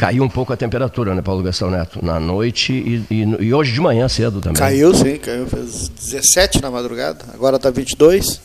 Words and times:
Caiu 0.00 0.24
um 0.24 0.30
pouco 0.30 0.50
a 0.50 0.56
temperatura, 0.56 1.14
né, 1.14 1.20
Paulo 1.20 1.42
Gastão 1.42 1.70
Neto? 1.70 2.02
Na 2.02 2.18
noite 2.18 2.72
e, 2.72 3.04
e, 3.14 3.36
e 3.38 3.52
hoje 3.52 3.70
de 3.70 3.82
manhã 3.82 4.08
cedo 4.08 4.40
também. 4.40 4.56
Caiu, 4.56 4.94
sim, 4.94 5.18
caiu. 5.18 5.46
Fez 5.46 5.90
17 5.90 6.62
na 6.62 6.70
madrugada, 6.70 7.18
agora 7.34 7.56
está 7.56 7.70
22. 7.70 8.40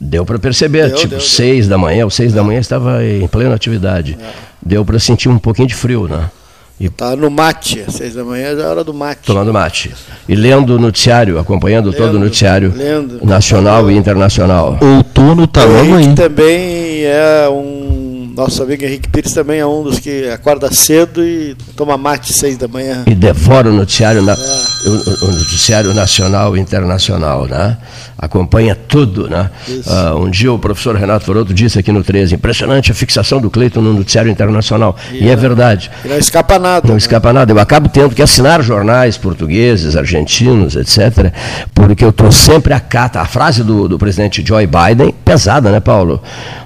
Deu 0.00 0.24
para 0.24 0.38
perceber, 0.38 0.88
deu, 0.88 0.96
tipo 0.96 1.10
deu, 1.10 1.20
6 1.20 1.66
deu. 1.66 1.68
da 1.68 1.76
manhã, 1.76 2.06
o 2.06 2.10
6 2.10 2.32
é. 2.32 2.36
da 2.36 2.42
manhã 2.42 2.58
estava 2.58 3.04
em 3.04 3.28
plena 3.28 3.54
atividade. 3.54 4.16
É. 4.18 4.30
Deu 4.64 4.82
para 4.82 4.98
sentir 4.98 5.28
um 5.28 5.38
pouquinho 5.38 5.68
de 5.68 5.74
frio, 5.74 6.08
né? 6.08 6.30
E 6.80 6.88
tá 6.88 7.14
no 7.14 7.30
mate, 7.30 7.84
às 7.86 7.94
seis 7.94 8.14
da 8.14 8.24
manhã 8.24 8.56
já 8.56 8.62
é 8.62 8.66
hora 8.66 8.82
do 8.82 8.94
mate. 8.94 9.26
Tomando 9.26 9.52
mate. 9.52 9.94
E 10.26 10.34
lendo 10.34 10.76
o 10.76 10.78
noticiário, 10.78 11.38
acompanhando 11.38 11.90
lendo, 11.90 11.98
todo 11.98 12.14
o 12.16 12.18
noticiário 12.18 12.72
lendo, 12.74 13.24
nacional 13.24 13.90
e 13.90 13.96
internacional. 13.96 14.78
Outono 14.80 15.46
tá 15.46 15.64
logo 15.64 15.96
aí. 15.96 16.14
também 16.14 17.04
é 17.04 17.46
um 17.48 18.01
nosso 18.42 18.60
amigo 18.60 18.84
Henrique 18.84 19.08
Pires 19.08 19.32
também 19.32 19.60
é 19.60 19.66
um 19.66 19.84
dos 19.84 20.00
que 20.00 20.28
acorda 20.28 20.72
cedo 20.72 21.24
e 21.24 21.54
toma 21.76 21.96
mate 21.96 22.32
seis 22.32 22.56
da 22.56 22.66
manhã. 22.66 23.04
E 23.06 23.14
devora 23.14 23.70
o 23.70 23.72
noticiário, 23.72 24.20
na, 24.20 24.32
é. 24.32 24.88
o, 24.88 25.28
o, 25.28 25.32
noticiário 25.32 25.94
nacional 25.94 26.56
e 26.56 26.60
internacional, 26.60 27.46
né? 27.46 27.78
Acompanha 28.18 28.74
tudo, 28.74 29.28
né? 29.28 29.48
Uh, 29.68 30.24
um 30.24 30.30
dia 30.30 30.52
o 30.52 30.58
professor 30.58 30.96
Renato 30.96 31.24
Foroto 31.24 31.54
disse 31.54 31.78
aqui 31.78 31.92
no 31.92 32.02
13, 32.02 32.34
impressionante 32.34 32.90
a 32.90 32.94
fixação 32.94 33.40
do 33.40 33.48
Cleiton 33.48 33.80
no 33.80 33.92
noticiário 33.92 34.30
internacional. 34.30 34.96
E, 35.12 35.24
e 35.24 35.28
é 35.28 35.36
verdade. 35.36 35.88
E 36.04 36.08
não 36.08 36.18
escapa 36.18 36.58
nada. 36.58 36.88
Não 36.88 36.94
né? 36.94 36.98
escapa 36.98 37.32
nada. 37.32 37.52
Eu 37.52 37.58
acabo 37.60 37.88
tendo 37.88 38.12
que 38.12 38.22
assinar 38.22 38.60
jornais 38.60 39.16
portugueses, 39.16 39.96
argentinos, 39.96 40.74
etc., 40.74 41.32
porque 41.72 42.04
eu 42.04 42.10
estou 42.10 42.32
sempre 42.32 42.74
a 42.74 42.80
cata. 42.80 43.20
A 43.20 43.24
frase 43.24 43.62
do, 43.62 43.88
do 43.88 43.98
presidente 43.98 44.44
Joe 44.44 44.66
Biden, 44.66 45.14
pesada, 45.24 45.70
né, 45.70 45.78
Paulo? 45.78 46.20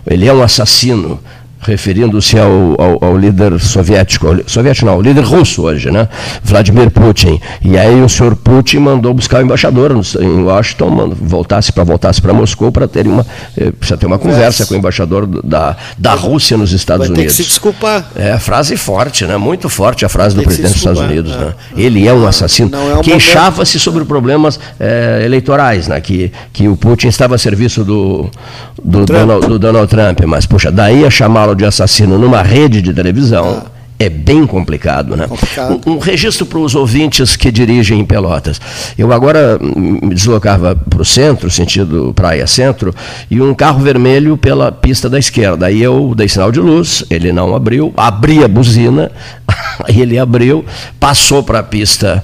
Ele 0.06 0.26
é 0.26 0.32
um 0.32 0.42
assassino 0.42 1.20
referindo-se 1.60 2.38
ao, 2.38 2.76
ao, 2.78 3.04
ao, 3.04 3.18
líder 3.18 3.58
soviético, 3.58 4.28
ao, 4.28 4.36
soviético 4.46 4.86
não, 4.86 4.94
ao 4.94 5.02
líder 5.02 5.24
russo 5.24 5.62
hoje, 5.62 5.90
né? 5.90 6.08
Vladimir 6.42 6.90
Putin. 6.90 7.40
E 7.62 7.76
aí 7.76 8.00
o 8.00 8.08
senhor 8.08 8.36
Putin 8.36 8.78
mandou 8.78 9.12
buscar 9.14 9.40
o 9.40 9.42
embaixador 9.42 9.92
em 10.20 10.42
Washington, 10.42 11.14
voltasse 11.20 11.72
para 11.72 11.84
voltasse 11.84 12.20
para 12.20 12.32
Moscou 12.32 12.70
para 12.70 12.86
ter 12.86 13.06
uma 13.06 13.26
eh, 13.56 13.70
precisa 13.70 13.96
ter 13.96 14.06
uma 14.06 14.18
conversa 14.18 14.66
com 14.66 14.74
o 14.74 14.76
embaixador 14.76 15.26
da, 15.26 15.76
da 15.98 16.14
Rússia 16.14 16.56
nos 16.56 16.72
Estados 16.72 17.08
Vai 17.08 17.16
Unidos. 17.16 17.36
Que 17.36 17.42
se 17.42 17.48
desculpar. 17.48 18.10
É 18.14 18.38
frase 18.38 18.76
forte, 18.76 19.24
né? 19.24 19.36
Muito 19.36 19.68
forte 19.68 20.04
a 20.04 20.08
frase 20.08 20.36
do 20.36 20.42
presidente 20.42 20.72
dos 20.72 20.78
Estados 20.78 21.00
Unidos, 21.00 21.32
é. 21.32 21.38
né? 21.38 21.54
Ele 21.76 22.06
é 22.06 22.12
um 22.12 22.26
assassino. 22.26 22.70
É 22.74 22.98
um 22.98 23.00
Queixava-se 23.00 23.78
sobre 23.78 24.04
problemas 24.04 24.60
eh, 24.78 25.22
eleitorais, 25.24 25.88
né? 25.88 26.00
Que 26.00 26.32
que 26.52 26.68
o 26.68 26.76
Putin 26.76 27.08
estava 27.08 27.34
a 27.34 27.38
serviço 27.38 27.84
do 27.84 28.30
do, 28.82 29.04
Donald, 29.04 29.46
do 29.46 29.58
Donald 29.58 29.88
Trump, 29.88 30.20
mas 30.26 30.46
puxa, 30.46 30.70
daí 30.70 31.04
a 31.04 31.10
chamá-lo 31.46 31.54
de 31.54 31.64
assassino 31.64 32.18
numa 32.18 32.42
rede 32.42 32.82
de 32.82 32.92
televisão. 32.92 33.62
Ah. 33.64 33.76
É 33.98 34.10
bem 34.10 34.46
complicado, 34.46 35.16
né? 35.16 35.26
Complicado. 35.26 35.80
Um, 35.86 35.92
um 35.92 35.98
registro 35.98 36.44
para 36.44 36.58
os 36.58 36.74
ouvintes 36.74 37.34
que 37.34 37.50
dirigem 37.50 37.98
em 38.00 38.04
Pelotas. 38.04 38.60
Eu 38.98 39.10
agora 39.10 39.58
me 39.58 40.14
deslocava 40.14 40.76
para 40.76 41.00
o 41.00 41.04
centro, 41.04 41.50
sentido 41.50 42.12
praia 42.14 42.46
centro, 42.46 42.94
e 43.30 43.40
um 43.40 43.54
carro 43.54 43.80
vermelho 43.80 44.36
pela 44.36 44.70
pista 44.70 45.08
da 45.08 45.18
esquerda. 45.18 45.64
Aí 45.64 45.82
eu 45.82 46.12
dei 46.14 46.28
sinal 46.28 46.52
de 46.52 46.60
luz, 46.60 47.04
ele 47.08 47.32
não 47.32 47.56
abriu, 47.56 47.90
abri 47.96 48.44
a 48.44 48.48
buzina, 48.48 49.10
ele 49.88 50.18
abriu, 50.18 50.62
passou 51.00 51.42
para 51.42 51.60
a 51.60 51.62
pista 51.62 52.22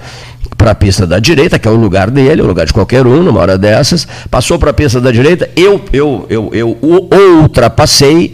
para 0.58 0.72
a 0.72 0.74
pista 0.76 1.06
da 1.06 1.18
direita, 1.18 1.58
que 1.58 1.66
é 1.66 1.70
o 1.70 1.74
lugar 1.74 2.08
dele, 2.08 2.40
o 2.40 2.46
lugar 2.46 2.66
de 2.66 2.72
qualquer 2.72 3.04
um, 3.04 3.20
numa 3.20 3.40
hora 3.40 3.58
dessas, 3.58 4.06
passou 4.30 4.60
para 4.60 4.70
a 4.70 4.72
pista 4.72 5.00
da 5.00 5.10
direita, 5.10 5.50
eu, 5.56 5.84
eu, 5.92 6.26
eu, 6.30 6.50
eu 6.52 6.78
o 6.80 7.40
ultrapassei, 7.40 8.32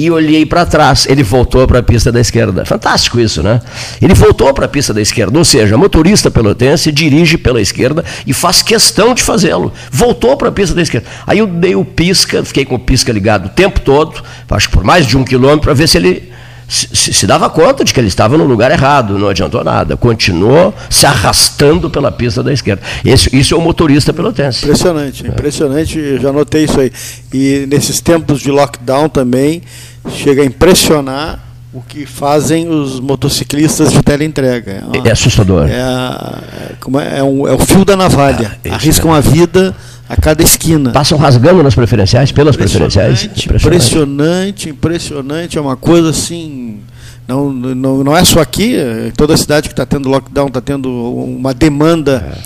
e 0.00 0.10
olhei 0.10 0.46
para 0.46 0.64
trás. 0.64 1.06
Ele 1.06 1.22
voltou 1.22 1.66
para 1.66 1.80
a 1.80 1.82
pista 1.82 2.10
da 2.10 2.20
esquerda. 2.20 2.64
Fantástico 2.64 3.20
isso, 3.20 3.42
né? 3.42 3.60
Ele 4.00 4.14
voltou 4.14 4.52
para 4.54 4.64
a 4.64 4.68
pista 4.68 4.94
da 4.94 5.00
esquerda, 5.02 5.38
ou 5.38 5.44
seja, 5.44 5.76
motorista 5.76 6.30
pelotense 6.30 6.90
dirige 6.90 7.36
pela 7.36 7.60
esquerda 7.60 8.02
e 8.26 8.32
faz 8.32 8.62
questão 8.62 9.12
de 9.12 9.22
fazê-lo. 9.22 9.70
Voltou 9.90 10.38
para 10.38 10.48
a 10.48 10.52
pista 10.52 10.74
da 10.74 10.80
esquerda. 10.80 11.06
Aí 11.26 11.38
eu 11.38 11.46
dei 11.46 11.76
o 11.76 11.84
pisca, 11.84 12.42
fiquei 12.42 12.64
com 12.64 12.76
o 12.76 12.78
pisca 12.78 13.12
ligado 13.12 13.46
o 13.46 13.48
tempo 13.50 13.78
todo, 13.80 14.22
acho 14.48 14.68
que 14.68 14.74
por 14.74 14.84
mais 14.84 15.06
de 15.06 15.18
um 15.18 15.24
quilômetro, 15.24 15.60
para 15.60 15.74
ver 15.74 15.86
se 15.86 15.98
ele 15.98 16.30
se, 16.70 17.12
se, 17.12 17.26
dava 17.26 17.50
conta 17.50 17.84
de 17.84 17.92
que 17.92 17.98
ele 17.98 18.06
estava 18.06 18.38
no 18.38 18.44
lugar 18.44 18.70
errado, 18.70 19.18
não 19.18 19.28
adiantou 19.28 19.64
nada. 19.64 19.96
Continuou 19.96 20.72
se 20.88 21.04
arrastando 21.04 21.90
pela 21.90 22.12
pista 22.12 22.44
da 22.44 22.52
esquerda. 22.52 22.80
Esse, 23.04 23.34
isso 23.36 23.54
é 23.54 23.56
o 23.56 23.60
motorista 23.60 24.12
pelotense. 24.12 24.64
Impressionante, 24.64 25.26
impressionante, 25.26 26.18
já 26.18 26.32
notei 26.32 26.64
isso 26.64 26.78
aí. 26.78 26.92
E 27.34 27.66
nesses 27.68 28.00
tempos 28.00 28.40
de 28.40 28.52
lockdown 28.52 29.08
também, 29.08 29.62
chega 30.10 30.42
a 30.42 30.44
impressionar 30.44 31.40
o 31.72 31.80
que 31.82 32.06
fazem 32.06 32.68
os 32.68 33.00
motociclistas 33.00 33.92
de 33.92 34.02
teleentrega. 34.02 34.72
É, 34.72 34.84
uma, 34.84 35.08
é 35.08 35.12
assustador. 35.12 35.68
É, 35.68 35.72
é, 35.72 37.18
é, 37.18 37.22
um, 37.22 37.48
é, 37.48 37.52
o 37.52 37.58
fio 37.58 37.84
da 37.84 37.96
navalha. 37.96 38.58
Ah, 38.68 38.74
Arriscam 38.74 39.12
a 39.12 39.20
vida 39.20 39.74
a 40.10 40.16
cada 40.16 40.42
esquina. 40.42 40.90
Passam 40.90 41.16
rasgando 41.16 41.62
nas 41.62 41.72
preferenciais, 41.72 42.32
pelas 42.32 42.56
preferenciais. 42.56 43.30
Impressionante, 43.46 44.68
impressionante. 44.68 45.56
É 45.56 45.60
uma 45.60 45.76
coisa 45.76 46.10
assim. 46.10 46.80
Não, 47.28 47.52
não, 47.52 48.02
não 48.02 48.16
é 48.16 48.24
só 48.24 48.40
aqui, 48.40 48.74
toda 49.16 49.34
a 49.34 49.36
cidade 49.36 49.68
que 49.68 49.72
está 49.72 49.86
tendo 49.86 50.08
lockdown 50.08 50.48
está 50.48 50.60
tendo 50.60 50.90
uma 50.90 51.54
demanda 51.54 52.36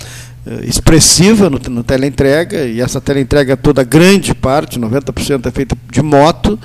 é. 0.45 0.63
expressiva 0.63 1.49
no, 1.49 1.59
no 1.71 1.83
teleentrega, 1.83 2.65
e 2.65 2.79
essa 2.79 3.01
teleentrega 3.01 3.57
toda, 3.57 3.83
grande 3.83 4.35
parte, 4.35 4.79
90% 4.79 5.47
é 5.47 5.49
feita 5.51 5.75
de 5.91 6.03
moto, 6.03 6.59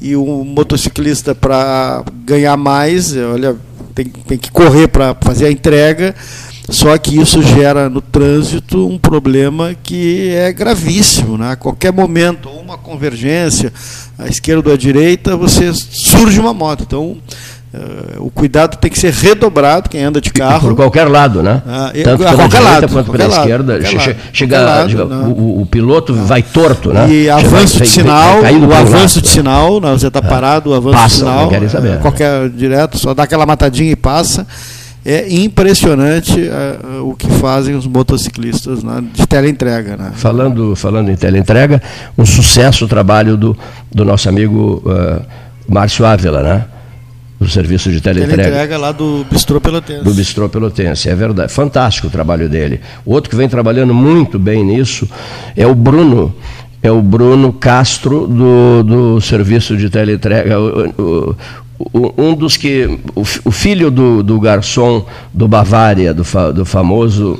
e 0.00 0.14
o 0.14 0.44
motociclista, 0.44 1.34
para 1.34 2.04
ganhar 2.24 2.56
mais, 2.56 3.16
olha, 3.16 3.56
tem, 3.96 4.04
tem 4.04 4.38
que 4.38 4.52
correr 4.52 4.86
para 4.86 5.16
fazer 5.20 5.46
a 5.46 5.50
entrega, 5.50 6.14
só 6.68 6.96
que 6.98 7.20
isso 7.20 7.42
gera 7.42 7.88
no 7.88 8.00
trânsito 8.00 8.86
um 8.86 8.98
problema 8.98 9.74
que 9.82 10.30
é 10.30 10.52
gravíssimo. 10.52 11.38
Né? 11.38 11.52
A 11.52 11.56
qualquer 11.56 11.92
momento, 11.92 12.48
uma 12.48 12.76
convergência, 12.76 13.72
à 14.18 14.28
esquerda 14.28 14.68
ou 14.68 14.74
à 14.74 14.78
direita, 14.78 15.36
você 15.36 15.72
surge 15.72 16.40
uma 16.40 16.52
moto. 16.52 16.82
Então, 16.82 17.16
Uh, 17.76 18.24
o 18.24 18.30
cuidado 18.30 18.78
tem 18.78 18.90
que 18.90 18.98
ser 18.98 19.12
redobrado 19.12 19.90
quem 19.90 20.02
anda 20.02 20.18
de 20.18 20.30
carro. 20.30 20.68
Por 20.68 20.76
qualquer 20.76 21.06
lado, 21.08 21.42
né? 21.42 21.60
Ah, 21.66 21.90
Tanto 21.92 22.18
pela 22.18 22.32
direita 22.32 22.60
lado, 22.60 22.88
quanto 22.88 23.12
pela 23.12 23.26
lado, 23.26 23.40
esquerda. 23.40 23.80
Chega, 24.32 24.60
lado, 24.62 24.88
diga, 24.88 25.04
o, 25.04 25.60
o, 25.60 25.66
piloto 25.66 26.14
ah. 26.14 26.24
vai 26.24 26.42
torto, 26.42 26.90
né? 26.90 27.06
E 27.10 27.28
avanço 27.28 27.82
de 27.82 27.88
sinal, 27.88 28.38
o 28.40 28.72
avanço 28.72 29.20
de 29.20 29.28
sinal, 29.28 29.78
né? 29.80 29.92
você 29.92 30.06
está 30.06 30.22
parado, 30.22 30.70
o 30.70 30.74
avanço 30.74 31.06
de 31.06 31.12
sinal. 31.12 31.50
Não 31.50 31.68
saber. 31.68 31.94
É, 31.94 31.96
qualquer 31.96 32.48
direto, 32.48 32.98
só 32.98 33.12
dá 33.12 33.24
aquela 33.24 33.44
matadinha 33.44 33.90
e 33.90 33.96
passa. 33.96 34.46
É 35.08 35.32
impressionante 35.32 36.32
uh, 36.32 37.08
o 37.08 37.14
que 37.14 37.28
fazem 37.34 37.76
os 37.76 37.86
motociclistas 37.86 38.82
né, 38.82 39.04
de 39.14 39.24
teleentrega. 39.24 39.96
Né? 39.96 40.10
Falando, 40.16 40.74
falando 40.74 41.12
em 41.12 41.16
teleentrega, 41.16 41.80
um 42.18 42.26
sucesso 42.26 42.86
o 42.86 42.88
trabalho 42.88 43.36
do, 43.36 43.56
do 43.94 44.04
nosso 44.04 44.28
amigo 44.28 44.82
uh, 44.84 45.22
Márcio 45.68 46.04
Ávila, 46.04 46.42
né? 46.42 46.64
do 47.38 47.48
serviço 47.48 47.90
de 47.92 48.00
teleentrega. 48.00 48.42
Teleentrega 48.42 48.78
lá 48.78 48.90
do 48.90 49.24
Bistrô 49.30 49.60
Pelotense. 49.60 50.02
Do 50.02 50.12
Bistrô 50.12 50.48
Pelotense, 50.48 51.08
é 51.08 51.14
verdade. 51.14 51.52
Fantástico 51.52 52.08
o 52.08 52.10
trabalho 52.10 52.48
dele. 52.48 52.80
O 53.04 53.12
outro 53.12 53.30
que 53.30 53.36
vem 53.36 53.48
trabalhando 53.48 53.94
muito 53.94 54.38
bem 54.38 54.64
nisso 54.64 55.08
é 55.54 55.66
o 55.66 55.74
Bruno. 55.74 56.34
É 56.82 56.90
o 56.90 57.00
Bruno 57.02 57.52
Castro 57.52 58.26
do, 58.26 58.82
do 58.82 59.20
serviço 59.20 59.76
de 59.76 59.90
teleentrega. 59.90 60.58
O, 60.58 60.88
o, 61.00 61.36
um 61.78 62.34
dos 62.34 62.56
que. 62.56 62.98
O, 63.14 63.50
filho 63.50 63.90
do, 63.90 64.22
do 64.22 64.40
garçom 64.40 65.04
do 65.32 65.46
Bavária, 65.46 66.14
do, 66.14 66.24
fa, 66.24 66.52
do 66.52 66.64
famoso 66.64 67.38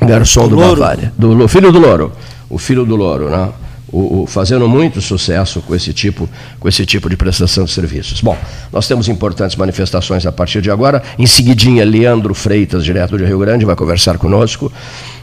garçom 0.00 0.48
do, 0.48 0.56
do 0.56 0.62
Bavária. 0.62 1.12
Do, 1.18 1.46
filho 1.48 1.70
do 1.70 1.78
Louro. 1.78 2.12
O 2.48 2.58
filho 2.58 2.84
do 2.84 2.96
Louro, 2.96 3.28
né? 3.28 3.50
O, 3.92 4.22
o, 4.22 4.26
fazendo 4.26 4.68
muito 4.68 5.00
sucesso 5.00 5.60
com 5.62 5.74
esse, 5.74 5.92
tipo, 5.92 6.28
com 6.58 6.68
esse 6.68 6.84
tipo 6.84 7.08
de 7.08 7.16
prestação 7.16 7.64
de 7.64 7.70
serviços. 7.70 8.20
Bom, 8.20 8.36
nós 8.72 8.88
temos 8.88 9.08
importantes 9.08 9.56
manifestações 9.56 10.26
a 10.26 10.32
partir 10.32 10.60
de 10.60 10.70
agora. 10.70 11.02
Em 11.18 11.26
seguidinha, 11.26 11.84
Leandro 11.84 12.34
Freitas, 12.34 12.84
direto 12.84 13.16
de 13.16 13.24
Rio 13.24 13.38
Grande, 13.38 13.64
vai 13.64 13.76
conversar 13.76 14.18
conosco 14.18 14.72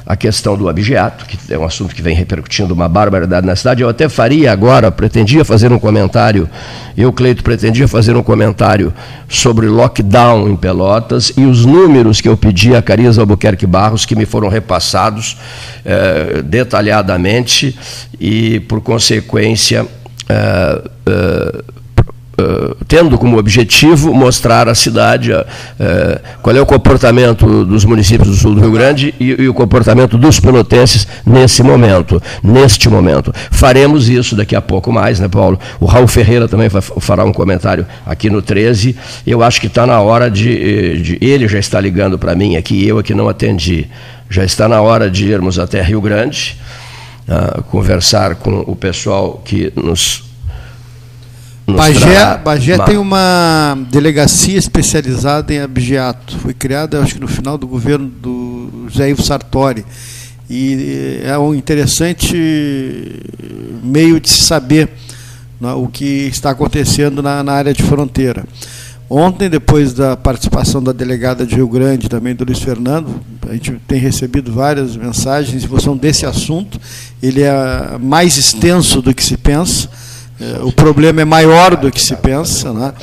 a 0.05 0.15
questão 0.15 0.57
do 0.57 0.67
abigeato, 0.67 1.25
que 1.25 1.38
é 1.53 1.57
um 1.57 1.63
assunto 1.63 1.95
que 1.95 2.01
vem 2.01 2.15
repercutindo 2.15 2.73
uma 2.73 2.89
barbaridade 2.89 3.45
na 3.47 3.55
cidade. 3.55 3.81
Eu 3.81 3.89
até 3.89 4.09
faria 4.09 4.51
agora, 4.51 4.91
pretendia 4.91 5.45
fazer 5.45 5.71
um 5.71 5.79
comentário, 5.79 6.50
eu, 6.97 7.11
Cleito, 7.13 7.44
pretendia 7.44 7.88
fazer 7.88 8.15
um 8.15 8.23
comentário 8.23 8.94
sobre 9.29 9.67
lockdown 9.67 10.50
em 10.50 10.55
Pelotas 10.55 11.31
e 11.38 11.45
os 11.45 11.65
números 11.65 12.19
que 12.19 12.27
eu 12.27 12.35
pedi 12.35 12.75
a 12.75 12.81
Cariza 12.81 13.21
Albuquerque 13.21 13.65
Barros, 13.65 14.05
que 14.05 14.15
me 14.15 14.25
foram 14.25 14.50
repassados 14.50 15.38
eh, 15.85 16.41
detalhadamente 16.44 17.77
e, 18.19 18.59
por 18.61 18.81
consequência, 18.81 19.85
eh, 20.29 20.81
eh, 21.06 21.63
Uh, 22.35 22.75
tendo 22.88 23.15
como 23.15 23.38
objetivo 23.38 24.12
mostrar 24.12 24.68
à 24.68 24.74
cidade 24.74 25.31
uh, 25.31 25.45
qual 26.41 26.56
é 26.56 26.59
o 26.59 26.65
comportamento 26.65 27.63
dos 27.63 27.85
municípios 27.85 28.27
do 28.27 28.35
sul 28.35 28.56
do 28.56 28.62
Rio 28.62 28.71
Grande 28.71 29.13
e, 29.19 29.44
e, 29.44 29.47
o 29.47 29.53
comportamento 29.53 30.18
dos 30.18 30.39
pelotenses 30.39 31.07
nesse 31.24 31.62
momento, 31.62 32.19
neste 32.44 32.89
momento. 32.89 33.31
Faremos 33.51 34.09
isso 34.09 34.35
daqui 34.35 34.56
a 34.56 34.62
pouco 34.63 34.91
mais, 34.91 35.19
né, 35.19 35.27
Paulo? 35.27 35.59
O 35.80 35.85
Raul 35.85 36.07
Ferreira 36.07 36.47
também 36.47 36.69
vai, 36.69 36.81
fará 36.81 37.24
um 37.24 37.31
comentário 37.31 37.85
aqui 38.03 38.31
no 38.31 38.41
13. 38.41 38.95
Eu 39.27 39.44
acho 39.44 39.62
que 39.62 39.68
está 39.68 39.85
na 39.85 40.01
hora 40.01 40.27
de, 40.31 41.03
de, 41.03 41.18
Ele 41.21 41.47
já 41.47 41.59
está 41.59 41.80
ligando 41.80 42.18
para 42.18 42.33
mim 42.33 42.56
aqui, 42.56 42.83
eu 42.83 42.97
aqui 42.97 43.13
não 43.13 43.30
atendi. 43.30 43.88
Já 44.27 44.44
está 44.44 44.68
na 44.68 44.81
hora 44.81 45.07
de 45.07 45.27
irmos 45.27 45.59
até 45.59 45.83
Rio 45.83 46.01
Grande, 46.01 46.57
uh, 47.27 47.62
conversar 47.65 48.33
com 48.33 48.62
o 48.62 48.75
pessoal 48.75 49.39
que 49.45 49.71
nos 49.75 50.32
Bagé, 51.68 52.38
Bagé 52.44 52.77
tem 52.80 52.98
uma 52.98 53.77
delegacia 53.89 54.57
especializada 54.57 55.54
em 55.54 55.60
abjeato. 55.60 56.38
Foi 56.39 56.54
criada, 56.54 57.00
acho 57.00 57.15
que 57.15 57.21
no 57.21 57.27
final 57.27 57.57
do 57.57 57.65
governo 57.65 58.07
do 58.07 58.88
José 58.89 59.10
Ivo 59.10 59.24
Sartori. 59.24 59.86
E 60.50 61.21
é 61.24 61.38
um 61.38 61.56
interessante 61.56 63.21
meio 63.81 64.19
de 64.19 64.30
se 64.30 64.44
saber 64.44 64.89
né, 65.60 65.71
o 65.74 65.88
que 65.88 66.27
está 66.27 66.50
acontecendo 66.50 67.24
na, 67.24 67.42
na, 67.42 67.54
área 67.54 67.74
de 67.74 67.81
fronteira. 67.81 68.44
Ontem, 69.09 69.50
depois 69.50 69.94
da 69.94 70.18
participação 70.18 70.83
da 70.83 70.92
delegada 70.92 71.45
de 71.45 71.56
Rio 71.56 71.68
Grande, 71.68 72.09
também 72.09 72.36
do 72.36 72.44
Luiz 72.44 72.59
Fernando, 72.59 73.21
a 73.48 73.54
gente 73.54 73.71
tem 73.88 74.00
recebido 74.00 74.51
várias 74.51 74.98
mensagens 74.98 75.63
em 75.63 75.68
função 75.68 75.95
desse 75.95 76.25
assunto. 76.25 76.80
Ele 77.21 77.42
é 77.42 77.98
mais 78.00 78.38
extenso 78.38 79.01
do 79.01 79.13
que 79.13 79.24
se 79.24 79.38
pensa 79.38 79.89
o 80.63 80.71
problema 80.71 81.21
é 81.21 81.25
maior 81.25 81.75
do 81.75 81.91
que 81.91 82.01
se 82.01 82.15
pensa. 82.15 82.74
Né? 82.74 82.94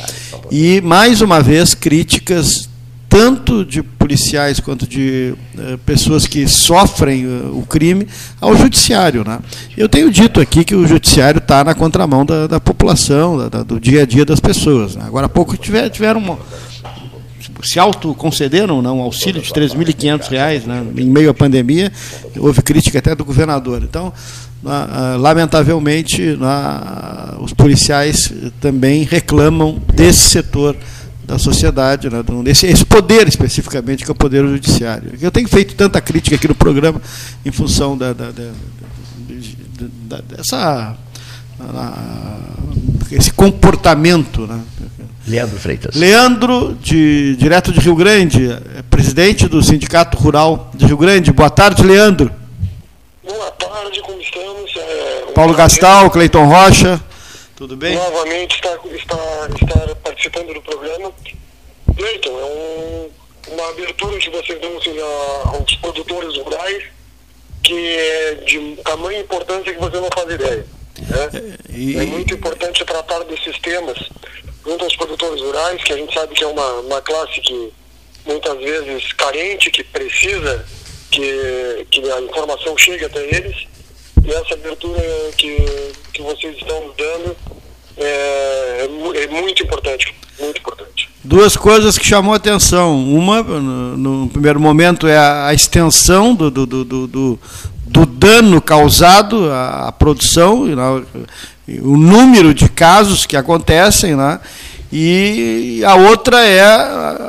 E, 0.50 0.80
mais 0.80 1.20
uma 1.20 1.40
vez, 1.40 1.74
críticas 1.74 2.68
tanto 3.10 3.64
de 3.64 3.82
policiais 3.82 4.60
quanto 4.60 4.86
de 4.86 5.34
uh, 5.58 5.76
pessoas 5.78 6.28
que 6.28 6.46
sofrem 6.46 7.26
uh, 7.26 7.58
o 7.58 7.66
crime 7.66 8.06
ao 8.40 8.56
judiciário. 8.56 9.24
Né? 9.24 9.40
Eu 9.76 9.88
tenho 9.88 10.08
dito 10.12 10.40
aqui 10.40 10.64
que 10.64 10.76
o 10.76 10.86
judiciário 10.86 11.38
está 11.38 11.64
na 11.64 11.74
contramão 11.74 12.24
da, 12.24 12.46
da 12.46 12.60
população, 12.60 13.50
da, 13.50 13.64
do 13.64 13.80
dia 13.80 14.02
a 14.02 14.06
dia 14.06 14.24
das 14.24 14.38
pessoas. 14.38 14.94
Né? 14.94 15.02
Agora 15.04 15.26
há 15.26 15.28
pouco 15.28 15.56
tiver, 15.56 15.90
tiveram 15.90 16.20
uma, 16.20 16.38
se 17.64 17.80
autoconcederam 17.80 18.80
não, 18.80 18.98
um 18.98 19.02
auxílio 19.02 19.42
de 19.42 19.48
R$ 19.52 19.66
3.500 19.68 20.66
né, 20.66 20.86
em 20.96 21.10
meio 21.10 21.30
à 21.30 21.34
pandemia, 21.34 21.92
houve 22.38 22.62
crítica 22.62 23.00
até 23.00 23.14
do 23.16 23.24
governador. 23.24 23.82
Então, 23.82 24.12
lamentavelmente, 25.18 26.38
os 27.40 27.52
policiais 27.52 28.32
também 28.60 29.04
reclamam 29.04 29.80
desse 29.94 30.28
setor 30.30 30.76
da 31.24 31.38
sociedade, 31.38 32.10
né, 32.10 32.24
desse, 32.42 32.66
esse 32.66 32.84
poder 32.84 33.28
especificamente, 33.28 34.04
que 34.04 34.10
é 34.10 34.12
o 34.12 34.16
poder 34.16 34.44
judiciário. 34.46 35.12
Eu 35.20 35.30
tenho 35.30 35.48
feito 35.48 35.74
tanta 35.76 36.00
crítica 36.00 36.34
aqui 36.34 36.48
no 36.48 36.54
programa 36.54 37.00
em 37.44 37.52
função 37.52 37.96
da, 37.96 38.12
da, 38.12 38.32
da, 38.32 38.50
da 40.08 40.20
dessa 40.22 40.96
esse 43.12 43.32
comportamento. 43.32 44.46
Né? 44.46 44.60
Leandro 45.26 45.58
Freitas. 45.58 45.94
Leandro, 45.94 46.76
de, 46.82 47.36
direto 47.36 47.72
de 47.72 47.80
Rio 47.80 47.94
Grande, 47.94 48.50
é 48.50 48.82
presidente 48.82 49.46
do 49.46 49.62
Sindicato 49.62 50.16
Rural 50.18 50.70
de 50.74 50.86
Rio 50.86 50.96
Grande. 50.96 51.32
Boa 51.32 51.50
tarde, 51.50 51.82
Leandro. 51.82 52.30
Boa 53.22 53.50
tarde? 53.52 54.00
É, 54.00 54.19
Paulo 55.40 55.54
Gastal, 55.54 56.10
Cleiton 56.10 56.44
Rocha, 56.44 57.02
tudo 57.56 57.74
bem? 57.74 57.94
Novamente 57.94 58.56
está, 58.56 58.78
está, 58.94 59.48
está 59.54 59.96
participando 60.04 60.52
do 60.52 60.60
programa. 60.60 61.10
Cleiton, 61.96 62.38
é 62.38 62.44
um, 62.44 63.10
uma 63.54 63.70
abertura 63.70 64.18
que 64.18 64.28
vocês 64.28 64.60
dão 64.60 64.76
assim, 64.76 64.94
aos 65.00 65.74
produtores 65.76 66.36
rurais 66.36 66.84
que 67.62 67.72
é 67.72 68.34
de 68.46 68.76
tamanha 68.84 69.20
importância 69.20 69.72
que 69.72 69.80
você 69.80 69.96
não 69.98 70.10
faz 70.14 70.30
ideia. 70.30 70.66
Né? 70.98 71.30
É, 71.32 71.72
e... 71.72 71.96
É 71.96 72.04
muito 72.04 72.34
importante 72.34 72.84
tratar 72.84 73.20
desses 73.20 73.58
temas 73.60 73.98
junto 74.62 74.84
aos 74.84 74.94
produtores 74.94 75.40
rurais, 75.40 75.82
que 75.82 75.94
a 75.94 75.96
gente 75.96 76.12
sabe 76.12 76.34
que 76.34 76.44
é 76.44 76.48
uma, 76.48 76.70
uma 76.80 77.00
classe 77.00 77.40
que 77.40 77.72
muitas 78.26 78.58
vezes 78.58 79.10
carente, 79.14 79.70
que 79.70 79.84
precisa 79.84 80.66
que, 81.10 81.86
que 81.90 82.10
a 82.10 82.20
informação 82.20 82.76
chegue 82.76 83.06
até 83.06 83.24
eles. 83.34 83.70
E 84.24 84.30
essa 84.30 84.54
abertura 84.54 85.00
que, 85.36 85.56
que 86.12 86.22
vocês 86.22 86.56
estão 86.56 86.92
dando 86.96 87.36
é, 87.96 88.88
é 89.24 89.26
muito 89.28 89.62
importante, 89.62 90.14
muito 90.38 90.58
importante. 90.58 91.08
Duas 91.22 91.56
coisas 91.56 91.98
que 91.98 92.06
chamou 92.06 92.34
atenção. 92.34 92.98
Uma, 93.04 93.42
no, 93.42 93.96
no 93.96 94.28
primeiro 94.28 94.58
momento, 94.58 95.06
é 95.06 95.16
a, 95.16 95.46
a 95.46 95.54
extensão 95.54 96.34
do, 96.34 96.50
do, 96.50 96.66
do, 96.66 96.84
do, 96.84 97.38
do 97.86 98.06
dano 98.06 98.60
causado 98.60 99.50
à, 99.52 99.92
produção, 99.92 100.64
né, 100.64 101.04
o 101.82 101.96
número 101.96 102.54
de 102.54 102.68
casos 102.68 103.26
que 103.26 103.36
acontecem, 103.36 104.16
né, 104.16 104.40
e 104.92 105.82
a 105.84 105.94
outra 105.94 106.44
é 106.44 106.64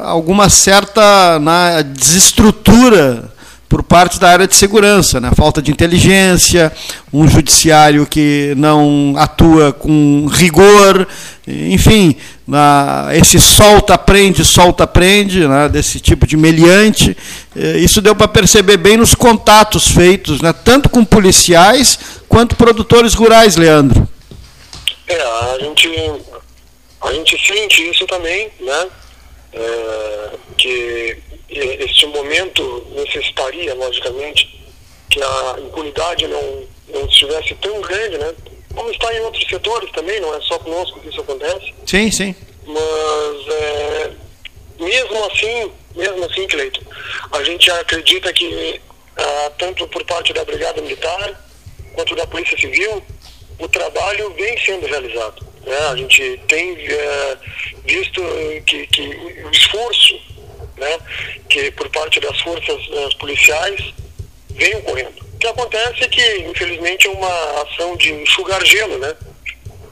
alguma 0.04 0.50
certa 0.50 1.38
na 1.40 1.82
desestrutura 1.82 3.31
por 3.72 3.82
parte 3.82 4.20
da 4.20 4.28
área 4.28 4.46
de 4.46 4.54
segurança, 4.54 5.22
né? 5.22 5.32
falta 5.34 5.62
de 5.62 5.72
inteligência, 5.72 6.74
um 7.14 7.26
judiciário 7.26 8.06
que 8.06 8.54
não 8.58 9.14
atua 9.16 9.72
com 9.72 10.28
rigor, 10.30 11.08
enfim, 11.48 12.18
na, 12.46 13.08
esse 13.14 13.40
solta-prende, 13.40 14.44
solta-prende, 14.44 15.48
né? 15.48 15.70
desse 15.70 16.02
tipo 16.02 16.28
de 16.28 16.36
meliante. 16.36 17.16
Eh, 17.56 17.78
isso 17.78 18.02
deu 18.02 18.14
para 18.14 18.28
perceber 18.28 18.76
bem 18.76 18.98
nos 18.98 19.16
contatos 19.16 19.88
feitos, 19.88 20.42
né? 20.42 20.52
tanto 20.52 20.90
com 20.90 21.06
policiais 21.06 21.98
quanto 22.28 22.58
produtores 22.58 23.14
rurais, 23.14 23.56
Leandro. 23.56 24.06
É, 25.08 25.22
a 25.22 25.58
gente, 25.62 25.88
a 27.04 27.14
gente 27.14 27.48
sente 27.48 27.90
isso 27.90 28.06
também, 28.06 28.50
né? 28.60 28.88
É, 29.54 30.30
que 30.58 31.31
este 31.52 32.06
momento 32.08 32.88
necessitaria, 32.96 33.74
logicamente, 33.76 34.60
que 35.10 35.22
a 35.22 35.56
impunidade 35.60 36.28
não, 36.28 36.68
não 36.94 37.06
estivesse 37.06 37.54
tão 37.56 37.82
grande, 37.82 38.18
né? 38.18 38.34
Como 38.74 38.90
está 38.90 39.14
em 39.14 39.20
outros 39.22 39.46
setores 39.50 39.92
também, 39.92 40.20
não 40.22 40.34
é 40.34 40.42
só 40.42 40.58
conosco 40.60 41.00
que 41.02 41.10
isso 41.10 41.22
acontece. 41.22 41.74
Sim, 41.86 42.10
sim. 42.10 42.36
Mas 42.66 43.48
é, 43.54 44.12
mesmo 44.80 45.26
assim, 45.26 45.72
mesmo 45.96 46.26
assim, 46.26 46.48
Cleito, 46.48 46.80
a 47.32 47.44
gente 47.44 47.70
acredita 47.72 48.32
que 48.32 48.82
ah, 49.18 49.52
tanto 49.58 49.88
por 49.88 50.04
parte 50.06 50.32
da 50.32 50.46
Brigada 50.46 50.82
Militar 50.82 51.40
quanto 51.94 52.16
da 52.16 52.26
Polícia 52.26 52.58
Civil, 52.58 53.04
o 53.60 53.68
trabalho 53.68 54.34
vem 54.34 54.58
sendo 54.66 54.88
realizado. 54.88 55.46
Né? 55.66 55.78
A 55.90 55.96
gente 55.96 56.40
tem 56.48 56.76
é, 56.78 57.38
visto 57.86 58.22
que, 58.66 58.88
que 58.88 59.02
o 59.46 59.52
esforço 59.52 60.20
né, 60.82 61.00
que 61.48 61.72
por 61.72 61.88
parte 61.90 62.20
das 62.20 62.42
forças 62.42 62.88
uh, 62.88 63.18
policiais 63.20 63.94
vem 64.50 64.76
ocorrendo. 64.78 65.22
O 65.34 65.38
que 65.38 65.48
acontece 65.48 66.04
é 66.04 66.08
que, 66.08 66.38
infelizmente, 66.40 67.08
é 67.08 67.12
uma 67.12 67.62
ação 67.62 67.96
de 67.96 68.12
enxugar 68.12 68.64
gelo, 68.66 68.98
né? 68.98 69.16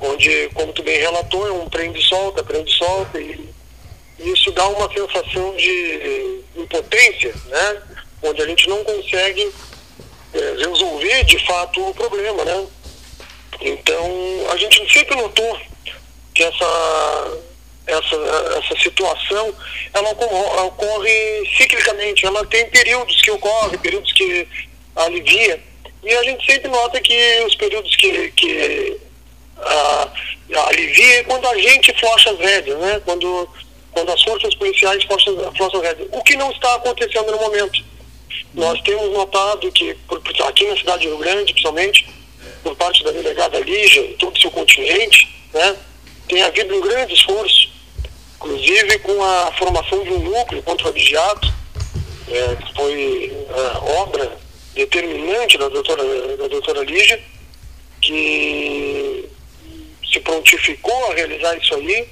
Onde, 0.02 0.50
como 0.54 0.74
tu 0.74 0.84
bem 0.84 1.00
relatou, 1.00 1.48
é 1.48 1.52
um 1.52 1.70
prende-solta, 1.70 2.44
prende-solta, 2.44 3.20
e 3.20 3.50
isso 4.20 4.52
dá 4.52 4.68
uma 4.68 4.92
sensação 4.92 5.56
de 5.56 6.42
impotência, 6.56 7.34
né? 7.46 7.82
Onde 8.22 8.42
a 8.42 8.48
gente 8.48 8.68
não 8.68 8.84
consegue 8.84 9.52
é, 10.34 10.56
resolver 10.58 11.24
de 11.24 11.46
fato 11.46 11.88
o 11.88 11.94
problema, 11.94 12.44
né? 12.46 12.68
Então, 13.62 14.06
a 14.52 14.58
gente 14.58 14.92
sempre 14.92 15.16
notou 15.16 15.60
que 16.34 16.44
essa 16.44 17.38
essa, 17.90 18.16
essa 18.58 18.80
situação, 18.82 19.54
ela 19.94 20.10
ocorre, 20.12 20.62
ocorre 20.68 21.50
ciclicamente. 21.58 22.26
Ela 22.26 22.46
tem 22.46 22.70
períodos 22.70 23.22
que 23.22 23.32
ocorre, 23.32 23.78
períodos 23.78 24.12
que 24.14 24.48
alivia. 24.96 25.62
E 26.04 26.14
a 26.14 26.24
gente 26.24 26.46
sempre 26.46 26.70
nota 26.70 27.00
que 27.02 27.44
os 27.46 27.56
períodos 27.56 27.96
que, 27.96 28.32
que 28.32 28.98
a, 29.58 30.10
alivia 30.68 31.20
é 31.20 31.24
quando 31.24 31.48
a 31.48 31.58
gente 31.58 31.94
flocha 32.00 32.32
as 32.32 32.40
rédeas, 32.40 32.80
né? 32.80 33.02
Quando, 33.04 33.50
quando 33.92 34.12
as 34.12 34.24
forças 34.24 34.56
policiais 34.56 35.04
flocham, 35.04 35.36
flocham 35.56 35.82
as 35.82 35.88
rédeas. 35.88 36.10
O 36.12 36.24
que 36.24 36.36
não 36.36 36.52
está 36.52 36.76
acontecendo 36.76 37.32
no 37.32 37.40
momento. 37.40 37.84
Nós 38.54 38.80
temos 38.82 39.12
notado 39.12 39.72
que, 39.72 39.94
por, 40.08 40.22
aqui 40.48 40.68
na 40.68 40.78
cidade 40.78 41.02
de 41.02 41.08
Rio 41.08 41.18
Grande, 41.18 41.52
principalmente, 41.52 42.08
por 42.64 42.76
parte 42.76 43.04
da 43.04 43.12
delegada 43.12 43.60
Lígia 43.60 44.02
e 44.02 44.14
todo 44.14 44.36
o 44.36 44.40
seu 44.40 44.52
contingente, 44.52 45.28
né? 45.54 45.76
tem 46.28 46.42
havido 46.44 46.76
um 46.76 46.82
grande 46.82 47.14
esforço 47.14 47.70
inclusive 48.40 49.00
com 49.00 49.22
a 49.22 49.52
formação 49.58 50.02
de 50.02 50.12
um 50.12 50.20
núcleo 50.20 50.64
contra 50.64 50.88
o 50.88 50.90
abigeato, 50.90 51.54
é, 52.30 52.56
que 52.56 52.74
foi 52.74 53.48
a 53.50 53.80
obra 54.02 54.38
determinante 54.74 55.58
da 55.58 55.68
doutora, 55.68 56.38
da 56.38 56.48
doutora 56.48 56.84
Lígia, 56.84 57.22
que 58.02 59.30
se 60.12 60.22
prontificou 60.22 61.12
a 61.12 61.16
realizar 61.16 61.58
isso 61.58 61.76
aí 61.76 62.08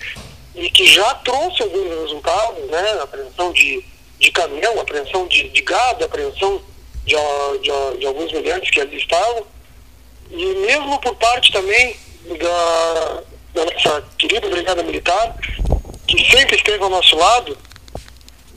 e 0.54 0.70
que 0.70 0.86
já 0.86 1.14
trouxe 1.16 1.64
alguns 1.64 1.88
resultados, 2.02 2.70
né? 2.70 3.00
Apreensão 3.02 3.54
de, 3.54 3.86
de 4.20 4.32
caminhão, 4.32 4.80
apreensão 4.82 5.28
de, 5.28 5.48
de 5.50 5.62
gado, 5.62 6.04
apreensão 6.04 6.62
de, 7.06 7.16
de, 7.62 8.00
de 8.00 8.06
alguns 8.06 8.34
meliantes 8.34 8.70
que 8.70 8.82
ali 8.82 8.98
estavam. 8.98 9.46
E 10.30 10.46
mesmo 10.56 11.00
por 11.00 11.16
parte 11.16 11.54
também 11.54 11.96
da, 12.38 13.24
da 13.54 13.66
nossa 13.66 14.04
querida 14.18 14.50
Brigada 14.50 14.84
Militar, 14.84 15.36
que 16.08 16.32
sempre 16.32 16.56
esteve 16.56 16.82
ao 16.84 16.90
nosso 16.90 17.16
lado, 17.16 17.58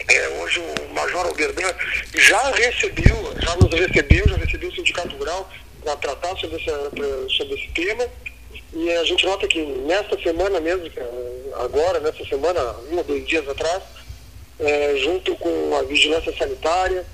é, 0.09 0.29
hoje 0.41 0.61
o 0.61 0.95
Major 0.95 1.27
Alberdan 1.27 1.75
já 2.15 2.51
recebeu, 2.53 3.35
já 3.41 3.57
nos 3.57 3.71
recebeu, 3.73 4.29
já 4.29 4.37
recebeu 4.37 4.69
o 4.69 4.75
Sindicato 4.75 5.17
Rural 5.17 5.51
para 5.83 5.97
tratar 5.97 6.37
sobre, 6.37 6.57
essa, 6.57 6.91
sobre 7.37 7.55
esse 7.55 7.69
tema. 7.73 8.07
E 8.73 8.91
a 8.93 9.05
gente 9.05 9.27
nota 9.27 9.49
que 9.49 9.61
nesta 9.61 10.21
semana 10.23 10.61
mesmo, 10.61 10.87
é, 10.87 11.63
agora, 11.65 11.99
nessa 12.01 12.25
semana, 12.25 12.61
um 12.91 12.99
ou 12.99 13.05
dois 13.05 13.27
dias 13.27 13.49
atrás, 13.49 13.83
é, 14.61 14.97
junto 14.99 15.35
com 15.37 15.77
a 15.77 15.83
vigilância 15.83 16.37
sanitária, 16.37 17.05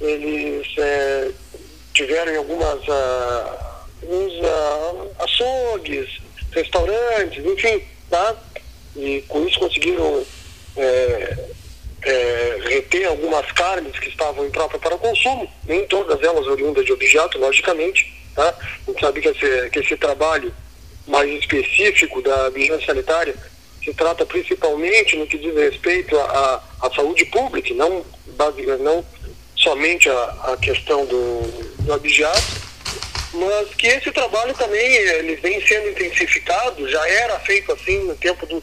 eles 0.00 0.66
é, 0.78 1.30
tiveram 1.96 2.36
algumas 2.36 2.80
uh, 2.88 3.66
uns, 4.02 4.32
uh, 4.34 5.10
açougues, 5.18 6.20
restaurantes, 6.52 7.44
enfim, 7.44 7.82
tá? 8.10 8.36
E 8.96 9.22
com 9.28 9.46
isso 9.46 9.58
conseguiram 9.58 10.24
é, 10.76 11.36
é, 12.02 12.58
reter 12.68 13.06
algumas 13.06 13.50
carnes 13.52 13.98
que 13.98 14.08
estavam 14.08 14.46
em 14.46 14.50
própria 14.50 14.78
para 14.78 14.96
consumo, 14.96 15.50
nem 15.64 15.86
todas 15.86 16.22
elas 16.22 16.46
oriundas 16.46 16.84
de 16.84 16.92
objeto, 16.92 17.38
logicamente, 17.38 18.12
tá? 18.34 18.54
A 18.86 18.90
gente 18.90 19.00
sabe 19.00 19.20
que 19.20 19.28
esse, 19.28 19.70
que 19.70 19.78
esse 19.80 19.96
trabalho 19.96 20.54
mais 21.06 21.30
específico 21.30 22.22
da 22.22 22.48
vigilância 22.50 22.86
sanitária 22.86 23.34
se 23.84 23.94
trata 23.94 24.26
principalmente 24.26 25.16
no 25.16 25.26
que 25.26 25.38
diz 25.38 25.54
respeito 25.54 26.18
à, 26.18 26.62
à 26.82 26.90
saúde 26.90 27.24
pública, 27.26 27.72
não, 27.74 28.04
não 28.80 29.04
somente 29.54 30.08
a, 30.08 30.52
a 30.52 30.56
questão 30.56 31.06
do, 31.06 31.42
do 31.82 31.92
abigeato, 31.92 32.66
mas 33.32 33.68
que 33.74 33.86
esse 33.86 34.10
trabalho 34.10 34.54
também 34.54 34.94
ele 34.94 35.36
vem 35.36 35.64
sendo 35.66 35.90
intensificado, 35.90 36.88
já 36.88 37.08
era 37.08 37.38
feito 37.40 37.72
assim 37.72 38.04
no 38.04 38.14
tempo 38.16 38.46
do, 38.46 38.62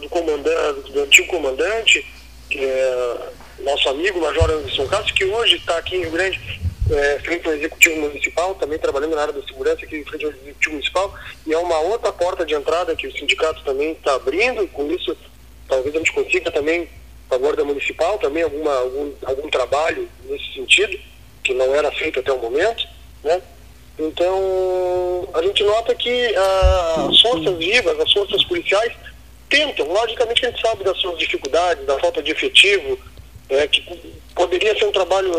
do 0.00 0.08
comandante, 0.08 0.92
do 0.92 1.02
antigo 1.02 1.28
comandante, 1.28 2.06
é 2.52 3.18
nosso 3.60 3.88
amigo 3.88 4.20
Major 4.20 4.50
Anderson 4.50 4.86
Castro, 4.86 5.14
que 5.14 5.24
hoje 5.24 5.56
está 5.56 5.78
aqui 5.78 5.96
em 5.96 6.00
Rio 6.00 6.10
Grande 6.10 6.60
é, 6.90 7.18
frente 7.20 7.46
ao 7.46 7.54
Executivo 7.54 8.00
Municipal, 8.00 8.54
também 8.56 8.78
trabalhando 8.78 9.14
na 9.14 9.22
área 9.22 9.32
da 9.32 9.42
segurança 9.42 9.84
aqui 9.84 10.04
frente 10.04 10.24
ao 10.24 10.30
Executivo 10.30 10.72
Municipal, 10.72 11.14
e 11.46 11.52
é 11.52 11.58
uma 11.58 11.78
outra 11.80 12.12
porta 12.12 12.44
de 12.44 12.54
entrada 12.54 12.94
que 12.94 13.06
o 13.06 13.12
sindicato 13.16 13.62
também 13.64 13.92
está 13.92 14.14
abrindo, 14.14 14.66
com 14.68 14.90
isso 14.90 15.16
talvez 15.68 15.94
a 15.94 15.98
gente 15.98 16.12
consiga 16.12 16.50
também, 16.50 16.88
a 17.30 17.36
Guarda 17.36 17.64
Municipal, 17.64 18.18
também 18.18 18.42
alguma, 18.42 18.72
algum, 18.74 19.12
algum 19.24 19.48
trabalho 19.48 20.08
nesse 20.24 20.52
sentido, 20.54 20.96
que 21.42 21.54
não 21.54 21.74
era 21.74 21.90
feito 21.90 22.20
até 22.20 22.32
o 22.32 22.38
momento, 22.38 22.86
né? 23.22 23.40
Então, 23.98 25.28
a 25.32 25.42
gente 25.42 25.62
nota 25.62 25.94
que 25.94 26.34
ah, 26.36 27.08
as 27.08 27.20
forças 27.20 27.56
vivas, 27.56 27.98
as 27.98 28.12
forças 28.12 28.44
policiais, 28.44 28.92
tentam, 29.48 29.86
logicamente 29.86 30.44
a 30.44 30.50
gente 30.50 30.60
sabe 30.60 30.84
das 30.84 30.98
suas 30.98 31.18
dificuldades, 31.18 31.84
da 31.86 31.98
falta 31.98 32.22
de 32.22 32.32
efetivo, 32.32 32.98
é, 33.48 33.66
que 33.66 33.82
poderia 34.34 34.76
ser 34.78 34.86
um 34.86 34.92
trabalho 34.92 35.32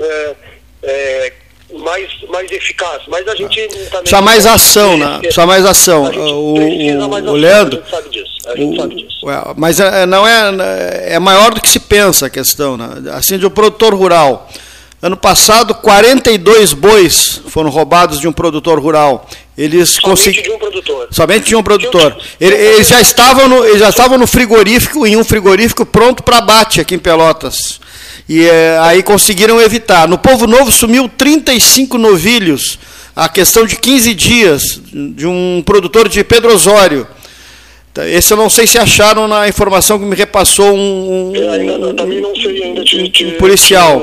é, 0.00 0.34
é, 0.82 1.32
mais, 1.72 2.10
mais 2.28 2.50
eficaz. 2.50 3.02
Mas 3.08 3.26
a 3.26 3.34
gente 3.34 3.66
também. 3.68 4.00
Precisa 4.00 4.20
mais 4.20 4.46
ação, 4.46 4.96
né? 4.96 5.18
Precisa 5.18 5.46
mais 5.46 5.64
ação. 5.64 6.04
O, 6.04 6.54
o, 6.54 7.30
o 7.30 7.32
Leandro. 7.34 7.78
A 7.78 7.82
gente 7.82 7.90
sabe 7.90 8.08
disso. 8.10 8.32
A 8.46 8.56
gente 8.56 8.74
o, 8.74 8.80
sabe 8.80 8.94
disso. 8.96 9.26
Mas 9.56 9.80
é, 9.80 10.06
não 10.06 10.26
é, 10.26 11.14
é 11.14 11.18
maior 11.18 11.54
do 11.54 11.60
que 11.60 11.68
se 11.68 11.80
pensa 11.80 12.26
a 12.26 12.30
questão. 12.30 12.76
Né? 12.76 13.10
Assim, 13.12 13.38
de 13.38 13.46
um 13.46 13.50
produtor 13.50 13.94
rural. 13.94 14.48
Ano 15.02 15.16
passado, 15.16 15.74
42 15.74 16.74
bois 16.74 17.42
foram 17.48 17.70
roubados 17.70 18.20
de 18.20 18.28
um 18.28 18.32
produtor 18.32 18.78
rural. 18.78 19.28
Eles 19.58 19.98
Somente 20.00 20.42
de 20.42 20.50
um 20.52 20.58
produtor. 20.58 21.08
Somente 21.10 21.46
de 21.46 21.56
um 21.56 21.62
produtor. 21.62 22.16
Eles 22.40 22.86
já 22.86 23.00
estavam 23.00 23.48
no, 23.48 23.64
eles 23.64 23.80
já 23.80 23.88
estavam 23.88 24.16
no 24.16 24.28
frigorífico, 24.28 25.04
em 25.04 25.16
um 25.16 25.24
frigorífico 25.24 25.84
pronto 25.84 26.22
para 26.22 26.38
abate 26.38 26.80
aqui 26.80 26.94
em 26.94 27.00
Pelotas. 27.00 27.80
E 28.28 28.44
é, 28.44 28.78
aí 28.80 29.02
conseguiram 29.02 29.60
evitar. 29.60 30.06
No 30.06 30.18
Povo 30.18 30.46
Novo 30.46 30.70
sumiu 30.70 31.08
35 31.08 31.98
novilhos, 31.98 32.78
a 33.16 33.28
questão 33.28 33.66
de 33.66 33.74
15 33.74 34.14
dias, 34.14 34.80
de 34.92 35.26
um 35.26 35.64
produtor 35.66 36.08
de 36.08 36.22
Pedro 36.22 36.54
Osório. 36.54 37.08
Tá, 37.92 38.08
esse 38.08 38.32
eu 38.32 38.36
não 38.36 38.48
sei 38.48 38.68
se 38.68 38.78
acharam 38.78 39.26
na 39.26 39.48
informação 39.48 39.98
que 39.98 40.04
me 40.04 40.14
repassou 40.14 40.72
um, 40.72 40.78
um, 40.78 41.32
um, 41.32 43.28
um 43.28 43.32
policial. 43.36 44.00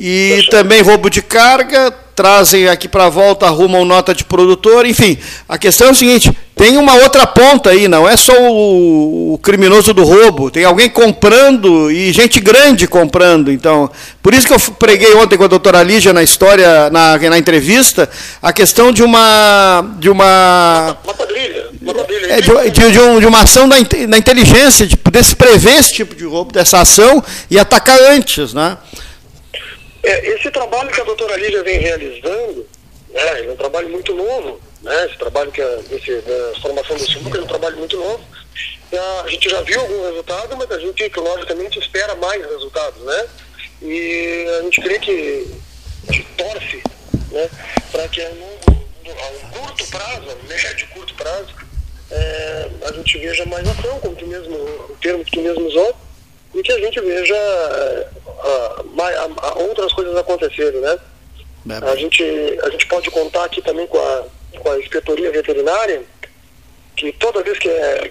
E 0.00 0.46
também 0.50 0.82
roubo 0.82 1.08
de 1.08 1.22
carga, 1.22 1.92
trazem 2.14 2.68
aqui 2.68 2.88
para 2.88 3.08
volta, 3.08 3.46
arrumam 3.46 3.84
nota 3.84 4.14
de 4.14 4.24
produtor, 4.24 4.86
enfim. 4.86 5.18
A 5.48 5.58
questão 5.58 5.88
é 5.88 5.90
o 5.90 5.94
seguinte: 5.94 6.30
tem 6.54 6.76
uma 6.76 6.94
outra 6.94 7.26
ponta 7.26 7.70
aí, 7.70 7.88
não 7.88 8.08
é 8.08 8.16
só 8.16 8.32
o, 8.40 9.34
o, 9.34 9.38
criminoso 9.38 9.92
do 9.92 10.04
roubo, 10.04 10.50
tem 10.50 10.64
alguém 10.64 10.88
comprando 10.88 11.90
e 11.90 12.12
gente 12.12 12.38
grande 12.40 12.86
comprando. 12.86 13.50
Então, 13.50 13.90
por 14.22 14.32
isso 14.32 14.46
que 14.46 14.52
eu 14.52 14.60
preguei 14.78 15.14
ontem 15.14 15.36
com 15.36 15.44
a 15.44 15.48
doutora 15.48 15.82
Lígia 15.82 16.12
na 16.12 16.22
história, 16.22 16.88
na, 16.90 17.18
na 17.18 17.38
entrevista, 17.38 18.08
a 18.40 18.52
questão 18.52 18.92
de 18.92 19.02
uma. 19.02 19.96
de 19.98 20.08
uma. 20.08 20.96
Uma 21.04 21.14
quadrilha. 21.14 21.66
Uma 21.82 21.94
quadrilha. 21.94 22.32
É, 22.32 22.40
de, 22.40 22.70
de, 22.70 22.92
de, 22.92 23.00
um, 23.00 23.20
de, 23.20 23.26
uma 23.26 23.42
ação 23.42 23.68
da, 23.68 23.76
da 24.08 24.18
inteligência, 24.18 24.86
de 24.86 24.96
poder 24.96 25.24
se 25.24 25.34
prever 25.34 25.74
esse 25.74 25.92
tipo 25.92 26.14
de 26.14 26.24
roubo, 26.24 26.52
dessa 26.52 26.80
ação 26.80 27.22
e 27.50 27.58
atacar 27.58 27.98
antes, 28.10 28.54
né? 28.54 28.78
É, 30.04 30.28
esse 30.28 30.50
trabalho 30.50 30.90
que 30.90 31.00
a 31.00 31.04
doutora 31.04 31.36
Lígia 31.36 31.62
vem 31.62 31.78
realizando, 31.78 32.68
né, 33.08 33.46
é 33.46 33.50
um 33.50 33.56
trabalho 33.56 33.88
muito 33.88 34.14
novo, 34.14 34.60
né, 34.82 35.06
esse 35.06 35.16
trabalho 35.16 35.50
que 35.50 35.62
a, 35.62 35.80
esse, 35.90 36.20
da 36.20 36.60
formação 36.60 36.94
do 36.96 37.10
SIMUC 37.10 37.38
é 37.38 37.40
um 37.40 37.46
trabalho 37.46 37.78
muito 37.78 37.96
novo. 37.96 38.22
A 39.24 39.28
gente 39.28 39.48
já 39.48 39.60
viu 39.62 39.80
algum 39.80 40.06
resultado, 40.06 40.56
mas 40.56 40.70
a 40.70 40.78
gente, 40.78 41.10
logicamente, 41.16 41.78
espera 41.80 42.14
mais 42.14 42.40
resultados, 42.44 43.02
né? 43.02 43.26
E 43.82 44.46
a 44.60 44.62
gente 44.62 44.80
crê 44.80 44.98
que, 45.00 45.50
torce 46.36 46.82
né, 47.32 47.50
para 47.90 48.06
que 48.08 48.22
a 48.22 48.28
um, 48.28 49.10
a 49.10 49.58
curto 49.58 49.86
prazo, 49.88 50.36
médio 50.46 50.86
curto 50.88 51.14
prazo, 51.14 51.54
é, 52.10 52.70
a 52.88 52.92
gente 52.92 53.18
veja 53.18 53.44
mais 53.46 53.66
ação, 53.66 53.98
como 53.98 54.14
tu 54.14 54.26
mesmo, 54.26 54.54
o 54.54 54.96
termo 55.00 55.24
que 55.24 55.32
tu 55.32 55.40
mesmo 55.40 55.66
usou, 55.66 55.96
e 56.54 56.62
que 56.62 56.72
a 56.72 56.78
gente 56.78 57.00
veja 57.00 57.34
uh, 58.26 59.62
outras 59.68 59.92
coisas 59.92 60.16
acontecerem, 60.16 60.80
né? 60.80 60.98
É 61.68 61.90
a 61.90 61.96
gente, 61.96 62.22
a 62.62 62.68
gente 62.70 62.86
pode 62.86 63.10
contar 63.10 63.44
aqui 63.44 63.62
também 63.62 63.86
com 63.86 63.98
a, 63.98 64.24
com 64.58 64.70
a 64.70 64.78
inspetoria 64.78 65.32
veterinária, 65.32 66.02
que 66.96 67.12
toda 67.12 67.42
vez 67.42 67.58
que 67.58 67.68
é, 67.68 68.10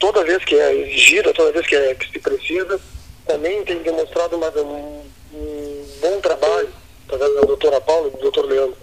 toda 0.00 0.24
vez 0.24 0.44
que 0.44 0.58
é 0.58 0.74
exigida, 0.74 1.32
toda 1.32 1.52
vez 1.52 1.66
que, 1.66 1.76
é, 1.76 1.94
que 1.94 2.10
se 2.10 2.18
precisa, 2.18 2.80
também 3.26 3.62
tem 3.64 3.78
demonstrado 3.82 4.36
uma, 4.36 4.50
um, 4.50 5.04
um 5.34 5.86
bom 6.00 6.20
trabalho, 6.20 6.68
através 7.06 7.34
da 7.34 7.40
doutora 7.42 7.80
Paula 7.80 8.08
e 8.08 8.10
do 8.12 8.18
doutor 8.18 8.46
Leandro. 8.46 8.76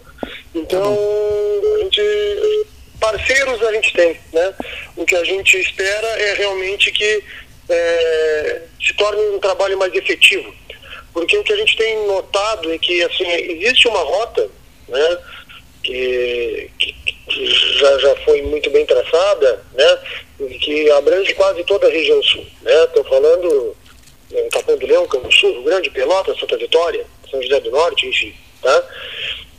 Então, 0.53 0.97
a 1.75 1.83
gente, 1.83 2.67
parceiros 2.99 3.61
a 3.63 3.73
gente 3.73 3.91
tem, 3.93 4.19
né? 4.31 4.53
O 4.95 5.05
que 5.05 5.15
a 5.15 5.23
gente 5.23 5.57
espera 5.57 6.07
é 6.07 6.33
realmente 6.35 6.91
que 6.91 7.23
é, 7.69 8.61
se 8.93 8.97
torne 8.97 9.21
um 9.35 9.39
trabalho 9.39 9.77
mais 9.77 9.93
efetivo. 9.93 10.53
Porque 11.13 11.37
o 11.37 11.43
que 11.43 11.53
a 11.53 11.57
gente 11.57 11.75
tem 11.75 12.07
notado 12.07 12.71
é 12.71 12.77
que 12.77 13.03
assim, 13.03 13.27
existe 13.27 13.87
uma 13.87 13.99
rota 13.99 14.49
né, 14.87 15.17
que, 15.83 16.71
que, 16.79 16.95
já, 17.79 17.97
já 17.99 18.15
foi 18.17 18.41
muito 18.43 18.69
bem 18.69 18.85
traçada, 18.85 19.63
né, 19.73 19.99
que 20.61 20.89
abrange 20.91 21.33
quase 21.33 21.63
toda 21.63 21.87
a 21.87 21.91
região 21.91 22.21
sul. 22.23 22.45
Estou 22.65 23.03
né? 23.03 23.09
falando 23.09 23.75
em 24.31 24.49
Capão 24.49 24.77
do 24.77 24.87
Leão, 24.87 25.07
Campo 25.07 25.31
Sul, 25.31 25.51
Rio 25.51 25.63
Grande, 25.63 25.89
Pelotas, 25.91 26.39
Santa 26.39 26.57
Vitória, 26.57 27.05
São 27.29 27.41
José 27.41 27.59
do 27.59 27.71
Norte, 27.71 28.07
enfim. 28.07 28.33
Tá? 28.61 28.83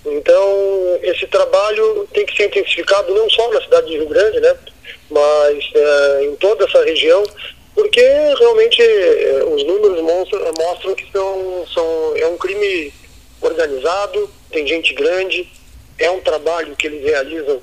Então, 0.06 0.98
esse 1.02 1.26
trabalho 1.28 2.08
tem 2.12 2.26
que 2.26 2.36
ser 2.36 2.46
intensificado 2.46 3.14
não 3.14 3.28
só 3.30 3.50
na 3.52 3.60
cidade 3.62 3.86
de 3.86 3.98
Rio 3.98 4.08
Grande, 4.08 4.40
né, 4.40 4.56
mas 5.10 5.64
é, 5.74 6.24
em 6.24 6.36
toda 6.36 6.64
essa 6.64 6.84
região, 6.84 7.22
porque 7.74 8.00
realmente 8.38 8.80
eh, 8.80 9.44
os 9.44 9.64
números 9.64 10.00
mostram 10.02 10.94
que 10.94 11.10
são, 11.10 11.66
são, 11.72 12.16
é 12.16 12.26
um 12.26 12.36
crime 12.36 12.92
organizado, 13.40 14.30
tem 14.50 14.66
gente 14.66 14.94
grande, 14.94 15.48
é 15.98 16.10
um 16.10 16.20
trabalho 16.20 16.76
que 16.76 16.86
eles 16.86 17.02
realizam 17.04 17.60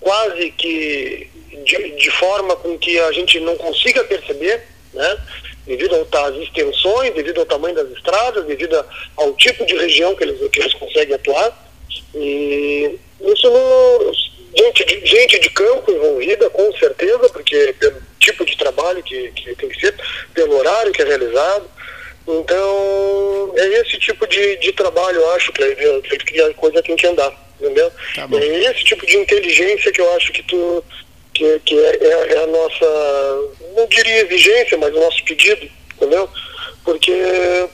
quase 0.00 0.50
que 0.52 1.28
de, 1.64 1.90
de 1.96 2.10
forma 2.12 2.56
com 2.56 2.78
que 2.78 2.98
a 3.00 3.12
gente 3.12 3.38
não 3.40 3.56
consiga 3.56 4.04
perceber, 4.04 4.62
né? 4.94 5.18
devido 5.66 5.94
às 5.94 6.36
extensões, 6.36 7.14
devido 7.14 7.40
ao 7.40 7.46
tamanho 7.46 7.74
das 7.74 7.90
estradas, 7.90 8.44
devido 8.46 8.84
ao 9.16 9.32
tipo 9.34 9.64
de 9.66 9.76
região 9.76 10.14
que 10.16 10.24
eles, 10.24 10.50
que 10.50 10.60
eles 10.60 10.74
conseguem 10.74 11.14
atuar. 11.14 11.72
E 12.14 12.98
isso. 13.20 14.30
Gente 14.56 14.84
de, 14.84 15.06
gente 15.06 15.38
de 15.38 15.50
campo 15.50 15.92
envolvida, 15.92 16.50
com 16.50 16.72
certeza, 16.72 17.28
porque 17.28 17.72
pelo 17.78 18.02
tipo 18.20 18.44
de 18.44 18.56
trabalho 18.56 19.02
que, 19.02 19.30
que 19.32 19.54
tem 19.56 19.68
que 19.68 19.80
ser, 19.80 19.94
pelo 20.34 20.56
horário 20.56 20.92
que 20.92 21.02
é 21.02 21.04
realizado. 21.04 21.68
Então, 22.28 23.52
é 23.56 23.66
esse 23.80 23.98
tipo 23.98 24.26
de, 24.26 24.56
de 24.56 24.72
trabalho, 24.72 25.16
eu 25.16 25.32
acho, 25.32 25.52
que 25.52 26.40
a 26.40 26.54
coisa 26.54 26.82
tem 26.82 26.94
que 26.94 27.06
andar, 27.06 27.32
entendeu? 27.58 27.90
Tá 28.14 28.28
é 28.32 28.70
esse 28.70 28.84
tipo 28.84 29.04
de 29.06 29.16
inteligência 29.16 29.90
que 29.90 30.00
eu 30.00 30.14
acho 30.14 30.30
que 30.32 30.42
tu 30.44 30.84
que, 31.32 31.58
que 31.60 31.78
é, 31.78 31.96
é, 31.96 32.32
é, 32.34 32.42
a 32.44 32.46
nossa, 32.48 33.50
não 33.74 33.86
diria 33.86 34.26
exigência, 34.26 34.76
mas 34.76 34.94
o 34.94 35.00
nosso 35.00 35.24
pedido, 35.24 35.68
entendeu? 35.96 36.28
Porque 36.84 37.12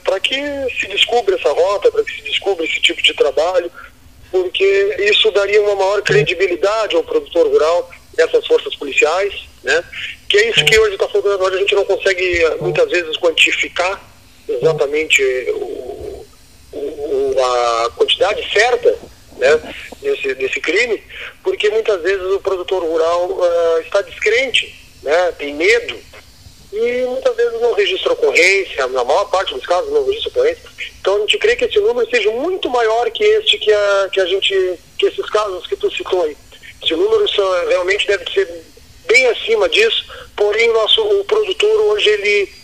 para 0.03 0.19
que 0.19 0.35
se 0.79 0.87
descubra 0.87 1.35
essa 1.35 1.51
rota, 1.51 1.91
para 1.91 2.03
que 2.03 2.15
se 2.15 2.21
descubra 2.21 2.65
esse 2.65 2.79
tipo 2.79 3.01
de 3.01 3.13
trabalho, 3.13 3.69
porque 4.31 4.95
isso 4.99 5.31
daria 5.31 5.61
uma 5.61 5.75
maior 5.75 6.01
credibilidade 6.01 6.95
ao 6.95 7.03
produtor 7.03 7.47
rural, 7.47 7.89
essas 8.17 8.45
forças 8.47 8.75
policiais, 8.75 9.33
né? 9.63 9.83
Que 10.27 10.37
é 10.37 10.49
isso 10.49 10.65
que 10.65 10.77
hoje 10.77 10.93
está 10.95 11.07
faltando, 11.07 11.41
hoje 11.43 11.55
a 11.55 11.59
gente 11.59 11.75
não 11.75 11.85
consegue 11.85 12.57
muitas 12.59 12.89
vezes 12.89 13.15
quantificar 13.17 14.01
exatamente 14.47 15.21
o, 15.51 16.25
o, 16.73 17.35
a 17.39 17.91
quantidade 17.95 18.45
certa 18.51 18.97
né, 19.37 19.75
desse, 20.01 20.33
desse 20.35 20.59
crime, 20.59 21.01
porque 21.43 21.69
muitas 21.69 22.01
vezes 22.01 22.25
o 22.25 22.39
produtor 22.39 22.83
rural 22.83 23.29
uh, 23.31 23.79
está 23.81 24.01
descrente, 24.01 24.73
né, 25.03 25.31
tem 25.37 25.53
medo, 25.53 25.97
e 26.73 27.05
muitas 27.05 27.35
vezes 27.35 27.61
não 27.61 27.73
registra 27.73 28.13
ocorrência, 28.13 28.87
na 28.87 29.03
maior 29.03 29.25
parte 29.25 29.53
dos 29.53 29.65
casos 29.65 29.91
não 29.91 30.05
registra 30.05 30.29
ocorrência. 30.29 30.63
Então 30.99 31.15
a 31.15 31.19
gente 31.19 31.37
crê 31.37 31.55
que 31.55 31.65
esse 31.65 31.79
número 31.79 32.09
seja 32.09 32.29
muito 32.31 32.69
maior 32.69 33.09
que 33.11 33.23
este 33.23 33.57
que 33.57 33.71
a, 33.71 34.09
que 34.11 34.19
a 34.19 34.25
gente, 34.25 34.79
que 34.97 35.05
esses 35.05 35.29
casos 35.29 35.65
que 35.65 35.77
tu 35.77 35.89
citou 35.89 36.23
aí. 36.23 36.35
Esse 36.83 36.93
número 36.93 37.27
são, 37.29 37.67
realmente 37.67 38.05
deve 38.05 38.29
ser 38.31 38.66
bem 39.07 39.27
acima 39.27 39.67
disso, 39.69 40.05
porém 40.35 40.71
nosso 40.73 41.01
o 41.01 41.23
produtor 41.25 41.81
hoje 41.91 42.09
ele 42.09 42.57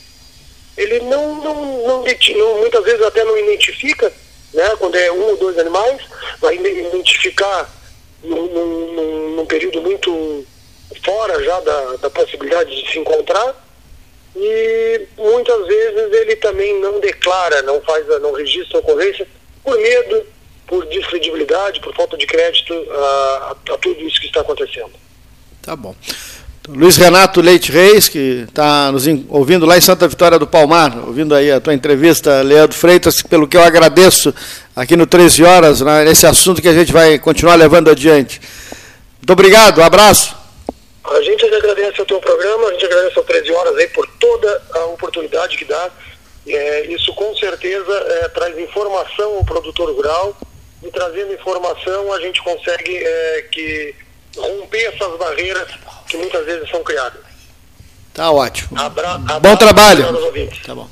ele 0.75 0.99
não, 1.01 1.35
não, 1.35 1.53
não, 1.85 2.03
não, 2.03 2.57
muitas 2.57 2.83
vezes 2.83 3.01
até 3.01 3.23
não 3.23 3.37
identifica, 3.37 4.11
né, 4.53 4.75
quando 4.79 4.95
é 4.95 5.11
um 5.11 5.21
ou 5.29 5.37
dois 5.37 5.57
animais, 5.59 6.01
vai 6.39 6.55
identificar 6.55 7.69
num, 8.23 8.47
num, 8.47 9.29
num 9.35 9.45
período 9.45 9.81
muito 9.81 10.45
fora 11.03 11.43
já 11.43 11.59
da, 11.59 11.95
da 11.97 12.09
possibilidade 12.09 12.75
de 12.75 12.91
se 12.91 12.97
encontrar 12.97 13.55
e 14.35 15.07
muitas 15.17 15.67
vezes 15.67 16.11
ele 16.13 16.35
também 16.37 16.79
não 16.79 16.99
declara, 16.99 17.61
não 17.61 17.79
faz, 17.81 18.07
não 18.21 18.31
registra 18.33 18.77
a 18.77 18.81
ocorrência 18.81 19.27
por 19.63 19.77
medo, 19.77 20.25
por 20.65 20.85
descredibilidade, 20.87 21.79
por 21.81 21.93
falta 21.95 22.17
de 22.17 22.25
crédito 22.25 22.73
a, 22.91 23.55
a 23.69 23.77
tudo 23.77 24.01
isso 24.01 24.19
que 24.19 24.27
está 24.27 24.41
acontecendo. 24.41 24.93
Tá 25.63 25.77
bom. 25.77 25.95
Luiz 26.67 26.97
Renato 26.97 27.39
Leite 27.39 27.71
Reis, 27.71 28.09
que 28.09 28.45
está 28.49 28.91
nos 28.91 29.05
ouvindo 29.29 29.65
lá 29.65 29.77
em 29.77 29.81
Santa 29.81 30.09
Vitória 30.09 30.37
do 30.37 30.45
Palmar, 30.45 31.07
ouvindo 31.07 31.33
aí 31.33 31.49
a 31.49 31.61
tua 31.61 31.73
entrevista, 31.73 32.41
Leandro 32.41 32.75
Freitas, 32.75 33.21
pelo 33.21 33.47
que 33.47 33.55
eu 33.55 33.63
agradeço 33.63 34.33
aqui 34.75 34.97
no 34.97 35.07
13 35.07 35.41
Horas, 35.41 35.79
né, 35.79 36.03
nesse 36.03 36.27
assunto 36.27 36.61
que 36.61 36.67
a 36.67 36.73
gente 36.73 36.91
vai 36.91 37.17
continuar 37.17 37.55
levando 37.55 37.89
adiante. 37.89 38.41
Muito 39.19 39.31
obrigado, 39.31 39.79
um 39.79 39.85
abraço. 39.85 40.35
A 41.05 41.21
gente 41.21 41.45
agradece 41.45 42.01
o 42.01 42.05
teu 42.05 42.19
programa, 42.19 42.67
a 42.67 42.71
gente 42.73 42.85
agradece 42.85 43.17
ao 43.17 43.23
13 43.23 43.51
Horas 43.53 43.77
aí 43.77 43.87
por 43.87 44.05
toda 44.19 44.61
a 44.73 44.85
oportunidade 44.87 45.57
que 45.57 45.63
dá. 45.63 45.91
É, 46.45 46.87
isso 46.87 47.13
com 47.15 47.33
certeza 47.37 47.93
é, 47.93 48.27
traz 48.27 48.57
informação 48.59 49.35
ao 49.35 49.45
produtor 49.45 49.93
rural 49.95 50.37
e 50.81 50.91
trazendo 50.91 51.33
informação 51.33 52.11
a 52.11 52.19
gente 52.19 52.43
consegue 52.43 52.97
é, 52.97 53.47
que 53.49 53.95
romper 54.37 54.93
essas 54.93 55.17
barreiras 55.17 55.67
que 56.07 56.17
muitas 56.17 56.45
vezes 56.45 56.69
são 56.69 56.83
criadas. 56.83 57.21
Tá 58.13 58.31
ótimo. 58.31 58.79
Abra, 58.79 59.11
abra, 59.11 59.39
bom 59.39 59.55
trabalho. 59.55 60.05
Tá 60.65 60.75
bom. 60.75 60.87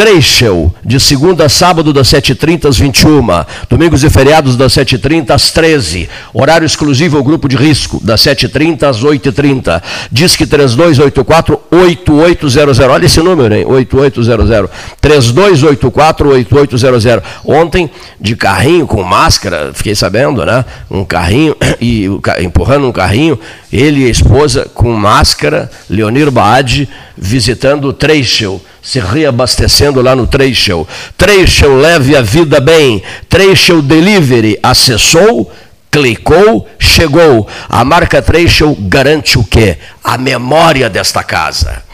Treichel, 0.00 0.72
de 0.82 0.98
segunda 0.98 1.44
a 1.44 1.48
sábado, 1.50 1.92
das 1.92 2.08
7h30 2.08 2.70
às 2.70 2.78
21 2.78 3.20
Domingos 3.68 4.02
e 4.02 4.08
feriados, 4.08 4.56
das 4.56 4.72
7h30 4.72 5.28
às 5.28 5.50
13 5.50 6.08
Horário 6.32 6.64
exclusivo 6.64 7.18
ao 7.18 7.22
grupo 7.22 7.46
de 7.46 7.54
risco, 7.54 8.00
das 8.02 8.22
7h30 8.22 8.84
às 8.84 9.04
8h30. 9.04 9.82
Disque 10.10 10.46
3284-8800. 10.46 12.88
Olha 12.88 13.04
esse 13.04 13.20
número, 13.20 13.54
hein? 13.54 13.66
8800. 13.66 14.70
3284-8800. 15.02 17.22
Ontem, 17.44 17.90
de 18.18 18.34
carrinho, 18.34 18.86
com 18.86 19.02
máscara, 19.02 19.72
fiquei 19.74 19.94
sabendo, 19.94 20.46
né? 20.46 20.64
Um 20.90 21.04
carrinho, 21.04 21.54
e 21.78 22.06
empurrando 22.42 22.88
um 22.88 22.92
carrinho, 22.92 23.38
ele 23.70 24.04
e 24.04 24.06
a 24.06 24.10
esposa 24.10 24.66
com 24.72 24.94
máscara, 24.94 25.70
Leonir 25.90 26.30
Baade, 26.30 26.88
visitando 27.18 27.88
o 27.88 27.92
Treichel 27.92 28.62
se 28.90 28.98
reabastecendo 28.98 30.02
lá 30.02 30.16
no 30.16 30.26
Treishel. 30.26 30.84
Treishel 31.16 31.76
leve 31.76 32.16
a 32.16 32.22
vida 32.22 32.58
bem. 32.58 33.00
Treishel 33.28 33.80
Delivery 33.82 34.58
acessou, 34.60 35.48
clicou, 35.92 36.68
chegou. 36.76 37.46
A 37.68 37.84
marca 37.84 38.20
Treishel 38.20 38.76
garante 38.80 39.38
o 39.38 39.44
quê? 39.44 39.78
A 40.02 40.18
memória 40.18 40.90
desta 40.90 41.22
casa. 41.22 41.84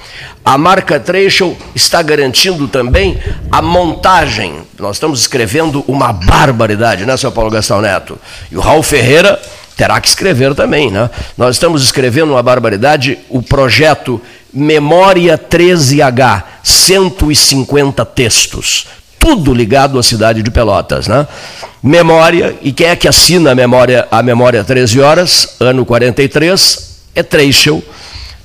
A 0.43 0.57
marca 0.57 0.99
Treishel 0.99 1.55
está 1.75 2.01
garantindo 2.01 2.67
também 2.67 3.19
a 3.53 3.61
montagem. 3.61 4.63
Nós 4.79 4.97
estamos 4.97 5.21
escrevendo 5.21 5.85
uma 5.87 6.15
barbaridade, 6.15 7.05
né, 7.05 7.15
seu 7.19 7.31
Paulo 7.31 7.51
Gastão 7.51 7.83
Neto? 7.83 8.19
E 8.51 8.57
o 8.57 8.61
Raul 8.61 8.83
Ferreira 8.83 9.39
terá 9.77 10.01
que 10.01 10.09
escrever 10.09 10.55
também, 10.55 10.91
né? 10.91 11.11
Nós 11.37 11.57
estamos 11.57 11.83
escrevendo 11.83 12.33
uma 12.33 12.43
barbaridade, 12.43 13.19
o 13.29 13.43
projeto 13.43 14.19
Memória 14.59 15.37
13H, 15.37 16.43
150 16.63 18.03
textos, 18.07 18.87
tudo 19.19 19.53
ligado 19.53 19.99
à 19.99 20.03
cidade 20.03 20.43
de 20.43 20.51
Pelotas, 20.51 21.07
né? 21.07 21.29
Memória, 21.83 22.57
e 22.63 22.73
quem 22.73 22.87
é 22.87 22.97
que 22.97 23.07
assina 23.07 23.53
a 23.53 23.55
memória, 23.55 24.09
a 24.11 24.23
memória 24.23 24.65
13 24.65 24.99
horas, 24.99 25.57
ano 25.61 25.85
43, 25.85 27.03
é 27.15 27.23
Treichel, 27.23 27.83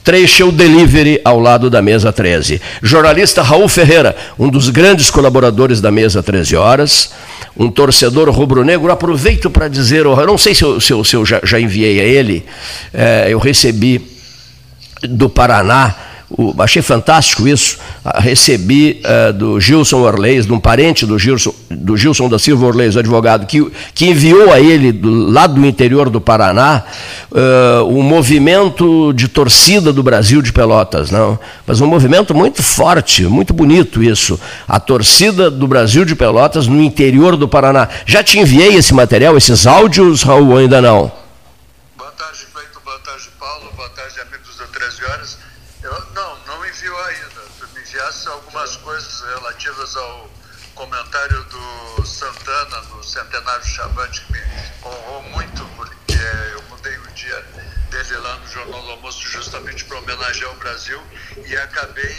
Treichel 0.04 0.52
Delivery 0.52 1.22
ao 1.24 1.40
lado 1.40 1.70
da 1.70 1.82
mesa 1.82 2.12
13. 2.12 2.60
Jornalista 2.84 3.42
Raul 3.42 3.70
Ferreira, 3.70 4.14
um 4.38 4.50
dos 4.50 4.70
grandes 4.70 5.10
colaboradores 5.10 5.80
da 5.80 5.92
mesa 5.92 6.22
13 6.22 6.58
horas, 6.58 7.12
um 7.56 7.72
torcedor 7.72 8.30
rubro-negro. 8.30 8.92
Aproveito 8.92 9.50
para 9.50 9.70
dizer, 9.70 10.06
eu 10.06 10.28
não 10.28 10.38
sei 10.38 10.54
se 10.54 10.64
eu, 10.64 10.82
se 10.82 10.92
eu, 10.92 11.04
se 11.06 11.16
eu 11.16 11.26
já, 11.26 11.40
já, 11.42 11.58
enviei 11.58 12.02
a 12.02 12.04
ele, 12.04 12.44
é, 12.94 13.28
eu 13.30 13.40
recebi 13.40 14.21
do 15.04 15.30
Paraná. 15.30 15.96
O, 16.38 16.56
achei 16.62 16.82
fantástico 16.82 17.46
isso. 17.46 17.78
Ah, 18.06 18.22
recebi 18.22 19.02
uh, 19.04 19.34
do 19.34 19.60
Gilson 19.60 19.98
Orleis, 19.98 20.46
de 20.46 20.54
um 20.54 20.60
parente 20.60 21.06
do 21.06 21.20
Gilson, 21.20 21.54
do 21.70 21.98
Gilson 21.98 22.30
da 22.30 22.40
Silva 22.40 22.68
Orleis, 22.68 22.96
advogado, 22.96 23.46
que, 23.46 23.70
que 23.94 24.06
enviou 24.06 24.54
a 24.54 24.60
ele, 24.60 24.94
do, 24.94 25.30
lá 25.30 25.46
do 25.46 25.66
interior 25.66 26.10
do 26.10 26.22
Paraná, 26.22 26.84
uh, 27.32 27.84
um 27.86 28.02
movimento 28.02 29.12
de 29.12 29.28
torcida 29.28 29.92
do 29.92 30.02
Brasil 30.02 30.42
de 30.42 30.54
Pelotas. 30.54 31.12
Não? 31.12 31.38
Mas 31.68 31.82
um 31.82 31.88
movimento 31.88 32.34
muito 32.34 32.64
forte, 32.64 33.24
muito 33.24 33.54
bonito 33.54 34.02
isso. 34.02 34.40
A 34.66 34.80
torcida 34.80 35.52
do 35.52 35.68
Brasil 35.68 36.06
de 36.06 36.16
Pelotas 36.16 36.66
no 36.66 36.82
interior 36.82 37.36
do 37.36 37.48
Paraná. 37.48 37.90
Já 38.06 38.24
te 38.24 38.40
enviei 38.40 38.76
esse 38.76 38.94
material, 38.94 39.36
esses 39.36 39.68
áudios, 39.68 40.24
Raul, 40.24 40.58
ainda 40.58 40.82
não? 40.82 41.12
Eu, 45.84 46.04
não, 46.14 46.38
não 46.46 46.66
enviou 46.66 46.98
ainda. 47.06 47.42
Tu 47.60 47.68
me 47.74 47.82
enviasse 47.82 48.28
algumas 48.28 48.76
coisas 48.78 49.24
ao 49.82 50.30
comentário 50.76 51.44
do 51.46 52.06
Santana 52.06 52.82
no 52.82 53.04
Centenário 53.04 53.66
Chavante, 53.66 54.22
que 54.22 54.34
me 54.34 54.40
honrou 54.86 55.24
muito, 55.24 55.66
porque 55.76 56.14
eu 56.54 56.62
mudei 56.70 56.96
o 57.00 57.08
dia 57.16 57.46
dele 57.90 58.18
lá 58.18 58.38
no 58.38 58.48
Jornal 58.48 58.80
do 58.84 58.92
Almoço 58.92 59.28
justamente 59.28 59.84
para 59.86 59.98
homenagear 59.98 60.52
o 60.52 60.56
Brasil 60.58 61.02
e 61.48 61.58
acabei 61.58 62.16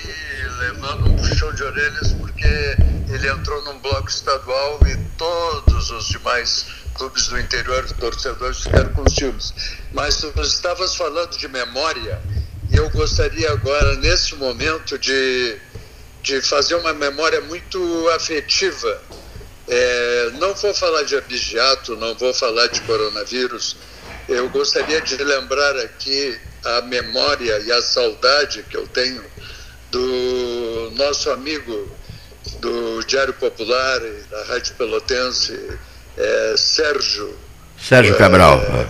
levando 0.58 1.08
um 1.08 1.16
puxão 1.16 1.54
de 1.54 1.62
orelhas 1.62 2.12
porque 2.14 2.76
ele 3.08 3.28
entrou 3.28 3.62
num 3.62 3.78
bloco 3.78 4.08
estadual 4.08 4.80
e 4.84 4.96
todos 5.16 5.90
os 5.92 6.08
demais 6.08 6.66
clubes 6.94 7.28
do 7.28 7.38
interior, 7.38 7.88
torcedores, 7.92 8.64
ficaram 8.64 8.92
com 8.92 9.08
ciúmes. 9.08 9.54
Mas 9.92 10.16
tu 10.16 10.32
estavas 10.40 10.96
falando 10.96 11.38
de 11.38 11.46
memória 11.46 12.20
e 12.72 12.76
eu 12.76 12.90
gostaria 12.90 13.52
agora, 13.52 13.96
nesse 13.96 14.34
momento, 14.34 14.98
de, 14.98 15.58
de 16.22 16.40
fazer 16.40 16.74
uma 16.76 16.92
memória 16.92 17.40
muito 17.40 18.08
afetiva. 18.10 19.02
É, 19.68 20.30
não 20.34 20.54
vou 20.54 20.74
falar 20.74 21.02
de 21.02 21.16
abigeato, 21.16 21.96
não 21.96 22.14
vou 22.16 22.34
falar 22.34 22.66
de 22.68 22.80
coronavírus, 22.82 23.76
eu 24.28 24.48
gostaria 24.48 25.00
de 25.00 25.16
lembrar 25.22 25.76
aqui 25.78 26.38
a 26.64 26.82
memória 26.82 27.58
e 27.60 27.72
a 27.72 27.82
saudade 27.82 28.62
que 28.64 28.76
eu 28.76 28.86
tenho 28.86 29.24
do 29.90 30.92
nosso 30.94 31.30
amigo 31.30 31.90
do 32.60 33.02
Diário 33.04 33.34
Popular 33.34 34.00
da 34.30 34.44
Rádio 34.44 34.74
Pelotense, 34.74 35.78
é, 36.16 36.54
Sérgio. 36.56 37.36
Sérgio 37.78 38.16
Cabral. 38.16 38.58
É, 38.60 38.86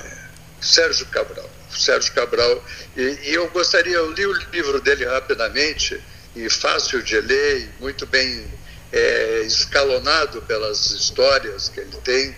Sérgio 0.61 1.07
Cabral. 1.07 1.51
Sérgio 1.71 2.13
Cabral. 2.13 2.63
E, 2.97 3.19
e, 3.25 3.35
eu 3.35 3.49
gostaria, 3.51 3.95
eu 3.95 4.13
li 4.13 4.27
o 4.27 4.33
livro 4.53 4.81
dele 4.81 5.05
rapidamente, 5.07 6.01
e 6.35 6.49
fácil 6.49 7.03
de 7.03 7.21
ler, 7.21 7.71
muito 7.81 8.07
bem 8.07 8.47
é, 8.93 9.43
escalonado 9.47 10.43
pelas 10.43 10.91
histórias 10.91 11.69
que 11.69 11.81
ele 11.81 11.97
tem, 12.05 12.35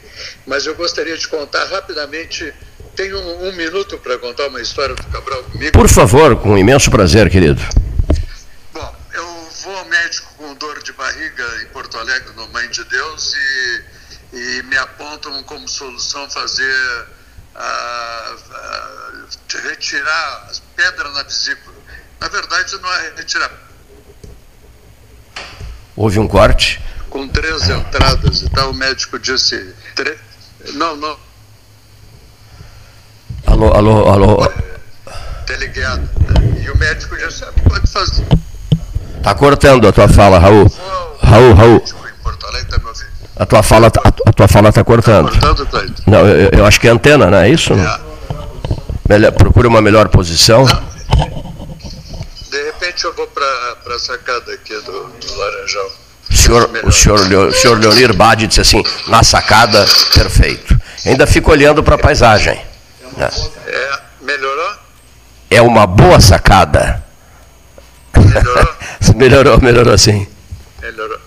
mas 0.47 0.67
eu 0.67 0.75
gostaria 0.75 1.17
de 1.17 1.27
contar 1.29 1.65
rapidamente 1.67 2.53
tem 2.95 3.13
um, 3.13 3.49
um 3.49 3.53
minuto 3.53 3.99
para 3.99 4.19
contar 4.19 4.47
uma 4.47 4.61
história 4.61 4.95
do 4.95 5.05
Cabral 5.09 5.43
comigo? 5.45 5.73
Por 5.73 5.89
favor, 5.89 6.37
com 6.41 6.57
imenso 6.57 6.91
prazer, 6.91 7.29
querido. 7.29 7.61
Bom, 8.73 8.97
eu 9.13 9.49
vou 9.63 9.77
ao 9.77 9.85
médico 9.87 10.33
com 10.37 10.55
dor 10.55 10.81
de 10.83 10.93
barriga 10.93 11.63
em 11.63 11.67
Porto 11.67 11.99
Alegre, 11.99 12.33
no 12.37 12.47
Mãe 12.49 12.69
de 12.71 12.85
Deus, 12.85 13.35
e, 13.35 14.37
e 14.37 14.63
me 14.65 14.77
apontam 14.77 15.43
como 15.43 15.67
solução 15.67 16.31
fazer 16.31 17.07
a, 17.55 18.37
a, 18.53 19.27
retirar 19.69 20.47
as 20.49 20.61
pedras 20.77 21.13
na 21.15 21.23
vesícula. 21.25 21.77
Na 22.21 22.29
verdade, 22.29 22.79
não 22.81 22.93
é 22.93 23.13
retirar. 23.17 23.51
Houve 25.97 26.19
um 26.19 26.29
corte? 26.29 26.81
Com 27.09 27.29
três 27.29 27.69
entradas 27.69 28.43
e 28.43 28.51
tal, 28.51 28.71
o 28.71 28.75
médico 28.75 29.19
disse. 29.19 29.75
Tre... 29.95 30.17
Não, 30.75 30.97
não, 30.97 31.17
Alô, 33.47 33.69
alô, 33.73 34.09
alô. 34.09 34.53
Teleguiado. 35.47 36.09
E 36.63 36.71
o 36.71 36.77
médico 36.79 37.17
já 37.19 37.31
sabe, 37.31 37.61
pode 37.63 37.87
fazer. 37.87 38.25
Tá 39.23 39.35
cortando 39.35 39.87
a 39.87 39.93
tua 39.93 40.09
fala, 40.09 40.39
Raul. 40.39 40.71
Raul, 41.23 41.55
Raul. 41.55 41.85
A 43.37 43.47
tua 43.47 43.63
fala, 43.63 43.91
tá, 43.91 44.01
a, 44.27 44.33
tua 44.33 44.49
fala 44.49 44.73
tá 44.73 44.85
cortando. 44.85 45.31
Tá? 45.39 45.55
Não, 46.07 46.21
eu, 46.21 46.51
eu, 46.51 46.67
acho 46.67 46.81
que 46.81 46.87
é 46.89 46.91
antena, 46.91 47.31
não 47.31 47.39
é 47.39 47.49
isso? 47.49 47.73
É. 47.75 48.01
Melhor, 49.09 49.33
procure 49.33 49.67
uma 49.67 49.83
melhor 49.83 50.09
posição. 50.09 50.67
Repente 52.85 53.05
eu 53.05 53.15
vou 53.15 53.27
para 53.29 53.95
a 53.95 53.99
sacada 53.99 54.53
aqui 54.53 54.75
do, 54.75 55.09
do 55.09 55.35
Laranjal. 55.37 55.93
O 56.29 56.37
senhor, 56.37 56.71
o 56.85 56.93
senhor, 56.93 57.49
o 57.49 57.53
senhor 57.53 57.79
Leonir 57.79 58.13
Badi 58.13 58.47
disse 58.47 58.61
assim, 58.61 58.83
na 59.07 59.23
sacada, 59.23 59.87
perfeito. 60.13 60.79
Ainda 61.07 61.27
fico 61.27 61.51
olhando 61.51 61.83
para 61.83 61.95
a 61.95 61.99
paisagem. 61.99 62.63
É, 63.67 64.01
melhorou? 64.21 64.75
É 65.51 65.63
uma 65.63 65.87
boa 65.87 66.21
sacada. 66.21 67.03
Melhorou? 68.15 68.75
melhorou, 69.17 69.61
melhorou 69.63 69.97
sim. 69.97 70.29
Melhorou. 70.83 71.19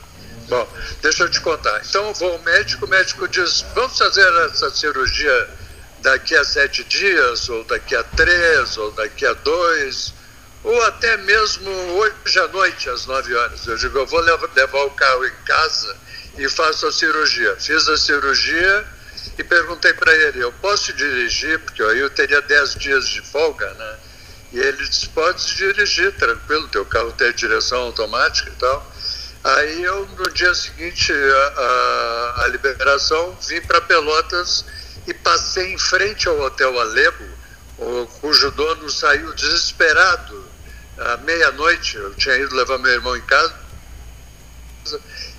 Bom, 0.48 0.67
deixa 1.02 1.24
eu 1.24 1.32
te 1.32 1.41
contar. 1.41 1.82
Então 1.89 2.06
eu 2.06 2.13
vou 2.13 2.34
ao 2.34 2.39
médico, 2.39 2.86
o 2.86 2.89
médico 2.89 3.28
diz, 3.28 3.65
vamos 3.74 3.98
fazer 3.98 4.28
essa 4.46 4.70
cirurgia 4.70 5.50
daqui 6.04 6.36
a 6.36 6.46
sete 6.46 6.84
dias, 6.84 7.50
ou 7.50 7.63
daqui 7.63 7.96
a 7.96 8.04
três, 8.04 8.78
ou 8.78 8.91
daqui 8.91 9.26
a 9.26 9.34
dois, 9.34 10.13
ou 10.63 10.84
até 10.84 11.17
mesmo 11.17 11.70
hoje 11.70 12.39
à 12.39 12.48
noite, 12.48 12.89
às 12.89 13.06
nove 13.06 13.34
horas. 13.34 13.65
Eu 13.65 13.78
digo, 13.78 13.98
eu 14.00 14.06
vou 14.06 14.20
levar 14.22 14.84
o 14.84 14.91
carro 14.91 15.26
em 15.26 15.36
casa 15.46 15.96
e 16.38 16.50
faço 16.50 16.88
a 16.88 16.91
cirurgia. 16.91 17.56
Fiz 17.60 17.88
a 17.88 17.98
cirurgia 17.98 18.86
e 19.38 19.43
perguntei 19.43 19.93
para 19.93 20.13
ele, 20.15 20.43
eu 20.43 20.52
posso 20.54 20.91
dirigir, 20.93 21.60
porque 21.60 21.82
aí 21.84 22.00
eu 22.00 22.10
teria 22.10 22.41
10 22.41 22.76
dias 22.76 23.08
de 23.08 23.22
folga, 23.22 23.72
né? 23.74 23.98
E 24.52 24.60
ele 24.60 24.84
disse, 24.88 25.10
pode 25.10 25.56
dirigir, 25.56 26.13
tranquilo, 26.13 26.67
teu 26.70 26.86
carro 26.86 27.12
tem 27.12 27.32
direção 27.34 27.80
automática 27.80 28.50
e 28.50 28.54
tal. 28.54 28.91
Aí 29.43 29.84
eu, 29.84 30.06
no 30.06 30.30
dia 30.32 30.54
seguinte, 30.54 31.12
a, 31.12 31.62
a, 31.62 32.43
a 32.43 32.48
liberação, 32.48 33.38
vim 33.48 33.62
para 33.62 33.82
Pelotas 33.82 34.65
e 35.06 35.13
passei 35.13 35.74
em 35.74 35.78
frente 35.78 36.28
ao 36.28 36.39
Hotel 36.39 36.80
Alebo, 36.80 37.38
o, 37.78 38.08
cujo 38.20 38.52
dono 38.52 38.89
saiu 38.89 39.34
desesperado 39.34 40.47
à 40.98 41.18
meia-noite. 41.18 41.98
Eu 41.98 42.14
tinha 42.16 42.36
ido 42.38 42.56
levar 42.56 42.78
meu 42.78 42.92
irmão 42.92 43.16
em 43.16 43.22
casa 43.22 43.54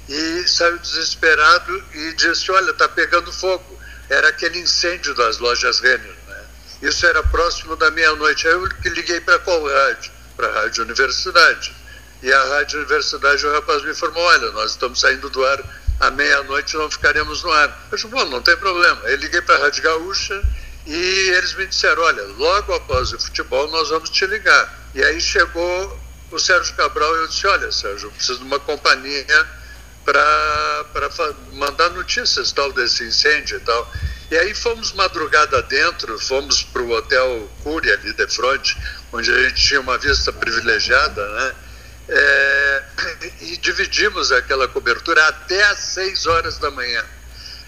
e 0.09 0.45
saiu 0.47 0.79
desesperado 0.79 1.85
e 1.95 2.13
disse: 2.15 2.51
Olha, 2.51 2.71
está 2.71 2.89
pegando 2.89 3.33
fogo 3.33 3.79
era 4.09 4.29
aquele 4.29 4.59
incêndio 4.59 5.15
das 5.15 5.39
lojas 5.39 5.81
Renner. 5.81 6.17
Né? 6.27 6.45
Isso 6.83 7.07
era 7.07 7.23
próximo 7.25 7.77
da 7.77 7.91
meia-noite. 7.91 8.47
Aí 8.47 8.55
eu 8.55 8.67
liguei 8.87 9.21
para 9.21 9.39
qual 9.41 9.67
rádio? 9.67 10.11
Para 10.37 10.49
a 10.49 10.63
Rádio 10.63 10.85
Universidade. 10.85 11.75
E 12.23 12.33
a 12.33 12.45
Rádio 12.45 12.79
Universidade, 12.81 13.47
o 13.47 13.53
rapaz 13.53 13.83
me 13.83 13.91
informou: 13.91 14.23
olha, 14.23 14.51
nós 14.53 14.73
estamos 14.73 15.01
saindo 15.01 15.29
do 15.29 15.45
ar 15.45 15.63
à 16.01 16.11
meia-noite, 16.11 16.77
não 16.77 16.91
ficaremos 16.91 17.43
no 17.43 17.53
ar. 17.53 17.89
Eu 17.91 17.97
disse: 17.97 18.09
bom, 18.09 18.25
não 18.27 18.41
tem 18.41 18.57
problema. 18.57 19.01
Aí 19.05 19.17
liguei 19.17 19.41
para 19.43 19.57
a 19.57 19.59
Rádio 19.59 19.83
Gaúcha 19.83 20.43
e 20.89 21.31
eles 21.37 21.55
me 21.55 21.67
disseram: 21.67 22.03
olha, 22.03 22.23
logo 22.39 22.73
após 22.73 23.13
o 23.13 23.21
futebol 23.21 23.69
nós 23.69 23.91
vamos 23.91 24.09
te 24.09 24.25
ligar. 24.27 24.89
E 24.95 25.05
aí 25.05 25.21
chegou 25.21 26.01
o 26.31 26.39
Sérgio 26.39 26.75
Cabral 26.75 27.15
e 27.15 27.19
eu 27.21 27.29
disse: 27.29 27.47
olha, 27.47 27.71
Sérgio, 27.71 28.07
eu 28.07 28.13
preciso 28.13 28.39
de 28.39 28.45
uma 28.45 28.59
companhia 28.59 29.47
para 30.03 31.11
mandar 31.53 31.91
notícias 31.91 32.53
tal 32.53 32.73
desse 32.73 33.05
incêndio 33.05 33.59
e 33.59 33.61
tal. 33.61 33.93
E 34.31 34.39
aí 34.39 34.55
fomos 34.55 34.93
madrugada 34.95 35.63
dentro, 35.63 36.19
fomos 36.19 36.63
para 36.63 36.81
o 36.81 36.91
Hotel 36.91 37.51
Cury 37.63 37.93
ali 37.93 38.15
de 38.15 38.27
frente, 38.27 38.75
onde 39.13 39.31
a 39.31 39.43
gente 39.43 39.63
tinha 39.63 39.81
uma 39.81 39.99
vista 39.99 40.33
privilegiada, 40.33 41.29
né? 41.29 41.55
É, 42.09 42.83
e 43.43 43.59
dividimos 43.59 44.33
aquela 44.33 44.67
cobertura 44.67 45.29
até 45.29 45.63
às 45.65 45.79
6 45.79 46.27
horas 46.27 46.57
da 46.57 46.71
manhã, 46.71 47.05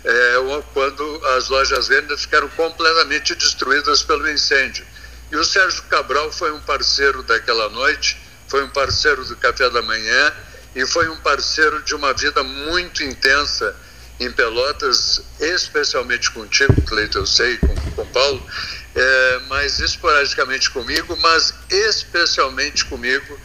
é, 0.05 0.63
quando 0.73 1.27
as 1.37 1.49
lojas 1.49 1.89
vendas 1.89 2.23
ficaram 2.23 2.49
completamente 2.51 3.35
destruídas 3.35 4.03
pelo 4.03 4.29
incêndio. 4.31 4.85
E 5.31 5.37
o 5.37 5.45
Sérgio 5.45 5.83
Cabral 5.85 6.33
foi 6.33 6.53
um 6.53 6.61
parceiro 6.61 7.23
daquela 7.23 7.69
noite, 7.69 8.17
foi 8.49 8.65
um 8.65 8.71
parceiro 8.71 9.25
do 9.25 9.37
café 9.37 9.71
da 9.71 9.83
manhã, 9.83 10.33
e 10.75 10.87
foi 10.87 11.09
um 11.09 11.17
parceiro 11.17 11.83
de 11.83 11.95
uma 11.95 12.13
vida 12.13 12.43
muito 12.43 13.03
intensa 13.03 13.75
em 14.19 14.31
Pelotas, 14.31 15.23
especialmente 15.41 16.31
contigo, 16.31 16.75
Cleito, 16.83 17.19
eu 17.19 17.27
sei, 17.27 17.57
com, 17.57 17.75
com 17.97 18.07
Paulo, 18.07 18.47
é, 18.95 19.41
mas 19.49 19.79
esporadicamente 19.81 20.71
comigo, 20.71 21.17
mas 21.17 21.55
especialmente 21.71 22.85
comigo 22.85 23.39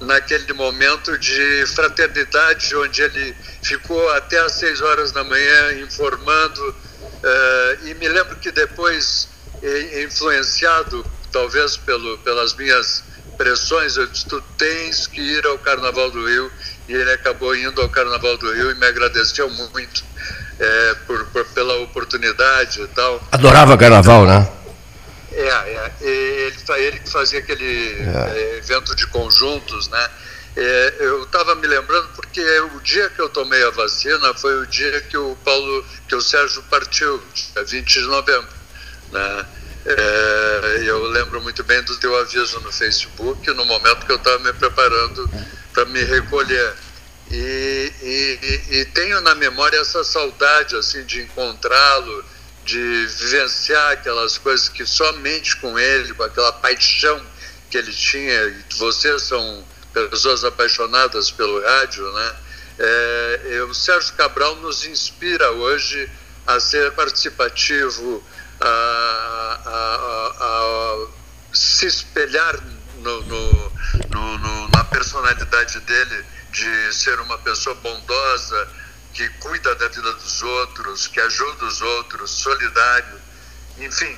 naquele 0.00 0.52
momento 0.52 1.16
de 1.18 1.64
fraternidade, 1.74 2.74
onde 2.76 3.02
ele 3.02 3.34
ficou 3.62 4.10
até 4.12 4.38
às 4.38 4.52
seis 4.52 4.80
horas 4.80 5.12
da 5.12 5.24
manhã 5.24 5.72
informando, 5.80 6.74
é, 7.22 7.78
e 7.84 7.94
me 7.94 8.08
lembro 8.08 8.36
que 8.36 8.50
depois, 8.50 9.28
influenciado 10.04 11.04
talvez 11.32 11.76
pelo, 11.76 12.18
pelas 12.18 12.54
minhas 12.54 13.02
pressões, 13.36 13.96
eu 13.96 14.06
disse, 14.06 14.26
tu 14.26 14.42
tens 14.56 15.06
que 15.06 15.20
ir 15.20 15.46
ao 15.46 15.58
Carnaval 15.58 16.10
do 16.10 16.26
Rio, 16.26 16.50
e 16.88 16.92
ele 16.92 17.12
acabou 17.12 17.54
indo 17.54 17.80
ao 17.80 17.88
Carnaval 17.88 18.36
do 18.38 18.52
Rio 18.52 18.70
e 18.70 18.74
me 18.74 18.86
agradeceu 18.86 19.48
muito 19.50 20.04
é, 20.58 20.94
por, 21.06 21.24
por, 21.26 21.44
pela 21.46 21.76
oportunidade 21.80 22.82
e 22.82 22.86
tal. 22.88 23.20
Adorava 23.30 23.76
Carnaval, 23.76 24.26
né? 24.26 24.48
É, 25.38 25.48
é. 25.48 25.92
Ele, 26.00 26.56
ele 26.78 26.98
que 27.00 27.10
fazia 27.10 27.38
aquele 27.38 28.02
é. 28.02 28.32
é. 28.34 28.58
evento 28.58 28.94
de 28.94 29.06
conjuntos, 29.06 29.88
né? 29.88 30.10
É, 30.56 30.94
eu 30.98 31.22
estava 31.22 31.54
me 31.54 31.66
lembrando 31.68 32.08
porque 32.16 32.42
o 32.74 32.80
dia 32.80 33.08
que 33.10 33.20
eu 33.20 33.28
tomei 33.28 33.62
a 33.62 33.70
vacina 33.70 34.34
foi 34.34 34.60
o 34.60 34.66
dia 34.66 35.00
que 35.02 35.16
o 35.16 35.36
Paulo, 35.44 35.86
que 36.08 36.16
o 36.16 36.20
Sérgio 36.20 36.62
partiu, 36.64 37.22
dia 37.32 37.64
20 37.64 37.86
de 37.86 38.06
novembro, 38.06 38.48
né? 39.12 39.46
É, 39.86 40.82
eu 40.84 41.04
lembro 41.04 41.40
muito 41.40 41.62
bem 41.62 41.80
do 41.82 41.96
teu 41.98 42.14
aviso 42.18 42.60
no 42.60 42.72
Facebook, 42.72 43.48
no 43.52 43.64
momento 43.64 44.04
que 44.04 44.12
eu 44.12 44.16
estava 44.16 44.38
me 44.40 44.52
preparando 44.52 45.30
para 45.72 45.84
me 45.84 46.02
recolher. 46.02 46.74
E, 47.30 47.92
e, 48.02 48.78
e, 48.78 48.84
tenho 48.86 49.20
na 49.20 49.34
memória 49.34 49.78
essa 49.78 50.02
saudade 50.02 50.74
assim 50.76 51.04
de 51.04 51.22
encontrá-lo, 51.22 52.24
de 52.68 53.06
vivenciar 53.06 53.92
aquelas 53.92 54.36
coisas 54.36 54.68
que 54.68 54.84
somente 54.84 55.56
com 55.56 55.78
ele, 55.78 56.12
com 56.12 56.22
aquela 56.22 56.52
paixão 56.52 57.18
que 57.70 57.78
ele 57.78 57.90
tinha, 57.90 58.44
e 58.44 58.64
vocês 58.76 59.22
são 59.22 59.64
pessoas 59.94 60.44
apaixonadas 60.44 61.30
pelo 61.30 61.62
rádio, 61.62 62.12
né? 62.12 62.36
É, 62.78 63.62
o 63.68 63.72
Sérgio 63.72 64.12
Cabral 64.14 64.54
nos 64.56 64.84
inspira 64.84 65.50
hoje 65.50 66.10
a 66.46 66.60
ser 66.60 66.92
participativo, 66.92 68.22
a, 68.60 69.60
a, 69.64 70.44
a 70.44 71.06
se 71.54 71.86
espelhar 71.86 72.54
no, 72.98 73.22
no, 73.22 73.72
no, 74.10 74.68
na 74.68 74.84
personalidade 74.84 75.80
dele 75.80 76.24
de 76.52 76.92
ser 76.92 77.18
uma 77.20 77.38
pessoa 77.38 77.74
bondosa, 77.76 78.68
que 79.12 79.28
cuida 79.40 79.74
da 79.74 79.88
vida 79.88 80.12
dos 80.12 80.42
outros, 80.42 81.06
que 81.06 81.20
ajuda 81.20 81.64
os 81.64 81.80
outros, 81.80 82.30
solidário. 82.30 83.18
Enfim, 83.78 84.16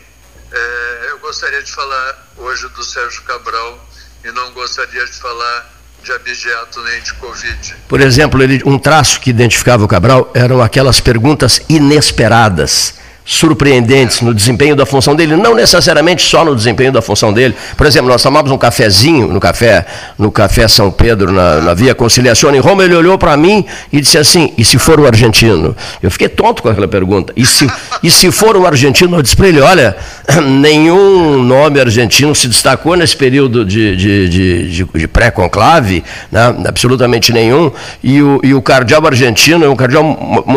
é, 0.53 1.07
eu 1.11 1.19
gostaria 1.19 1.63
de 1.63 1.73
falar 1.73 2.29
hoje 2.37 2.69
do 2.69 2.85
Sérgio 2.85 3.23
Cabral 3.23 3.89
e 4.25 4.31
não 4.33 4.53
gostaria 4.53 5.05
de 5.05 5.13
falar 5.13 5.71
de 6.03 6.13
abigeato 6.13 6.83
nem 6.83 7.01
de 7.03 7.15
Covid. 7.15 7.77
Por 7.89 8.01
exemplo, 8.01 8.43
ele, 8.43 8.63
um 8.65 8.79
traço 8.79 9.21
que 9.21 9.31
identificava 9.31 9.85
o 9.85 9.89
Cabral 9.89 10.31
eram 10.35 10.63
aquelas 10.63 11.01
perguntas 11.01 11.61
inesperadas 11.69 12.95
surpreendentes 13.31 14.23
no 14.23 14.35
desempenho 14.35 14.75
da 14.75 14.85
função 14.85 15.15
dele, 15.15 15.37
não 15.37 15.55
necessariamente 15.55 16.21
só 16.21 16.45
no 16.45 16.57
desempenho 16.57 16.91
da 16.91 17.01
função 17.01 17.33
dele. 17.33 17.55
Por 17.77 17.87
exemplo, 17.87 18.11
nós 18.11 18.21
tomávamos 18.21 18.51
um 18.51 18.59
cafezinho 18.59 19.29
no 19.29 19.39
café, 19.39 19.87
no 20.19 20.33
café 20.33 20.67
São 20.67 20.91
Pedro, 20.91 21.31
na, 21.31 21.61
na 21.61 21.73
Via 21.73 21.95
Conciliação 21.95 22.53
em 22.53 22.59
Roma, 22.59 22.83
ele 22.83 22.97
olhou 22.97 23.17
para 23.17 23.37
mim 23.37 23.65
e 23.93 24.01
disse 24.01 24.19
assim: 24.19 24.53
"E 24.59 24.65
se 24.65 24.79
for 24.79 24.99
o 24.99 25.07
argentino?" 25.07 25.77
Eu 26.03 26.11
fiquei 26.11 26.29
tonto 26.29 26.61
com 26.61 26.69
aquela 26.69 26.89
pergunta. 26.89 27.33
E 27.37 27.47
se 27.47 27.71
e 28.03 28.11
se 28.11 28.33
for 28.33 28.57
o 28.57 28.67
argentino, 28.67 29.17
eu 29.17 29.23
disse 29.23 29.37
para 29.37 29.47
ele: 29.47 29.61
"Olha, 29.61 29.97
nenhum 30.43 31.41
nome 31.45 31.79
argentino 31.79 32.35
se 32.35 32.49
destacou 32.49 32.97
nesse 32.97 33.17
período 33.17 33.65
de, 33.65 33.95
de, 33.95 34.29
de, 34.29 34.71
de, 34.71 34.85
de 34.93 35.07
pré-conclave, 35.07 36.03
né? 36.33 36.53
absolutamente 36.67 37.33
nenhum. 37.33 37.71
E 38.03 38.21
o, 38.21 38.41
e 38.43 38.55
o 38.55 38.61
cardeal 38.61 39.07
argentino 39.07 39.65
é 39.65 39.69
um 39.69 39.77
cardeal 39.77 40.03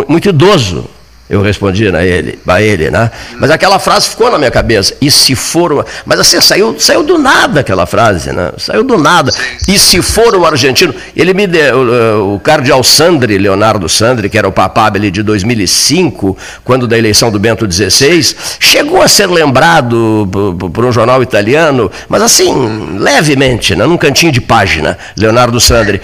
muito 0.09 0.27
idoso." 0.27 0.89
Eu 1.33 1.41
respondi 1.41 1.87
a 1.87 2.05
ele, 2.05 2.37
a 2.47 2.61
ele, 2.61 2.91
né? 2.91 3.09
Mas 3.39 3.49
aquela 3.49 3.79
frase 3.79 4.07
ficou 4.07 4.29
na 4.29 4.37
minha 4.37 4.51
cabeça. 4.51 4.93
E 5.01 5.09
se 5.09 5.33
for. 5.33 5.83
Mas 6.05 6.19
assim, 6.19 6.39
saiu, 6.39 6.75
saiu 6.79 7.01
do 7.01 7.17
nada 7.17 7.61
aquela 7.61 7.87
frase, 7.87 8.31
né? 8.31 8.51
Saiu 8.55 8.83
do 8.83 8.99
nada. 8.99 9.33
E 9.67 9.79
se 9.79 9.99
for 10.03 10.35
o 10.35 10.45
argentino. 10.45 10.93
Ele 11.15 11.33
me 11.33 11.47
deu. 11.47 12.35
O, 12.35 12.39
cardeal 12.39 12.83
Sandri, 12.83 13.39
Leonardo 13.39 13.89
Sandri, 13.89 14.29
que 14.29 14.37
era 14.37 14.47
o 14.47 14.51
papábile 14.51 15.09
de 15.09 15.23
2005, 15.23 16.37
quando 16.63 16.87
da 16.87 16.99
eleição 16.99 17.31
do 17.31 17.39
Bento 17.39 17.65
XVI, 17.71 18.35
chegou 18.59 19.01
a 19.01 19.07
ser 19.07 19.25
lembrado 19.25 20.29
por, 20.31 20.69
por 20.69 20.85
um 20.85 20.91
jornal 20.91 21.23
italiano, 21.23 21.89
mas 22.07 22.21
assim, 22.21 22.95
levemente, 22.99 23.75
né? 23.75 23.87
num 23.87 23.97
cantinho 23.97 24.31
de 24.31 24.39
página, 24.39 24.99
Leonardo 25.17 25.59
Sandri. 25.59 25.99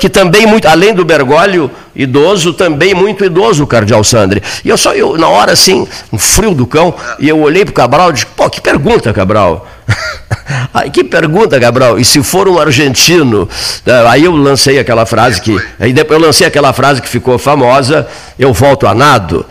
Que 0.00 0.08
também, 0.08 0.44
muito, 0.44 0.66
além 0.66 0.92
do 0.92 1.04
Bergoglio, 1.04 1.70
idoso, 1.94 2.52
também 2.52 2.94
muito 2.94 3.24
idoso, 3.24 3.64
o 3.64 3.66
cardeal 3.66 4.02
Sandri. 4.02 4.42
E 4.64 4.68
eu 4.68 4.76
só, 4.76 4.94
eu, 4.94 5.16
na 5.16 5.28
hora 5.28 5.52
assim, 5.52 5.86
um 6.12 6.18
frio 6.18 6.54
do 6.54 6.66
cão, 6.66 6.94
e 7.18 7.28
eu 7.28 7.40
olhei 7.40 7.64
para 7.64 7.72
o 7.72 7.74
Cabral 7.74 8.10
e 8.10 8.12
disse, 8.14 8.26
pô, 8.26 8.48
que 8.48 8.60
pergunta, 8.60 9.12
Cabral. 9.12 9.66
Aí, 10.72 10.90
que 10.90 11.04
pergunta, 11.04 11.58
Cabral. 11.60 11.98
E 11.98 12.04
se 12.04 12.22
for 12.22 12.48
um 12.48 12.58
argentino? 12.58 13.48
Aí 14.08 14.24
eu 14.24 14.34
lancei 14.34 14.78
aquela 14.78 15.06
frase 15.06 15.40
que. 15.40 15.56
Aí 15.78 15.92
depois 15.92 16.20
eu 16.20 16.26
lancei 16.26 16.46
aquela 16.46 16.72
frase 16.72 17.00
que 17.00 17.08
ficou 17.08 17.38
famosa, 17.38 18.06
eu 18.38 18.52
volto 18.52 18.86
a 18.86 18.94
nado. 18.94 19.46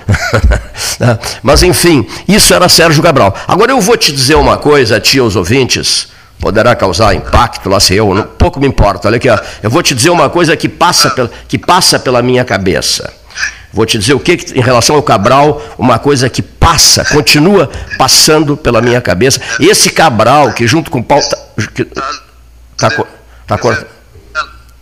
Mas 1.42 1.64
enfim, 1.64 2.06
isso 2.28 2.54
era 2.54 2.68
Sérgio 2.68 3.02
Cabral. 3.02 3.36
Agora 3.48 3.72
eu 3.72 3.80
vou 3.80 3.98
te 3.98 4.12
dizer 4.12 4.36
uma 4.36 4.58
coisa, 4.58 5.00
tia 5.00 5.22
aos 5.22 5.36
ouvintes 5.36 6.10
poderá 6.42 6.76
causar 6.76 7.14
impacto, 7.14 7.70
lá 7.70 7.80
sei 7.80 8.00
eu, 8.00 8.14
não, 8.14 8.24
pouco 8.24 8.60
me 8.60 8.68
importa. 8.68 9.08
Olha 9.08 9.18
aqui, 9.18 9.30
ó, 9.30 9.38
eu 9.62 9.70
vou 9.70 9.84
te 9.84 9.94
dizer 9.94 10.10
uma 10.10 10.28
coisa 10.28 10.58
que 10.58 10.68
passa, 10.68 11.12
pela, 11.12 11.30
que 11.48 11.58
passa 11.58 12.00
pela 12.00 12.22
minha 12.24 12.44
cabeça. 12.44 13.14
Vou 13.72 13.86
te 13.86 13.98
dizer 13.98 14.16
o 14.16 14.20
que, 14.20 14.34
em 14.54 14.60
relação 14.60 14.98
ao 14.98 15.04
Cabral, 15.04 15.62
uma 15.78 16.00
coisa 16.00 16.30
que 16.30 16.42
passa, 16.42 17.06
continua 17.06 17.70
passando 17.98 18.58
pela 18.58 18.82
minha 18.82 19.00
cabeça. 19.00 19.40
Esse 19.60 19.92
Cabral, 19.92 20.52
que 20.52 20.68
junto 20.68 20.90
com 20.92 21.00
o 21.00 21.04
Paulo. 21.04 21.24
Está 21.24 22.90
tá, 22.90 22.90
tá, 23.48 23.58
tá, 23.58 23.86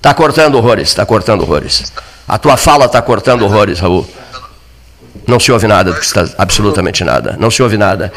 tá 0.01 0.13
cortando 0.13 0.55
horrores, 0.55 0.87
está 0.87 1.05
cortando 1.05 1.41
horrores. 1.41 1.91
A 2.27 2.37
tua 2.37 2.55
fala 2.55 2.85
está 2.85 3.01
cortando 3.01 3.43
horrores, 3.43 3.79
Raul. 3.79 4.09
Não 5.27 5.39
se 5.39 5.51
ouve 5.51 5.67
nada, 5.67 5.95
absolutamente 6.37 7.03
nada. 7.03 7.35
Não 7.37 7.51
se 7.51 7.61
ouve 7.61 7.77
nada. 7.77 8.11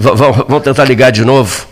Vamos 0.00 0.62
tentar 0.62 0.84
ligar 0.84 1.10
de 1.10 1.24
novo 1.24 1.66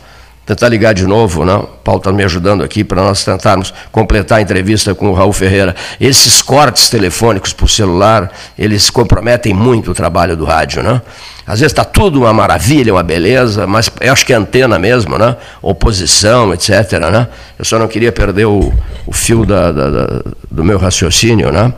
tentar 0.47 0.69
ligar 0.69 0.95
de 0.95 1.05
novo, 1.05 1.45
não? 1.45 1.63
O 1.63 1.67
Paulo 1.67 1.99
está 1.99 2.13
me 2.13 2.23
ajudando 2.23 2.63
aqui 2.63 2.85
para 2.85 3.03
nós 3.03 3.25
tentarmos 3.25 3.75
completar 3.91 4.39
a 4.39 4.41
entrevista 4.41 4.95
com 4.95 5.11
o 5.11 5.13
Raul 5.13 5.33
Ferreira. 5.33 5.75
Esses 6.01 6.41
cortes 6.41 6.89
telefônicos 6.89 7.53
por 7.53 7.69
celular, 7.69 8.33
eles 8.57 8.89
comprometem 8.89 9.53
muito 9.53 9.91
o 9.91 9.95
trabalho 9.95 10.37
do 10.37 10.45
rádio, 10.45 10.85
não? 10.85 11.03
Às 11.45 11.61
vezes 11.61 11.73
está 11.73 11.85
tudo 11.85 12.21
uma 12.21 12.33
maravilha, 12.33 12.93
uma 12.93 13.03
beleza, 13.03 13.67
mas 13.67 13.91
eu 14.01 14.13
acho 14.13 14.25
que 14.25 14.33
é 14.33 14.37
antena 14.37 14.79
mesmo, 14.79 15.19
né? 15.19 15.37
Oposição, 15.61 16.55
etc. 16.55 16.93
Né? 17.11 17.27
Eu 17.59 17.65
só 17.65 17.79
não 17.79 17.89
queria 17.89 18.13
perder 18.13 18.47
o, 18.47 18.73
o 19.05 19.13
fio 19.13 19.45
da, 19.45 19.73
da, 19.73 19.91
da, 19.91 20.23
do 20.49 20.65
meu 20.65 20.79
raciocínio, 20.79 21.51
né? 21.51 21.73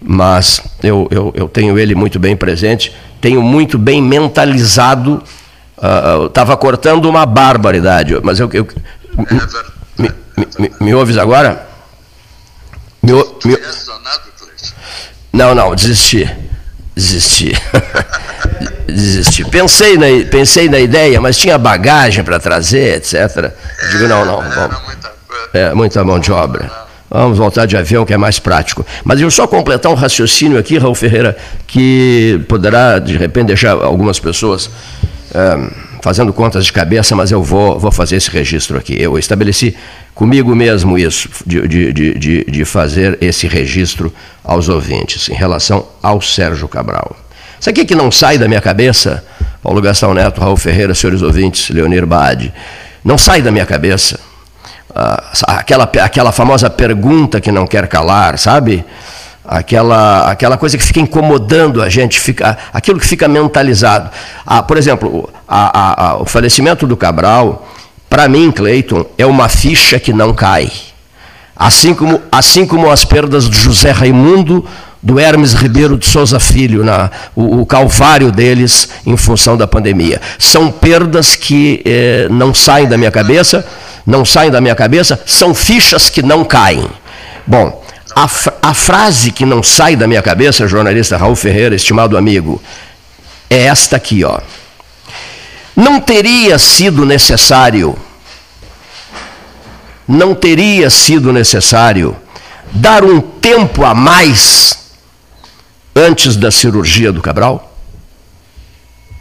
Mas 0.00 0.60
eu, 0.82 1.08
eu, 1.10 1.32
eu 1.34 1.48
tenho 1.48 1.78
ele 1.78 1.94
muito 1.94 2.18
bem 2.18 2.36
presente, 2.36 2.94
tenho 3.20 3.42
muito 3.42 3.76
bem 3.76 4.00
mentalizado 4.00 5.22
estava 6.26 6.54
uh, 6.54 6.56
cortando 6.56 7.06
uma 7.06 7.26
barbaridade, 7.26 8.18
mas 8.22 8.40
eu. 8.40 8.48
eu 8.52 8.66
me, 9.98 10.10
me, 10.36 10.48
me, 10.58 10.72
me, 10.80 10.94
ouves 10.94 11.16
agora? 11.18 11.66
Me, 13.02 13.12
me, 13.44 13.58
não, 15.32 15.54
não, 15.54 15.74
desisti. 15.74 16.30
Desisti. 16.94 17.52
desisti. 18.86 19.44
Pensei 19.44 19.98
na, 19.98 20.06
pensei 20.30 20.68
na 20.68 20.78
ideia, 20.78 21.20
mas 21.20 21.36
tinha 21.36 21.58
bagagem 21.58 22.22
para 22.22 22.38
trazer, 22.38 22.96
etc. 22.96 23.52
Digo, 23.90 24.06
não, 24.06 24.24
não. 24.24 24.40
Vamos. 24.40 24.78
É, 25.52 25.74
muita 25.74 26.02
mão 26.04 26.18
de 26.18 26.30
obra. 26.32 26.70
Vamos 27.10 27.38
voltar 27.38 27.66
de 27.66 27.76
avião, 27.76 28.04
que 28.04 28.12
é 28.12 28.16
mais 28.16 28.38
prático. 28.38 28.84
Mas 29.04 29.20
eu 29.20 29.30
só 29.30 29.46
completar 29.46 29.90
um 29.90 29.94
raciocínio 29.94 30.58
aqui, 30.58 30.78
Raul 30.78 30.94
Ferreira, 30.94 31.36
que 31.66 32.40
poderá, 32.48 32.98
de 32.98 33.16
repente, 33.16 33.48
deixar 33.48 33.72
algumas 33.72 34.18
pessoas 34.18 34.68
é, 34.68 35.13
fazendo 36.02 36.32
contas 36.32 36.66
de 36.66 36.72
cabeça, 36.72 37.16
mas 37.16 37.30
eu 37.30 37.42
vou, 37.42 37.78
vou 37.78 37.90
fazer 37.90 38.16
esse 38.16 38.30
registro 38.30 38.78
aqui. 38.78 39.00
Eu 39.00 39.18
estabeleci 39.18 39.76
comigo 40.14 40.54
mesmo 40.54 40.98
isso, 40.98 41.28
de, 41.46 41.66
de, 41.66 41.92
de, 41.92 42.44
de 42.44 42.64
fazer 42.64 43.18
esse 43.20 43.46
registro 43.46 44.12
aos 44.44 44.68
ouvintes, 44.68 45.28
em 45.28 45.34
relação 45.34 45.86
ao 46.02 46.20
Sérgio 46.20 46.68
Cabral. 46.68 47.16
Sabe 47.58 47.80
o 47.80 47.86
que 47.86 47.94
não 47.94 48.10
sai 48.10 48.36
da 48.36 48.46
minha 48.46 48.60
cabeça? 48.60 49.24
Paulo 49.62 49.80
Gastão 49.80 50.12
Neto, 50.12 50.40
Raul 50.40 50.56
Ferreira, 50.56 50.94
senhores 50.94 51.22
ouvintes, 51.22 51.70
Leonir 51.70 52.04
Baade. 52.04 52.52
Não 53.02 53.16
sai 53.16 53.40
da 53.40 53.50
minha 53.50 53.64
cabeça. 53.64 54.20
Ah, 54.94 55.32
aquela, 55.48 55.90
aquela 56.02 56.30
famosa 56.32 56.68
pergunta 56.68 57.40
que 57.40 57.50
não 57.50 57.66
quer 57.66 57.88
calar, 57.88 58.38
sabe? 58.38 58.84
Aquela, 59.44 60.30
aquela 60.30 60.56
coisa 60.56 60.78
que 60.78 60.84
fica 60.84 61.00
incomodando 61.00 61.82
a 61.82 61.88
gente, 61.88 62.18
fica, 62.18 62.56
aquilo 62.72 62.98
que 62.98 63.06
fica 63.06 63.28
mentalizado. 63.28 64.10
Ah, 64.46 64.62
por 64.62 64.76
exemplo, 64.76 65.28
a, 65.46 66.12
a, 66.12 66.16
o 66.18 66.24
falecimento 66.24 66.86
do 66.86 66.96
Cabral, 66.96 67.68
para 68.08 68.28
mim, 68.28 68.50
Cleiton, 68.50 69.04
é 69.18 69.26
uma 69.26 69.48
ficha 69.48 69.98
que 69.98 70.12
não 70.12 70.32
cai. 70.32 70.70
Assim 71.56 71.94
como, 71.94 72.20
assim 72.32 72.66
como 72.66 72.90
as 72.90 73.04
perdas 73.04 73.48
do 73.48 73.54
José 73.54 73.90
Raimundo, 73.90 74.64
do 75.02 75.20
Hermes 75.20 75.52
Ribeiro 75.52 75.98
de 75.98 76.06
Souza 76.06 76.40
Filho, 76.40 76.82
na, 76.82 77.10
o, 77.36 77.60
o 77.60 77.66
calvário 77.66 78.32
deles 78.32 78.88
em 79.04 79.16
função 79.16 79.56
da 79.56 79.66
pandemia. 79.66 80.20
São 80.38 80.70
perdas 80.70 81.36
que 81.36 81.82
eh, 81.84 82.26
não 82.30 82.54
saem 82.54 82.88
da 82.88 82.96
minha 82.96 83.10
cabeça, 83.10 83.66
não 84.06 84.24
saem 84.24 84.50
da 84.50 84.62
minha 84.62 84.74
cabeça, 84.74 85.20
são 85.26 85.54
fichas 85.54 86.08
que 86.08 86.22
não 86.22 86.42
caem. 86.42 86.88
Bom, 87.46 87.84
a, 88.14 88.28
a 88.62 88.74
frase 88.74 89.32
que 89.32 89.44
não 89.44 89.62
sai 89.62 89.96
da 89.96 90.06
minha 90.06 90.22
cabeça, 90.22 90.68
jornalista 90.68 91.16
Raul 91.16 91.36
Ferreira, 91.36 91.74
estimado 91.74 92.16
amigo, 92.16 92.62
é 93.50 93.64
esta 93.64 93.96
aqui, 93.96 94.24
ó. 94.24 94.40
Não 95.76 96.00
teria 96.00 96.58
sido 96.58 97.04
necessário, 97.04 97.96
não 100.06 100.34
teria 100.34 100.88
sido 100.88 101.32
necessário 101.32 102.16
dar 102.70 103.04
um 103.04 103.20
tempo 103.20 103.84
a 103.84 103.94
mais 103.94 104.78
antes 105.94 106.36
da 106.36 106.50
cirurgia 106.50 107.12
do 107.12 107.20
Cabral? 107.20 107.72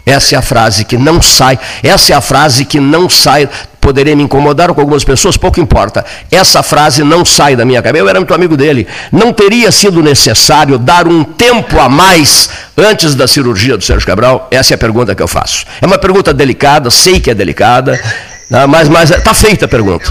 Essa 0.05 0.35
é 0.35 0.37
a 0.37 0.41
frase 0.41 0.83
que 0.83 0.97
não 0.97 1.21
sai, 1.21 1.57
essa 1.81 2.13
é 2.13 2.15
a 2.15 2.21
frase 2.21 2.65
que 2.65 2.79
não 2.79 3.09
sai. 3.09 3.49
Poderia 3.83 4.15
me 4.15 4.23
incomodar 4.23 4.73
com 4.73 4.79
algumas 4.79 5.03
pessoas, 5.03 5.35
pouco 5.35 5.59
importa. 5.59 6.05
Essa 6.31 6.63
frase 6.63 7.03
não 7.03 7.25
sai 7.25 7.53
da 7.53 7.65
minha 7.65 7.81
cabeça. 7.83 8.01
Eu 8.01 8.07
era 8.07 8.17
muito 8.17 8.33
amigo 8.33 8.55
dele. 8.55 8.87
Não 9.11 9.33
teria 9.33 9.73
sido 9.73 10.01
necessário 10.01 10.77
dar 10.79 11.05
um 11.05 11.21
tempo 11.21 11.77
a 11.77 11.89
mais 11.89 12.49
antes 12.77 13.13
da 13.13 13.27
cirurgia 13.27 13.75
do 13.77 13.83
Sérgio 13.83 14.07
Cabral? 14.07 14.47
Essa 14.49 14.73
é 14.73 14.75
a 14.75 14.77
pergunta 14.77 15.13
que 15.13 15.21
eu 15.21 15.27
faço. 15.27 15.65
É 15.81 15.85
uma 15.85 15.97
pergunta 15.97 16.33
delicada, 16.33 16.89
sei 16.89 17.19
que 17.19 17.29
é 17.29 17.35
delicada, 17.35 18.01
né, 18.49 18.65
mas 18.65 19.11
está 19.11 19.33
feita 19.33 19.65
a 19.65 19.67
pergunta. 19.67 20.09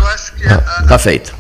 Está 0.83 0.99
feita. 0.99 1.33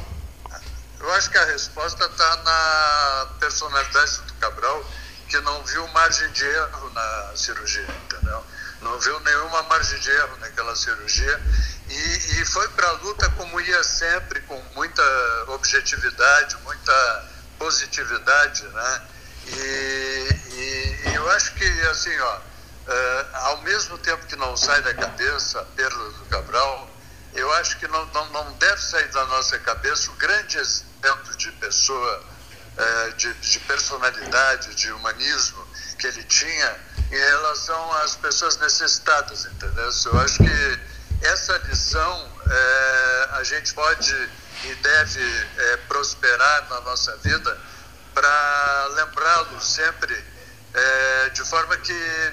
Eu 0.98 1.12
acho 1.12 1.30
que 1.30 1.36
a 1.36 1.44
resposta 1.44 2.02
está 2.06 2.38
na 2.46 3.26
personalidade 3.38 4.12
do 4.26 4.32
Cabral, 4.40 4.82
que 5.28 5.38
não 5.40 5.62
viu 5.64 5.86
margem 5.88 6.30
de 6.32 6.44
erro 6.44 6.90
na 6.94 7.36
cirurgia, 7.36 7.84
entendeu? 8.06 8.42
Não 8.82 8.98
viu 8.98 9.18
nenhuma 9.20 9.62
margem 9.64 9.98
de 10.00 10.10
erro 10.10 10.36
naquela 10.38 10.74
cirurgia 10.74 11.40
e, 11.88 12.40
e 12.40 12.44
foi 12.46 12.68
para 12.70 12.88
a 12.88 12.92
luta 12.92 13.28
como 13.30 13.60
ia 13.60 13.82
sempre, 13.84 14.40
com 14.42 14.60
muita 14.74 15.02
objetividade, 15.48 16.56
muita 16.64 17.28
positividade, 17.58 18.66
né? 18.68 19.02
E, 19.46 20.28
e, 20.52 21.08
e 21.08 21.14
eu 21.14 21.30
acho 21.30 21.54
que, 21.54 21.64
assim, 21.88 22.18
ó, 22.18 22.36
uh, 22.38 23.36
ao 23.46 23.62
mesmo 23.62 23.98
tempo 23.98 24.26
que 24.26 24.36
não 24.36 24.56
sai 24.56 24.82
da 24.82 24.94
cabeça 24.94 25.60
a 25.60 25.64
perda 25.64 26.10
do 26.10 26.24
Cabral, 26.26 26.90
eu 27.34 27.52
acho 27.54 27.78
que 27.78 27.86
não, 27.88 28.04
não, 28.06 28.30
não 28.30 28.52
deve 28.54 28.80
sair 28.80 29.08
da 29.08 29.24
nossa 29.26 29.58
cabeça 29.60 30.10
o 30.10 30.14
grande 30.14 30.58
exemplo 30.58 31.36
de 31.36 31.50
pessoa, 31.52 32.24
é, 32.76 33.10
de, 33.10 33.32
de 33.34 33.60
personalidade, 33.60 34.74
de 34.74 34.92
humanismo 34.92 35.66
que 35.98 36.06
ele 36.06 36.24
tinha 36.24 36.80
em 37.12 37.16
relação 37.16 37.92
às 37.98 38.16
pessoas 38.16 38.56
necessitadas, 38.56 39.44
entendeu? 39.44 39.90
Eu 40.06 40.20
acho 40.20 40.38
que 40.38 40.80
essa 41.20 41.58
lição 41.68 42.28
é, 42.50 43.28
a 43.32 43.44
gente 43.44 43.74
pode 43.74 44.30
e 44.64 44.74
deve 44.76 45.46
é, 45.58 45.76
prosperar 45.88 46.68
na 46.70 46.80
nossa 46.80 47.14
vida 47.18 47.58
para 48.14 48.86
lembrá-lo 48.94 49.60
sempre 49.60 50.24
é, 50.72 51.28
de 51.30 51.44
forma 51.44 51.76
que 51.76 52.32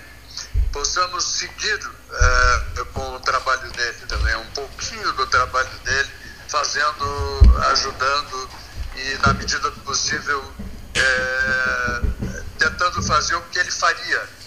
possamos 0.71 1.25
seguir 1.25 1.79
é, 2.11 2.83
com 2.93 3.15
o 3.15 3.19
trabalho 3.19 3.69
dele 3.71 4.05
também, 4.07 4.35
um 4.37 4.51
pouquinho 4.51 5.11
do 5.13 5.27
trabalho 5.27 5.69
dele, 5.83 6.09
fazendo, 6.47 7.41
ajudando 7.71 8.49
e, 8.95 9.17
na 9.25 9.33
medida 9.33 9.69
do 9.71 9.79
possível, 9.81 10.53
é, 10.95 12.01
tentando 12.57 13.03
fazer 13.03 13.35
o 13.35 13.41
que 13.43 13.59
ele 13.59 13.71
faria. 13.71 14.38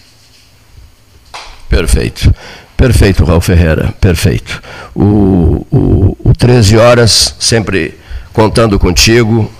Perfeito. 1.72 2.34
Perfeito, 2.76 3.24
Raul 3.24 3.40
Ferreira, 3.40 3.94
perfeito. 3.98 4.62
O, 4.94 5.66
o, 5.70 6.16
o 6.22 6.34
13 6.36 6.76
horas, 6.76 7.34
sempre 7.38 7.98
contando 8.30 8.78
contigo, 8.78 9.50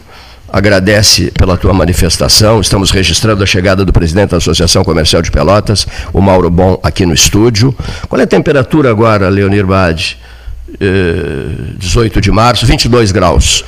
agradece 0.47 1.31
pela 1.31 1.57
tua 1.57 1.73
manifestação. 1.73 2.61
Estamos 2.61 2.91
registrando 2.91 3.43
a 3.43 3.47
chegada 3.47 3.83
do 3.83 3.95
presidente 3.95 4.33
da 4.33 4.37
Associação 4.37 4.85
Comercial 4.85 5.23
de 5.23 5.31
Pelotas, 5.31 5.87
o 6.13 6.21
Mauro 6.21 6.51
Bom, 6.51 6.79
aqui 6.83 7.07
no 7.07 7.15
estúdio. 7.15 7.75
Qual 8.11 8.21
é 8.21 8.25
a 8.25 8.27
temperatura 8.27 8.91
agora, 8.91 9.31
Leonir 9.31 9.67
Bade? 9.67 10.19
18 11.79 12.21
de 12.21 12.31
março, 12.31 12.67
22 12.67 13.11
graus. 13.11 13.65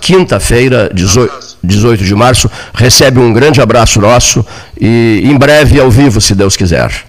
Quinta-feira, 0.00 0.90
18, 0.94 1.58
18 1.62 2.02
de 2.02 2.14
março, 2.14 2.50
recebe 2.72 3.20
um 3.20 3.30
grande 3.30 3.60
abraço 3.60 4.00
nosso 4.00 4.42
e 4.80 5.20
em 5.22 5.36
breve 5.36 5.78
ao 5.78 5.90
vivo, 5.90 6.18
se 6.18 6.34
Deus 6.34 6.56
quiser. 6.56 7.07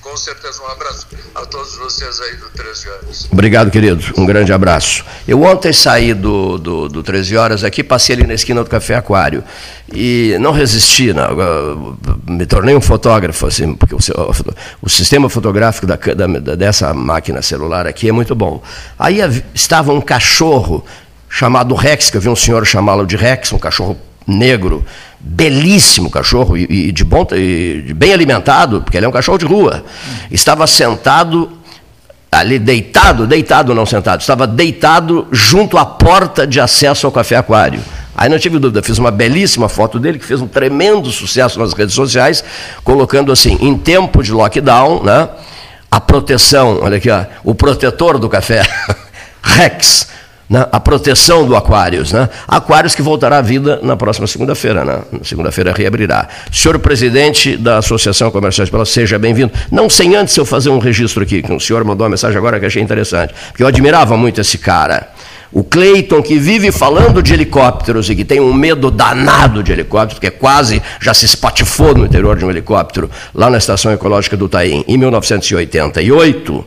Com 0.00 0.16
certeza, 0.16 0.62
um 0.62 0.66
abraço 0.66 1.06
a 1.34 1.44
todos 1.46 1.76
vocês 1.76 2.20
aí 2.20 2.36
do 2.36 2.48
13 2.50 2.88
Horas. 2.88 3.28
Obrigado, 3.30 3.70
querido. 3.70 4.02
Um 4.16 4.24
grande 4.24 4.52
abraço. 4.52 5.04
Eu 5.26 5.42
ontem 5.42 5.72
saí 5.72 6.14
do, 6.14 6.56
do, 6.58 6.88
do 6.88 7.02
13 7.02 7.36
Horas 7.36 7.64
aqui, 7.64 7.84
passei 7.84 8.16
ali 8.16 8.26
na 8.26 8.34
esquina 8.34 8.64
do 8.64 8.70
Café 8.70 8.96
Aquário 8.96 9.44
e 9.92 10.36
não 10.40 10.50
resisti, 10.50 11.12
não. 11.12 11.98
me 12.26 12.46
tornei 12.46 12.74
um 12.74 12.80
fotógrafo, 12.80 13.46
assim, 13.46 13.74
porque 13.74 13.94
o, 13.94 13.98
o 14.80 14.88
sistema 14.88 15.28
fotográfico 15.28 15.86
da, 15.86 15.96
da, 15.96 16.54
dessa 16.54 16.92
máquina 16.94 17.42
celular 17.42 17.86
aqui 17.86 18.08
é 18.08 18.12
muito 18.12 18.34
bom. 18.34 18.62
Aí 18.98 19.20
estava 19.54 19.92
um 19.92 20.00
cachorro 20.00 20.84
chamado 21.28 21.74
Rex, 21.74 22.10
que 22.10 22.16
eu 22.16 22.20
vi 22.20 22.28
um 22.28 22.36
senhor 22.36 22.66
chamá-lo 22.66 23.06
de 23.06 23.16
Rex, 23.16 23.52
um 23.52 23.58
cachorro 23.58 23.98
negro, 24.28 24.84
belíssimo 25.18 26.10
cachorro 26.10 26.56
e, 26.56 26.88
e 26.88 26.92
de 26.92 27.02
bom, 27.02 27.26
e 27.32 27.92
bem 27.96 28.12
alimentado, 28.12 28.82
porque 28.82 28.96
ele 28.98 29.06
é 29.06 29.08
um 29.08 29.12
cachorro 29.12 29.38
de 29.38 29.46
rua. 29.46 29.84
Estava 30.30 30.66
sentado 30.66 31.58
ali 32.30 32.58
deitado, 32.58 33.26
deitado 33.26 33.74
não 33.74 33.86
sentado, 33.86 34.20
estava 34.20 34.46
deitado 34.46 35.26
junto 35.32 35.78
à 35.78 35.86
porta 35.86 36.46
de 36.46 36.60
acesso 36.60 37.06
ao 37.06 37.12
café 37.12 37.36
aquário. 37.36 37.80
Aí 38.14 38.28
não 38.28 38.38
tive 38.38 38.58
dúvida, 38.58 38.82
fiz 38.82 38.98
uma 38.98 39.10
belíssima 39.10 39.68
foto 39.68 39.98
dele, 39.98 40.18
que 40.18 40.24
fez 40.24 40.40
um 40.40 40.46
tremendo 40.46 41.10
sucesso 41.10 41.58
nas 41.58 41.72
redes 41.72 41.94
sociais, 41.94 42.44
colocando 42.84 43.32
assim, 43.32 43.56
em 43.60 43.76
tempo 43.78 44.22
de 44.22 44.32
lockdown, 44.32 45.02
né, 45.04 45.28
a 45.90 46.00
proteção, 46.00 46.80
olha 46.82 46.98
aqui, 46.98 47.08
ó, 47.08 47.24
o 47.44 47.54
protetor 47.54 48.18
do 48.18 48.28
café, 48.28 48.62
Rex, 49.40 50.08
né, 50.48 50.66
a 50.72 50.80
proteção 50.80 51.46
do 51.46 51.54
Aquários. 51.54 52.12
Né? 52.12 52.28
Aquários 52.46 52.94
que 52.94 53.02
voltará 53.02 53.38
à 53.38 53.42
vida 53.42 53.80
na 53.82 53.96
próxima 53.96 54.26
segunda-feira. 54.26 54.84
Né? 54.84 55.00
Segunda-feira 55.22 55.72
reabrirá. 55.72 56.28
Senhor 56.50 56.78
presidente 56.78 57.56
da 57.56 57.78
Associação 57.78 58.30
Comercial 58.30 58.66
de 58.66 58.88
seja 58.88 59.18
bem-vindo. 59.18 59.52
Não 59.70 59.90
sem 59.90 60.16
antes 60.16 60.36
eu 60.36 60.44
fazer 60.44 60.70
um 60.70 60.78
registro 60.78 61.22
aqui, 61.22 61.42
que 61.42 61.52
o 61.52 61.60
senhor 61.60 61.84
mandou 61.84 62.04
uma 62.04 62.10
mensagem 62.10 62.38
agora 62.38 62.58
que 62.58 62.66
achei 62.66 62.82
interessante, 62.82 63.34
porque 63.48 63.62
eu 63.62 63.66
admirava 63.66 64.16
muito 64.16 64.40
esse 64.40 64.56
cara. 64.56 65.08
O 65.50 65.64
Cleiton, 65.64 66.22
que 66.22 66.38
vive 66.38 66.70
falando 66.70 67.22
de 67.22 67.32
helicópteros 67.32 68.10
e 68.10 68.14
que 68.14 68.24
tem 68.24 68.38
um 68.38 68.52
medo 68.52 68.90
danado 68.90 69.62
de 69.62 69.72
helicópteros, 69.72 70.14
porque 70.14 70.30
quase 70.30 70.82
já 71.00 71.14
se 71.14 71.24
espatifou 71.24 71.94
no 71.94 72.04
interior 72.04 72.36
de 72.36 72.44
um 72.44 72.50
helicóptero, 72.50 73.10
lá 73.34 73.48
na 73.48 73.56
Estação 73.56 73.90
Ecológica 73.90 74.36
do 74.36 74.48
Taim, 74.48 74.84
em 74.86 74.98
1988 74.98 76.66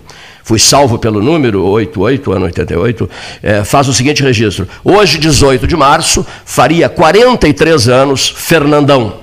fui 0.51 0.59
salvo 0.59 0.99
pelo 0.99 1.21
número 1.21 1.63
88, 1.63 2.33
ano 2.33 2.45
88, 2.47 3.09
é, 3.41 3.63
faz 3.63 3.87
o 3.87 3.93
seguinte 3.93 4.21
registro. 4.21 4.67
Hoje, 4.83 5.17
18 5.17 5.65
de 5.65 5.77
março, 5.77 6.25
faria 6.43 6.89
43 6.89 7.87
anos 7.87 8.27
Fernandão, 8.35 9.13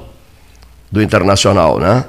do 0.90 1.02
Internacional, 1.02 1.78
né? 1.78 2.06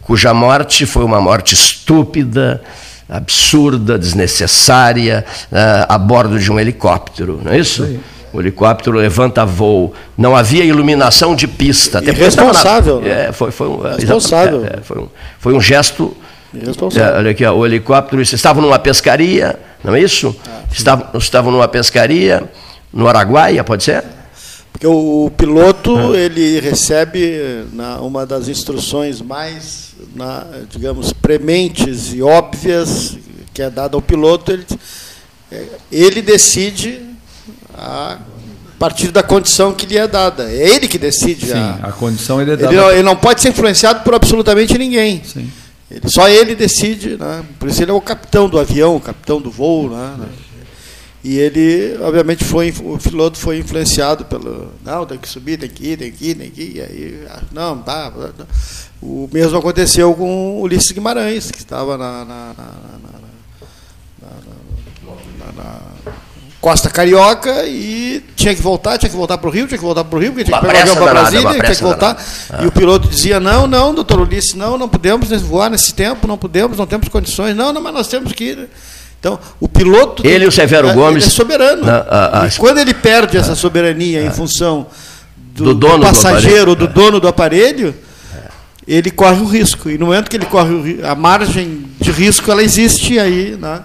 cuja 0.00 0.32
morte 0.32 0.86
foi 0.86 1.04
uma 1.04 1.20
morte 1.20 1.52
estúpida, 1.52 2.62
absurda, 3.10 3.98
desnecessária, 3.98 5.22
uh, 5.52 5.84
a 5.86 5.98
bordo 5.98 6.38
de 6.38 6.50
um 6.50 6.58
helicóptero, 6.58 7.42
não 7.44 7.52
é 7.52 7.58
isso? 7.58 7.84
Sim. 7.84 8.00
O 8.32 8.40
helicóptero 8.40 8.96
levanta 8.96 9.44
voo. 9.44 9.92
Não 10.16 10.34
havia 10.34 10.64
iluminação 10.64 11.36
de 11.36 11.46
pista. 11.46 12.02
Irresponsável. 12.02 13.02
É, 13.04 13.32
foi, 13.32 13.50
foi, 13.50 13.68
um, 13.68 13.82
Responsável. 13.82 14.64
É, 14.64 14.80
foi, 14.80 14.98
um, 14.98 15.08
foi 15.38 15.52
um 15.52 15.60
gesto 15.60 16.16
é, 16.54 17.18
olha 17.18 17.30
aqui, 17.30 17.44
ó, 17.44 17.54
o 17.54 17.64
helicóptero, 17.64 18.20
estavam 18.20 18.62
numa 18.62 18.78
pescaria, 18.78 19.58
não 19.82 19.94
é 19.94 20.00
isso? 20.00 20.36
Ah, 20.46 20.62
estavam, 20.70 21.18
estavam 21.18 21.50
numa 21.50 21.66
pescaria 21.66 22.50
no 22.92 23.08
Araguaia, 23.08 23.64
pode 23.64 23.84
ser? 23.84 24.04
Porque 24.70 24.86
o, 24.86 25.30
piloto, 25.36 25.96
ah. 25.96 26.16
ele 26.16 26.60
recebe 26.60 27.64
na, 27.72 28.00
uma 28.00 28.26
das 28.26 28.48
instruções 28.48 29.22
mais, 29.22 29.94
na, 30.14 30.44
digamos, 30.68 31.12
prementes 31.12 32.12
e 32.12 32.20
óbvias 32.20 33.16
que 33.54 33.62
é 33.62 33.70
dada 33.70 33.96
ao 33.96 34.02
piloto, 34.02 34.52
ele, 34.52 34.66
é, 35.50 35.64
ele 35.90 36.22
decide 36.22 37.00
a 37.74 38.18
partir 38.78 39.12
da 39.12 39.22
condição 39.22 39.72
que 39.72 39.86
lhe 39.86 39.96
é 39.96 40.08
dada. 40.08 40.50
É 40.50 40.68
ele 40.68 40.88
que 40.88 40.98
decide. 40.98 41.46
Sim, 41.46 41.52
a, 41.52 41.88
a 41.88 41.92
condição 41.92 42.40
ele 42.42 42.52
é 42.52 42.56
dada. 42.56 42.74
Ele, 42.74 42.84
ele, 42.94 43.02
não 43.02 43.16
pode 43.16 43.40
ser 43.40 43.50
influenciado 43.50 44.00
por 44.00 44.14
absolutamente 44.14 44.76
ninguém. 44.76 45.22
Sim. 45.24 45.50
Ele, 45.92 46.08
só 46.08 46.26
ele 46.26 46.54
decide, 46.54 47.18
né? 47.18 47.44
por 47.58 47.68
isso 47.68 47.82
ele 47.82 47.90
é 47.90 47.94
o 47.94 48.00
capitão 48.00 48.48
do 48.48 48.58
avião, 48.58 48.96
o 48.96 49.00
capitão 49.00 49.40
do 49.40 49.50
voo. 49.50 49.90
Né? 49.90 50.28
E 51.22 51.38
ele, 51.38 51.98
obviamente, 52.00 52.44
foi, 52.44 52.74
o 52.82 52.98
piloto 52.98 53.36
foi 53.38 53.58
influenciado 53.58 54.24
pelo. 54.24 54.72
Não, 54.82 55.04
tem 55.04 55.18
que 55.18 55.28
subir, 55.28 55.58
tem 55.58 55.68
que 55.68 55.88
ir, 55.88 55.96
tem 55.98 56.10
que 56.10 56.30
ir, 56.30 56.34
tem 56.34 56.50
que 56.50 56.62
ir. 56.62 56.76
E 56.76 56.80
aí, 56.80 57.26
ah, 57.28 57.42
não, 57.52 57.78
tá. 57.78 58.10
O 59.02 59.28
mesmo 59.30 59.58
aconteceu 59.58 60.14
com 60.14 60.62
Ulisses 60.62 60.90
Guimarães, 60.92 61.50
que 61.50 61.58
estava 61.58 61.98
na, 61.98 62.24
na, 62.24 62.54
na, 62.56 62.64
na 65.54 66.31
Costa 66.62 66.88
Carioca 66.88 67.66
e 67.66 68.24
tinha 68.36 68.54
que 68.54 68.62
voltar, 68.62 68.96
tinha 68.96 69.10
que 69.10 69.16
voltar 69.16 69.36
para 69.36 69.48
o 69.48 69.52
Rio, 69.52 69.66
tinha 69.66 69.76
que 69.76 69.84
voltar 69.84 70.04
para 70.04 70.16
o 70.16 70.22
Rio, 70.22 70.30
porque 70.30 70.44
tinha 70.44 70.60
que 70.60 70.64
pegar 70.64 70.78
o 70.78 70.82
avião 70.82 70.94
para 70.94 71.10
Brasília, 71.10 71.50
tinha 71.50 71.74
que 71.74 71.82
voltar. 71.82 72.24
Ah. 72.48 72.62
E 72.62 72.66
o 72.68 72.70
piloto 72.70 73.08
dizia, 73.08 73.40
não, 73.40 73.66
não, 73.66 73.92
doutor 73.92 74.20
Ulisses, 74.20 74.54
não, 74.54 74.78
não 74.78 74.88
podemos 74.88 75.28
voar 75.42 75.68
nesse 75.68 75.92
tempo, 75.92 76.24
não 76.28 76.38
podemos, 76.38 76.78
não 76.78 76.86
temos 76.86 77.08
condições, 77.08 77.56
não, 77.56 77.72
não, 77.72 77.82
mas 77.82 77.92
nós 77.92 78.06
temos 78.06 78.32
que 78.32 78.44
ir. 78.44 78.68
Então, 79.18 79.40
o 79.58 79.68
piloto. 79.68 80.24
Ele 80.24 80.44
e 80.44 80.46
o 80.46 80.52
Severo 80.52 80.88
é, 80.88 80.94
Gomes. 80.94 81.26
é 81.26 81.30
soberano. 81.30 81.84
Na, 81.84 82.46
e 82.46 82.56
quando 82.56 82.78
ele 82.78 82.94
perde 82.94 83.36
essa 83.36 83.56
soberania 83.56 84.24
em 84.24 84.30
função 84.30 84.86
do, 85.36 85.64
do 85.64 85.74
dono 85.74 85.98
do 85.98 86.04
passageiro, 86.04 86.76
do, 86.76 86.86
do 86.86 86.94
dono 86.94 87.18
do 87.18 87.26
aparelho, 87.26 87.92
ele 88.86 89.10
corre 89.10 89.40
o 89.40 89.46
risco. 89.46 89.90
E 89.90 89.98
no 89.98 90.06
momento 90.06 90.30
que 90.30 90.36
ele 90.36 90.46
corre 90.46 90.72
o 90.72 90.80
risco, 90.80 91.06
a 91.06 91.16
margem 91.16 91.86
de 92.00 92.12
risco 92.12 92.48
ela 92.52 92.62
existe 92.62 93.18
aí, 93.18 93.58
né? 93.60 93.80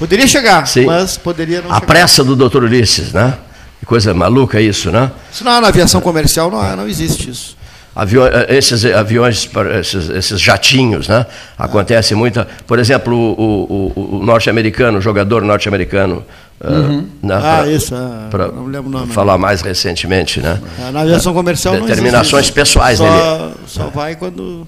Poderia 0.00 0.26
chegar, 0.26 0.66
Sim. 0.66 0.86
mas 0.86 1.18
poderia 1.18 1.60
não 1.60 1.70
A 1.70 1.74
chegar. 1.74 1.86
pressa 1.86 2.24
do 2.24 2.34
doutor 2.34 2.64
Ulisses, 2.64 3.12
né? 3.12 3.34
Que 3.78 3.84
coisa 3.84 4.14
maluca 4.14 4.58
isso, 4.58 4.90
né? 4.90 5.10
Isso 5.30 5.44
não, 5.44 5.60
na 5.60 5.68
aviação 5.68 6.00
comercial 6.00 6.50
não, 6.50 6.76
não 6.76 6.88
existe 6.88 7.28
isso. 7.28 7.54
Avião, 7.94 8.26
eh, 8.26 8.46
esses 8.56 8.82
aviões, 8.86 9.46
esses, 9.78 10.08
esses, 10.08 10.40
jatinhos, 10.40 11.06
né? 11.06 11.26
Acontece 11.58 12.14
muita. 12.14 12.48
Por 12.66 12.78
exemplo, 12.78 13.14
o, 13.14 13.92
o, 13.94 14.16
o 14.20 14.24
norte-americano, 14.24 14.98
o 14.98 15.00
jogador 15.02 15.42
norte-americano. 15.42 16.24
Eh, 16.62 16.68
uhum. 16.68 17.06
Né, 17.22 17.34
ah, 17.34 17.58
pra, 17.58 17.66
isso. 17.70 17.94
É, 17.94 18.28
pra 18.30 18.48
não 18.48 18.66
lembro 18.66 18.88
o 18.88 18.90
nome. 18.90 19.12
Falar 19.12 19.36
mais 19.36 19.60
recentemente, 19.60 20.40
né? 20.40 20.58
É, 20.78 20.90
na 20.90 21.00
aviação 21.00 21.34
comercial 21.34 21.78
Determinações 21.78 22.50
pessoais 22.50 22.96
só, 22.96 23.04
dele. 23.04 23.54
Só 23.66 23.88
vai 23.88 24.14
quando. 24.16 24.66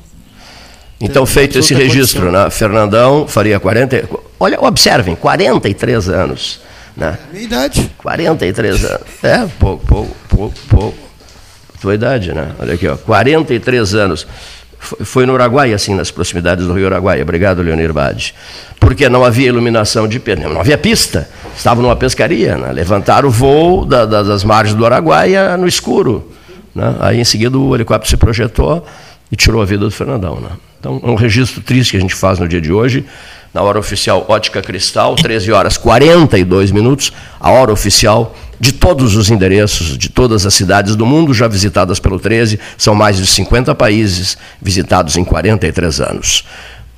Então, 1.00 1.24
feito 1.24 1.58
esse 1.58 1.72
registro, 1.72 2.30
né? 2.30 2.50
Fernandão 2.50 3.26
faria 3.26 3.58
40. 3.58 4.04
Olha, 4.42 4.58
observem, 4.60 5.14
43 5.14 6.08
anos. 6.08 6.60
Né? 6.96 7.16
Minha 7.32 7.44
idade. 7.44 7.88
43 7.96 8.84
anos. 8.86 9.02
É, 9.22 9.46
pouco, 9.56 9.86
pouco, 9.86 10.16
pouco, 10.28 10.54
pouco. 10.68 10.98
Tua 11.80 11.94
idade, 11.94 12.34
né? 12.34 12.50
Olha 12.58 12.74
aqui, 12.74 12.88
ó, 12.88 12.96
43 12.96 13.94
anos. 13.94 14.26
Foi 14.80 15.26
no 15.26 15.34
Uruguai, 15.34 15.72
assim, 15.72 15.94
nas 15.94 16.10
proximidades 16.10 16.66
do 16.66 16.72
Rio 16.72 16.86
Uruguai. 16.86 17.22
Obrigado, 17.22 17.62
Leonir 17.62 17.92
Bade. 17.92 18.34
Porque 18.80 19.08
não 19.08 19.24
havia 19.24 19.46
iluminação 19.46 20.08
de 20.08 20.18
pneu, 20.18 20.52
não 20.52 20.60
havia 20.60 20.76
pista. 20.76 21.28
Estavam 21.56 21.80
numa 21.84 21.94
pescaria, 21.94 22.56
né? 22.56 22.72
levantaram 22.72 23.28
o 23.28 23.30
voo 23.30 23.84
da, 23.84 24.04
da, 24.04 24.24
das 24.24 24.42
margens 24.42 24.76
do 24.76 24.84
Araguaia 24.84 25.56
no 25.56 25.68
escuro. 25.68 26.32
Né? 26.74 26.96
Aí, 26.98 27.20
em 27.20 27.24
seguida, 27.24 27.56
o 27.56 27.76
helicóptero 27.76 28.10
se 28.10 28.16
projetou 28.16 28.84
e 29.30 29.36
tirou 29.36 29.62
a 29.62 29.64
vida 29.64 29.84
do 29.84 29.90
Fernandão. 29.92 30.40
Né? 30.40 30.50
Então, 30.80 31.00
é 31.00 31.06
um 31.06 31.14
registro 31.14 31.60
triste 31.60 31.92
que 31.92 31.96
a 31.96 32.00
gente 32.00 32.16
faz 32.16 32.40
no 32.40 32.48
dia 32.48 32.60
de 32.60 32.72
hoje 32.72 33.06
na 33.52 33.62
hora 33.62 33.78
oficial 33.78 34.24
Ótica 34.28 34.62
Cristal, 34.62 35.14
13 35.14 35.52
horas 35.52 35.76
42 35.76 36.70
minutos, 36.70 37.12
a 37.38 37.50
hora 37.50 37.72
oficial 37.72 38.34
de 38.58 38.72
todos 38.72 39.16
os 39.16 39.30
endereços, 39.30 39.98
de 39.98 40.08
todas 40.08 40.46
as 40.46 40.54
cidades 40.54 40.94
do 40.94 41.04
mundo 41.04 41.34
já 41.34 41.48
visitadas 41.48 41.98
pelo 41.98 42.18
13, 42.18 42.60
são 42.78 42.94
mais 42.94 43.16
de 43.16 43.26
50 43.26 43.74
países 43.74 44.38
visitados 44.60 45.16
em 45.16 45.24
43 45.24 46.00
anos. 46.00 46.44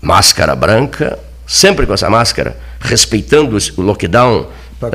Máscara 0.00 0.54
branca, 0.54 1.18
sempre 1.46 1.86
com 1.86 1.94
essa 1.94 2.10
máscara, 2.10 2.56
respeitando 2.80 3.56
o 3.76 3.82
lockdown. 3.82 4.46
Pra, 4.78 4.90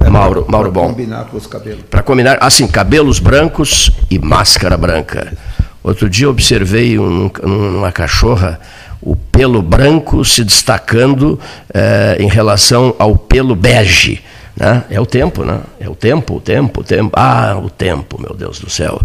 é, 0.00 0.08
Mauro, 0.08 0.46
Mauro 0.48 0.72
Bom. 0.72 0.86
Para 0.86 0.92
combinar 0.94 1.24
com 1.26 1.36
os 1.36 1.46
cabelos. 1.46 1.80
Para 1.90 2.02
combinar, 2.02 2.38
assim, 2.40 2.66
cabelos 2.66 3.18
brancos 3.18 3.90
e 4.10 4.18
máscara 4.18 4.76
branca. 4.78 5.36
Outro 5.82 6.08
dia 6.08 6.28
observei 6.28 6.98
um, 6.98 7.30
uma 7.44 7.92
cachorra 7.92 8.58
o 9.00 9.14
pelo 9.14 9.62
branco 9.62 10.24
se 10.24 10.42
destacando 10.44 11.38
é, 11.72 12.16
em 12.18 12.28
relação 12.28 12.94
ao 12.98 13.16
pelo 13.16 13.54
bege. 13.54 14.22
Né? 14.56 14.84
É 14.90 15.00
o 15.00 15.06
tempo, 15.06 15.44
né? 15.44 15.60
É 15.78 15.88
o 15.88 15.94
tempo, 15.94 16.36
o 16.36 16.40
tempo, 16.40 16.80
o 16.80 16.84
tempo. 16.84 17.10
Ah, 17.14 17.56
o 17.62 17.70
tempo, 17.70 18.20
meu 18.20 18.34
Deus 18.34 18.58
do 18.58 18.68
céu. 18.68 19.00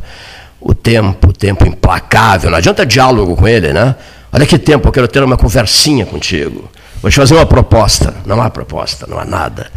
O 0.59 0.73
tempo, 0.73 1.29
o 1.29 1.33
tempo 1.33 1.67
implacável. 1.67 2.49
Não 2.49 2.57
adianta 2.57 2.85
diálogo 2.85 3.35
com 3.35 3.47
ele, 3.47 3.71
né? 3.71 3.95
Olha 4.31 4.47
que 4.47 4.57
tempo, 4.57 4.87
eu 4.87 4.91
quero 4.91 5.07
ter 5.07 5.21
uma 5.21 5.37
conversinha 5.37 6.05
contigo. 6.07 6.67
Vou 7.01 7.11
te 7.11 7.17
fazer 7.17 7.35
uma 7.35 7.45
proposta. 7.45 8.15
Não 8.25 8.41
há 8.41 8.49
proposta, 8.49 9.05
não 9.07 9.19
há 9.19 9.25
nada. 9.25 9.69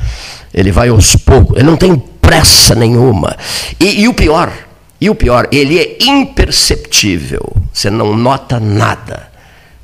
Ele 0.54 0.72
vai 0.72 0.88
aos 0.88 1.14
poucos, 1.14 1.56
ele 1.58 1.66
não 1.66 1.76
tem 1.76 1.94
pressa 1.96 2.74
nenhuma. 2.74 3.36
E, 3.78 4.00
e 4.00 4.08
o 4.08 4.14
pior, 4.14 4.50
e 4.98 5.10
o 5.10 5.14
pior, 5.14 5.46
ele 5.52 5.78
é 5.78 5.98
imperceptível. 6.04 7.52
Você 7.70 7.90
não 7.90 8.16
nota 8.16 8.58
nada. 8.58 9.28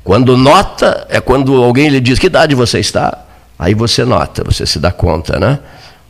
Quando 0.03 0.35
nota, 0.35 1.07
é 1.09 1.21
quando 1.21 1.55
alguém 1.55 1.87
lhe 1.87 1.99
diz 1.99 2.19
que 2.19 2.27
idade 2.27 2.53
você 2.53 2.79
está, 2.79 3.25
aí 3.57 3.73
você 3.73 4.03
nota, 4.03 4.43
você 4.43 4.65
se 4.65 4.79
dá 4.79 4.91
conta, 4.91 5.39
né? 5.39 5.59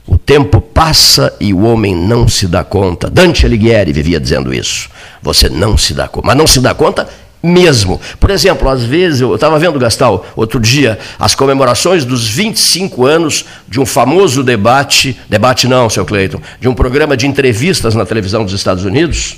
O 0.05 0.17
tempo 0.17 0.59
passa 0.59 1.33
e 1.39 1.53
o 1.53 1.63
homem 1.63 1.95
não 1.95 2.27
se 2.27 2.47
dá 2.47 2.63
conta. 2.63 3.09
Dante 3.09 3.45
Alighieri 3.45 3.93
vivia 3.93 4.19
dizendo 4.19 4.53
isso. 4.53 4.89
Você 5.21 5.47
não 5.47 5.77
se 5.77 5.93
dá 5.93 6.07
conta, 6.07 6.27
mas 6.27 6.35
não 6.35 6.47
se 6.47 6.59
dá 6.59 6.73
conta 6.73 7.07
mesmo. 7.43 8.01
Por 8.19 8.29
exemplo, 8.29 8.67
às 8.69 8.83
vezes, 8.83 9.21
eu 9.21 9.35
estava 9.35 9.59
vendo, 9.59 9.77
Gastal, 9.77 10.25
outro 10.35 10.59
dia, 10.59 10.97
as 11.19 11.35
comemorações 11.35 12.03
dos 12.03 12.27
25 12.27 13.05
anos 13.05 13.45
de 13.67 13.79
um 13.79 13.85
famoso 13.85 14.43
debate, 14.43 15.19
debate 15.29 15.67
não, 15.67 15.89
seu 15.89 16.05
Cleiton, 16.05 16.41
de 16.59 16.67
um 16.67 16.73
programa 16.73 17.15
de 17.15 17.27
entrevistas 17.27 17.95
na 17.95 18.05
televisão 18.05 18.43
dos 18.43 18.53
Estados 18.53 18.83
Unidos. 18.83 19.37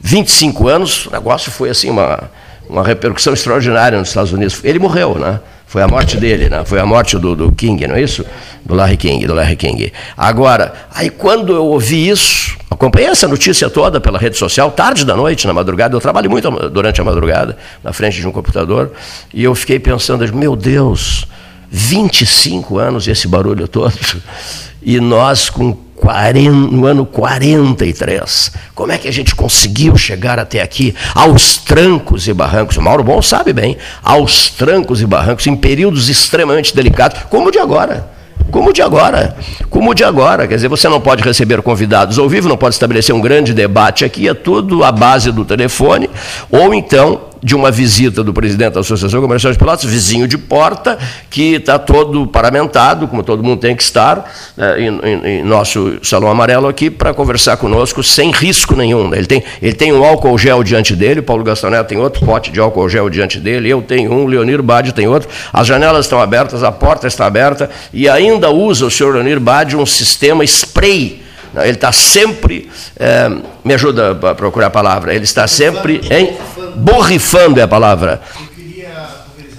25 0.00 0.68
anos, 0.68 1.06
o 1.06 1.10
negócio 1.10 1.50
foi 1.50 1.70
assim, 1.70 1.90
uma, 1.90 2.30
uma 2.68 2.82
repercussão 2.82 3.32
extraordinária 3.32 3.98
nos 3.98 4.08
Estados 4.08 4.32
Unidos. 4.32 4.60
Ele 4.62 4.78
morreu, 4.78 5.18
né? 5.18 5.40
Foi 5.66 5.82
a 5.82 5.88
morte 5.88 6.16
dele, 6.16 6.48
né? 6.48 6.64
Foi 6.64 6.80
a 6.80 6.86
morte 6.86 7.18
do, 7.18 7.36
do 7.36 7.52
King, 7.52 7.86
não 7.86 7.96
é 7.96 8.02
isso? 8.02 8.24
Do 8.64 8.74
Larry 8.74 8.96
King, 8.96 9.26
do 9.26 9.34
Larry 9.34 9.56
King. 9.56 9.92
Agora, 10.16 10.72
aí 10.94 11.10
quando 11.10 11.54
eu 11.54 11.66
ouvi 11.66 12.08
isso, 12.08 12.56
acompanhei 12.70 13.08
essa 13.08 13.28
notícia 13.28 13.68
toda 13.68 14.00
pela 14.00 14.18
rede 14.18 14.38
social, 14.38 14.70
tarde 14.70 15.04
da 15.04 15.14
noite, 15.14 15.46
na 15.46 15.52
madrugada, 15.52 15.94
eu 15.94 16.00
trabalho 16.00 16.30
muito 16.30 16.50
durante 16.70 17.00
a 17.00 17.04
madrugada, 17.04 17.58
na 17.84 17.92
frente 17.92 18.18
de 18.18 18.26
um 18.26 18.32
computador, 18.32 18.92
e 19.32 19.44
eu 19.44 19.54
fiquei 19.54 19.78
pensando, 19.78 20.26
meu 20.34 20.56
Deus, 20.56 21.26
25 21.70 22.78
anos 22.78 23.06
esse 23.06 23.28
barulho 23.28 23.68
todo, 23.68 23.92
e 24.82 24.98
nós 25.00 25.50
com 25.50 25.76
40, 26.00 26.50
no 26.50 26.86
ano 26.86 27.04
43. 27.04 28.52
Como 28.74 28.92
é 28.92 28.98
que 28.98 29.08
a 29.08 29.12
gente 29.12 29.34
conseguiu 29.34 29.96
chegar 29.96 30.38
até 30.38 30.62
aqui, 30.62 30.94
aos 31.14 31.58
trancos 31.58 32.26
e 32.28 32.32
barrancos? 32.32 32.76
O 32.76 32.82
Mauro 32.82 33.02
Bom 33.02 33.20
sabe 33.20 33.52
bem, 33.52 33.76
aos 34.02 34.48
trancos 34.48 35.02
e 35.02 35.06
barrancos, 35.06 35.46
em 35.46 35.56
períodos 35.56 36.08
extremamente 36.08 36.74
delicados, 36.74 37.22
como 37.28 37.48
o 37.48 37.50
de 37.50 37.58
agora. 37.58 38.18
Como 38.50 38.70
o 38.70 38.72
de 38.72 38.80
agora. 38.80 39.36
Como 39.68 39.90
o 39.90 39.94
de 39.94 40.04
agora. 40.04 40.46
Quer 40.46 40.54
dizer, 40.54 40.68
você 40.68 40.88
não 40.88 41.00
pode 41.00 41.22
receber 41.22 41.60
convidados 41.60 42.18
ao 42.18 42.28
vivo, 42.28 42.48
não 42.48 42.56
pode 42.56 42.74
estabelecer 42.74 43.14
um 43.14 43.20
grande 43.20 43.52
debate 43.52 44.04
aqui, 44.04 44.28
é 44.28 44.34
tudo 44.34 44.82
à 44.84 44.90
base 44.90 45.30
do 45.30 45.44
telefone, 45.44 46.08
ou 46.50 46.72
então 46.72 47.27
de 47.42 47.54
uma 47.54 47.70
visita 47.70 48.22
do 48.24 48.32
presidente 48.32 48.74
da 48.74 48.80
Associação 48.80 49.20
Comercial 49.20 49.52
de 49.52 49.58
Pelotas, 49.58 49.84
vizinho 49.84 50.26
de 50.26 50.36
porta, 50.36 50.98
que 51.30 51.54
está 51.54 51.78
todo 51.78 52.26
paramentado, 52.26 53.06
como 53.06 53.22
todo 53.22 53.42
mundo 53.42 53.60
tem 53.60 53.76
que 53.76 53.82
estar, 53.82 54.32
né, 54.56 54.80
em, 54.80 55.40
em, 55.40 55.44
nosso 55.44 55.98
salão 56.02 56.30
amarelo 56.30 56.66
aqui, 56.66 56.90
para 56.90 57.14
conversar 57.14 57.56
conosco 57.56 58.02
sem 58.02 58.30
risco 58.30 58.74
nenhum. 58.74 59.14
Ele 59.14 59.26
tem, 59.26 59.44
ele 59.62 59.74
tem 59.74 59.92
um 59.92 60.04
álcool 60.04 60.36
gel 60.38 60.62
diante 60.62 60.94
dele, 60.96 61.22
Paulo 61.22 61.44
Gastaneto 61.44 61.88
tem 61.88 61.98
outro 61.98 62.24
pote 62.24 62.50
de 62.50 62.60
álcool 62.60 62.88
gel 62.88 63.08
diante 63.08 63.38
dele, 63.38 63.68
eu 63.68 63.82
tenho 63.82 64.12
um, 64.12 64.26
Leonir 64.26 64.62
Bade 64.62 64.92
tem 64.92 65.06
outro, 65.06 65.28
as 65.52 65.66
janelas 65.66 66.06
estão 66.06 66.20
abertas, 66.20 66.62
a 66.62 66.72
porta 66.72 67.06
está 67.06 67.26
aberta, 67.26 67.70
e 67.92 68.08
ainda 68.08 68.50
usa 68.50 68.86
o 68.86 68.90
senhor 68.90 69.14
Leonir 69.14 69.40
Bade 69.40 69.76
um 69.76 69.86
sistema 69.86 70.44
spray 70.44 71.27
ele 71.62 71.74
está 71.74 71.92
sempre, 71.92 72.68
é, 72.96 73.28
me 73.64 73.74
ajuda 73.74 74.18
a 74.30 74.34
procurar 74.34 74.66
a 74.66 74.70
palavra, 74.70 75.14
ele 75.14 75.24
está 75.24 75.46
sempre 75.46 76.00
em 76.10 76.36
borrifando 76.76 77.60
é 77.60 77.62
a 77.62 77.68
palavra. 77.68 78.20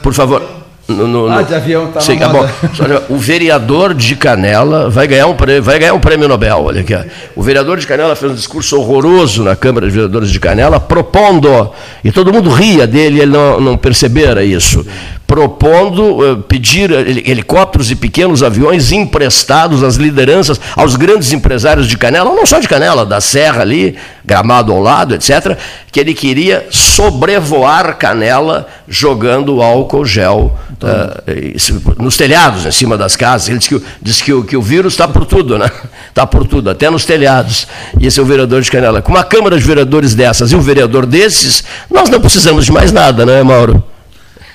Por 0.01 0.13
favor. 0.13 0.58
No, 0.89 1.07
no, 1.07 1.29
ah, 1.29 1.43
de 1.43 1.53
avião 1.53 1.87
está 1.87 2.01
Sim, 2.01 2.17
bom. 2.17 2.49
O 3.09 3.17
vereador 3.17 3.93
de 3.93 4.15
Canela 4.15 4.89
vai 4.89 5.07
ganhar 5.07 5.27
um 5.27 5.35
prêmio, 5.35 5.61
vai 5.61 5.77
ganhar 5.77 5.93
um 5.93 5.99
prêmio 5.99 6.27
Nobel. 6.27 6.63
Olha 6.63 6.81
aqui. 6.81 6.95
O 7.35 7.43
vereador 7.43 7.77
de 7.77 7.85
Canela 7.85 8.15
fez 8.15 8.31
um 8.31 8.35
discurso 8.35 8.77
horroroso 8.79 9.43
na 9.43 9.55
Câmara 9.55 9.85
de 9.85 9.93
Vereadores 9.93 10.31
de 10.31 10.39
Canela, 10.39 10.79
propondo, 10.79 11.71
e 12.03 12.11
todo 12.11 12.33
mundo 12.33 12.49
ria 12.49 12.87
dele, 12.87 13.21
ele 13.21 13.31
não, 13.31 13.61
não 13.61 13.77
percebera 13.77 14.43
isso 14.43 14.85
propondo 15.29 16.17
uh, 16.17 16.37
pedir 16.41 16.89
helicópteros 16.89 17.91
e 17.91 17.95
pequenos 17.95 18.41
aviões 18.41 18.91
emprestados 18.91 19.83
às 19.83 19.95
lideranças, 19.95 20.59
aos 20.75 20.95
grandes 20.95 21.31
empresários 21.31 21.87
de 21.87 21.95
Canela, 21.99 22.33
não 22.33 22.47
só 22.47 22.59
de 22.59 22.67
Canela, 22.67 23.05
da 23.05 23.21
Serra 23.21 23.61
ali, 23.61 23.95
Gramado 24.25 24.73
ao 24.73 24.81
lado, 24.81 25.13
etc., 25.13 25.55
que 25.91 25.99
ele 25.99 26.13
queria 26.13 26.67
sobrevoar 26.69 27.97
Canela 27.97 28.67
jogando 28.87 29.61
álcool 29.61 30.05
gel 30.05 30.57
uh, 30.83 32.03
nos 32.03 32.15
telhados, 32.15 32.65
em 32.65 32.71
cima 32.71 32.97
das 32.97 33.15
casas. 33.15 33.49
Ele 33.49 33.57
disse 33.57 33.69
que, 33.69 33.85
disse 34.01 34.23
que, 34.23 34.33
o, 34.33 34.43
que 34.43 34.55
o 34.55 34.61
vírus 34.61 34.93
está 34.93 35.07
por 35.07 35.25
tudo, 35.25 35.57
né? 35.57 35.69
Está 36.09 36.25
por 36.27 36.45
tudo, 36.45 36.69
até 36.69 36.89
nos 36.89 37.05
telhados. 37.05 37.67
E 37.99 38.05
esse 38.05 38.19
é 38.19 38.23
o 38.23 38.25
vereador 38.25 38.61
de 38.61 38.69
Canela. 38.69 39.01
Com 39.01 39.11
uma 39.11 39.23
Câmara 39.23 39.57
de 39.57 39.63
Vereadores 39.63 40.13
dessas 40.13 40.51
e 40.51 40.55
um 40.55 40.61
vereador 40.61 41.05
desses, 41.05 41.63
nós 41.89 42.09
não 42.09 42.21
precisamos 42.21 42.65
de 42.65 42.71
mais 42.71 42.91
nada, 42.91 43.25
não 43.25 43.33
é, 43.33 43.43
Mauro? 43.43 43.83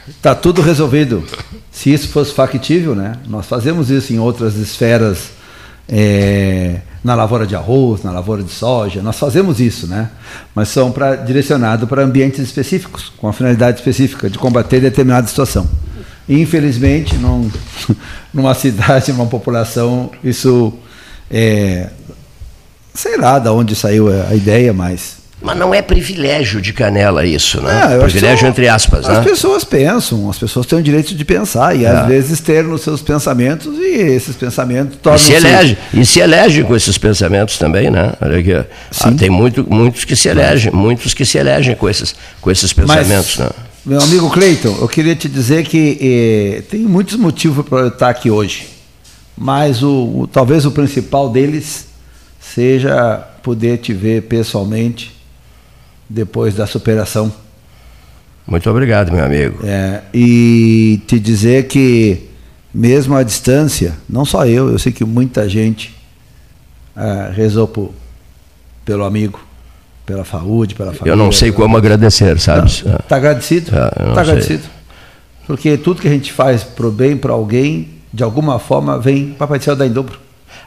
Está 0.08 0.34
tudo 0.34 0.60
resolvido. 0.60 1.24
Se 1.70 1.92
isso 1.92 2.08
fosse 2.08 2.32
factível, 2.32 2.94
né? 2.94 3.14
nós 3.26 3.46
fazemos 3.46 3.90
isso 3.90 4.12
em 4.12 4.18
outras 4.18 4.54
esferas, 4.54 5.30
é, 5.88 6.80
na 7.04 7.14
lavoura 7.14 7.46
de 7.46 7.54
arroz, 7.54 8.02
na 8.02 8.10
lavoura 8.10 8.42
de 8.42 8.50
soja, 8.50 9.02
nós 9.02 9.18
fazemos 9.18 9.60
isso, 9.60 9.86
né? 9.86 10.10
mas 10.54 10.70
são 10.70 10.90
para 10.90 11.16
direcionado 11.16 11.86
para 11.86 12.02
ambientes 12.02 12.40
específicos, 12.40 13.12
com 13.18 13.28
a 13.28 13.32
finalidade 13.32 13.78
específica 13.78 14.30
de 14.30 14.38
combater 14.38 14.80
determinada 14.80 15.26
situação. 15.26 15.68
Infelizmente, 16.26 17.14
num, 17.16 17.50
numa 18.32 18.54
cidade, 18.54 19.12
numa 19.12 19.26
população, 19.26 20.10
isso 20.24 20.72
é, 21.30 21.90
sei 22.94 23.18
lá 23.18 23.38
de 23.38 23.50
onde 23.50 23.76
saiu 23.76 24.08
a 24.08 24.34
ideia, 24.34 24.72
mas 24.72 25.23
Mas 25.44 25.58
não 25.58 25.74
é 25.74 25.82
privilégio 25.82 26.58
de 26.58 26.72
Canela 26.72 27.26
isso, 27.26 27.60
né? 27.60 27.96
É, 27.96 27.98
privilégio 27.98 28.38
são- 28.40 28.48
entre 28.48 28.66
aspas, 28.66 29.06
As 29.06 29.18
né? 29.18 29.24
pessoas 29.24 29.62
pensam, 29.62 30.30
as 30.30 30.38
pessoas 30.38 30.64
têm 30.64 30.78
o 30.78 30.82
direito 30.82 31.14
de 31.14 31.22
pensar 31.22 31.76
e 31.76 31.84
É. 31.84 31.88
às 31.90 32.06
vezes 32.08 32.40
ter 32.40 32.64
nos 32.64 32.80
seus 32.80 33.02
pensamentos 33.02 33.76
e 33.78 33.84
esses 33.98 34.34
pensamentos 34.36 34.94
E 34.96 34.98
tornam-se... 35.00 35.26
se 35.26 35.32
elege, 35.34 35.78
e 35.92 36.06
se 36.06 36.20
elege 36.20 36.62
com 36.64 36.74
esses 36.74 36.96
pensamentos 36.96 37.58
também, 37.58 37.90
né? 37.90 38.14
Olha 38.22 38.38
aqui. 38.38 38.54
Ah, 38.54 39.12
tem 39.12 39.28
muito, 39.28 39.66
muitos 39.68 40.06
que 40.06 40.16
se 40.16 40.28
elegem, 40.28 40.72
muitos 40.72 41.12
que 41.12 41.26
se 41.26 41.36
elegem 41.36 41.76
com 41.76 41.90
esses, 41.90 42.14
com 42.40 42.50
esses 42.50 42.72
pensamentos, 42.72 43.36
né? 43.38 43.50
Meu 43.84 44.00
amigo 44.00 44.30
Cleiton, 44.30 44.78
eu 44.80 44.88
queria 44.88 45.14
te 45.14 45.28
dizer 45.28 45.64
que 45.66 45.98
eh, 46.00 46.62
tem 46.70 46.80
muitos 46.80 47.16
motivos 47.18 47.66
para 47.68 47.80
eu 47.80 47.88
estar 47.88 48.08
aqui 48.08 48.30
hoje, 48.30 48.66
mas 49.36 49.82
o, 49.82 50.20
o- 50.20 50.26
talvez 50.26 50.64
o 50.64 50.70
principal 50.70 51.28
deles 51.28 51.84
seja 52.40 53.18
poder 53.42 53.76
te 53.76 53.92
ver 53.92 54.22
pessoalmente 54.22 55.12
depois 56.08 56.54
da 56.54 56.66
superação 56.66 57.32
Muito 58.46 58.68
obrigado, 58.70 59.12
meu 59.12 59.24
amigo. 59.24 59.58
É, 59.64 60.02
e 60.12 61.00
te 61.06 61.18
dizer 61.18 61.66
que 61.66 62.28
mesmo 62.74 63.14
à 63.14 63.22
distância, 63.22 63.94
não 64.08 64.24
só 64.24 64.46
eu, 64.46 64.70
eu 64.70 64.78
sei 64.78 64.92
que 64.92 65.04
muita 65.04 65.48
gente 65.48 65.94
ah, 66.96 67.30
rezou 67.32 67.66
por, 67.68 67.92
pelo 68.84 69.04
amigo, 69.04 69.40
pela 70.04 70.24
saúde, 70.24 70.74
pela 70.74 70.92
família. 70.92 71.12
Eu 71.12 71.16
não 71.16 71.32
sei 71.32 71.52
como 71.52 71.76
agradecer, 71.76 72.38
sabe? 72.38 72.66
Está 72.68 73.16
agradecido? 73.16 73.70
Ah, 73.74 73.92
eu 73.98 74.02
não 74.06 74.10
Está 74.10 74.24
sei. 74.24 74.32
agradecido. 74.32 74.68
Porque 75.46 75.76
tudo 75.76 76.00
que 76.00 76.08
a 76.08 76.10
gente 76.10 76.32
faz 76.32 76.64
pro 76.64 76.90
bem 76.90 77.16
para 77.16 77.32
alguém, 77.32 77.88
de 78.12 78.22
alguma 78.22 78.58
forma, 78.58 78.98
vem 78.98 79.32
Papai 79.32 79.58
do 79.58 79.64
Céu 79.64 79.76
dar 79.76 79.86
em 79.86 79.92
dobro. 79.92 80.18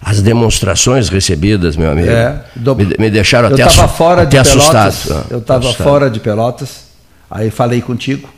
As 0.01 0.21
demonstrações 0.21 1.09
recebidas, 1.09 1.75
meu 1.75 1.91
amigo, 1.91 2.09
É, 2.09 2.41
dobro. 2.55 2.85
me, 2.85 2.95
me 2.99 3.09
deixaram 3.09 3.49
eu 3.49 3.55
até, 3.55 3.63
assu- 3.63 3.87
fora 3.87 4.25
de 4.25 4.37
até 4.37 4.49
Pelotas. 4.49 4.85
assustado. 4.85 5.25
Eu 5.29 5.39
estava 5.39 5.59
Assustado. 5.65 5.87
fora 5.87 6.09
de 6.09 6.19
Pelotas. 6.19 6.85
Aí 7.29 7.49
falei 7.49 7.81
contigo, 7.81 8.29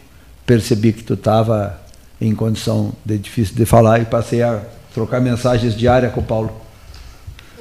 percebi 0.46 0.94
que 0.94 1.04
tu 1.04 1.14
estava 1.16 1.78
em 2.20 2.34
condição 2.34 2.94
de 3.06 3.18
difícil 3.18 3.56
de 3.56 3.66
falar 3.66 4.00
e 4.02 4.06
passei 4.06 4.42
a 4.42 4.60
trocar 4.94 5.20
mensagens 5.22 5.76
diárias 5.76 6.12
com 6.14 6.22
o 6.22 6.24
Paulo. 6.24 6.52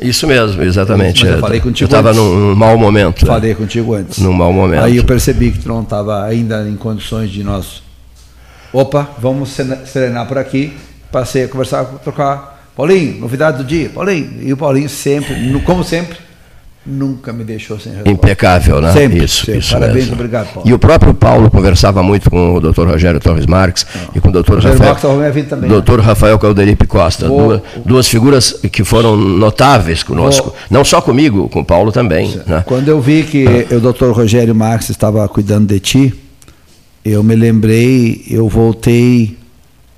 Isso 0.00 0.26
mesmo, 0.28 0.62
exatamente. 0.62 1.22
Mas 1.24 1.32
eu 1.32 1.38
É, 1.38 1.40
falei 1.40 1.60
contigo 1.60 1.84
Eu 1.92 1.98
estava 1.98 2.12
num, 2.14 2.34
num 2.50 2.54
mau 2.54 2.78
momento. 2.78 3.26
né? 3.26 3.32
Falei 3.32 3.54
contigo 3.54 3.94
antes. 3.94 4.18
Num 4.18 4.32
mau 4.32 4.52
momento. 4.52 4.84
Aí 4.84 4.96
eu 4.96 5.04
percebi 5.04 5.50
que 5.50 5.58
tu 5.58 5.68
não 5.68 5.82
estava 5.82 6.24
ainda 6.24 6.66
em 6.68 6.76
condições 6.76 7.30
de 7.30 7.42
nós. 7.42 7.82
Opa, 8.72 9.08
vamos 9.18 9.50
serenar 9.86 10.26
por 10.26 10.38
aqui. 10.38 10.72
Passei 11.10 11.44
a 11.44 11.48
conversar, 11.48 11.84
trocar. 12.04 12.57
Paulinho, 12.78 13.20
novidade 13.20 13.58
do 13.58 13.64
dia. 13.64 13.88
Paulinho. 13.90 14.34
E 14.40 14.52
o 14.52 14.56
Paulinho 14.56 14.88
sempre, 14.88 15.34
como 15.64 15.82
sempre, 15.82 16.16
nunca 16.86 17.32
me 17.32 17.42
deixou 17.42 17.76
sem 17.78 17.90
resposta. 17.92 18.08
Impecável, 18.12 18.80
né? 18.80 18.92
Sempre, 18.92 19.24
isso, 19.24 19.44
sempre. 19.44 19.58
isso 19.58 19.72
Parabéns, 19.72 19.96
mesmo. 19.96 20.12
obrigado, 20.14 20.52
Paulo. 20.54 20.68
E 20.70 20.72
o 20.72 20.78
próprio 20.78 21.12
Paulo 21.12 21.50
conversava 21.50 22.04
muito 22.04 22.30
com 22.30 22.54
o 22.54 22.60
Dr. 22.60 22.86
Rogério 22.86 23.18
Torres 23.18 23.46
Marques 23.46 23.84
e 24.14 24.20
com 24.20 24.28
o 24.28 24.32
Dr. 24.32 24.52
Rogério 24.54 24.68
Rafael, 24.78 24.78
Marques 24.90 25.02
salvou 25.02 25.18
minha 25.18 25.32
vida 25.32 25.48
também, 25.48 25.68
né? 25.68 25.80
Dr. 25.80 25.98
Rafael 26.00 26.38
Calderipe 26.38 26.86
Costa. 26.86 27.26
Duas, 27.26 27.60
duas 27.84 28.06
figuras 28.08 28.52
que 28.72 28.84
foram 28.84 29.16
notáveis 29.16 30.04
conosco. 30.04 30.46
Vou- 30.50 30.56
Não 30.70 30.84
só 30.84 31.00
comigo, 31.02 31.48
com 31.48 31.58
o 31.60 31.64
Paulo 31.64 31.90
também. 31.90 32.40
Né? 32.46 32.62
Quando 32.64 32.88
eu 32.88 33.00
vi 33.00 33.24
que 33.24 33.44
o 33.74 33.80
doutor 33.80 34.14
Rogério 34.14 34.54
Marques 34.54 34.88
estava 34.88 35.28
cuidando 35.28 35.66
de 35.66 35.80
ti, 35.80 36.14
eu 37.04 37.24
me 37.24 37.34
lembrei, 37.34 38.24
eu 38.30 38.48
voltei 38.48 39.36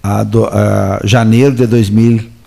a, 0.02 0.22
do- 0.24 0.46
a 0.46 0.98
janeiro 1.04 1.54
de 1.54 1.66
2004. 1.66 2.39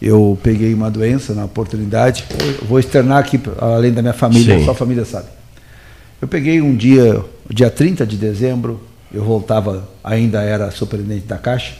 Eu 0.00 0.38
peguei 0.42 0.74
uma 0.74 0.90
doença 0.90 1.34
na 1.34 1.44
oportunidade, 1.44 2.24
vou 2.62 2.78
externar 2.78 3.18
aqui, 3.18 3.40
além 3.58 3.92
da 3.92 4.02
minha 4.02 4.12
família, 4.12 4.58
Sim. 4.58 4.64
só 4.64 4.72
a 4.72 4.74
família 4.74 5.04
sabe. 5.04 5.28
Eu 6.20 6.28
peguei 6.28 6.60
um 6.60 6.76
dia, 6.76 7.24
dia 7.48 7.70
30 7.70 8.06
de 8.06 8.16
dezembro, 8.16 8.80
eu 9.12 9.24
voltava, 9.24 9.88
ainda 10.02 10.42
era 10.42 10.70
superintendente 10.70 11.26
da 11.26 11.38
Caixa, 11.38 11.74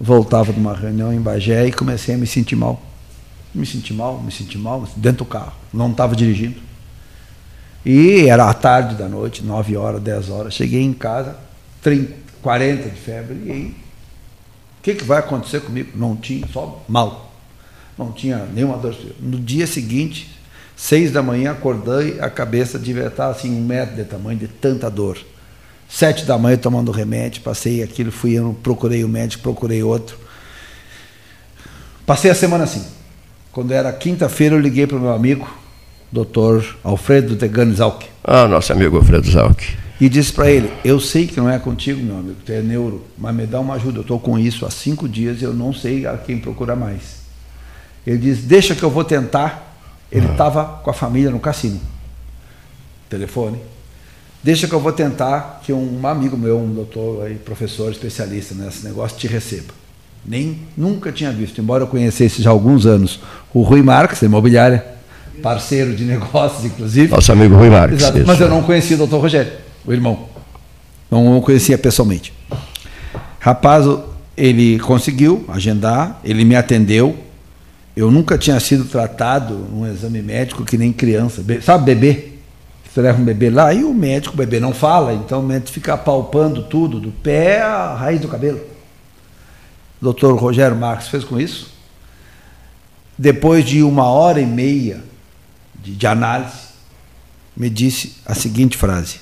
voltava 0.00 0.52
de 0.52 0.58
uma 0.58 0.74
reunião 0.74 1.12
em 1.12 1.20
Bagé 1.20 1.66
e 1.66 1.72
comecei 1.72 2.14
a 2.14 2.18
me 2.18 2.26
sentir 2.26 2.56
mal. 2.56 2.82
Me 3.54 3.66
senti 3.66 3.92
mal, 3.92 4.20
me 4.20 4.30
senti 4.30 4.56
mal, 4.56 4.86
dentro 4.96 5.24
do 5.24 5.24
carro, 5.24 5.52
não 5.72 5.90
estava 5.90 6.14
dirigindo. 6.14 6.56
E 7.84 8.28
era 8.28 8.48
à 8.48 8.54
tarde 8.54 8.94
da 8.94 9.08
noite, 9.08 9.42
9 9.42 9.76
horas, 9.76 10.02
10 10.02 10.30
horas. 10.30 10.54
Cheguei 10.54 10.82
em 10.82 10.92
casa, 10.92 11.36
30, 11.82 12.12
40 12.42 12.88
de 12.88 12.96
febre, 12.96 13.34
e 13.34 13.87
que, 14.88 14.94
que 14.94 15.04
vai 15.04 15.18
acontecer 15.18 15.60
comigo? 15.60 15.90
Não 15.94 16.16
tinha, 16.16 16.46
só 16.52 16.82
mal. 16.88 17.32
Não 17.96 18.12
tinha 18.12 18.46
nenhuma 18.46 18.78
dor. 18.78 18.96
No 19.20 19.38
dia 19.38 19.66
seguinte, 19.66 20.30
seis 20.76 21.12
da 21.12 21.22
manhã, 21.22 21.52
acordei, 21.52 22.18
a 22.20 22.30
cabeça 22.30 22.78
devia 22.78 23.08
estar 23.08 23.28
assim, 23.28 23.50
um 23.50 23.64
metro 23.64 23.96
de 23.96 24.04
tamanho, 24.04 24.38
de 24.38 24.48
tanta 24.48 24.90
dor. 24.90 25.18
Sete 25.88 26.24
da 26.24 26.38
manhã 26.38 26.56
tomando 26.56 26.90
remédio, 26.90 27.42
passei 27.42 27.82
aquilo, 27.82 28.12
fui, 28.12 28.32
eu 28.32 28.56
procurei 28.62 29.04
o 29.04 29.08
médico, 29.08 29.42
procurei 29.42 29.82
outro. 29.82 30.18
Passei 32.06 32.30
a 32.30 32.34
semana 32.34 32.64
assim. 32.64 32.84
Quando 33.52 33.72
era 33.72 33.92
quinta-feira, 33.92 34.54
eu 34.54 34.60
liguei 34.60 34.86
para 34.86 34.96
o 34.96 35.00
meu 35.00 35.12
amigo, 35.12 35.48
doutor 36.10 36.64
Alfredo 36.82 37.36
de 37.36 37.46
Ganzalk, 37.48 38.06
Ah, 38.24 38.46
nosso 38.48 38.72
amigo 38.72 38.96
Alfredo 38.96 39.30
Zalk. 39.30 39.62
e 40.00 40.08
disse 40.08 40.32
para 40.32 40.50
ele: 40.50 40.70
Eu 40.84 41.00
sei 41.00 41.26
que 41.26 41.36
não 41.36 41.48
é 41.48 41.58
contigo, 41.58 42.02
meu 42.02 42.18
amigo, 42.18 42.36
tu 42.44 42.52
é 42.52 42.60
neuro, 42.62 43.04
mas 43.16 43.34
me 43.34 43.46
dá 43.46 43.60
uma 43.60 43.74
ajuda. 43.74 43.98
Eu 43.98 44.02
estou 44.02 44.18
com 44.20 44.38
isso 44.38 44.64
há 44.66 44.70
cinco 44.70 45.08
dias 45.08 45.40
e 45.40 45.44
eu 45.44 45.52
não 45.54 45.72
sei 45.72 46.06
a 46.06 46.16
quem 46.16 46.38
procurar 46.38 46.76
mais. 46.76 47.18
Ele 48.06 48.18
disse: 48.18 48.42
Deixa 48.42 48.74
que 48.74 48.82
eu 48.82 48.90
vou 48.90 49.04
tentar. 49.04 49.66
Ele 50.10 50.26
estava 50.26 50.64
com 50.82 50.88
a 50.90 50.94
família 50.94 51.30
no 51.30 51.38
cassino. 51.38 51.78
Telefone. 53.10 53.58
Deixa 54.42 54.66
que 54.68 54.74
eu 54.74 54.80
vou 54.80 54.92
tentar 54.92 55.60
que 55.64 55.72
um 55.72 56.06
amigo 56.06 56.36
meu, 56.36 56.58
um 56.58 56.72
doutor, 56.72 57.26
aí, 57.26 57.34
professor, 57.34 57.90
especialista 57.90 58.54
nesse 58.54 58.84
negócio, 58.86 59.18
te 59.18 59.26
receba. 59.26 59.74
Nem 60.24 60.60
nunca 60.76 61.10
tinha 61.12 61.30
visto, 61.32 61.60
embora 61.60 61.82
eu 61.84 61.88
conhecesse 61.88 62.40
já 62.42 62.50
há 62.50 62.52
alguns 62.52 62.86
anos 62.86 63.20
o 63.52 63.62
Rui 63.62 63.82
Marques, 63.82 64.20
da 64.20 64.26
imobiliária, 64.26 64.84
parceiro 65.38 65.94
de 65.94 66.04
negócios, 66.04 66.64
inclusive. 66.64 67.08
Nosso 67.12 67.32
amigo 67.32 67.56
Rui 67.56 67.70
Marques. 67.70 68.00
Exato, 68.00 68.18
isso. 68.18 68.26
mas 68.26 68.40
eu 68.40 68.48
não 68.48 68.62
conhecia 68.62 68.96
o 68.96 68.98
doutor 68.98 69.20
Rogério, 69.20 69.52
o 69.86 69.92
irmão. 69.92 70.26
Não 71.10 71.38
o 71.38 71.40
conhecia 71.42 71.78
pessoalmente. 71.78 72.32
Rapaz, 73.40 73.84
ele 74.36 74.78
conseguiu 74.80 75.44
agendar, 75.48 76.20
ele 76.22 76.44
me 76.44 76.54
atendeu. 76.54 77.16
Eu 77.96 78.10
nunca 78.10 78.36
tinha 78.38 78.60
sido 78.60 78.84
tratado 78.84 79.54
num 79.54 79.86
exame 79.90 80.22
médico 80.22 80.64
que 80.64 80.76
nem 80.78 80.92
criança. 80.92 81.42
Be- 81.42 81.60
Sabe 81.60 81.94
bebê? 81.94 82.28
Você 82.92 83.00
leva 83.00 83.20
um 83.20 83.24
bebê 83.24 83.50
lá 83.50 83.72
e 83.74 83.84
o 83.84 83.92
médico, 83.92 84.34
o 84.34 84.36
bebê 84.36 84.60
não 84.60 84.72
fala, 84.72 85.12
então 85.14 85.40
o 85.40 85.42
médico 85.42 85.70
fica 85.72 85.96
palpando 85.96 86.62
tudo, 86.64 86.98
do 87.00 87.10
pé 87.10 87.60
à 87.62 87.94
raiz 87.94 88.20
do 88.20 88.28
cabelo. 88.28 88.58
O 90.00 90.04
doutor 90.04 90.36
Rogério 90.38 90.76
Marques 90.76 91.08
fez 91.08 91.24
com 91.24 91.40
isso. 91.40 91.72
Depois 93.16 93.64
de 93.64 93.82
uma 93.82 94.04
hora 94.04 94.40
e 94.40 94.46
meia 94.46 95.00
de, 95.92 96.06
análise, 96.06 96.68
me 97.56 97.68
disse 97.68 98.16
a 98.24 98.34
seguinte 98.34 98.76
frase: 98.76 99.20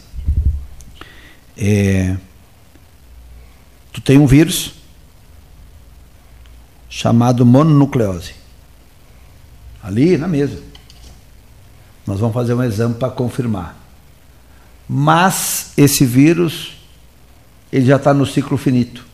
é, 1.56 2.16
Tu 3.96 4.00
tem 4.02 4.18
um 4.18 4.26
vírus 4.26 4.74
chamado 6.86 7.46
mononucleose. 7.46 8.34
Ali 9.82 10.18
na 10.18 10.28
mesa. 10.28 10.60
Nós 12.06 12.20
vamos 12.20 12.34
fazer 12.34 12.52
um 12.52 12.62
exame 12.62 12.94
para 12.94 13.08
confirmar. 13.08 13.74
Mas 14.86 15.72
esse 15.78 16.04
vírus, 16.04 16.76
ele 17.72 17.86
já 17.86 17.96
está 17.96 18.12
no 18.12 18.26
ciclo 18.26 18.58
finito. 18.58 19.04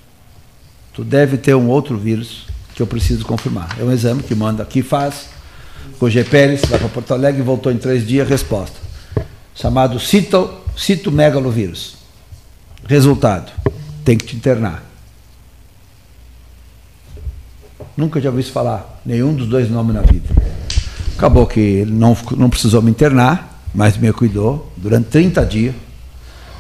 Tu 0.93 1.05
deve 1.05 1.39
ter 1.39 1.55
um 1.55 1.69
outro 1.69 1.97
vírus 1.97 2.47
que 2.75 2.83
eu 2.83 2.87
preciso 2.87 3.25
confirmar. 3.25 3.79
É 3.79 3.85
um 3.85 3.93
exame 3.93 4.23
que 4.23 4.35
manda 4.35 4.65
aqui, 4.65 4.83
faz. 4.83 5.29
Roger 6.03 6.25
Pérez 6.29 6.63
vai 6.69 6.81
para 6.81 6.89
Porto 6.89 7.15
Alegre 7.15 7.43
voltou 7.43 7.71
em 7.71 7.77
três 7.79 8.05
dias, 8.05 8.29
resposta. 8.29 8.75
Chamado 9.55 10.01
cito, 10.01 10.51
citomegalovírus. 10.77 11.95
Resultado, 12.89 13.53
tem 14.05 14.19
que 14.19 14.27
te 14.27 14.35
internar. 14.35 14.83
Nunca 17.97 18.19
tinha 18.21 18.33
ouvido 18.33 18.51
falar 18.51 19.01
nenhum 19.07 19.33
dos 19.33 19.47
dois 19.47 19.71
nomes 19.71 19.95
na 19.95 20.01
vida. 20.01 20.29
Acabou 21.17 21.47
que 21.47 21.61
ele 21.61 21.93
não, 21.93 22.17
não 22.37 22.51
precisou 22.51 22.83
me 22.83 22.91
internar, 22.91 23.63
mas 23.73 23.97
me 23.97 24.13
cuidou 24.13 24.73
durante 24.77 25.07
30 25.09 25.47
dias. 25.47 25.75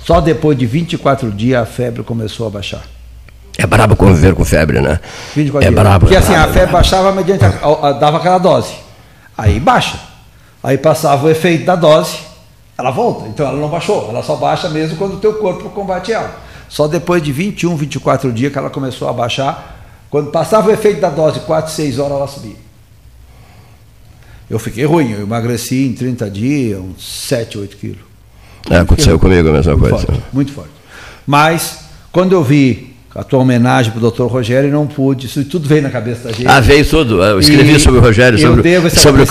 Só 0.04 0.20
depois 0.20 0.56
de 0.56 0.66
24 0.66 1.32
dias 1.32 1.60
a 1.60 1.66
febre 1.66 2.04
começou 2.04 2.46
a 2.46 2.50
baixar. 2.50 2.84
É 3.58 3.66
brabo 3.66 3.96
conviver 3.96 4.36
com 4.36 4.44
febre, 4.44 4.80
né? 4.80 5.00
24 5.34 5.66
é 5.66 5.70
dias. 5.72 5.82
brabo. 5.82 6.00
Porque 6.06 6.14
é 6.14 6.18
assim, 6.18 6.32
a 6.32 6.38
brabo, 6.42 6.52
febre 6.52 6.66
né? 6.66 6.72
baixava 6.72 7.12
mediante. 7.12 7.44
A, 7.44 7.48
a- 7.48 7.88
a- 7.88 7.92
dava 7.94 8.18
aquela 8.18 8.38
dose. 8.38 8.81
Aí 9.36 9.58
baixa. 9.58 9.98
Aí 10.62 10.78
passava 10.78 11.26
o 11.26 11.30
efeito 11.30 11.64
da 11.64 11.74
dose, 11.74 12.18
ela 12.78 12.90
volta. 12.90 13.28
Então 13.28 13.46
ela 13.46 13.58
não 13.58 13.68
baixou. 13.68 14.08
Ela 14.08 14.22
só 14.22 14.36
baixa 14.36 14.68
mesmo 14.68 14.96
quando 14.96 15.14
o 15.14 15.18
teu 15.18 15.34
corpo 15.34 15.68
combate 15.70 16.12
ela. 16.12 16.40
Só 16.68 16.88
depois 16.88 17.22
de 17.22 17.32
21, 17.32 17.76
24 17.76 18.32
dias 18.32 18.52
que 18.52 18.58
ela 18.58 18.70
começou 18.70 19.08
a 19.08 19.12
baixar. 19.12 19.80
Quando 20.08 20.30
passava 20.30 20.68
o 20.68 20.72
efeito 20.72 21.00
da 21.00 21.10
dose, 21.10 21.40
4, 21.40 21.72
6 21.72 21.98
horas 21.98 22.16
ela 22.16 22.28
subia. 22.28 22.56
Eu 24.48 24.58
fiquei 24.58 24.84
ruim, 24.84 25.12
eu 25.12 25.22
emagreci 25.22 25.86
em 25.86 25.94
30 25.94 26.30
dias, 26.30 26.78
uns 26.78 27.26
7, 27.26 27.58
8 27.58 27.76
quilos. 27.76 27.98
É, 28.70 28.78
aconteceu 28.78 29.18
comigo 29.18 29.48
a 29.48 29.52
mesma 29.52 29.74
muito 29.74 29.90
coisa. 29.90 30.06
Forte, 30.06 30.22
muito 30.32 30.52
forte. 30.52 30.70
Mas, 31.26 31.78
quando 32.12 32.32
eu 32.32 32.44
vi 32.44 32.94
a 33.14 33.22
tua 33.22 33.40
homenagem 33.40 33.90
para 33.92 33.98
o 33.98 34.00
doutor 34.00 34.26
Rogério, 34.30 34.70
não 34.70 34.86
pude, 34.86 35.26
isso 35.26 35.44
tudo 35.44 35.68
veio 35.68 35.82
na 35.82 35.90
cabeça 35.90 36.24
da 36.28 36.32
gente. 36.32 36.46
Ah, 36.46 36.60
veio 36.60 36.84
tudo. 36.84 37.22
Eu 37.22 37.38
escrevi 37.38 37.74
E 37.74 37.78
sobre 37.80 37.98
o 38.00 38.02
Rogério, 38.02 38.38
sobre, 38.38 38.62
devo 38.62 38.88
sobre 38.90 39.22
o 39.22 39.26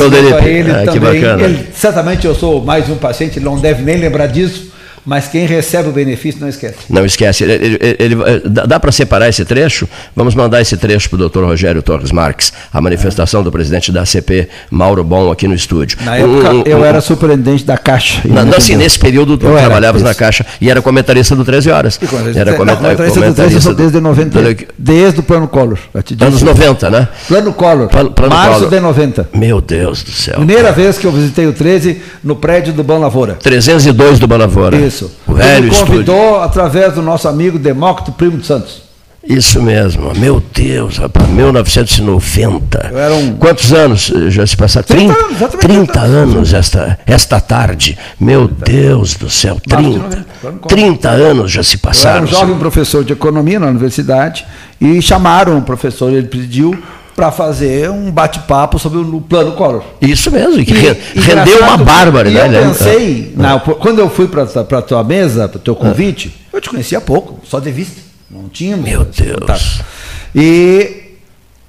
ele 0.47 0.71
Ah, 0.71 0.91
que 0.91 0.99
bacana. 0.99 1.43
Ele- 1.43 1.67
certamente 1.73 2.25
eu 2.25 2.35
sou 2.35 2.63
mais 2.63 2.89
um 2.89 2.95
paciente, 2.95 3.39
ele 3.39 3.45
não 3.45 3.59
deve 3.59 3.81
nem 3.83 3.97
lembrar 3.97 4.27
disso, 4.27 4.70
mas 5.05 5.27
quem 5.27 5.45
recebe 5.45 5.89
o 5.89 5.91
benefício 5.91 6.39
não 6.41 6.47
esquece. 6.49 6.75
Não 6.89 7.05
esquece, 7.05 7.43
ele, 7.43 7.53
ele- 7.53 7.79
ele- 7.81 8.13
ele- 8.23 8.41
dá, 8.49 8.79
para 8.79 8.91
separar 8.91 9.27
esse 9.29 9.43
trecho? 9.45 9.87
Vamos 10.15 10.35
mandar 10.35 10.61
esse 10.61 10.77
trecho 10.77 11.09
para 11.09 11.15
o 11.15 11.19
doutor 11.19 11.43
Rogério 11.45 11.81
Torres 11.81 12.11
Marques, 12.11 12.51
a 12.71 12.79
manifestação 12.81 13.43
do 13.43 13.51
presidente 13.51 13.91
da 13.91 14.01
ACP, 14.01 14.47
Mauro 14.69 15.03
Bom, 15.03 15.31
aqui 15.31 15.47
no 15.47 15.53
estúdio. 15.55 15.97
Na 16.03 16.17
época, 16.17 16.51
Um- 16.53 16.59
um- 16.59 16.63
eu 16.65 16.77
um- 16.79 16.85
era 16.85 17.01
superintendente 17.01 17.63
da 17.65 17.77
Caixa. 17.77 18.21
Na, 18.25 18.43
não, 18.45 18.57
assim, 18.57 18.75
nesse 18.75 18.99
período 18.99 19.37
tu 19.37 19.45
Eu 19.47 19.51
era, 19.57 19.61
trabalhavas 19.61 20.01
na. 20.03 20.13
Caixa 20.13 20.45
e 20.59 20.69
era 20.69 20.81
comentarista 20.81 21.35
do 21.35 21.43
13 21.43 21.71
Horas. 21.71 21.97
E 22.01 22.05
quando- 22.05 22.37
Era 22.37 22.51
não, 22.51 22.57
comenta- 22.57 22.77
comentarista 22.81 23.19
do 23.21 23.33
13 23.33 23.55
eu 23.55 23.61
sou 23.61 23.73
desde, 23.73 23.99
90, 23.99 24.41
do- 24.41 24.65
desde 24.77 25.19
o 25.19 25.23
Plano 25.23 25.47
Collor. 25.47 25.79
anos 26.21 26.41
90, 26.41 26.89
né? 26.89 27.07
Plano 27.27 27.53
Collor, 27.53 27.87
Plano- 27.87 28.11
Plano 28.11 28.35
março 28.35 28.53
Collor. 28.55 28.69
de 28.69 28.79
90. 28.79 29.29
Meu 29.33 29.59
Deus 29.61 30.03
do 30.03 30.11
céu. 30.11 30.35
Primeira 30.35 30.71
vez 30.71 30.97
que 30.97 31.05
eu 31.07 31.11
visitei 31.11 31.47
o 31.47 31.53
13 31.53 32.01
no 32.23 32.35
prédio 32.35 32.73
do 32.73 32.83
Bom 32.83 32.99
Lavoura. 32.99 33.33
302 33.41 34.19
do 34.19 34.27
Banavora. 34.27 34.75
Isso. 34.77 34.90
O 35.27 35.33
velho 35.33 35.49
Ele 35.57 35.61
me 35.67 35.71
estúdio. 35.71 35.93
convidou 35.93 36.41
através 36.41 36.93
do 36.93 37.01
nosso 37.01 37.27
amigo 37.27 37.57
Demócrito 37.59 38.11
Primo 38.11 38.37
de 38.37 38.45
Santos. 38.45 38.81
Isso 39.23 39.61
mesmo. 39.61 40.11
Meu 40.17 40.41
Deus, 40.51 40.97
rapaz, 40.97 41.27
1990. 41.29 42.89
Eu 42.91 42.97
era 42.97 43.13
um- 43.13 43.35
Quantos 43.35 43.71
anos 43.71 44.11
eh, 44.15 44.29
já 44.31 44.45
se 44.47 44.57
passaram? 44.57 44.87
30 44.87 45.13
30, 45.13 45.19
anos, 45.23 45.35
exatamente 45.37 45.59
30 45.67 45.93
30 45.93 45.99
anos. 46.01 46.53
esta, 46.53 46.99
esta 47.05 47.39
tarde. 47.39 47.97
Meu 48.19 48.47
Deus 48.47 49.15
do 49.15 49.29
céu, 49.29 49.57
Março 49.69 49.83
de 49.89 49.91
30. 49.93 49.99
90, 50.07 50.25
plano 50.41 50.59
Collor. 50.59 50.75
30 50.75 51.09
anos 51.09 51.51
já 51.51 51.61
se 51.63 51.75
Eu 51.75 51.79
era 51.79 51.87
passaram. 51.87 52.23
um 52.23 52.27
jovem 52.27 52.57
professor 52.57 53.03
de 53.03 53.13
economia 53.13 53.59
na 53.59 53.67
universidade 53.67 54.45
e 54.79 54.99
chamaram 55.01 55.57
o 55.57 55.61
professor, 55.61 56.11
ele 56.11 56.27
pediu 56.27 56.75
para 57.21 57.31
fazer 57.31 57.87
um 57.91 58.09
bate-papo 58.09 58.79
sobre 58.79 58.97
o 58.97 59.21
plano 59.21 59.51
Collor. 59.51 59.83
Isso 60.01 60.31
mesmo, 60.31 60.65
que 60.65 60.73
E- 60.73 60.79
re- 60.79 60.97
rendeu 61.13 61.59
uma 61.61 61.77
barbaridade. 61.77 62.51
E 62.51 62.57
eu 62.57 62.61
né? 62.63 62.67
pensei, 62.69 63.33
na- 63.37 63.59
quando 63.59 63.99
eu 63.99 64.09
fui 64.09 64.27
para 64.27 64.41
a 64.41 64.81
tua 64.81 65.03
mesa, 65.03 65.47
para 65.47 65.57
o 65.57 65.61
teu 65.61 65.75
convite, 65.75 66.35
eu 66.51 66.59
te 66.59 66.67
conhecia 66.67 66.99
pouco, 66.99 67.39
só 67.45 67.59
de 67.59 67.69
vista. 67.71 68.01
Não 68.27 68.49
tínhamos. 68.49 68.83
Meu 68.89 69.05
Deus. 69.05 69.37
contato. 69.39 69.85
E, 70.33 71.11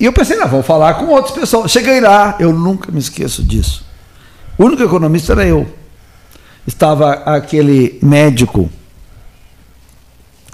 e 0.01 0.07
eu 0.07 0.13
pensei, 0.15 0.39
não, 0.39 0.49
vamos 0.49 0.65
falar 0.65 0.95
com 0.95 1.05
outras 1.09 1.35
pessoas. 1.35 1.71
Cheguei 1.71 2.01
lá, 2.01 2.35
eu 2.41 2.51
nunca 2.51 2.91
me 2.91 2.99
esqueço 2.99 3.43
disso. 3.43 3.85
O 4.57 4.65
único 4.65 4.83
economista 4.83 5.33
era 5.35 5.45
eu. 5.45 5.71
Estava 6.67 7.13
aquele 7.27 7.99
médico. 8.03 8.71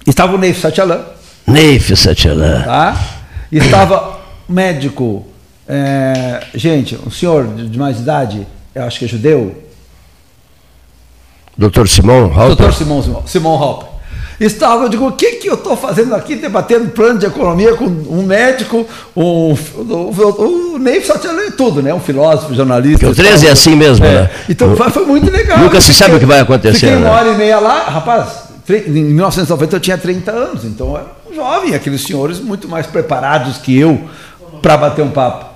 Estava 0.05 0.35
o 0.35 0.39
Neif 0.39 0.61
Satyalan, 0.61 1.03
Neif 1.47 1.95
Satyalan. 1.97 2.63
tá? 2.65 3.01
Estava 3.53 4.18
médico, 4.49 5.27
é, 5.69 6.43
gente, 6.55 6.99
um 7.07 7.11
senhor 7.11 7.47
de 7.47 7.79
mais 7.79 7.99
idade, 8.01 8.47
eu 8.75 8.85
acho 8.85 8.99
que 8.99 9.05
é 9.05 9.09
judeu, 9.09 9.65
Doutor 11.57 11.89
Simão 11.89 12.27
Halper. 12.27 12.47
doutor 12.57 12.73
Simão, 12.73 13.03
Simão, 13.03 13.23
Simão 13.27 13.53
Halper. 13.55 13.89
Estava, 14.39 14.85
eu 14.85 14.89
digo, 14.89 15.09
o 15.09 15.13
que, 15.13 15.33
que 15.33 15.51
eu 15.51 15.55
estou 15.55 15.77
fazendo 15.77 16.15
aqui 16.15 16.37
debatendo 16.37 16.91
plano 16.91 17.19
de 17.19 17.27
economia 17.27 17.75
com 17.75 17.87
um 17.87 18.23
médico, 18.23 18.87
um, 19.17 19.53
o, 19.53 19.55
o, 19.77 20.75
o 20.75 20.79
Ney 20.79 21.01
Satyalan, 21.03 21.51
tudo, 21.57 21.83
né? 21.83 21.93
Um 21.93 21.99
filósofo, 21.99 22.55
jornalista. 22.55 23.05
Porque 23.05 23.21
o 23.21 23.25
13 23.25 23.49
é 23.49 23.51
assim 23.51 23.75
mesmo, 23.75 24.07
É. 24.07 24.23
né? 24.23 24.31
Então 24.49 24.77
foi, 24.77 24.89
foi 24.91 25.05
muito 25.07 25.29
legal. 25.29 25.59
Nunca 25.59 25.81
se 25.81 25.93
sabe 25.93 26.15
o 26.15 26.21
que 26.21 26.27
vai 26.27 26.39
acontecer, 26.39 26.79
Fiquei 26.79 26.95
uma 26.95 27.07
né? 27.07 27.11
hora 27.11 27.29
e 27.31 27.37
meia 27.37 27.59
lá, 27.59 27.83
rapaz, 27.89 28.29
em 28.71 28.91
1990 28.91 29.75
eu 29.75 29.81
tinha 29.81 29.99
30 29.99 30.31
anos, 30.31 30.65
então 30.65 30.91
eu 30.91 30.97
era 30.99 31.07
um 31.29 31.35
jovem, 31.35 31.75
aqueles 31.75 32.03
senhores 32.03 32.39
muito 32.39 32.69
mais 32.69 32.87
preparados 32.87 33.57
que 33.59 33.77
eu 33.77 34.01
para 34.63 34.77
bater 34.77 35.03
um 35.05 35.11
papo. 35.11 35.47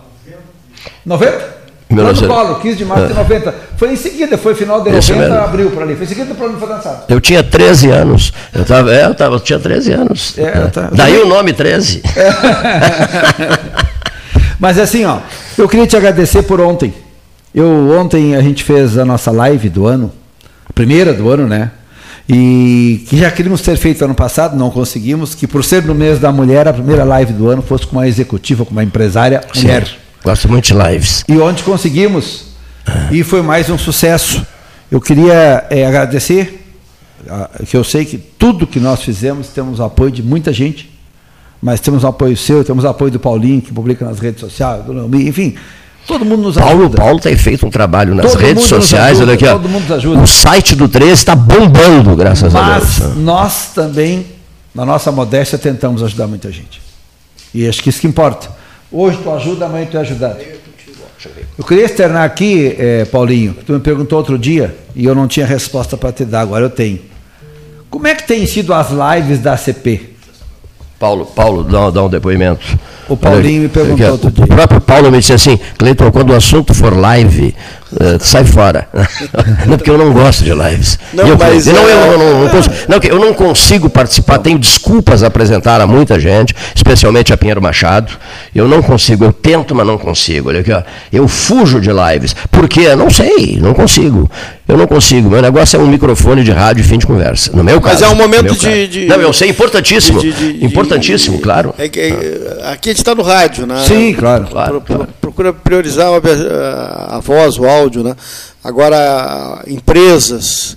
90? 1.05 1.53
Plano 1.88 2.09
1900. 2.14 2.28
Collor, 2.36 2.61
15 2.61 2.76
de 2.76 2.84
março 2.86 3.07
de 3.09 3.14
90. 3.14 3.55
Foi 3.76 3.92
em 3.92 3.96
seguida, 3.96 4.38
foi 4.38 4.55
final 4.55 4.80
de 4.80 4.90
Isso 4.96 5.12
90, 5.12 5.30
mesmo. 5.30 5.44
abril 5.44 5.70
para 5.72 5.82
ali. 5.84 5.94
Foi 5.94 6.05
em 6.05 6.09
seguida 6.09 6.32
o 6.32 6.36
plano 6.36 6.59
foi 6.59 6.68
lançado. 6.68 7.05
Eu 7.09 7.20
tinha 7.20 7.42
13 7.42 7.90
anos. 7.90 8.32
Eu, 8.55 8.64
tava, 8.64 8.94
é, 8.94 9.05
eu, 9.05 9.14
tava, 9.14 9.34
eu 9.36 9.40
tinha 9.40 9.59
13 9.59 9.92
anos. 9.92 10.38
É, 10.38 10.50
tá- 10.68 10.88
Daí 10.92 11.18
o 11.18 11.26
nome 11.26 11.53
13. 11.53 12.03
Mas 14.59 14.78
assim, 14.78 15.05
ó, 15.05 15.18
eu 15.59 15.68
queria 15.68 15.86
te 15.86 15.96
agradecer 15.96 16.42
por 16.44 16.61
ontem. 16.61 16.94
Eu 17.55 17.90
ontem 17.98 18.34
a 18.36 18.40
gente 18.40 18.62
fez 18.64 18.96
a 18.96 19.05
nossa 19.05 19.30
live 19.30 19.68
do 19.68 19.86
ano, 19.86 20.11
a 20.68 20.72
primeira 20.72 21.12
do 21.12 21.28
ano, 21.28 21.46
né? 21.46 21.70
E 22.29 23.05
que 23.09 23.18
já 23.18 23.31
queríamos 23.31 23.61
ter 23.61 23.77
feito 23.77 24.05
ano 24.05 24.14
passado, 24.14 24.57
não 24.57 24.70
conseguimos, 24.70 25.35
que 25.35 25.47
por 25.47 25.64
ser 25.64 25.85
no 25.85 25.95
mês 25.95 26.18
da 26.18 26.31
mulher, 26.31 26.68
a 26.68 26.73
primeira 26.73 27.05
live 27.05 27.33
do 27.33 27.49
ano 27.49 27.62
fosse 27.62 27.87
com 27.87 27.97
uma 27.97 28.07
executiva, 28.07 28.64
com 28.64 28.70
uma 28.70 28.85
empresária 28.85 29.41
mulher. 29.55 29.89
Gosto 30.25 30.49
muito 30.49 30.66
de 30.66 30.75
lives. 30.75 31.25
E 31.29 31.37
onde 31.39 31.62
conseguimos. 31.62 32.53
E 33.11 33.23
foi 33.25 33.43
mais 33.43 33.68
um 33.68 33.77
sucesso. 33.77 34.47
Eu 34.91 35.01
queria 35.01 35.66
eh, 35.70 35.87
agradecer, 35.87 36.64
que 37.68 37.77
eu 37.77 37.83
sei 37.83 38.05
que 38.05 38.18
tudo 38.18 38.66
que 38.66 38.79
nós 38.79 39.03
fizemos 39.03 39.49
temos 39.49 39.81
o 39.81 39.85
apoio 39.85 40.11
de 40.11 40.23
muita 40.23 40.53
gente, 40.53 40.91
mas 41.61 41.81
temos 41.81 42.05
o 42.05 42.07
apoio 42.07 42.37
seu, 42.37 42.64
temos 42.64 42.85
o 42.85 42.89
apoio 42.89 43.11
do 43.11 43.20
Paulinho, 43.20 43.62
que 43.62 43.73
publica 43.73 44.05
nas 44.05 44.18
redes 44.18 44.41
sociais, 44.41 44.85
do 44.85 44.93
Leomi, 44.93 45.29
enfim, 45.29 45.55
todo 46.07 46.24
mundo 46.24 46.42
nos 46.42 46.57
Paulo, 46.57 46.80
ajuda. 46.82 46.96
Paulo 46.96 47.20
tem 47.20 47.36
feito 47.36 47.66
um 47.66 47.70
trabalho 47.70 48.14
nas 48.14 48.32
Todo 48.32 48.40
redes 48.40 48.64
sociais. 48.64 49.18
ajuda, 49.18 49.24
olha 49.24 49.34
aqui, 49.34 49.46
ó. 49.46 49.53
todo 49.53 49.68
mundo 49.68 49.82
nos 49.82 49.92
ajuda. 49.92 50.20
O 50.20 50.26
site 50.26 50.74
do 50.74 50.88
13 50.88 51.12
está 51.12 51.34
bombando, 51.34 52.14
graças 52.16 52.55
a 52.55 52.61
Mas 52.62 52.98
Deus. 52.98 53.16
nós 53.16 53.70
também, 53.74 54.26
na 54.74 54.84
nossa 54.84 55.11
modéstia, 55.12 55.59
tentamos 55.59 56.03
ajudar 56.03 56.26
muita 56.26 56.50
gente. 56.50 56.80
E 57.55 57.68
acho 57.68 57.82
que 57.82 57.88
isso 57.90 58.00
que 58.00 58.07
importa. 58.07 58.50
Hoje 58.90 59.18
tu 59.22 59.30
ajuda, 59.32 59.66
amanhã 59.66 59.86
tu 59.90 59.96
é 59.96 60.00
ajudado. 60.00 60.38
Eu 61.57 61.64
queria 61.64 61.84
externar 61.84 62.24
aqui, 62.24 62.74
eh, 62.78 63.05
Paulinho, 63.05 63.55
tu 63.64 63.72
me 63.72 63.78
perguntou 63.80 64.18
outro 64.18 64.36
dia 64.36 64.74
e 64.96 65.05
eu 65.05 65.14
não 65.14 65.28
tinha 65.28 65.46
resposta 65.46 65.96
para 65.96 66.11
te 66.11 66.24
dar, 66.24 66.40
agora 66.40 66.64
eu 66.64 66.70
tenho. 66.70 66.98
Como 67.88 68.07
é 68.09 68.14
que 68.14 68.26
tem 68.26 68.44
sido 68.46 68.74
as 68.74 68.88
lives 68.90 69.38
da 69.38 69.53
ACP? 69.53 70.11
Paulo, 71.03 71.26
Paulo 71.26 71.64
dá, 71.64 71.90
dá 71.90 72.05
um 72.05 72.09
depoimento. 72.09 72.78
O 73.09 73.16
Paulinho 73.16 73.55
Olha, 73.55 73.62
me 73.62 73.68
perguntou 73.68 74.12
outro 74.12 74.28
o 74.28 74.30
dia. 74.30 74.46
próprio 74.46 74.80
Paulo 74.80 75.11
me 75.11 75.18
disse 75.18 75.32
assim, 75.32 75.59
Cleiton, 75.76 76.12
quando 76.12 76.30
o 76.30 76.36
assunto 76.36 76.72
for 76.72 76.96
live, 76.96 77.53
eh, 78.01 78.16
sai 78.20 78.45
fora. 78.45 78.88
não, 79.66 79.76
porque 79.76 79.90
eu 79.90 79.99
não 79.99 80.12
gosto 80.12 80.45
de 80.45 80.53
lives. 80.53 80.99
Não, 81.12 81.26
eu, 81.26 81.36
mas, 81.38 81.66
não, 81.66 81.88
é- 81.88 81.93
eu 81.93 82.18
não, 82.18 82.40
não, 82.45 82.49
consigo, 82.49 82.74
não, 82.88 82.99
eu 83.03 83.18
não 83.18 83.34
consigo 83.34 83.90
participar, 83.90 84.38
tenho 84.38 84.59
desculpas 84.59 85.22
a 85.22 85.26
apresentar 85.26 85.80
a 85.80 85.86
muita 85.86 86.18
gente, 86.18 86.55
especialmente 86.74 87.32
a 87.32 87.36
Pinheiro 87.36 87.61
Machado. 87.62 88.12
Eu 88.55 88.66
não 88.68 88.82
consigo, 88.82 89.24
eu 89.24 89.32
tento, 89.32 89.74
mas 89.74 89.86
não 89.86 89.99
consigo. 89.99 90.49
Olha 90.49 90.61
aqui, 90.61 90.72
ó, 90.72 90.82
eu 91.12 91.26
fujo 91.28 91.80
de 91.80 91.90
lives. 91.90 92.34
Por 92.51 92.68
quê? 92.68 92.95
Não 92.95 93.11
sei, 93.11 93.59
não 93.61 93.74
consigo. 93.74 94.30
Eu 94.68 94.76
não 94.76 94.86
consigo. 94.86 95.28
Meu 95.28 95.43
negócio 95.43 95.76
é 95.78 95.82
um 95.82 95.86
microfone 95.86 96.43
de 96.45 96.51
rádio 96.53 96.80
e 96.80 96.84
fim 96.84 96.97
de 96.97 97.07
conversa. 97.07 97.51
No 97.55 97.62
meu 97.64 97.80
Mas 97.80 97.93
caso. 98.01 98.05
é 98.05 98.09
um 98.09 98.14
momento 98.14 98.55
de, 98.55 98.86
de- 98.86 99.07
Não, 99.07 99.16
eu 99.16 99.32
sei, 99.32 99.51
importantíssimo. 99.51 100.20
de- 100.20 100.32
de- 100.32 100.64
importantíssimo, 100.64 101.40
claro. 101.40 101.74
É 101.78 101.88
que, 101.88 102.01
é, 102.01 102.70
aqui 102.72 102.88
a 102.88 102.93
gente 102.93 102.99
está 103.01 103.14
no 103.14 103.22
rádio, 103.22 103.66
né? 103.66 103.82
Sim, 103.86 104.14
claro. 104.14 104.47
Claro, 104.51 104.80
pro- 104.80 104.95
claro. 104.97 105.09
Procura 105.20 105.53
priorizar 105.53 106.09
a, 106.09 107.16
a 107.16 107.20
voz, 107.20 107.59
o 107.59 107.64
áudio, 107.66 107.82
né? 108.03 108.16
Agora, 108.62 109.62
empresas, 109.66 110.76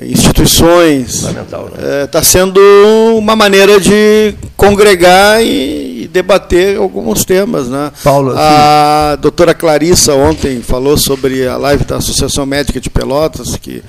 instituições, 0.00 1.20
Fundamental, 1.20 1.70
né? 1.76 2.04
está 2.04 2.22
sendo 2.22 2.60
uma 3.16 3.36
maneira 3.36 3.78
de 3.78 4.34
congregar 4.56 5.42
e, 5.42 6.04
e 6.04 6.08
debater 6.08 6.78
alguns 6.78 7.24
temas, 7.24 7.68
né? 7.68 7.92
Paulo, 8.02 8.34
a 8.36 9.16
doutora 9.20 9.54
Clarissa 9.54 10.14
ontem 10.14 10.62
falou 10.62 10.96
sobre 10.96 11.46
a 11.46 11.56
live 11.56 11.84
da 11.84 11.96
Associação 11.96 12.46
Médica 12.46 12.80
de 12.80 12.88
Pelotas, 12.88 13.56
que 13.56 13.82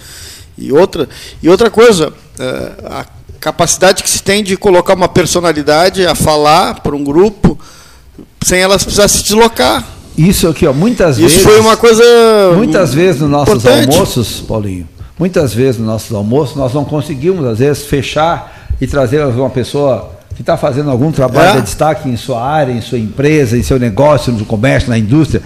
e 0.57 0.71
outra 0.71 1.07
e 1.41 1.49
outra 1.49 1.71
coisa, 1.71 2.13
eh, 2.37 2.71
a 2.85 3.05
capacidade 3.39 4.03
que 4.03 4.09
se 4.09 4.21
tem 4.21 4.43
de 4.43 4.55
colocar 4.55 4.93
uma 4.93 5.09
personalidade 5.09 6.05
a 6.05 6.15
falar 6.15 6.81
para 6.81 6.95
um 6.95 7.03
grupo 7.03 7.59
sem 8.43 8.59
elas 8.59 8.83
precisar 8.83 9.07
se 9.07 9.23
deslocar. 9.23 9.85
Isso 10.17 10.47
aqui, 10.47 10.65
ó, 10.67 10.73
muitas 10.73 11.17
Isso 11.17 11.27
vezes. 11.29 11.43
foi 11.43 11.59
uma 11.59 11.75
coisa 11.75 12.03
Muitas 12.55 12.93
vezes 12.93 13.21
nos 13.21 13.29
nossos 13.29 13.55
importante. 13.63 13.91
almoços, 13.93 14.41
Paulinho, 14.41 14.87
muitas 15.17 15.53
vezes 15.53 15.77
nos 15.79 15.87
nossos 15.87 16.15
almoços, 16.15 16.55
nós 16.55 16.73
não 16.73 16.85
conseguimos, 16.85 17.45
às 17.45 17.59
vezes, 17.59 17.85
fechar 17.85 18.67
e 18.79 18.85
trazer 18.87 19.23
uma 19.25 19.49
pessoa 19.49 20.11
que 20.35 20.41
está 20.41 20.57
fazendo 20.57 20.89
algum 20.89 21.11
trabalho 21.11 21.51
É. 21.51 21.55
de 21.57 21.61
destaque 21.63 22.09
em 22.09 22.17
sua 22.17 22.43
área, 22.43 22.71
em 22.71 22.81
sua 22.81 22.97
empresa, 22.97 23.55
em 23.57 23.61
seu 23.63 23.77
negócio, 23.79 24.31
no 24.33 24.45
comércio, 24.45 24.89
na 24.89 24.97
indústria, 24.97 25.41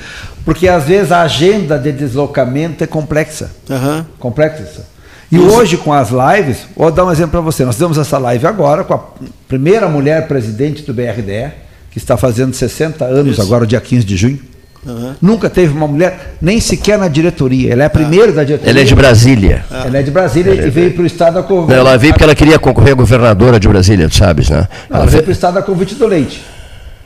porque 0.46 0.68
às 0.68 0.84
vezes 0.86 1.12
a 1.12 1.22
agenda 1.24 1.78
de 1.78 1.92
deslocamento 1.92 2.84
é 2.84 2.88
complexa. 2.88 3.52
Aham. 3.70 4.06
Complexa. 4.18 4.86
E 5.30 5.38
hoje, 5.38 5.76
com 5.76 5.92
as 5.92 6.10
lives, 6.10 6.60
vou 6.76 6.90
dar 6.90 7.04
um 7.06 7.12
exemplo 7.12 7.32
para 7.32 7.42
você. 7.42 7.66
Nós 7.66 7.76
fizemos 7.76 7.98
essa 7.98 8.18
live 8.18 8.48
agora 8.48 8.86
com 8.86 8.94
a 8.94 9.00
primeira 9.48 9.90
mulher 9.90 10.26
presidente 10.26 10.84
do 10.84 10.94
BRDE, 10.94 11.52
que 11.92 11.98
está 11.98 12.16
fazendo 12.16 12.54
60 12.54 13.04
anos 13.04 13.34
Isso. 13.34 13.42
agora, 13.42 13.68
dia 13.68 13.82
15 13.82 14.06
de 14.06 14.16
junho. 14.16 14.40
Uhum. 14.88 15.14
Nunca 15.22 15.50
teve 15.50 15.74
uma 15.74 15.88
mulher, 15.88 16.36
nem 16.42 16.62
sequer 16.62 16.98
na 16.98 17.10
diretoria. 17.10 17.74
Ela 17.74 17.84
é 17.84 17.86
a 17.88 17.90
primeira 17.90 18.32
ah. 18.32 18.36
da 18.36 18.44
diretoria. 18.44 18.72
Ela 18.72 18.80
é 18.80 18.84
de 18.84 18.96
Brasília. 18.96 19.66
Ah. 19.70 19.84
Ela 19.86 19.98
é 19.98 20.02
de 20.02 20.12
Brasília 20.12 20.54
ela 20.54 20.62
e 20.62 20.68
é 20.68 20.70
veio 20.70 20.94
para 20.94 21.04
o 21.04 21.06
estado 21.06 21.34
da 21.34 21.44
convite. 21.44 21.78
Ela 21.78 21.98
veio 21.98 22.14
porque 22.14 22.24
ela 22.24 22.36
queria 22.36 22.58
concorrer 22.58 22.94
a 22.94 22.96
governadora 22.96 23.60
de 23.60 23.68
Brasília, 23.68 24.08
tu 24.08 24.16
sabes, 24.16 24.50
né? 24.50 24.68
Ela, 24.90 25.00
ela 25.02 25.06
veio 25.06 25.24
para 25.24 25.30
o 25.30 25.34
estado 25.34 25.54
da 25.56 25.62
convite 25.62 25.96
do 25.96 26.08
Leite. 26.08 26.44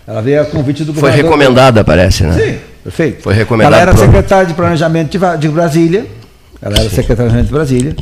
Ela 0.06 0.22
veio 0.22 0.42
a 0.42 0.46
convite 0.46 0.84
do 0.84 0.94
governador. 0.94 1.20
Foi 1.20 1.30
recomendada, 1.30 1.84
parece, 1.84 2.24
né? 2.24 2.34
Sim, 2.34 2.60
perfeito. 2.84 3.24
Foi 3.24 3.34
recomendada. 3.34 3.76
Ela 3.76 3.82
era 3.82 3.92
por... 3.94 4.06
secretária 4.06 4.46
de 4.46 4.54
Planejamento 4.54 5.18
de 5.40 5.50
Brasília. 5.50 6.06
Ela 6.62 6.76
era 6.76 6.90
Sim. 6.90 6.96
secretária 6.96 7.32
de 7.32 7.48
Planejamento 7.48 7.48
de 7.48 7.54
Brasília. 7.54 7.96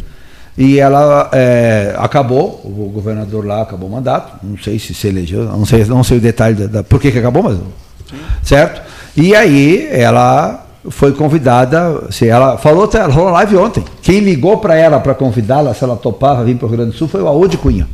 E 0.57 0.77
ela 0.77 1.29
é, 1.31 1.95
acabou, 1.97 2.59
o 2.65 2.89
governador 2.93 3.45
lá 3.45 3.61
acabou 3.61 3.87
o 3.87 3.91
mandato, 3.93 4.39
não 4.43 4.57
sei 4.57 4.77
se 4.77 4.93
se 4.93 5.07
elegeu, 5.07 5.45
não 5.45 5.65
sei, 5.65 5.85
não 5.85 6.03
sei 6.03 6.17
o 6.17 6.19
detalhe 6.19 6.55
da, 6.55 6.67
da 6.67 6.83
por 6.83 6.99
que, 6.99 7.11
que 7.11 7.19
acabou, 7.19 7.43
mas. 7.43 7.55
Sim. 7.55 8.17
Certo? 8.43 8.81
E 9.15 9.35
aí 9.35 9.87
ela 9.91 10.65
foi 10.89 11.11
convidada, 11.11 12.03
se 12.09 12.27
ela 12.27 12.57
falou, 12.57 12.89
ela 12.93 13.11
falou 13.11 13.29
live 13.31 13.57
ontem. 13.57 13.83
Quem 14.01 14.19
ligou 14.19 14.57
para 14.57 14.75
ela 14.75 14.99
para 14.99 15.13
convidá-la, 15.13 15.73
se 15.73 15.83
ela 15.83 15.95
topava 15.95 16.43
vir 16.43 16.55
para 16.55 16.65
o 16.65 16.69
Rio 16.69 16.77
Grande 16.77 16.91
do 16.91 16.97
Sul, 16.97 17.07
foi 17.07 17.21
o 17.21 17.27
Aode 17.27 17.57
Cunha. 17.57 17.87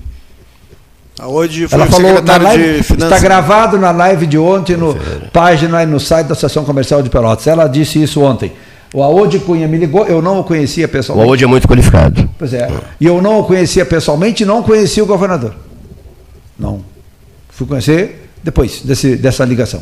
Aode 1.19 1.67
foi 1.67 1.79
ela 1.79 1.89
falou 1.89 2.21
na 2.21 2.37
live, 2.37 2.79
Está 2.79 3.19
gravado 3.19 3.77
na 3.77 3.91
live 3.91 4.27
de 4.27 4.37
ontem, 4.37 4.75
no 4.75 4.95
página 5.31 5.81
e 5.81 5.85
no 5.85 5.99
site 5.99 6.27
da 6.27 6.33
Associação 6.33 6.63
Comercial 6.65 7.01
de 7.01 7.09
Pelotas. 7.09 7.47
Ela 7.47 7.67
disse 7.67 8.01
isso 8.01 8.21
ontem. 8.21 8.51
O 8.93 9.01
Aode 9.01 9.39
Cunha 9.39 9.67
me 9.67 9.77
ligou, 9.77 10.05
eu 10.05 10.21
não 10.21 10.39
o 10.39 10.43
conhecia 10.43 10.87
pessoalmente. 10.87 11.27
O 11.27 11.31
Aode 11.31 11.43
é 11.43 11.47
muito 11.47 11.67
qualificado. 11.67 12.29
Pois 12.37 12.53
é. 12.53 12.69
E 12.99 13.05
eu 13.05 13.21
não 13.21 13.39
o 13.39 13.43
conhecia 13.43 13.85
pessoalmente 13.85 14.43
e 14.43 14.45
não 14.45 14.61
conhecia 14.61 15.03
o 15.03 15.07
governador. 15.07 15.55
Não. 16.57 16.81
Fui 17.49 17.65
conhecer 17.65 18.29
depois 18.43 18.81
desse, 18.81 19.15
dessa 19.15 19.43
ligação. 19.43 19.81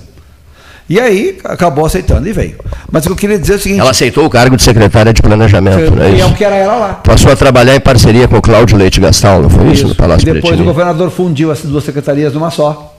E 0.89 0.99
aí 0.99 1.37
acabou 1.45 1.85
aceitando 1.85 2.27
e 2.27 2.33
veio. 2.33 2.55
Mas 2.91 3.03
o 3.03 3.07
que 3.07 3.13
eu 3.13 3.15
queria 3.15 3.39
dizer 3.39 3.53
é 3.53 3.55
o 3.55 3.59
seguinte. 3.59 3.79
Ela 3.79 3.91
aceitou 3.91 4.25
o 4.25 4.29
cargo 4.29 4.57
de 4.57 4.63
secretária 4.63 5.13
de 5.13 5.21
planejamento, 5.21 5.87
foi, 5.87 5.89
né? 5.91 6.11
E 6.17 6.21
é 6.21 6.25
o 6.25 6.33
que 6.33 6.43
era 6.43 6.55
ela 6.55 6.75
lá. 6.75 6.93
Passou 6.95 7.31
a 7.31 7.35
trabalhar 7.35 7.75
em 7.75 7.79
parceria 7.79 8.27
com 8.27 8.37
o 8.37 8.41
Cláudio 8.41 8.77
Leite 8.77 8.99
Gastal, 8.99 9.41
não 9.41 9.49
foi 9.49 9.65
isso? 9.67 9.73
isso 9.73 9.87
no 9.87 9.95
Palácio 9.95 10.27
e 10.27 10.33
depois 10.33 10.59
o 10.59 10.63
governador 10.63 11.09
fundiu 11.09 11.51
as 11.51 11.61
duas 11.61 11.83
secretarias 11.83 12.33
numa 12.33 12.51
só. 12.51 12.93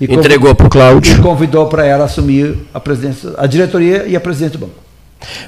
Entregou 0.00 0.54
para 0.54 0.66
o 0.66 0.70
Cláudio. 0.70 1.16
E 1.16 1.20
convidou 1.20 1.66
para 1.66 1.86
ela 1.86 2.04
assumir 2.04 2.56
a 2.74 2.80
presidência, 2.80 3.30
a 3.38 3.46
diretoria 3.46 4.04
e 4.06 4.16
a 4.16 4.20
presidente 4.20 4.52
do 4.52 4.58
banco. 4.66 4.81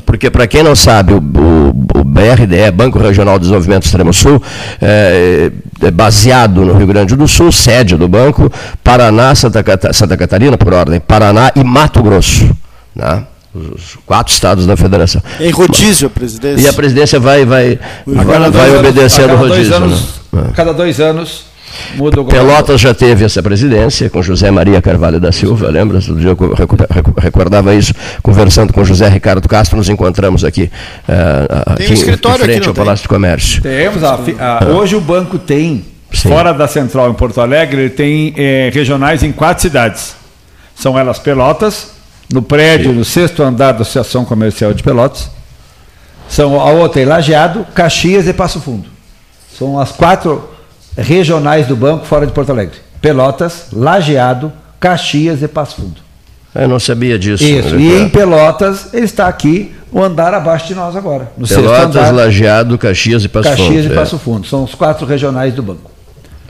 Porque, 0.05 0.31
para 0.31 0.47
quem 0.47 0.62
não 0.62 0.75
sabe, 0.75 1.12
o, 1.12 1.18
o, 1.18 2.01
o, 2.01 2.05
BRDE, 2.05 2.70
Banco 2.72 2.99
Regional 2.99 3.39
de 3.39 3.43
Desenvolvimento 3.43 3.85
Extremo 3.85 4.12
Sul, 4.12 4.43
é, 4.81 5.51
é, 5.83 5.91
baseado 5.91 6.64
no 6.64 6.75
Rio 6.75 6.87
Grande 6.87 7.16
do 7.16 7.27
Sul, 7.27 7.51
sede 7.51 7.97
do 7.97 8.09
banco, 8.09 8.51
Paraná, 8.83 9.35
Santa, 9.35 9.64
Santa 9.93 10.16
Catarina, 10.16 10.57
por 10.57 10.72
ordem, 10.72 11.01
Paraná 11.01 11.53
e 11.55 11.64
Mato 11.64 12.03
Grosso. 12.03 12.51
Né? 12.95 13.25
Os 13.55 13.97
quatro 14.05 14.33
estados 14.33 14.66
da 14.66 14.77
federação. 14.77 15.22
Em 15.39 15.51
rodízio 15.51 16.09
a 16.09 16.11
presidência. 16.11 16.64
E 16.64 16.68
a 16.68 16.72
presidência 16.72 17.20
vai, 17.20 17.45
vai, 17.45 17.79
vai, 18.05 18.51
vai 18.51 18.77
obedecendo 18.77 19.35
o 19.35 19.37
rodízio. 19.37 19.77
Anos, 19.77 20.20
né? 20.33 20.51
Cada 20.55 20.72
dois 20.72 20.99
anos 21.01 21.53
Pelotas 22.28 22.80
já 22.80 22.94
teve 22.94 23.24
essa 23.24 23.42
presidência 23.42 24.08
com 24.10 24.22
José 24.22 24.50
Maria 24.50 24.80
Carvalho 24.80 25.20
da 25.20 25.32
Silva, 25.32 25.68
lembra? 25.68 25.96
Outro 25.96 26.16
dia 26.16 26.30
eu 26.30 26.36
recordava 27.16 27.74
isso, 27.74 27.92
conversando 28.22 28.72
com 28.72 28.84
José 28.84 29.08
Ricardo 29.08 29.48
Castro, 29.48 29.76
nos 29.76 29.88
encontramos 29.88 30.44
aqui, 30.44 30.70
uh, 31.08 31.72
aqui 31.72 31.90
um 31.90 31.94
em 31.94 31.96
frente 32.38 32.58
aqui, 32.58 32.68
ao 32.68 32.74
Palácio 32.74 33.04
do 33.04 33.08
Comércio. 33.08 33.62
Temos, 33.62 34.02
a, 34.04 34.14
a, 34.14 34.64
hoje 34.66 34.94
o 34.94 35.00
banco 35.00 35.38
tem, 35.38 35.84
Sim. 36.12 36.28
fora 36.28 36.52
da 36.52 36.68
central 36.68 37.10
em 37.10 37.14
Porto 37.14 37.40
Alegre, 37.40 37.82
ele 37.82 37.90
tem 37.90 38.34
eh, 38.36 38.70
regionais 38.72 39.22
em 39.22 39.32
quatro 39.32 39.62
cidades. 39.62 40.14
São 40.74 40.98
elas 40.98 41.18
Pelotas, 41.18 41.92
no 42.32 42.42
prédio, 42.42 42.90
Sim. 42.90 42.98
no 42.98 43.04
sexto 43.04 43.42
andar 43.42 43.72
da 43.72 43.82
Associação 43.82 44.24
Comercial 44.24 44.72
de 44.72 44.82
Pelotas. 44.82 45.30
São 46.28 46.60
a 46.60 46.70
outra 46.70 47.02
em 47.02 47.04
Lajeado, 47.04 47.66
Caxias 47.74 48.26
e 48.26 48.32
Passo 48.32 48.60
Fundo. 48.60 48.88
São 49.56 49.78
as 49.78 49.92
quatro 49.92 50.53
regionais 50.97 51.66
do 51.66 51.76
banco 51.76 52.07
fora 52.07 52.26
de 52.26 52.32
Porto 52.32 52.51
Alegre. 52.51 52.78
Pelotas, 53.01 53.66
Lajeado, 53.72 54.53
Caxias 54.80 55.42
e 55.42 55.49
Passo 55.49 55.76
Fundo. 55.76 56.05
Eu 56.55 56.68
não 56.68 56.78
sabia 56.78 57.18
disso. 57.18 57.42
Isso. 57.42 57.76
E 57.76 58.01
em 58.01 58.09
Pelotas, 58.09 58.95
ele 58.95 59.05
está 59.05 59.26
aqui, 59.26 59.74
o 59.90 60.01
andar 60.03 60.32
abaixo 60.32 60.68
de 60.68 60.74
nós 60.74 60.95
agora. 60.95 61.32
No 61.36 61.49
Pelotas, 61.49 62.12
Lajeado, 62.12 62.78
Caxias 62.78 63.24
e 63.24 63.28
Passo 63.28 63.49
Caxias 63.49 63.66
Fundo. 63.66 63.76
Caxias 63.76 63.92
e 63.92 63.95
é. 63.95 64.01
Passo 64.01 64.18
Fundo. 64.18 64.47
São 64.47 64.64
os 64.64 64.74
quatro 64.74 65.05
regionais 65.07 65.53
do 65.53 65.62
banco. 65.62 65.90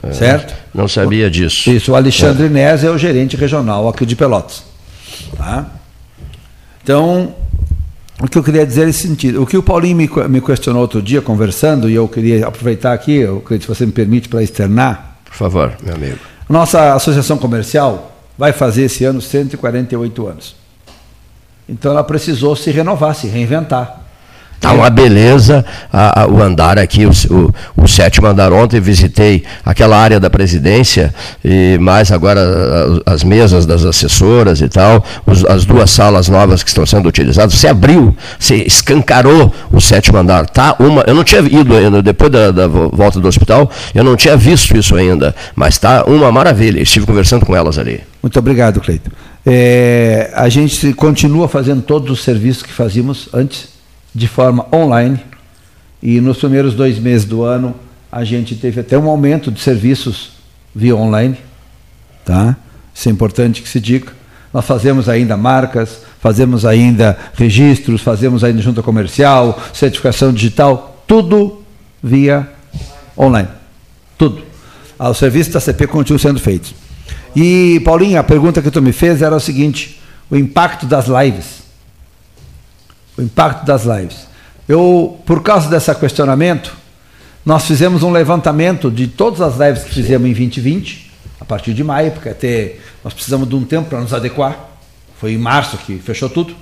É. 0.03 0.13
Certo? 0.13 0.53
Não 0.73 0.87
sabia 0.87 1.29
disso. 1.29 1.69
Isso. 1.69 1.91
O 1.91 1.95
Alexandre 1.95 2.43
é. 2.43 2.47
Inés 2.47 2.83
é 2.83 2.89
o 2.89 2.97
gerente 2.97 3.35
regional 3.35 3.89
aqui 3.89 4.05
de 4.05 4.15
Pelotas. 4.15 4.63
Tá? 5.35 5.65
Então, 6.83 7.33
o 8.19 8.27
que 8.27 8.37
eu 8.37 8.43
queria 8.43 8.65
dizer 8.65 8.85
é 8.85 8.89
esse 8.89 9.07
sentido. 9.07 9.41
O 9.43 9.45
que 9.45 9.57
o 9.57 9.63
Paulinho 9.63 9.97
me, 9.97 10.09
me 10.29 10.41
questionou 10.41 10.81
outro 10.81 11.01
dia, 11.01 11.21
conversando, 11.21 11.89
e 11.89 11.95
eu 11.95 12.07
queria 12.07 12.47
aproveitar 12.47 12.93
aqui, 12.93 13.17
eu, 13.17 13.43
se 13.49 13.67
você 13.67 13.85
me 13.85 13.91
permite, 13.91 14.29
para 14.29 14.41
externar. 14.41 15.17
Por 15.25 15.35
favor, 15.35 15.75
meu 15.83 15.95
amigo. 15.95 16.17
Nossa 16.47 16.93
associação 16.93 17.37
comercial 17.37 18.15
vai 18.37 18.53
fazer 18.53 18.83
esse 18.83 19.03
ano 19.03 19.21
148 19.21 20.27
anos. 20.27 20.55
Então 21.67 21.91
ela 21.91 22.03
precisou 22.03 22.55
se 22.55 22.71
renovar, 22.71 23.15
se 23.15 23.27
reinventar. 23.27 24.04
Está 24.55 24.71
uma 24.71 24.89
beleza 24.89 25.63
a, 25.93 26.21
a, 26.21 26.27
o 26.27 26.41
andar 26.41 26.79
aqui, 26.79 27.05
o, 27.05 27.11
o, 27.29 27.83
o, 27.83 27.87
sétimo 27.87 28.25
andar. 28.25 28.51
Ontem 28.51 28.79
visitei 28.79 29.43
aquela 29.63 29.97
área 29.97 30.19
da 30.19 30.29
presidência, 30.29 31.13
e 31.43 31.77
mais 31.79 32.11
agora 32.11 32.41
as 33.05 33.23
mesas 33.23 33.65
das 33.65 33.85
assessoras 33.85 34.61
e 34.61 34.67
tal, 34.67 35.05
os, 35.25 35.45
as 35.45 35.65
duas 35.65 35.91
salas 35.91 36.27
novas 36.29 36.63
que 36.63 36.69
estão 36.69 36.85
sendo 36.85 37.07
utilizadas. 37.07 37.53
Você 37.53 37.67
abriu, 37.67 38.15
você 38.39 38.55
escancarou 38.55 39.53
o 39.71 39.79
sétimo 39.79 40.17
andar. 40.17 40.47
Tá 40.47 40.75
uma, 40.79 41.03
eu 41.05 41.13
não 41.13 41.23
tinha 41.23 41.41
ido 41.41 41.75
ainda, 41.75 42.01
depois 42.01 42.31
da, 42.31 42.49
da 42.49 42.67
volta 42.67 43.19
do 43.19 43.27
hospital, 43.27 43.69
eu 43.93 44.03
não 44.03 44.15
tinha 44.15 44.35
visto 44.35 44.75
isso 44.75 44.95
ainda, 44.95 45.35
mas 45.55 45.75
está 45.75 46.05
uma 46.05 46.31
maravilha. 46.31 46.81
Estive 46.81 47.05
conversando 47.05 47.45
com 47.45 47.55
elas 47.55 47.77
ali. 47.77 48.01
Muito 48.23 48.39
obrigado, 48.39 48.81
Cleito. 48.81 49.11
É, 49.45 50.31
a 50.33 50.49
gente 50.49 50.91
continua 50.93 51.47
fazendo 51.47 51.83
todos 51.83 52.09
os 52.09 52.23
serviços 52.23 52.63
que 52.63 52.73
fazíamos 52.73 53.29
antes 53.31 53.74
de 54.15 54.27
forma 54.29 54.65
online. 54.73 55.19
E 56.01 56.21
nos 56.21 56.37
primeiros 56.37 56.73
dois 56.73 56.97
meses 56.97 57.27
do 57.27 57.43
ano, 57.43 57.75
a 58.09 58.23
gente 58.23 58.55
teve 58.55 58.79
até 58.79 58.97
um 58.97 59.09
aumento 59.09 59.51
de 59.51 59.59
serviços 59.59 60.31
via 60.73 60.95
online. 60.95 61.37
Tá? 62.23 62.55
Isso 62.93 63.09
é 63.09 63.11
importante 63.11 63.61
que 63.61 63.67
se 63.67 63.79
diga. 63.79 64.13
Nós 64.53 64.65
fazemos 64.65 65.09
ainda 65.09 65.35
marcas, 65.35 65.99
fazemos 66.21 66.65
ainda 66.65 67.17
registros, 67.33 68.01
fazemos 68.01 68.41
ainda 68.41 68.61
junta 68.61 68.81
comercial, 68.81 69.61
certificação 69.73 70.31
digital, 70.31 71.03
tudo 71.05 71.61
via 72.01 72.49
online. 73.17 73.49
Tudo. 74.17 74.43
Ah, 74.97 75.09
o 75.09 75.13
serviço 75.13 75.51
da 75.51 75.59
CP 75.59 75.87
continua 75.87 76.17
sendo 76.17 76.39
feito. 76.39 76.73
E, 77.35 77.81
Paulinho, 77.83 78.17
a 78.17 78.23
pergunta 78.23 78.61
que 78.61 78.71
tu 78.71 78.81
me 78.81 78.93
fez 78.93 79.21
era 79.21 79.35
o 79.35 79.41
seguinte: 79.41 79.99
o 80.31 80.37
impacto 80.37 80.85
das 80.85 81.07
lives 81.07 81.64
o 83.17 83.21
impacto 83.21 83.65
das 83.65 83.83
lives. 83.83 84.27
Eu, 84.67 85.19
por 85.25 85.43
causa 85.43 85.69
desse 85.69 85.93
questionamento, 85.95 86.75
nós 87.45 87.65
fizemos 87.65 88.03
um 88.03 88.11
levantamento 88.11 88.89
de 88.89 89.07
todas 89.07 89.41
as 89.41 89.57
lives 89.57 89.83
que 89.83 89.93
fizemos 89.93 90.27
em 90.27 90.33
2020, 90.33 91.11
a 91.39 91.45
partir 91.45 91.73
de 91.73 91.83
maio, 91.83 92.11
porque 92.11 92.29
até 92.29 92.77
nós 93.03 93.13
precisamos 93.13 93.47
de 93.47 93.55
um 93.55 93.63
tempo 93.63 93.89
para 93.89 94.01
nos 94.01 94.13
adequar. 94.13 94.71
Foi 95.19 95.33
em 95.33 95.37
março 95.37 95.77
que 95.77 95.97
fechou 95.99 96.29
tudo. 96.29 96.55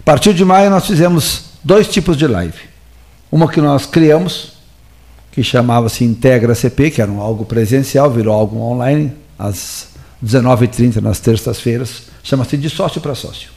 A 0.00 0.02
partir 0.02 0.32
de 0.32 0.44
maio 0.44 0.70
nós 0.70 0.86
fizemos 0.86 1.44
dois 1.62 1.86
tipos 1.88 2.16
de 2.16 2.26
live. 2.26 2.58
Uma 3.30 3.48
que 3.48 3.60
nós 3.60 3.84
criamos, 3.84 4.52
que 5.30 5.42
chamava-se 5.42 6.04
Integra 6.04 6.54
CP, 6.54 6.90
que 6.90 7.02
era 7.02 7.10
um 7.10 7.20
algo 7.20 7.44
presencial, 7.44 8.10
virou 8.10 8.34
algo 8.34 8.58
online, 8.58 9.12
às 9.38 9.88
19h30 10.24 11.02
nas 11.02 11.20
terças-feiras, 11.20 12.04
chama-se 12.22 12.56
de 12.56 12.70
sócio 12.70 13.00
para 13.00 13.14
sócio 13.14 13.54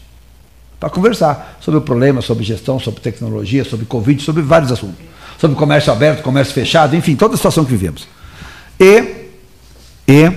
para 0.80 0.90
conversar 0.90 1.58
sobre 1.60 1.80
o 1.80 1.82
problema, 1.82 2.22
sobre 2.22 2.44
gestão, 2.44 2.80
sobre 2.80 3.02
tecnologia, 3.02 3.64
sobre 3.64 3.86
Covid, 3.86 4.22
sobre 4.22 4.42
vários 4.42 4.72
assuntos. 4.72 5.06
Sobre 5.40 5.56
comércio 5.56 5.92
aberto, 5.92 6.24
comércio 6.24 6.54
fechado, 6.54 6.96
enfim, 6.96 7.16
toda 7.16 7.36
a 7.36 7.38
situação 7.38 7.64
que 7.64 7.72
vivemos. 7.72 8.08
E, 8.80 9.28
e, 10.08 10.32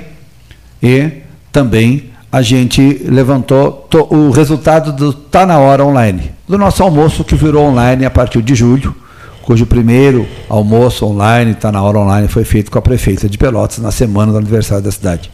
e 0.82 1.22
também 1.50 2.10
a 2.32 2.42
gente 2.42 3.02
levantou 3.04 3.88
o 4.10 4.30
resultado 4.30 4.92
do 4.92 5.12
Tá 5.12 5.44
na 5.44 5.58
Hora 5.58 5.84
Online, 5.84 6.32
do 6.46 6.56
nosso 6.56 6.82
almoço 6.82 7.24
que 7.24 7.34
virou 7.34 7.66
online 7.66 8.04
a 8.04 8.10
partir 8.10 8.40
de 8.42 8.54
julho, 8.54 8.94
cujo 9.42 9.66
primeiro 9.66 10.28
almoço 10.48 11.04
online, 11.06 11.54
Tá 11.54 11.72
na 11.72 11.82
Hora 11.82 11.98
Online, 11.98 12.28
foi 12.28 12.44
feito 12.44 12.70
com 12.70 12.78
a 12.78 12.82
prefeita 12.82 13.28
de 13.28 13.36
Pelotas 13.36 13.78
na 13.78 13.90
semana 13.90 14.32
do 14.32 14.38
aniversário 14.38 14.84
da 14.84 14.92
cidade. 14.92 15.30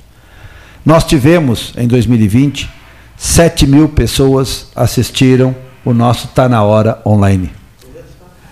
Nós 0.85 1.05
tivemos, 1.05 1.75
em 1.77 1.87
2020, 1.87 2.71
7 3.17 3.67
mil 3.67 3.89
pessoas 3.89 4.67
assistiram 4.75 5.55
o 5.85 5.93
nosso 5.95 6.29
Tá 6.29 6.49
Na 6.49 6.63
Hora 6.63 7.01
online. 7.05 7.51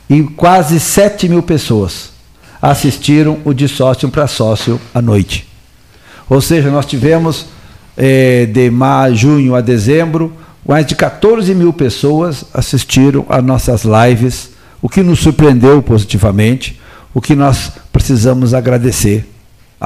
E 0.09 0.23
quase 0.23 0.81
7 0.81 1.29
mil 1.29 1.43
pessoas 1.43 2.13
assistiram 2.61 3.39
o 3.45 3.53
de 3.53 3.69
sócio 3.69 4.09
para 4.09 4.27
sócio 4.27 4.81
à 4.95 5.03
noite. 5.03 5.47
Ou 6.29 6.41
seja, 6.41 6.71
nós 6.71 6.87
tivemos 6.87 7.47
eh, 7.97 8.47
de 8.47 8.71
maio, 8.71 9.15
junho 9.15 9.55
a 9.55 9.61
dezembro 9.61 10.33
mais 10.67 10.87
de 10.87 10.95
14 10.95 11.55
mil 11.55 11.73
pessoas 11.73 12.45
assistiram 12.55 13.27
às 13.29 13.45
nossas 13.45 13.83
lives, 13.85 14.51
o 14.81 14.89
que 14.89 15.03
nos 15.03 15.21
surpreendeu 15.21 15.83
positivamente, 15.83 16.81
o 17.13 17.21
que 17.21 17.35
nós 17.35 17.73
precisamos 17.93 18.55
agradecer 18.55 19.29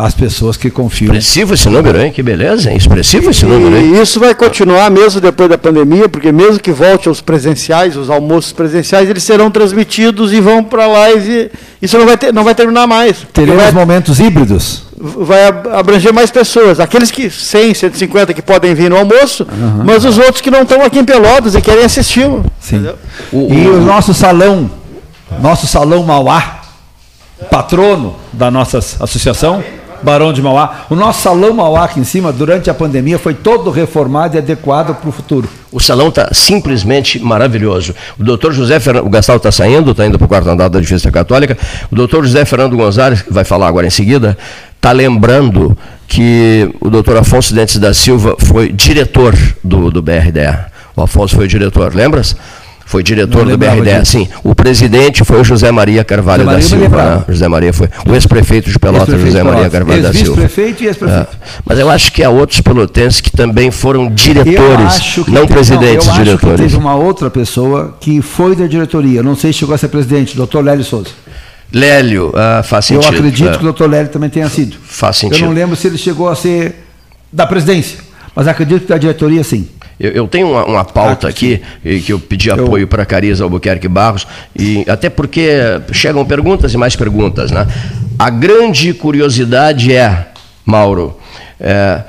às 0.05 0.15
pessoas 0.15 0.57
que 0.57 0.71
confiam. 0.71 1.07
Expressivo 1.07 1.55
esse 1.55 1.69
número, 1.69 2.01
hein? 2.01 2.13
Que 2.13 2.23
beleza, 2.23 2.71
hein? 2.71 2.77
Expressivo 2.77 3.31
esse 3.31 3.45
número, 3.45 3.77
hein? 3.77 3.95
E 3.95 4.01
isso 4.01 4.21
vai 4.21 4.35
continuar 4.35 4.91
mesmo 4.91 5.21
depois 5.21 5.49
da 5.49 5.59
pandemia, 5.59 6.09
porque 6.09 6.31
mesmo 6.31 6.61
que 6.61 6.71
volte 6.71 7.09
aos 7.09 7.21
presenciais, 7.21 7.97
os 7.97 8.09
almoços 8.09 8.53
presenciais, 8.53 9.09
eles 9.09 9.23
serão 9.23 9.51
transmitidos 9.51 10.33
e 10.33 10.41
vão 10.41 10.63
para 10.63 10.85
a 10.85 10.87
live. 10.87 11.51
Isso 11.83 11.99
não 11.99 12.07
vai, 12.07 12.17
ter, 12.17 12.33
não 12.33 12.45
vai 12.45 12.55
terminar 12.55 12.87
mais. 12.87 13.27
Teremos 13.33 13.63
vai, 13.63 13.73
momentos 13.73 14.21
híbridos? 14.21 14.85
Vai 14.97 15.47
abranger 15.73 16.13
mais 16.13 16.31
pessoas. 16.31 16.79
Aqueles 16.81 17.11
que 17.11 17.29
100, 17.29 17.75
150 17.75 18.35
que 18.35 18.43
podem 18.43 18.75
vir 18.75 18.91
no 18.91 18.97
almoço, 18.97 19.47
uhum. 19.51 19.83
mas 19.85 20.05
os 20.05 20.17
outros 20.17 20.41
que 20.41 20.51
não 20.51 20.63
estão 20.63 20.83
aqui 20.85 21.01
em 21.01 21.05
Pelotas 21.05 21.55
e 21.55 21.61
querem 21.61 21.85
assistir. 21.85 22.29
Sim. 22.61 22.89
O, 23.33 23.53
e 23.53 23.67
o 23.67 23.81
nosso 23.81 24.15
salão, 24.15 24.71
nosso 25.41 25.67
salão 25.67 26.03
Mauá, 26.03 26.61
patrono 27.51 28.17
da 28.33 28.51
nossa 28.51 28.79
associação, 28.79 29.63
Barão 30.03 30.33
de 30.33 30.43
Mauá. 30.43 30.87
O 30.91 30.95
nosso 30.95 31.23
salão 31.23 31.53
Mauá 31.53 31.85
aqui 31.85 32.01
em 32.01 32.05
cima, 32.05 32.33
durante 32.33 32.71
a 32.71 32.75
pandemia, 32.75 33.19
foi 33.19 33.35
todo 33.35 33.71
reformado 33.71 34.37
e 34.37 34.39
adequado 34.39 34.95
para 34.95 35.09
o 35.09 35.13
futuro. 35.13 35.49
O 35.71 35.81
salão 35.81 36.09
está 36.09 36.31
simplesmente 36.33 37.19
maravilhoso. 37.19 37.95
O 38.19 38.25
doutor 38.25 38.53
José 38.53 38.81
Fernando, 38.81 39.07
o 39.07 39.11
Gastal 39.11 39.37
está 39.37 39.53
saindo, 39.53 39.91
está 39.91 40.07
indo 40.07 40.19
para 40.19 40.25
o 40.25 40.29
quarto 40.29 40.49
andar 40.49 40.69
da 40.69 40.81
Defesa 40.81 41.11
Católica. 41.11 41.57
O 41.91 41.95
doutor 41.95 42.25
José 42.25 42.45
Fernando 42.45 42.77
Gonzalez, 42.77 43.23
que 43.23 43.33
vai 43.33 43.45
falar 43.45 43.69
agora 43.69 43.87
em 43.87 43.91
seguida, 43.91 44.37
está 44.77 44.93
lembrando 44.93 45.77
que 46.07 46.71
o 46.81 46.89
doutor 46.89 47.17
Afonso 47.19 47.55
Dentes 47.55 47.79
da 47.79 47.93
Silva 47.93 48.37
foi 48.39 48.73
diretor 48.73 49.37
do, 49.63 49.91
do 49.91 50.01
BRDA. 50.01 50.73
O 50.97 51.03
Afonso 51.03 51.37
foi 51.37 51.47
diretor, 51.47 51.95
lembras? 51.95 52.35
Foi 52.89 53.03
diretor 53.03 53.45
do 53.45 53.59
BRDE. 53.59 54.07
Sim, 54.07 54.27
o 54.43 54.55
presidente 54.55 55.23
foi 55.23 55.43
o 55.43 55.45
José 55.45 55.71
Maria 55.71 56.03
Carvalho 56.03 56.45
José 56.45 56.51
Maria 56.51 56.63
da 56.63 56.69
Silva. 56.69 57.17
Né? 57.17 57.25
José 57.29 57.49
Maria 57.49 57.73
foi 57.75 57.89
o 58.09 58.15
ex-prefeito 58.15 58.71
de 58.71 58.79
Pelotas, 58.79 59.13
ex 59.13 59.25
José 59.25 59.43
Maria 59.43 59.69
Carvalho 59.69 60.03
da 60.03 60.11
Silva. 60.11 60.41
Vice-prefeito 60.41 60.83
e 60.83 60.87
ex-prefeito. 60.87 61.29
É. 61.35 61.49
Mas 61.67 61.79
eu 61.79 61.91
acho 61.91 62.11
que 62.11 62.25
há 62.25 62.31
outros 62.31 62.63
pelotenses 62.63 63.21
que 63.21 63.31
também 63.31 63.71
foram 63.71 64.11
diretores, 64.11 65.19
não 65.29 65.47
tem, 65.47 65.49
presidentes, 65.49 66.07
não, 66.07 66.15
eu 66.15 66.25
diretores. 66.25 66.55
Acho 66.55 66.63
que 66.63 66.63
teve 66.63 66.77
uma 66.79 66.95
outra 66.95 67.29
pessoa 67.29 67.95
que 68.01 68.23
foi 68.23 68.57
da 68.57 68.67
diretoria, 68.67 69.23
não 69.23 69.37
sei 69.37 69.53
se 69.53 69.59
chegou 69.59 69.75
a 69.75 69.79
ser 69.79 69.89
presidente, 69.89 70.35
doutor 70.35 70.65
Lélio 70.65 70.83
Souza. 70.83 71.11
Lélio, 71.71 72.33
ah, 72.35 72.63
faz 72.63 72.87
sentido. 72.87 73.13
Eu 73.13 73.19
acredito 73.19 73.51
é. 73.51 73.53
que 73.53 73.59
o 73.59 73.65
doutor 73.65 73.91
Lélio 73.91 74.11
também 74.11 74.31
tenha 74.31 74.49
sido. 74.49 74.79
Faz 74.83 75.19
sentido. 75.19 75.45
Eu 75.45 75.49
não 75.49 75.55
lembro 75.55 75.77
se 75.77 75.87
ele 75.87 75.99
chegou 75.99 76.27
a 76.27 76.35
ser 76.35 76.87
da 77.31 77.47
presidência, 77.47 77.99
mas 78.35 78.49
acredito 78.49 78.85
que 78.85 78.89
da 78.89 78.97
diretoria 78.97 79.45
sim. 79.45 79.69
Eu, 79.99 80.11
eu 80.13 80.29
tenho 80.29 80.51
uma, 80.51 80.65
uma 80.65 80.85
pauta 80.85 81.27
ah, 81.27 81.31
aqui 81.31 81.61
que 81.83 82.13
eu 82.13 82.19
pedi 82.19 82.51
apoio 82.51 82.85
eu... 82.85 82.89
para 82.89 83.05
Cariza 83.05 83.45
Albuquerque 83.45 83.89
Barros, 83.89 84.27
e 84.57 84.85
até 84.89 85.09
porque 85.11 85.51
chegam 85.93 86.25
perguntas 86.25 86.73
e 86.73 86.77
mais 86.77 86.95
perguntas. 86.95 87.51
Né? 87.51 87.67
A 88.19 88.31
grande 88.31 88.93
curiosidade 88.93 89.93
é, 89.93 90.29
Mauro, 90.65 91.17
é, 91.61 92.03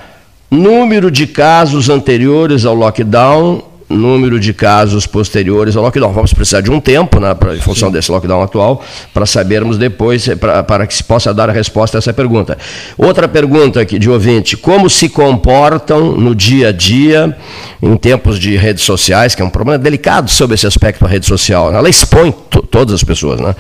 número 0.50 1.10
de 1.12 1.28
casos 1.28 1.90
anteriores 1.90 2.66
ao 2.66 2.76
lockdown 2.76 3.69
número 3.90 4.40
de 4.40 4.54
casos 4.54 5.08
posteriores 5.08 5.76
ao 5.76 5.84
lockdown. 5.84 6.14
Vamos 6.14 6.34
precisar 6.34 6.62
de 6.62 6.72
um 6.72 6.80
tempo, 6.80 7.20
né, 7.20 7.34
pra, 7.34 7.56
em 7.56 7.60
função 7.60 7.90
Sim. 7.90 7.94
desse 7.94 8.12
lockdown 8.12 8.44
atual, 8.44 8.84
para 9.14 9.26
sabermos 9.26 9.78
depois, 9.78 10.28
pra, 10.40 10.64
para 10.64 10.86
que 10.86 10.94
se 10.94 11.04
possa 11.04 11.34
dar 11.34 11.50
a 11.50 11.54
resposta 11.54 11.98
a 11.98 12.00
essa 12.00 12.14
pergunta. 12.14 12.58
Outra 12.98 13.28
pergunta 13.28 13.82
aqui 13.82 13.98
de 13.98 14.10
ouvinte: 14.10 14.56
como 14.56 14.90
se 14.90 15.10
comportam 15.10 16.12
no 16.12 16.36
dia 16.36 16.70
a 16.70 16.72
dia, 16.72 17.36
em 17.82 17.98
tempos 17.98 18.40
de 18.40 18.56
redes 18.56 18.84
sociais, 18.84 19.34
que 19.34 19.42
é 19.42 19.46
um 19.46 19.50
problema 19.50 19.80
delicado 19.80 20.30
sobre 20.30 20.56
esse 20.56 20.68
aspecto 20.68 21.04
da 21.04 21.10
rede 21.10 21.26
social? 21.26 21.74
Ela 21.74 21.90
expõe 21.90 22.34
todas 22.70 22.94
as 22.94 23.04
pessoas, 23.04 23.40
né? 23.40 23.56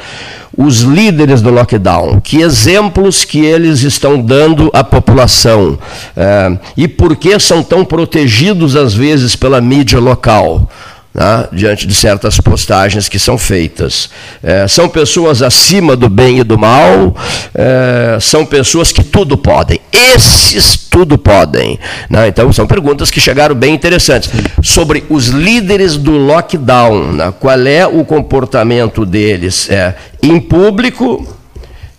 Os 0.61 0.81
líderes 0.81 1.41
do 1.41 1.49
lockdown, 1.49 2.19
que 2.19 2.41
exemplos 2.41 3.23
que 3.23 3.39
eles 3.39 3.81
estão 3.81 4.21
dando 4.21 4.69
à 4.73 4.83
população 4.83 5.79
é, 6.17 6.57
e 6.75 6.85
por 6.85 7.15
que 7.15 7.39
são 7.39 7.63
tão 7.63 7.85
protegidos 7.85 8.75
às 8.75 8.93
vezes 8.93 9.37
pela 9.37 9.61
mídia 9.61 10.01
local 10.01 10.69
né, 11.19 11.49
diante 11.51 11.85
de 11.85 11.93
certas 11.93 12.39
postagens 12.39 13.09
que 13.09 13.19
são 13.19 13.37
feitas. 13.37 14.09
É, 14.41 14.65
são 14.69 14.87
pessoas 14.87 15.41
acima 15.41 15.97
do 15.97 16.07
bem 16.07 16.39
e 16.39 16.43
do 16.43 16.57
mal, 16.57 17.13
é, 17.53 18.17
são 18.21 18.45
pessoas 18.45 18.93
que 18.93 19.03
tudo 19.03 19.37
podem. 19.37 19.81
Esses 19.91 20.77
tudo 20.77 21.17
podem. 21.17 21.77
Né? 22.09 22.29
Então, 22.29 22.51
são 22.53 22.65
perguntas 22.65 23.11
que 23.11 23.19
chegaram 23.19 23.53
bem 23.53 23.73
interessantes. 23.73 24.29
Sobre 24.63 25.03
os 25.09 25.27
líderes 25.27 25.97
do 25.97 26.11
lockdown, 26.11 27.11
né? 27.11 27.33
qual 27.37 27.59
é 27.67 27.85
o 27.85 28.05
comportamento 28.05 29.05
deles 29.05 29.69
é, 29.69 29.95
em 30.23 30.39
público 30.39 31.38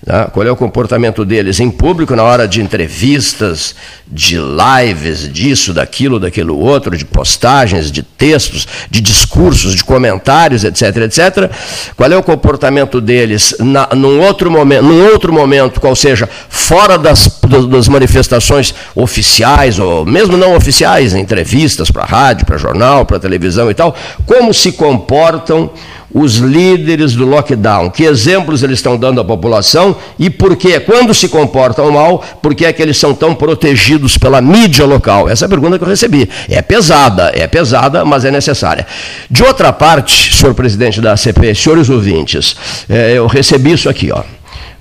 Tá? 0.05 0.25
Qual 0.25 0.47
é 0.47 0.51
o 0.51 0.57
comportamento 0.57 1.27
deles 1.27 1.61
em 1.61 1.71
público 1.71 2.17
na 2.17 2.23
hora 2.23 2.49
de 2.49 2.63
entrevistas, 2.63 3.75
de 4.07 4.39
lives, 4.39 5.31
disso, 5.31 5.75
daquilo, 5.75 6.19
daquilo 6.19 6.59
outro, 6.59 6.97
de 6.97 7.05
postagens, 7.05 7.93
de 7.93 8.03
textos, 8.03 8.67
de 8.91 8.99
discursos, 8.99 9.75
de 9.75 9.85
comentários, 9.85 10.65
etc, 10.65 10.97
etc. 11.03 11.51
Qual 11.95 12.11
é 12.11 12.17
o 12.17 12.23
comportamento 12.23 12.99
deles 12.99 13.55
na, 13.59 13.91
num, 13.95 14.21
outro 14.21 14.51
momento, 14.51 14.85
num 14.85 15.05
outro 15.05 15.35
momento, 15.35 15.81
qual 15.81 15.95
seja, 15.95 16.27
fora 16.49 16.97
das, 16.97 17.39
das 17.69 17.87
manifestações 17.87 18.75
oficiais, 18.95 19.79
ou 19.79 20.07
mesmo 20.07 20.35
não 20.35 20.57
oficiais, 20.57 21.15
entrevistas 21.15 21.91
para 21.91 22.07
rádio, 22.07 22.47
para 22.47 22.57
jornal, 22.57 23.05
para 23.05 23.21
televisão 23.21 23.71
e 23.71 23.75
tal, 23.75 23.95
como 24.25 24.55
se 24.55 24.73
comportam 24.73 25.71
os 26.13 26.37
líderes 26.37 27.15
do 27.15 27.25
lockdown, 27.25 27.91
que 27.91 28.05
exemplos 28.05 28.63
eles 28.63 28.79
estão 28.79 28.97
dando 28.97 29.21
à 29.21 29.25
população 29.25 29.97
e 30.19 30.29
por 30.29 30.57
que, 30.57 30.79
quando 30.81 31.15
se 31.15 31.29
comportam 31.29 31.91
mal, 31.91 32.23
por 32.43 32.55
que 32.55 32.65
é 32.65 32.73
que 32.73 32.83
eles 32.83 32.99
são 32.99 33.15
tão 33.15 33.35
protegidos 33.35 34.19
pela 34.19 34.41
mídia 34.41 34.85
local? 34.85 35.29
Essa 35.29 35.45
é 35.45 35.47
a 35.47 35.49
pergunta 35.49 35.79
que 35.79 35.85
eu 35.85 35.89
recebi. 35.89 36.29
É 36.49 36.61
pesada, 36.61 37.33
é 37.35 37.47
pesada, 37.47 38.05
mas 38.05 38.25
é 38.25 38.31
necessária. 38.31 38.87
De 39.31 39.43
outra 39.43 39.73
parte, 39.73 40.35
senhor 40.35 40.55
presidente 40.55 41.01
da 41.01 41.13
ACP, 41.13 41.55
senhores 41.55 41.89
ouvintes, 41.89 42.57
é, 42.89 43.13
eu 43.13 43.27
recebi 43.27 43.73
isso 43.73 43.89
aqui, 43.89 44.11
ó. 44.13 44.23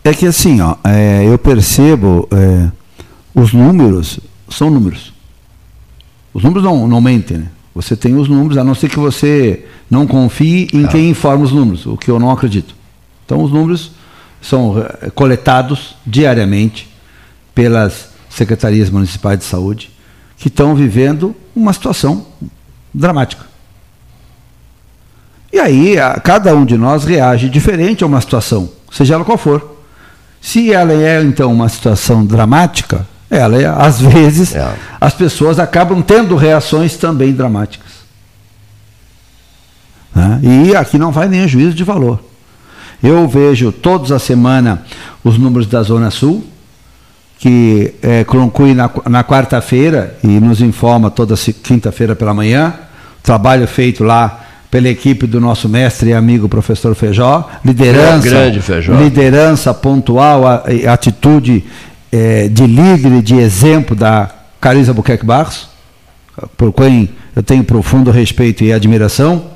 É 0.02 0.14
que 0.14 0.26
assim, 0.26 0.62
ó, 0.62 0.76
é, 0.84 1.26
eu 1.28 1.38
percebo, 1.38 2.26
é, 2.32 2.70
os 3.34 3.52
números 3.52 4.20
são 4.50 4.70
números. 4.70 5.15
Os 6.36 6.44
números 6.44 6.66
não, 6.66 6.86
não 6.86 7.00
mentem, 7.00 7.38
né? 7.38 7.48
Você 7.74 7.96
tem 7.96 8.18
os 8.18 8.28
números, 8.28 8.58
a 8.58 8.64
não 8.64 8.76
ser 8.76 8.90
que 8.90 9.00
você 9.00 9.66
não 9.90 10.06
confie 10.06 10.68
em 10.74 10.84
ah. 10.84 10.88
quem 10.90 11.10
informa 11.10 11.46
os 11.46 11.52
números, 11.54 11.86
o 11.86 11.96
que 11.96 12.12
eu 12.12 12.20
não 12.20 12.30
acredito. 12.30 12.76
Então, 13.26 13.42
os 13.42 13.54
números 13.54 13.92
são 14.42 14.78
é, 14.78 15.10
coletados 15.12 15.96
diariamente 16.06 16.90
pelas 17.54 18.10
secretarias 18.30 18.90
municipais 18.90 19.40
de 19.40 19.46
saúde, 19.46 19.90
que 20.38 20.50
estão 20.50 20.76
vivendo 20.76 21.34
uma 21.56 21.72
situação 21.72 22.26
dramática. 22.94 23.46
E 25.54 25.58
aí, 25.58 25.98
a, 25.98 26.20
cada 26.20 26.54
um 26.54 26.66
de 26.66 26.78
nós 26.78 27.06
reage 27.06 27.48
diferente 27.48 28.04
a 28.04 28.08
uma 28.08 28.20
situação. 28.20 28.70
seja 28.92 29.14
ela 29.16 29.24
qual 29.24 29.38
for. 29.38 29.80
Se 30.42 30.74
ela 30.74 30.92
é, 30.92 31.22
então, 31.22 31.54
uma 31.54 31.70
situação 31.70 32.26
dramática, 32.26 33.08
ela, 33.30 33.58
às 33.74 34.00
vezes, 34.00 34.56
é. 34.56 34.74
as 35.02 35.14
pessoas 35.14 35.60
acabam 35.60 36.02
tendo 36.02 36.36
reações 36.36 36.96
também 36.96 37.32
dramáticas. 37.34 37.92
Né? 40.14 40.40
E 40.44 40.76
aqui 40.76 40.98
não 40.98 41.12
vai 41.12 41.28
nem 41.28 41.48
juízo 41.48 41.74
de 41.74 41.84
valor. 41.84 42.24
Eu 43.04 43.28
vejo 43.28 43.72
todos 43.72 44.12
a 44.12 44.20
semana 44.20 44.84
os 45.24 45.38
números 45.38 45.68
da 45.68 45.84
Zona 45.84 46.10
Sul, 46.10 46.46
que 47.38 47.94
é, 48.02 48.24
conclui 48.24 48.74
na, 48.74 48.90
na 49.10 49.24
quarta-feira 49.24 50.18
e 50.24 50.28
nos 50.40 50.62
informa 50.62 51.12
toda 51.12 51.36
quinta-feira 51.36 52.16
pela 52.16 52.34
manhã. 52.34 52.74
Trabalho 53.22 53.68
feito 53.68 54.04
lá 54.04 54.46
pela 54.72 54.88
equipe 54.88 55.28
do 55.28 55.40
nosso 55.40 55.68
mestre 55.68 56.10
e 56.10 56.14
amigo 56.14 56.48
professor 56.48 56.96
Feijó. 56.96 57.50
Liderança, 57.64 58.30
grande 58.30 58.62
Feijó. 58.62 58.94
liderança 58.94 59.74
pontual, 59.74 60.48
a, 60.48 60.64
a 60.88 60.94
atitude 60.94 61.64
é, 62.16 62.48
de 62.48 62.66
líder 62.66 63.22
de 63.22 63.36
exemplo 63.36 63.94
da 63.94 64.30
Carisa 64.62 64.94
Buquerque 64.94 65.26
Barros, 65.26 65.68
por 66.56 66.72
quem 66.72 67.10
eu 67.36 67.44
tenho 67.44 67.64
profundo 67.64 68.10
respeito 68.10 68.64
e 68.64 68.72
admiração. 68.72 69.52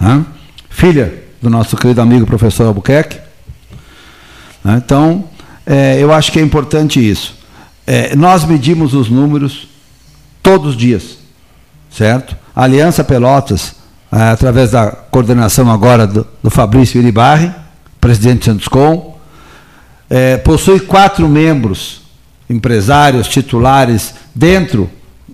Né? 0.00 0.24
Filha 0.70 1.24
do 1.42 1.50
nosso 1.50 1.76
querido 1.76 2.00
amigo 2.00 2.24
professor 2.24 2.68
Albuquerque. 2.68 3.18
Né? 4.62 4.80
Então, 4.84 5.24
é, 5.66 6.00
eu 6.00 6.12
acho 6.12 6.30
que 6.30 6.38
é 6.38 6.42
importante 6.42 7.00
isso. 7.00 7.34
É, 7.84 8.14
nós 8.14 8.44
medimos 8.44 8.94
os 8.94 9.08
números 9.10 9.68
todos 10.42 10.70
os 10.70 10.76
dias, 10.76 11.18
certo? 11.90 12.36
A 12.54 12.62
Aliança 12.62 13.02
Pelotas, 13.02 13.74
é, 14.12 14.22
através 14.22 14.70
da 14.70 14.86
coordenação 14.92 15.68
agora 15.68 16.06
do, 16.06 16.24
do 16.40 16.50
Fabrício 16.50 17.00
Iribarri, 17.00 17.52
presidente 18.00 18.38
do 18.38 18.44
Santos 18.44 18.68
é, 20.08 20.36
possui 20.36 20.80
quatro 20.80 21.28
membros, 21.28 22.02
empresários, 22.48 23.28
titulares, 23.28 24.14
dentro 24.34 24.88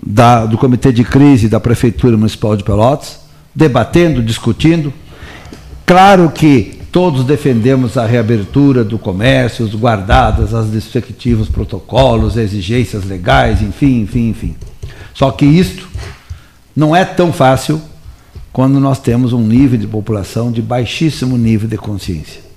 da, 0.04 0.46
do 0.46 0.58
Comitê 0.58 0.92
de 0.92 1.04
Crise 1.04 1.48
da 1.48 1.60
Prefeitura 1.60 2.16
Municipal 2.16 2.56
de 2.56 2.64
Pelotas, 2.64 3.20
debatendo, 3.54 4.22
discutindo. 4.22 4.92
Claro 5.84 6.30
que 6.30 6.80
todos 6.90 7.24
defendemos 7.24 7.96
a 7.96 8.06
reabertura 8.06 8.84
do 8.84 8.98
comércio, 8.98 9.66
guardadas, 9.78 10.54
as 10.54 10.72
respectivos 10.72 11.48
protocolos, 11.48 12.36
exigências 12.36 13.04
legais, 13.04 13.62
enfim, 13.62 14.00
enfim, 14.00 14.28
enfim. 14.28 14.56
Só 15.14 15.30
que 15.30 15.44
isto 15.44 15.88
não 16.74 16.94
é 16.96 17.04
tão 17.04 17.32
fácil 17.32 17.80
quando 18.52 18.78
nós 18.78 18.98
temos 18.98 19.32
um 19.32 19.40
nível 19.40 19.78
de 19.78 19.86
população 19.86 20.52
de 20.52 20.60
baixíssimo 20.60 21.38
nível 21.38 21.68
de 21.68 21.78
consciência. 21.78 22.51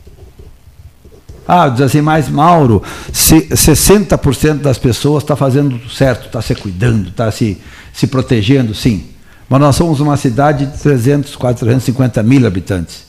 Ah, 1.47 1.69
diz 1.69 1.81
assim, 1.81 2.01
mas 2.01 2.27
Mauro, 2.27 2.81
60% 3.11 4.61
das 4.61 4.77
pessoas 4.77 5.23
está 5.23 5.35
fazendo 5.35 5.79
certo, 5.89 6.25
está 6.25 6.41
se 6.41 6.55
cuidando, 6.55 7.09
está 7.09 7.31
se, 7.31 7.57
se 7.93 8.07
protegendo, 8.07 8.73
sim. 8.73 9.05
Mas 9.47 9.59
nós 9.59 9.75
somos 9.75 9.99
uma 9.99 10.17
cidade 10.17 10.65
de 10.65 10.77
300, 10.79 11.35
450 11.35 12.23
mil 12.23 12.45
habitantes. 12.47 13.05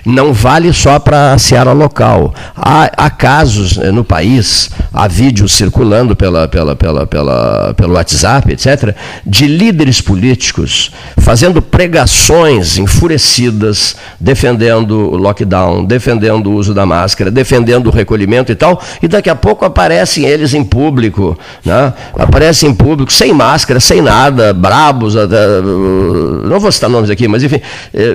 Não 0.05 0.33
vale 0.33 0.73
só 0.73 0.99
para 0.99 1.33
a 1.33 1.39
seara 1.39 1.73
local. 1.73 2.35
Há, 2.55 2.91
há, 2.97 3.11
casos 3.11 3.79
eh, 3.79 3.91
no 3.91 4.05
país, 4.05 4.71
há 4.93 5.09
vídeos 5.09 5.53
circulando 5.53 6.15
pela, 6.15 6.47
pela, 6.47 6.77
pela, 6.77 7.07
pela, 7.07 7.75
pelo 7.75 7.95
WhatsApp, 7.95 8.53
etc., 8.53 8.95
de 9.27 9.47
líderes 9.47 10.01
políticos 10.01 10.91
fazendo 11.19 11.63
pregações 11.63 12.77
enfurecidas, 12.79 13.97
defendendo 14.21 14.93
o 14.93 15.17
lockdown, 15.17 15.85
defendendo 15.85 16.51
o 16.51 16.55
uso 16.55 16.75
da 16.75 16.85
máscara, 16.85 17.31
defendendo 17.31 17.87
o 17.87 17.91
recolhimento 17.91 18.53
e 18.53 18.55
tal, 18.55 18.83
e 19.03 19.09
daqui 19.09 19.31
a 19.31 19.35
pouco 19.35 19.65
aparecem 19.65 20.25
eles 20.25 20.53
em 20.55 20.63
público, 20.63 21.39
né? 21.65 21.94
Aparecem 22.19 22.71
em 22.71 22.75
público, 22.75 23.13
sem 23.13 23.33
máscara, 23.33 23.81
sem 23.81 24.01
nada, 24.01 24.53
brabos, 24.53 25.15
não 26.45 26.61
vou 26.61 26.71
citar 26.71 26.89
nomes 26.91 27.11
aqui, 27.11 27.27
mas 27.29 27.43
enfim, 27.43 27.61
é, 27.93 28.15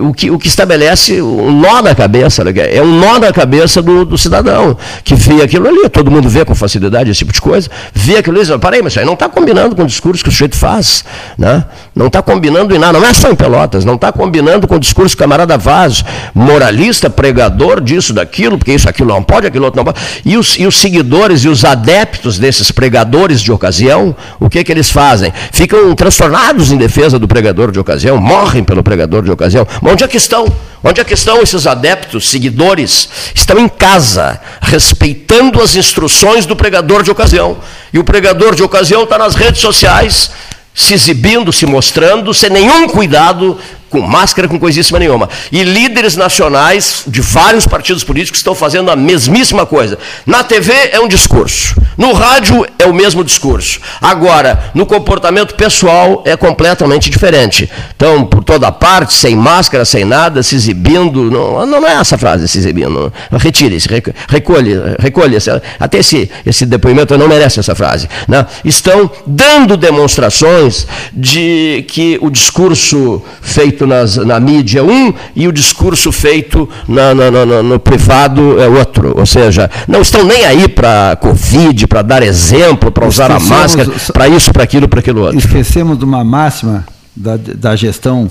o 0.00 0.12
que, 0.12 0.30
o 0.30 0.38
que 0.38 0.48
estabelece 0.48 1.20
um 1.20 1.52
nó 1.52 1.82
na 1.82 1.94
cabeça, 1.94 2.44
né, 2.44 2.52
é 2.56 2.82
um 2.82 2.98
nó 2.98 3.18
na 3.18 3.32
cabeça 3.32 3.82
do, 3.82 4.04
do 4.04 4.18
cidadão, 4.18 4.76
que 5.04 5.14
vê 5.14 5.42
aquilo 5.42 5.68
ali, 5.68 5.88
todo 5.88 6.10
mundo 6.10 6.28
vê 6.28 6.44
com 6.44 6.54
facilidade 6.54 7.10
esse 7.10 7.18
tipo 7.18 7.32
de 7.32 7.40
coisa, 7.40 7.68
vê 7.92 8.16
aquilo 8.18 8.36
ali 8.36 8.46
e 8.46 8.50
diz, 8.50 8.60
peraí, 8.60 8.82
mas 8.82 8.92
isso 8.92 9.00
aí 9.00 9.06
não 9.06 9.14
está 9.14 9.28
combinando 9.28 9.74
com 9.74 9.82
o 9.82 9.86
discurso 9.86 10.22
que 10.22 10.28
o 10.28 10.32
sujeito 10.32 10.56
faz, 10.56 11.04
né? 11.38 11.64
não 11.94 12.08
está 12.08 12.20
combinando 12.20 12.74
em 12.74 12.78
nada, 12.78 12.98
não 12.98 13.06
é 13.06 13.12
só 13.12 13.30
em 13.30 13.34
Pelotas, 13.34 13.84
não 13.84 13.94
está 13.94 14.12
combinando 14.12 14.68
com 14.68 14.76
o 14.76 14.78
discurso 14.78 15.16
camarada 15.16 15.56
Vaz, 15.56 16.04
moralista, 16.34 17.08
pregador 17.08 17.80
disso, 17.80 18.12
daquilo, 18.12 18.58
porque 18.58 18.72
isso, 18.72 18.88
aquilo 18.88 19.08
não 19.08 19.22
pode, 19.22 19.46
aquilo 19.46 19.64
outro 19.64 19.78
não 19.78 19.84
pode, 19.84 19.98
e 20.24 20.36
os, 20.36 20.58
e 20.58 20.66
os 20.66 20.78
seguidores 20.78 21.44
e 21.44 21.48
os 21.48 21.64
adeptos 21.64 22.38
desses 22.38 22.70
pregadores 22.70 23.05
de 23.40 23.52
ocasião, 23.52 24.14
o 24.38 24.48
que, 24.48 24.62
que 24.62 24.72
eles 24.72 24.90
fazem? 24.90 25.32
Ficam 25.52 25.94
transtornados 25.94 26.72
em 26.72 26.76
defesa 26.76 27.18
do 27.18 27.28
pregador 27.28 27.70
de 27.70 27.78
ocasião, 27.78 28.18
morrem 28.18 28.62
pelo 28.62 28.82
pregador 28.82 29.22
de 29.22 29.30
ocasião. 29.30 29.66
Mas 29.80 29.92
onde 29.92 30.04
é 30.04 30.08
que 30.08 30.16
estão? 30.16 30.46
Onde 30.82 31.00
é 31.00 31.04
que 31.04 31.14
estão 31.14 31.42
esses 31.42 31.66
adeptos, 31.66 32.28
seguidores? 32.28 33.08
Estão 33.34 33.58
em 33.58 33.68
casa, 33.68 34.40
respeitando 34.60 35.60
as 35.60 35.74
instruções 35.74 36.46
do 36.46 36.54
pregador 36.54 37.02
de 37.02 37.10
ocasião. 37.10 37.58
E 37.92 37.98
o 37.98 38.04
pregador 38.04 38.54
de 38.54 38.62
ocasião 38.62 39.04
está 39.04 39.18
nas 39.18 39.34
redes 39.34 39.60
sociais, 39.60 40.30
se 40.74 40.94
exibindo, 40.94 41.52
se 41.52 41.66
mostrando, 41.66 42.34
sem 42.34 42.50
nenhum 42.50 42.86
cuidado 42.86 43.58
com 43.90 44.00
máscara, 44.00 44.48
com 44.48 44.58
coisíssima 44.58 44.98
nenhuma. 44.98 45.28
E 45.50 45.62
líderes 45.62 46.16
nacionais 46.16 47.02
de 47.06 47.20
vários 47.20 47.66
partidos 47.66 48.04
políticos 48.04 48.40
estão 48.40 48.54
fazendo 48.54 48.90
a 48.90 48.96
mesmíssima 48.96 49.64
coisa. 49.64 49.98
Na 50.24 50.42
TV 50.42 50.72
é 50.92 51.00
um 51.00 51.08
discurso, 51.08 51.74
no 51.96 52.12
rádio 52.12 52.66
é 52.78 52.86
o 52.86 52.94
mesmo 52.94 53.22
discurso. 53.24 53.80
Agora, 54.00 54.70
no 54.74 54.86
comportamento 54.86 55.54
pessoal 55.54 56.22
é 56.26 56.36
completamente 56.36 57.10
diferente. 57.10 57.70
Então, 57.94 58.24
por 58.26 58.44
toda 58.44 58.70
parte, 58.72 59.14
sem 59.14 59.34
máscara, 59.36 59.84
sem 59.84 60.04
nada, 60.04 60.42
se 60.42 60.54
exibindo, 60.54 61.30
não, 61.30 61.66
não 61.66 61.86
é 61.86 61.92
essa 61.92 62.18
frase, 62.18 62.48
se 62.48 62.58
exibindo. 62.58 63.12
Retire-se, 63.32 63.88
recolhe, 64.28 64.72
recolhe. 64.98 65.36
Até 65.78 65.98
esse, 65.98 66.30
esse 66.44 66.66
depoimento 66.66 67.16
não 67.16 67.28
merece 67.28 67.60
essa 67.60 67.74
frase. 67.74 68.08
Né? 68.28 68.44
Estão 68.64 69.10
dando 69.26 69.76
demonstrações 69.76 70.86
de 71.12 71.84
que 71.88 72.18
o 72.20 72.30
discurso 72.30 73.22
feito 73.40 73.75
feito 73.76 73.86
nas, 73.86 74.16
na 74.16 74.40
mídia 74.40 74.82
um 74.82 75.12
e 75.34 75.46
o 75.46 75.52
discurso 75.52 76.10
feito 76.10 76.68
na, 76.88 77.14
na, 77.14 77.30
na, 77.30 77.62
no 77.62 77.78
privado 77.78 78.58
é 78.58 78.66
outro. 78.66 79.14
Ou 79.16 79.26
seja, 79.26 79.70
não 79.86 80.00
estão 80.00 80.24
nem 80.24 80.46
aí 80.46 80.66
para 80.66 81.16
Covid, 81.16 81.86
para 81.86 82.00
dar 82.00 82.22
exemplo, 82.22 82.90
para 82.90 83.06
usar 83.06 83.30
a 83.30 83.38
máscara, 83.38 83.90
para 84.12 84.28
isso, 84.28 84.50
para 84.50 84.62
aquilo, 84.62 84.88
para 84.88 85.00
aquilo 85.00 85.20
outro. 85.20 85.38
Esquecemos 85.38 85.98
de 85.98 86.04
uma 86.04 86.24
máxima 86.24 86.86
da, 87.14 87.36
da 87.36 87.76
gestão 87.76 88.30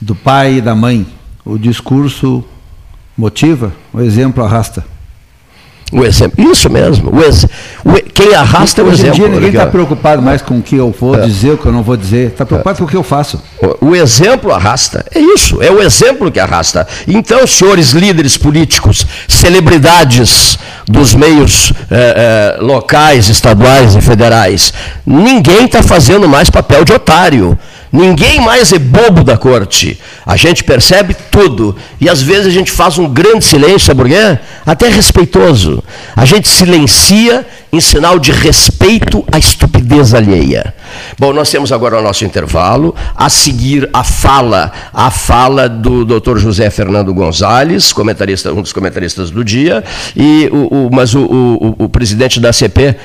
do 0.00 0.14
pai 0.14 0.54
e 0.54 0.60
da 0.60 0.74
mãe. 0.74 1.06
O 1.44 1.58
discurso 1.58 2.42
motiva, 3.16 3.72
o 3.92 4.00
exemplo 4.00 4.42
arrasta. 4.42 4.84
O 5.92 6.04
exemplo, 6.04 6.50
isso 6.52 6.70
mesmo. 6.70 7.10
O 7.14 7.20
ex, 7.22 7.44
o, 7.84 7.92
quem 8.14 8.32
arrasta 8.34 8.80
é 8.80 8.84
o 8.84 8.88
Hoje 8.88 8.98
em 9.02 9.06
exemplo. 9.06 9.16
dia 9.16 9.28
ninguém 9.28 9.48
está 9.48 9.58
Legal. 9.60 9.72
preocupado 9.72 10.22
mais 10.22 10.40
com 10.40 10.58
o 10.58 10.62
que 10.62 10.76
eu 10.76 10.94
vou 10.98 11.16
É. 11.16 11.22
dizer, 11.26 11.50
o 11.52 11.58
que 11.58 11.66
eu 11.66 11.72
não 11.72 11.82
vou 11.82 11.96
dizer. 11.96 12.28
Está 12.28 12.46
preocupado 12.46 12.78
com 12.78 12.84
o 12.84 12.86
que 12.88 12.96
eu 12.96 13.02
faço. 13.02 13.42
O- 13.60 13.88
O 13.88 13.96
exemplo 13.96 14.52
arrasta. 14.52 15.04
É 15.12 15.18
isso, 15.18 15.60
é 15.60 15.70
o 15.70 15.82
exemplo 15.82 16.30
que 16.30 16.38
arrasta. 16.38 16.86
Então, 17.08 17.44
senhores 17.46 17.90
líderes 17.90 18.36
políticos, 18.36 19.04
celebridades 19.26 20.58
dos 20.86 21.14
meios 21.14 21.72
eh, 21.90 22.54
eh, 22.56 22.62
locais, 22.62 23.28
estaduais 23.28 23.96
e 23.96 24.00
federais, 24.00 24.72
ninguém 25.04 25.64
está 25.64 25.82
fazendo 25.82 26.28
mais 26.28 26.48
papel 26.50 26.84
de 26.84 26.92
otário. 26.92 27.58
Ninguém 27.92 28.40
mais 28.40 28.72
é 28.72 28.78
bobo 28.78 29.24
da 29.24 29.36
corte. 29.36 29.98
A 30.24 30.36
gente 30.36 30.62
percebe 30.62 31.14
tudo. 31.30 31.74
E 32.00 32.08
às 32.08 32.22
vezes 32.22 32.46
a 32.46 32.50
gente 32.50 32.70
faz 32.70 32.98
um 32.98 33.08
grande 33.08 33.44
silêncio, 33.44 33.80
sabe 33.80 34.00
por 34.02 34.08
quê? 34.08 34.38
Até 34.64 34.88
respeitoso. 34.88 35.82
A 36.14 36.24
gente 36.24 36.48
silencia 36.48 37.44
em 37.72 37.80
sinal 37.80 38.18
de 38.18 38.30
respeito 38.32 39.24
à 39.32 39.38
estupidez 39.38 40.14
alheia. 40.14 40.74
Bom, 41.18 41.32
nós 41.32 41.50
temos 41.50 41.72
agora 41.72 41.98
o 41.98 42.02
nosso 42.02 42.24
intervalo. 42.24 42.94
A 43.16 43.28
seguir, 43.28 43.88
a 43.92 44.02
fala, 44.04 44.72
a 44.92 45.10
fala 45.10 45.68
do 45.68 46.04
Dr. 46.04 46.36
José 46.38 46.68
Fernando 46.70 47.12
Gonzalez, 47.14 47.92
comentarista, 47.92 48.52
um 48.52 48.62
dos 48.62 48.72
comentaristas 48.72 49.30
do 49.30 49.44
dia. 49.44 49.82
E 50.16 50.48
o, 50.52 50.86
o- 50.86 50.90
mas 50.92 51.14
o, 51.14 51.20
o- 51.22 51.74
o 51.84 51.88
presidente 51.88 52.38
da 52.40 52.52
CP 52.52 52.96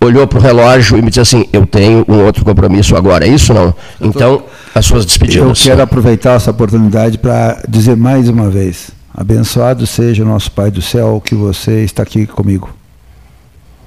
olhou 0.00 0.26
para 0.26 0.38
o 0.38 0.42
relógio 0.42 0.98
e 0.98 1.02
me 1.02 1.08
disse 1.08 1.20
assim: 1.20 1.46
Eu 1.52 1.66
tenho 1.66 2.04
um 2.08 2.24
outro 2.24 2.44
compromisso 2.44 2.96
agora. 2.96 3.26
É 3.26 3.28
isso 3.28 3.52
não? 3.52 3.74
Então, 4.00 4.42
as 4.74 4.86
suas 4.86 5.02
Eu 5.02 5.08
despedidas. 5.08 5.62
quero 5.62 5.82
aproveitar 5.82 6.34
essa 6.34 6.50
oportunidade 6.50 7.18
para 7.18 7.62
dizer 7.68 7.96
mais 7.96 8.28
uma 8.28 8.48
vez: 8.48 8.90
abençoado 9.14 9.86
seja 9.86 10.22
o 10.22 10.26
nosso 10.26 10.50
Pai 10.50 10.70
do 10.70 10.82
céu 10.82 11.20
que 11.24 11.34
você 11.34 11.84
está 11.84 12.02
aqui 12.02 12.26
comigo. 12.26 12.70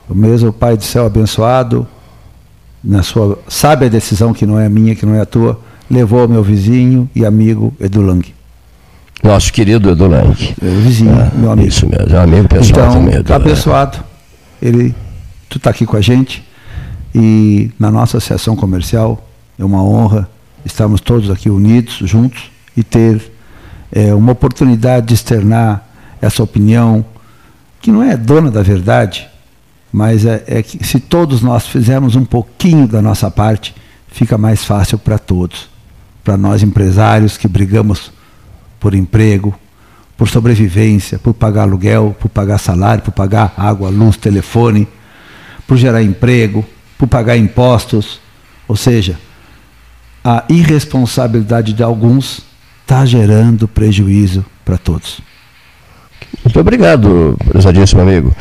O 0.10 0.16
mesmo 0.16 0.51
Pai 0.51 0.76
do 0.76 0.84
céu 0.84 1.05
abençoado, 1.05 1.88
na 2.84 3.03
sua 3.03 3.38
sábia 3.47 3.89
decisão, 3.89 4.34
que 4.34 4.45
não 4.45 4.60
é 4.60 4.68
minha, 4.68 4.95
que 4.95 5.05
não 5.05 5.14
é 5.14 5.22
a 5.22 5.26
tua, 5.26 5.60
levou 5.89 6.28
meu 6.28 6.43
vizinho 6.43 7.10
e 7.16 7.26
amigo 7.26 7.74
Edu 7.80 8.01
Lang. 8.01 8.34
Nosso 9.24 9.51
querido 9.51 9.91
Edu 9.91 10.07
Lang. 10.07 10.55
É, 10.62 10.66
vizinho, 10.82 11.14
meu 11.36 11.51
amigo. 11.51 11.68
Isso 11.68 11.88
mesmo, 11.88 12.16
é 12.16 12.20
um 12.20 12.24
amigo 12.24 12.47
pessoal 12.47 12.88
então, 12.88 12.93
também. 12.93 13.16
Edu 13.16 13.32
Lang. 13.32 13.43
abençoado. 13.43 13.99
Ele, 14.62 14.95
tu 15.50 15.58
está 15.58 15.72
aqui 15.72 15.86
com 15.86 15.97
a 15.97 16.02
gente 16.02 16.47
e 17.14 17.72
na 17.80 17.89
nossa 17.89 18.18
associação 18.18 18.56
comercial 18.56 19.28
é 19.58 19.66
uma 19.66 19.84
honra 19.84 20.30
estarmos 20.66 21.02
todos 21.02 21.30
aqui 21.30 21.50
unidos, 21.50 22.00
juntos 22.02 22.52
e 22.78 22.84
ter 22.84 23.32
é, 23.91 24.14
uma 24.14 24.32
oportunidade 24.32 25.08
de 25.08 25.14
externar 25.16 25.88
essa 26.22 26.43
opinião 26.43 27.04
que 27.82 27.91
não 27.91 28.04
é 28.04 28.16
dona 28.16 28.52
da 28.52 28.62
verdade, 28.62 29.28
mas 29.91 30.26
é, 30.26 30.43
é 30.47 30.62
que 30.62 30.86
se 30.86 31.00
todos 31.00 31.41
nós 31.41 31.66
fizermos 31.66 32.16
um 32.16 32.26
pouquinho 32.26 32.88
da 32.88 33.02
nossa 33.02 33.32
parte, 33.32 33.74
fica 34.08 34.38
mais 34.38 34.64
fácil 34.64 35.00
para 35.00 35.18
todos. 35.18 35.70
Para 36.24 36.38
nós 36.38 36.62
empresários 36.62 37.38
que 37.38 37.47
brigamos 37.47 38.12
por 38.80 38.93
emprego, 38.93 39.56
por 40.18 40.28
sobrevivência, 40.28 41.18
por 41.18 41.34
pagar 41.34 41.64
aluguel, 41.64 42.16
por 42.20 42.30
pagar 42.30 42.58
salário, 42.58 43.04
por 43.04 43.14
pagar 43.14 43.54
água, 43.58 43.89
luz, 43.89 44.18
telefone, 44.18 44.88
por 45.70 45.78
gerar 45.78 46.01
emprego, 46.01 46.65
por 46.97 47.07
pagar 47.07 47.38
impostos. 47.38 48.20
Ou 48.67 48.76
seja, 48.76 49.17
a 50.26 50.43
irresponsabilidade 50.49 51.74
de 51.74 51.84
alguns 51.84 52.41
está 52.82 53.05
gerando 53.05 53.67
prejuízo 53.67 54.43
para 54.65 54.80
todos. 54.80 55.22
Muito 56.43 56.59
obrigado, 56.59 57.38
prezadíssimo 57.47 58.01
amigo. 58.01 58.36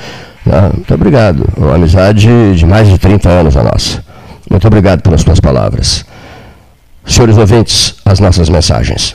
Ah, 0.50 0.70
muito 0.74 0.94
obrigado. 0.94 1.46
Uma 1.54 1.74
amizade 1.74 2.28
de 2.56 2.64
mais 2.64 2.88
de 2.88 2.96
30 2.96 3.28
anos 3.28 3.56
a 3.58 3.62
nossa. 3.62 4.02
Muito 4.50 4.66
obrigado 4.66 5.02
pelas 5.02 5.20
suas 5.20 5.38
palavras. 5.38 6.06
Senhores 7.04 7.36
ouvintes, 7.36 7.94
as 8.06 8.20
nossas 8.20 8.48
mensagens. 8.48 9.14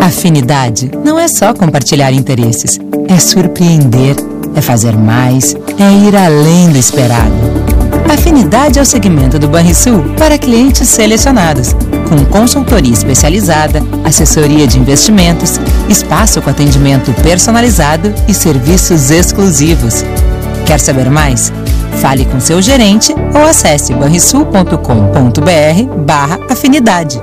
Afinidade 0.00 0.90
não 1.04 1.16
é 1.16 1.28
só 1.28 1.54
compartilhar 1.54 2.10
interesses, 2.10 2.76
é 3.08 3.18
surpreender, 3.20 4.16
é 4.56 4.60
fazer 4.60 4.96
mais, 4.96 5.54
é 5.78 5.92
ir 6.08 6.16
além 6.16 6.70
do 6.70 6.78
esperado. 6.78 7.32
Afinidade 8.12 8.80
é 8.80 8.82
o 8.82 8.84
segmento 8.84 9.38
do 9.38 9.46
Banrisul 9.46 10.02
para 10.18 10.36
clientes 10.36 10.88
selecionados, 10.88 11.72
com 12.08 12.24
consultoria 12.24 12.92
especializada, 12.92 13.80
assessoria 14.04 14.66
de 14.66 14.80
investimentos, 14.80 15.60
espaço 15.88 16.42
com 16.42 16.50
atendimento 16.50 17.12
personalizado 17.22 18.12
e 18.26 18.34
serviços 18.34 19.12
exclusivos. 19.12 20.04
Quer 20.66 20.80
saber 20.80 21.08
mais? 21.08 21.52
Fale 22.00 22.24
com 22.24 22.40
seu 22.40 22.60
gerente 22.60 23.14
ou 23.34 23.42
acesse 23.42 23.94
banrisul.com.br 23.94 24.74
barra 26.04 26.40
afinidade. 26.50 27.22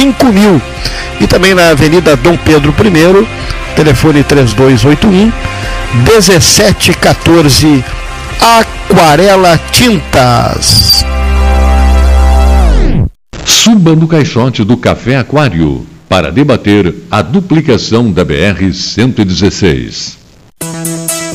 5000. 0.00 0.62
E 1.20 1.26
também 1.26 1.52
na 1.54 1.68
Avenida 1.68 2.16
Dom 2.16 2.34
Pedro 2.38 2.74
I, 2.78 3.26
telefone 3.76 4.24
3281 4.24 5.30
1714. 6.06 7.84
Aquarela 8.40 9.60
Tintas. 9.70 11.04
Suba 13.44 13.94
no 13.94 14.08
caixote 14.08 14.64
do 14.64 14.78
Café 14.78 15.18
Aquário 15.18 15.86
para 16.08 16.32
debater 16.32 16.94
a 17.10 17.20
duplicação 17.20 18.10
da 18.10 18.24
BR-116. 18.24 20.16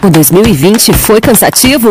O 0.00 0.08
2020 0.10 0.92
foi 0.92 1.20
cansativo? 1.20 1.90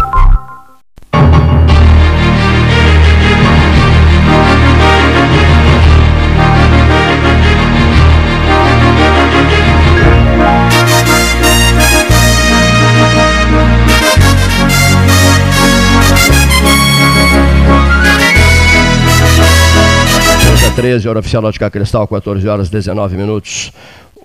Mesa 20.51 20.71
13, 20.75 21.09
hora 21.09 21.19
oficial 21.19 21.43
Ótica 21.43 21.69
Cristal, 21.69 22.07
14 22.07 22.47
horas 22.47 22.69
19 22.69 23.17
minutos. 23.17 23.71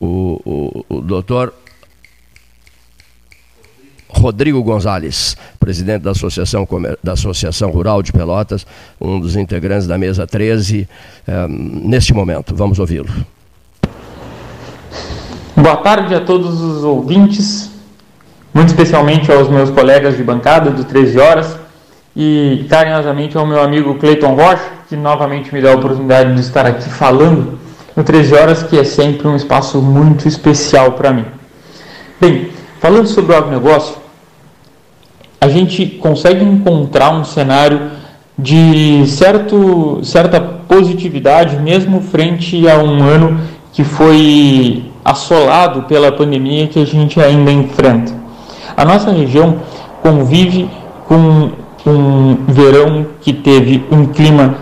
O, 0.00 0.40
o, 0.44 0.96
o 0.96 1.00
doutor 1.00 1.52
Rodrigo 4.16 4.62
Gonzalez, 4.62 5.36
presidente 5.60 6.02
da 6.02 6.12
Associação, 6.12 6.66
da 7.02 7.12
Associação 7.12 7.70
Rural 7.70 8.02
de 8.02 8.12
Pelotas, 8.12 8.66
um 9.00 9.20
dos 9.20 9.36
integrantes 9.36 9.86
da 9.86 9.98
mesa 9.98 10.26
13, 10.26 10.88
eh, 11.26 11.46
neste 11.48 12.14
momento. 12.14 12.54
Vamos 12.54 12.78
ouvi-lo. 12.78 13.08
Boa 15.54 15.76
tarde 15.76 16.14
a 16.14 16.20
todos 16.20 16.60
os 16.60 16.84
ouvintes, 16.84 17.70
muito 18.52 18.68
especialmente 18.68 19.30
aos 19.30 19.48
meus 19.48 19.70
colegas 19.70 20.16
de 20.16 20.22
bancada 20.22 20.70
do 20.70 20.84
13 20.84 21.18
Horas 21.18 21.56
e 22.14 22.66
carinhosamente 22.68 23.36
ao 23.36 23.46
meu 23.46 23.60
amigo 23.60 23.94
Cleiton 23.96 24.34
Rocha, 24.34 24.70
que 24.88 24.96
novamente 24.96 25.52
me 25.54 25.60
dá 25.60 25.72
a 25.72 25.74
oportunidade 25.74 26.34
de 26.34 26.40
estar 26.40 26.66
aqui 26.66 26.88
falando 26.88 27.58
no 27.94 28.02
13 28.02 28.34
Horas, 28.34 28.62
que 28.62 28.78
é 28.78 28.84
sempre 28.84 29.28
um 29.28 29.36
espaço 29.36 29.80
muito 29.80 30.26
especial 30.26 30.92
para 30.92 31.12
mim. 31.12 31.24
Bem, 32.20 32.50
falando 32.80 33.06
sobre 33.06 33.32
o 33.32 33.36
agronegócio, 33.36 34.05
a 35.40 35.48
gente 35.48 35.86
consegue 35.86 36.44
encontrar 36.44 37.10
um 37.10 37.24
cenário 37.24 37.90
de 38.38 39.06
certo, 39.06 40.00
certa 40.02 40.40
positividade, 40.40 41.56
mesmo 41.56 42.00
frente 42.00 42.68
a 42.68 42.78
um 42.78 43.02
ano 43.02 43.40
que 43.72 43.84
foi 43.84 44.84
assolado 45.04 45.82
pela 45.82 46.10
pandemia 46.12 46.66
que 46.66 46.78
a 46.78 46.84
gente 46.84 47.20
ainda 47.20 47.50
enfrenta. 47.50 48.12
A 48.76 48.84
nossa 48.84 49.10
região 49.10 49.56
convive 50.02 50.68
com 51.06 51.50
um 51.86 52.36
verão 52.48 53.06
que 53.20 53.32
teve 53.32 53.84
um 53.90 54.06
clima 54.06 54.56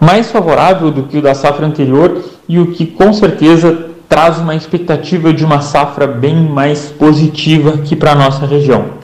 mais 0.00 0.30
favorável 0.30 0.90
do 0.90 1.04
que 1.04 1.18
o 1.18 1.22
da 1.22 1.34
safra 1.34 1.66
anterior 1.66 2.22
e 2.48 2.58
o 2.58 2.72
que 2.72 2.86
com 2.86 3.12
certeza 3.12 3.86
traz 4.08 4.38
uma 4.38 4.54
expectativa 4.54 5.32
de 5.32 5.44
uma 5.44 5.60
safra 5.60 6.06
bem 6.06 6.34
mais 6.34 6.86
positiva 6.86 7.74
aqui 7.74 7.94
para 7.94 8.12
a 8.12 8.14
nossa 8.14 8.46
região. 8.46 8.97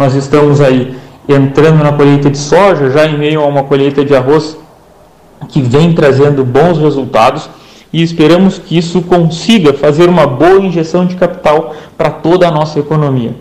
Nós 0.00 0.14
estamos 0.14 0.62
aí 0.62 0.96
entrando 1.28 1.84
na 1.84 1.92
colheita 1.92 2.30
de 2.30 2.38
soja, 2.38 2.88
já 2.88 3.04
em 3.06 3.18
meio 3.18 3.42
a 3.42 3.46
uma 3.46 3.64
colheita 3.64 4.02
de 4.02 4.16
arroz 4.16 4.56
que 5.50 5.60
vem 5.60 5.92
trazendo 5.92 6.42
bons 6.42 6.78
resultados 6.78 7.50
e 7.92 8.02
esperamos 8.02 8.58
que 8.58 8.78
isso 8.78 9.02
consiga 9.02 9.74
fazer 9.74 10.08
uma 10.08 10.26
boa 10.26 10.58
injeção 10.58 11.04
de 11.04 11.16
capital 11.16 11.74
para 11.98 12.08
toda 12.08 12.48
a 12.48 12.50
nossa 12.50 12.78
economia. 12.78 13.34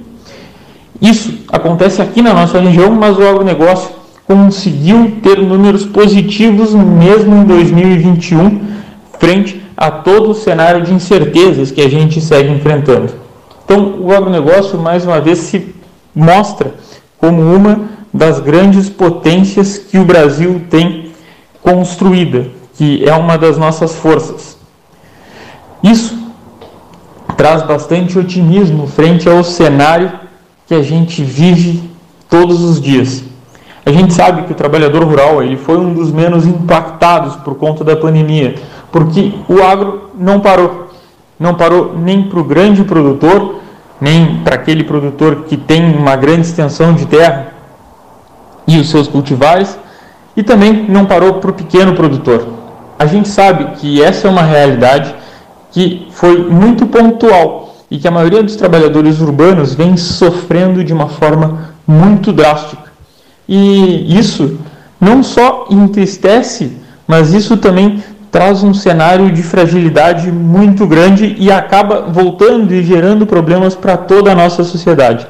Isso 1.01 1.33
acontece 1.47 2.01
aqui 2.01 2.21
na 2.21 2.33
nossa 2.33 2.59
região, 2.59 2.91
mas 2.91 3.17
o 3.17 3.25
agronegócio 3.25 3.91
conseguiu 4.27 5.13
ter 5.23 5.41
números 5.41 5.85
positivos 5.85 6.73
mesmo 6.73 7.37
em 7.37 7.45
2021, 7.45 8.59
frente 9.17 9.61
a 9.77 9.89
todo 9.89 10.31
o 10.31 10.35
cenário 10.35 10.81
de 10.81 10.93
incertezas 10.93 11.71
que 11.71 11.79
a 11.79 11.89
gente 11.89 12.19
segue 12.19 12.51
enfrentando. 12.51 13.13
Então, 13.63 13.95
o 14.01 14.11
agronegócio, 14.11 14.77
mais 14.77 15.05
uma 15.05 15.21
vez, 15.21 15.37
se 15.37 15.78
mostra 16.15 16.73
como 17.17 17.41
uma 17.41 17.89
das 18.13 18.39
grandes 18.39 18.89
potências 18.89 19.77
que 19.77 19.97
o 19.97 20.05
Brasil 20.05 20.63
tem 20.69 21.11
construída, 21.61 22.47
que 22.75 23.07
é 23.07 23.13
uma 23.13 23.37
das 23.37 23.57
nossas 23.57 23.95
forças. 23.95 24.57
Isso 25.83 26.17
traz 27.37 27.63
bastante 27.63 28.17
otimismo 28.17 28.87
frente 28.87 29.29
ao 29.29 29.43
cenário 29.43 30.11
que 30.67 30.73
a 30.73 30.81
gente 30.81 31.23
vive 31.23 31.89
todos 32.29 32.61
os 32.61 32.81
dias. 32.81 33.23
A 33.85 33.91
gente 33.91 34.13
sabe 34.13 34.43
que 34.43 34.51
o 34.51 34.55
trabalhador 34.55 35.03
rural 35.03 35.41
ele 35.41 35.57
foi 35.57 35.77
um 35.77 35.93
dos 35.93 36.11
menos 36.11 36.45
impactados 36.45 37.35
por 37.37 37.55
conta 37.55 37.83
da 37.83 37.95
pandemia, 37.95 38.55
porque 38.91 39.33
o 39.47 39.63
agro 39.63 40.11
não 40.17 40.39
parou. 40.39 40.89
Não 41.39 41.55
parou 41.55 41.97
nem 41.97 42.23
para 42.23 42.39
o 42.39 42.43
grande 42.43 42.83
produtor, 42.83 43.61
nem 43.99 44.37
para 44.43 44.55
aquele 44.55 44.83
produtor 44.83 45.45
que 45.45 45.57
tem 45.57 45.95
uma 45.95 46.15
grande 46.15 46.41
extensão 46.41 46.93
de 46.93 47.05
terra 47.05 47.53
e 48.67 48.77
os 48.77 48.89
seus 48.89 49.07
cultivares, 49.07 49.77
e 50.35 50.43
também 50.43 50.85
não 50.87 51.05
parou 51.05 51.35
para 51.35 51.51
o 51.51 51.53
pequeno 51.53 51.95
produtor. 51.95 52.47
A 52.97 53.05
gente 53.05 53.27
sabe 53.27 53.75
que 53.77 54.01
essa 54.01 54.27
é 54.27 54.31
uma 54.31 54.43
realidade 54.43 55.13
que 55.71 56.07
foi 56.11 56.49
muito 56.49 56.85
pontual 56.87 57.75
e 57.89 57.97
que 57.97 58.07
a 58.07 58.11
maioria 58.11 58.43
dos 58.43 58.55
trabalhadores 58.55 59.19
urbanos 59.19 59.73
vem 59.73 59.97
sofrendo 59.97 60.83
de 60.83 60.93
uma 60.93 61.07
forma 61.07 61.73
muito 61.87 62.31
drástica. 62.31 62.91
E 63.47 64.17
isso 64.17 64.59
não 65.01 65.23
só 65.23 65.65
entristece, 65.71 66.77
mas 67.07 67.33
isso 67.33 67.57
também 67.57 68.03
traz 68.31 68.63
um 68.63 68.73
cenário 68.73 69.31
de 69.31 69.41
fragilidade 69.41 70.31
muito 70.31 70.85
grande 70.85 71.35
e 71.39 71.51
acaba 71.51 72.01
voltando 72.01 72.73
e 72.73 72.83
gerando 72.83 73.25
problemas 73.25 73.75
para 73.75 73.97
toda 73.97 74.31
a 74.31 74.35
nossa 74.35 74.63
sociedade. 74.63 75.27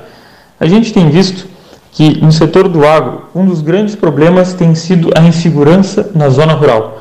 A 0.60 0.66
gente 0.68 0.92
tem 0.92 1.10
visto 1.10 1.48
que 1.92 2.22
no 2.22 2.32
setor 2.32 2.68
do 2.68 2.86
agro, 2.86 3.24
um 3.34 3.46
dos 3.46 3.62
grandes 3.62 3.96
problemas 3.96 4.54
tem 4.54 4.76
sido 4.76 5.10
a 5.16 5.22
insegurança 5.22 6.12
na 6.14 6.30
zona 6.30 6.54
rural. 6.54 7.00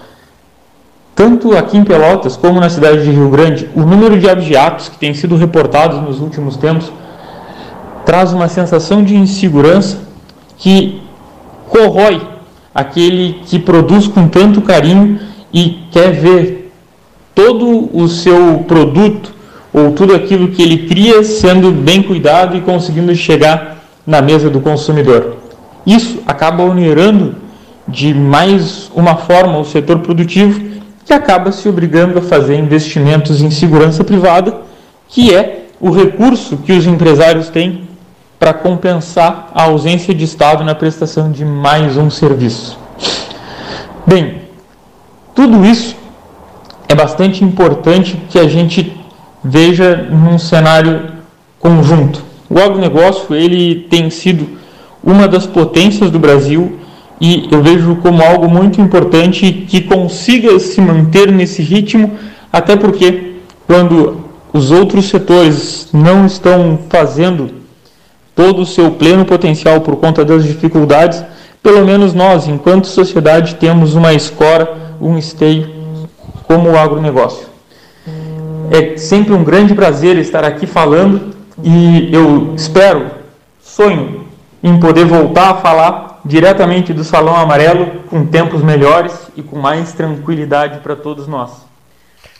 Tanto 1.14 1.56
aqui 1.56 1.76
em 1.76 1.82
Pelotas 1.84 2.36
como 2.36 2.60
na 2.60 2.70
cidade 2.70 3.02
de 3.02 3.10
Rio 3.10 3.28
Grande, 3.28 3.68
o 3.74 3.80
número 3.80 4.18
de 4.18 4.30
abjeatos 4.30 4.88
que 4.88 4.96
tem 4.96 5.12
sido 5.14 5.34
reportados 5.36 6.00
nos 6.00 6.20
últimos 6.20 6.56
tempos 6.56 6.92
traz 8.06 8.32
uma 8.32 8.48
sensação 8.48 9.02
de 9.02 9.16
insegurança 9.16 9.98
que 10.56 11.02
corrói 11.68 12.22
aquele 12.74 13.40
que 13.46 13.58
produz 13.58 14.06
com 14.06 14.28
tanto 14.28 14.62
carinho 14.62 15.18
e 15.52 15.78
quer 15.90 16.12
ver 16.12 16.72
todo 17.34 17.88
o 17.92 18.08
seu 18.08 18.64
produto 18.66 19.32
ou 19.72 19.92
tudo 19.92 20.14
aquilo 20.14 20.48
que 20.48 20.62
ele 20.62 20.88
cria 20.88 21.22
sendo 21.22 21.70
bem 21.70 22.02
cuidado 22.02 22.56
e 22.56 22.60
conseguindo 22.60 23.14
chegar 23.14 23.78
na 24.06 24.20
mesa 24.20 24.48
do 24.50 24.60
consumidor. 24.60 25.36
Isso 25.86 26.20
acaba 26.26 26.62
onerando 26.62 27.36
de 27.86 28.12
mais 28.12 28.90
uma 28.94 29.16
forma 29.16 29.58
o 29.58 29.64
setor 29.64 30.00
produtivo 30.00 30.60
que 31.04 31.12
acaba 31.12 31.52
se 31.52 31.68
obrigando 31.68 32.18
a 32.18 32.22
fazer 32.22 32.56
investimentos 32.56 33.40
em 33.40 33.50
segurança 33.50 34.04
privada, 34.04 34.60
que 35.08 35.34
é 35.34 35.66
o 35.80 35.90
recurso 35.90 36.58
que 36.58 36.72
os 36.72 36.86
empresários 36.86 37.48
têm 37.48 37.88
para 38.38 38.52
compensar 38.52 39.50
a 39.54 39.64
ausência 39.64 40.14
de 40.14 40.24
Estado 40.24 40.62
na 40.64 40.74
prestação 40.74 41.30
de 41.32 41.44
mais 41.44 41.96
um 41.96 42.10
serviço. 42.10 42.78
Bem, 44.06 44.47
tudo 45.38 45.64
isso 45.64 45.94
é 46.88 46.96
bastante 46.96 47.44
importante 47.44 48.20
que 48.28 48.40
a 48.40 48.48
gente 48.48 48.92
veja 49.44 49.94
num 50.10 50.36
cenário 50.36 51.12
conjunto. 51.60 52.24
O 52.50 52.58
agronegócio 52.58 53.36
ele 53.36 53.86
tem 53.88 54.10
sido 54.10 54.58
uma 55.00 55.28
das 55.28 55.46
potências 55.46 56.10
do 56.10 56.18
Brasil 56.18 56.80
e 57.20 57.46
eu 57.52 57.62
vejo 57.62 57.94
como 58.02 58.20
algo 58.20 58.50
muito 58.50 58.80
importante 58.80 59.64
que 59.68 59.82
consiga 59.82 60.58
se 60.58 60.80
manter 60.80 61.30
nesse 61.30 61.62
ritmo, 61.62 62.18
até 62.52 62.74
porque 62.74 63.34
quando 63.64 64.24
os 64.52 64.72
outros 64.72 65.08
setores 65.08 65.88
não 65.92 66.26
estão 66.26 66.80
fazendo 66.90 67.48
todo 68.34 68.62
o 68.62 68.66
seu 68.66 68.90
pleno 68.90 69.24
potencial 69.24 69.82
por 69.82 69.94
conta 69.98 70.24
das 70.24 70.42
dificuldades, 70.42 71.22
pelo 71.62 71.86
menos 71.86 72.12
nós, 72.12 72.48
enquanto 72.48 72.88
sociedade, 72.88 73.54
temos 73.54 73.94
uma 73.94 74.12
escora 74.12 74.87
um 75.00 75.18
esteio 75.18 75.68
como 76.44 76.70
o 76.70 76.78
agronegócio. 76.78 77.46
É 78.70 78.96
sempre 78.96 79.32
um 79.32 79.44
grande 79.44 79.74
prazer 79.74 80.16
estar 80.18 80.44
aqui 80.44 80.66
falando 80.66 81.34
e 81.62 82.14
eu 82.14 82.54
espero, 82.54 83.06
sonho 83.60 84.26
em 84.62 84.78
poder 84.78 85.04
voltar 85.04 85.50
a 85.50 85.54
falar 85.54 86.20
diretamente 86.24 86.92
do 86.92 87.04
Salão 87.04 87.36
Amarelo 87.36 88.02
com 88.10 88.26
tempos 88.26 88.62
melhores 88.62 89.30
e 89.36 89.42
com 89.42 89.58
mais 89.58 89.92
tranquilidade 89.92 90.80
para 90.80 90.96
todos 90.96 91.26
nós. 91.28 91.67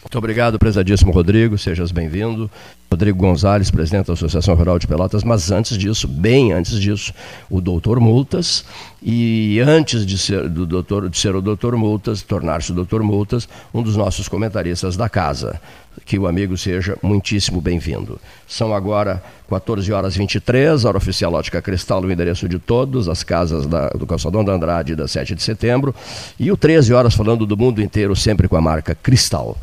Muito 0.09 0.16
obrigado, 0.16 0.59
prezadíssimo 0.59 1.12
Rodrigo, 1.12 1.59
sejas 1.59 1.93
bem-vindo. 1.93 2.51
Rodrigo 2.90 3.18
Gonzalez, 3.18 3.70
presidente 3.70 4.06
da 4.06 4.14
Associação 4.14 4.55
Rural 4.55 4.78
de 4.78 4.86
Pelotas, 4.86 5.22
mas 5.22 5.51
antes 5.51 5.76
disso, 5.76 6.09
bem 6.09 6.51
antes 6.51 6.80
disso, 6.80 7.12
o 7.51 7.60
doutor 7.60 8.01
Multas, 8.01 8.64
e 9.02 9.60
antes 9.60 10.06
de 10.06 10.16
ser, 10.16 10.48
do 10.48 10.64
doutor, 10.64 11.10
de 11.10 11.18
ser 11.18 11.36
o 11.36 11.43
doutor 11.43 11.76
Multas, 11.76 12.22
tornar-se 12.22 12.72
o 12.72 12.74
doutor 12.74 13.02
Multas, 13.02 13.47
um 13.74 13.82
dos 13.82 13.97
nossos 13.97 14.28
comentaristas 14.28 14.97
da 14.97 15.10
casa. 15.10 15.60
Que 16.05 16.19
o 16.19 16.27
amigo 16.27 16.57
seja 16.57 16.97
muitíssimo 17.03 17.61
bem-vindo. 17.61 18.20
São 18.47 18.75
agora 18.75 19.23
14 19.49 19.93
horas 19.93 20.16
23, 20.16 20.85
hora 20.85 20.99
oficial 20.99 21.33
Ótica 21.33 21.62
Cristal, 21.62 22.03
o 22.03 22.12
endereço 22.12 22.49
de 22.49 22.59
todos, 22.59 23.09
as 23.09 23.23
casas 23.23 23.66
da, 23.66 23.89
do 23.91 24.07
Calçadão 24.07 24.45
da 24.45 24.53
Andrade 24.53 24.95
da 24.95 25.09
7 25.09 25.35
de 25.35 25.43
setembro, 25.43 25.95
e 26.39 26.53
o 26.53 26.57
13 26.57 26.93
horas 26.93 27.15
falando 27.15 27.47
do 27.47 27.57
mundo 27.57 27.81
inteiro, 27.81 28.15
sempre 28.15 28.49
com 28.49 28.57
a 28.57 28.61
marca 28.61 28.95
Cristal. 28.95 29.57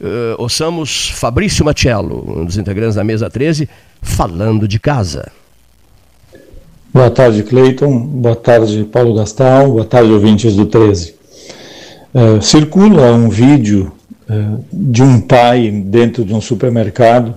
Uh, 0.00 0.36
ouçamos 0.38 1.10
Fabrício 1.10 1.64
Machello, 1.64 2.40
um 2.40 2.44
dos 2.44 2.56
integrantes 2.56 2.96
da 2.96 3.04
mesa 3.04 3.28
13, 3.30 3.68
falando 4.00 4.66
de 4.66 4.78
casa. 4.78 5.30
Boa 6.92 7.10
tarde, 7.10 7.42
Cleiton. 7.42 7.98
Boa 7.98 8.36
tarde, 8.36 8.84
Paulo 8.84 9.14
Gastal. 9.14 9.70
Boa 9.70 9.84
tarde, 9.84 10.10
ouvintes 10.12 10.56
do 10.56 10.64
13. 10.64 11.14
Uh, 12.14 12.40
circula 12.40 13.12
um 13.12 13.28
vídeo 13.28 13.92
de 14.72 15.02
um 15.02 15.20
pai 15.20 15.70
dentro 15.70 16.24
de 16.24 16.34
um 16.34 16.40
supermercado 16.40 17.34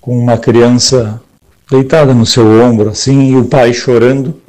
com 0.00 0.18
uma 0.18 0.36
criança 0.36 1.20
deitada 1.70 2.14
no 2.14 2.26
seu 2.26 2.46
ombro, 2.62 2.90
assim, 2.90 3.32
e 3.32 3.36
o 3.36 3.44
pai 3.44 3.72
chorando 3.72 4.40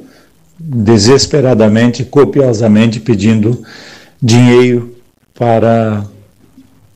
desesperadamente, 0.58 2.04
copiosamente, 2.04 3.00
pedindo 3.00 3.62
dinheiro 4.20 4.94
para 5.34 6.04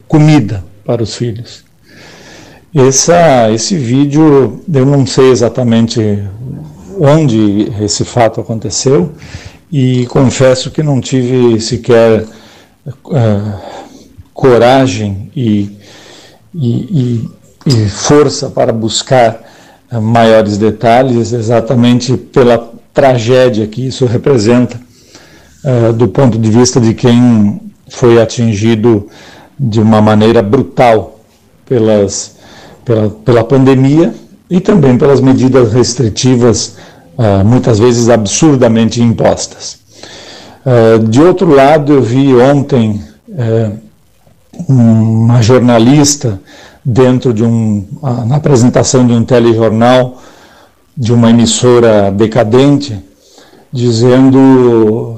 comida 0.09 0.65
para 0.85 1.03
os 1.03 1.15
filhos. 1.15 1.65
Essa, 2.75 3.51
esse 3.53 3.77
vídeo, 3.77 4.63
eu 4.73 4.87
não 4.87 5.07
sei 5.07 5.31
exatamente 5.31 6.01
onde 6.99 7.71
esse 7.81 8.05
fato 8.05 8.41
aconteceu 8.41 9.13
e 9.71 10.07
confesso 10.07 10.71
que 10.71 10.83
não 10.83 11.01
tive 11.01 11.61
sequer 11.61 12.25
uh, 12.87 13.82
coragem 14.43 15.31
e, 15.37 15.71
e, 16.53 17.29
e, 17.65 17.89
força 17.89 18.51
para 18.51 18.73
buscar 18.73 19.41
uh, 19.93 20.03
maiores 20.03 20.59
detalhes, 20.59 21.33
exatamente 21.33 22.17
pela 22.17 22.73
tragédia 22.93 23.69
que 23.69 23.87
isso 23.87 24.05
representa 24.05 24.81
uh, 25.65 25.93
do 25.93 26.09
ponto 26.09 26.37
de 26.37 26.51
vista 26.51 26.81
de 26.81 26.93
quem 26.93 27.61
foi 27.89 28.21
atingido 28.21 29.07
de 29.57 29.81
uma 29.81 30.03
maneira 30.03 30.43
brutal 30.43 31.21
pelas 31.65 32.35
pela, 32.85 33.11
pela 33.11 33.45
pandemia 33.45 34.13
e 34.51 34.59
também 34.59 34.99
pelas 34.99 35.21
medidas 35.21 35.73
restritivas, 35.73 36.79
uh, 37.17 37.45
muitas 37.45 37.79
vezes 37.79 38.09
absurdamente 38.09 39.01
impostas. 39.01 39.79
Uh, 40.67 40.99
de 41.07 41.23
outro 41.23 41.49
lado, 41.49 41.93
eu 41.93 42.03
vi 42.03 42.35
ontem 42.35 43.01
uma 44.69 45.41
jornalista 45.43 46.41
dentro 46.85 47.33
de 47.33 47.45
um, 47.45 47.87
na 48.27 48.37
apresentação 48.37 49.07
de 49.07 49.13
um 49.13 49.25
telejornal 49.25 50.21
de 50.97 51.13
uma 51.13 51.31
emissora 51.31 52.11
decadente, 52.11 52.99
dizendo 53.73 55.17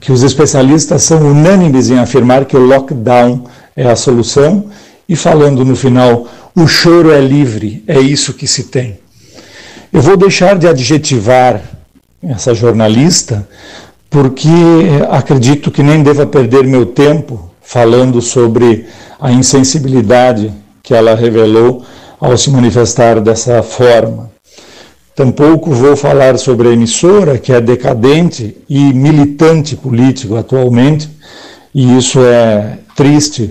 que 0.00 0.12
os 0.12 0.22
especialistas 0.22 1.02
são 1.02 1.18
unânimes 1.30 1.90
em 1.90 1.98
afirmar 1.98 2.44
que 2.44 2.56
o 2.56 2.64
lockdown 2.64 3.44
é 3.76 3.88
a 3.88 3.96
solução 3.96 4.66
e 5.08 5.16
falando 5.16 5.64
no 5.64 5.74
final 5.74 6.26
o 6.54 6.66
choro 6.66 7.10
é 7.12 7.20
livre, 7.20 7.84
é 7.86 7.98
isso 7.98 8.32
que 8.32 8.46
se 8.46 8.64
tem. 8.64 8.98
Eu 9.92 10.00
vou 10.00 10.16
deixar 10.16 10.58
de 10.58 10.66
adjetivar 10.66 11.60
essa 12.22 12.54
jornalista, 12.54 13.46
porque 14.08 14.48
acredito 15.10 15.70
que 15.70 15.82
nem 15.82 16.02
deva 16.02 16.26
perder 16.26 16.64
meu 16.64 16.86
tempo 16.86 17.50
falando 17.66 18.22
sobre 18.22 18.86
a 19.20 19.32
insensibilidade 19.32 20.52
que 20.82 20.94
ela 20.94 21.16
revelou 21.16 21.84
ao 22.20 22.36
se 22.36 22.48
manifestar 22.48 23.20
dessa 23.20 23.62
forma. 23.62 24.30
Tampouco 25.14 25.72
vou 25.72 25.96
falar 25.96 26.38
sobre 26.38 26.68
a 26.68 26.72
emissora, 26.72 27.38
que 27.38 27.52
é 27.52 27.60
decadente 27.60 28.56
e 28.68 28.92
militante 28.92 29.74
político 29.74 30.36
atualmente, 30.36 31.10
E 31.74 31.98
isso 31.98 32.20
é 32.20 32.78
triste 32.94 33.50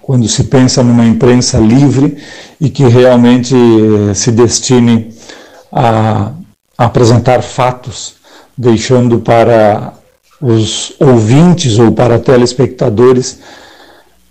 quando 0.00 0.28
se 0.28 0.44
pensa 0.44 0.80
numa 0.80 1.04
imprensa 1.04 1.58
livre 1.58 2.18
e 2.60 2.70
que 2.70 2.84
realmente 2.84 3.52
eh, 3.52 4.14
se 4.14 4.30
destine 4.30 5.12
a 5.72 6.30
apresentar 6.78 7.42
fatos, 7.42 8.14
deixando 8.56 9.18
para 9.18 9.92
os 10.40 10.94
ouvintes 11.00 11.78
ou 11.78 11.92
para 11.92 12.18
telespectadores 12.18 13.38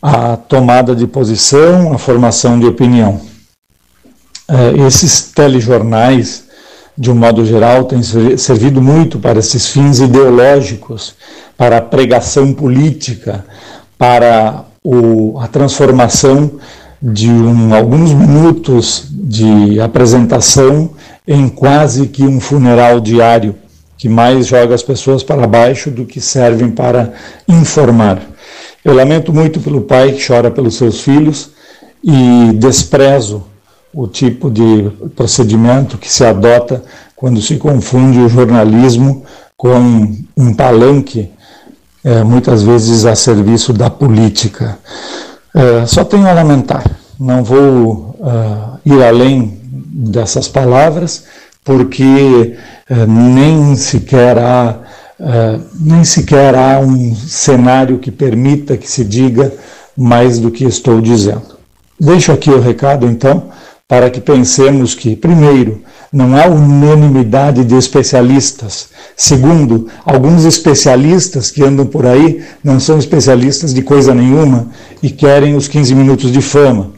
a 0.01 0.35
tomada 0.35 0.95
de 0.95 1.07
posição, 1.07 1.93
a 1.93 1.97
formação 1.97 2.59
de 2.59 2.65
opinião. 2.65 3.21
Eh, 4.49 4.85
esses 4.85 5.31
telejornais, 5.31 6.43
de 6.97 7.09
um 7.09 7.15
modo 7.15 7.45
geral, 7.45 7.85
têm 7.85 8.03
servido 8.38 8.81
muito 8.81 9.17
para 9.17 9.39
esses 9.39 9.67
fins 9.67 9.99
ideológicos, 9.99 11.15
para 11.57 11.77
a 11.77 11.81
pregação 11.81 12.53
política, 12.53 13.45
para 13.97 14.65
o, 14.84 15.39
a 15.39 15.47
transformação 15.47 16.51
de 17.01 17.30
um, 17.30 17.73
alguns 17.73 18.13
minutos 18.13 19.07
de 19.09 19.80
apresentação 19.80 20.91
em 21.25 21.47
quase 21.47 22.07
que 22.07 22.23
um 22.23 22.39
funeral 22.39 22.99
diário, 22.99 23.55
que 24.03 24.09
mais 24.09 24.47
joga 24.47 24.75
as 24.75 24.84
pessoas 24.84 25.23
para 25.23 25.47
baixo 25.47 25.89
do 25.89 26.03
que 26.03 26.19
servem 26.19 26.69
para 26.69 27.13
informar. 27.47 28.21
Eu 28.84 28.93
lamento 28.93 29.31
muito 29.31 29.61
pelo 29.61 29.80
pai 29.80 30.11
que 30.11 30.27
chora 30.27 30.51
pelos 30.51 30.75
seus 30.75 30.99
filhos 30.99 31.51
e 32.03 32.51
desprezo 32.55 33.45
o 33.93 34.05
tipo 34.05 34.51
de 34.51 34.91
procedimento 35.15 35.97
que 35.97 36.11
se 36.11 36.25
adota 36.25 36.84
quando 37.15 37.41
se 37.41 37.55
confunde 37.55 38.19
o 38.19 38.27
jornalismo 38.27 39.23
com 39.55 40.17
um 40.35 40.53
palanque, 40.53 41.31
é, 42.03 42.25
muitas 42.25 42.61
vezes 42.61 43.05
a 43.05 43.15
serviço 43.15 43.71
da 43.71 43.89
política. 43.89 44.80
É, 45.55 45.85
só 45.85 46.03
tenho 46.03 46.27
a 46.27 46.34
lamentar, 46.34 46.84
não 47.17 47.41
vou 47.41 48.17
uh, 48.19 48.80
ir 48.85 49.01
além 49.01 49.61
dessas 49.63 50.49
palavras, 50.49 51.23
porque 51.64 52.56
uh, 52.90 53.07
nem 53.07 53.76
sequer 53.76 54.38
há 54.38 54.80
uh, 55.19 55.61
nem 55.80 56.03
sequer 56.03 56.56
há 56.56 56.80
um 56.80 57.15
cenário 57.15 57.99
que 57.99 58.11
permita 58.11 58.77
que 58.77 58.90
se 58.90 59.03
diga 59.03 59.53
mais 59.95 60.40
do 60.40 60.52
que 60.52 60.65
estou 60.65 60.99
dizendo. 60.99 61.53
Deixo 61.99 62.31
aqui 62.31 62.49
o 62.49 62.60
recado, 62.60 63.06
então, 63.06 63.49
para 63.88 64.10
que 64.10 64.19
pensemos 64.19 64.95
que, 64.95 65.15
primeiro, 65.15 65.81
não 66.11 66.35
há 66.35 66.48
unanimidade 66.48 67.64
de 67.64 67.76
especialistas. 67.76 68.90
Segundo, 69.15 69.88
alguns 70.06 70.45
especialistas 70.45 71.52
que 71.52 71.64
andam 71.64 71.85
por 71.85 72.06
aí 72.06 72.44
não 72.64 72.80
são 72.80 72.98
especialistas 72.98 73.73
de 73.73 73.81
coisa 73.81 74.14
nenhuma 74.14 74.68
e 75.02 75.10
querem 75.10 75.56
os 75.56 75.68
15 75.68 75.95
minutos 75.95 76.31
de 76.31 76.41
fama. 76.41 76.91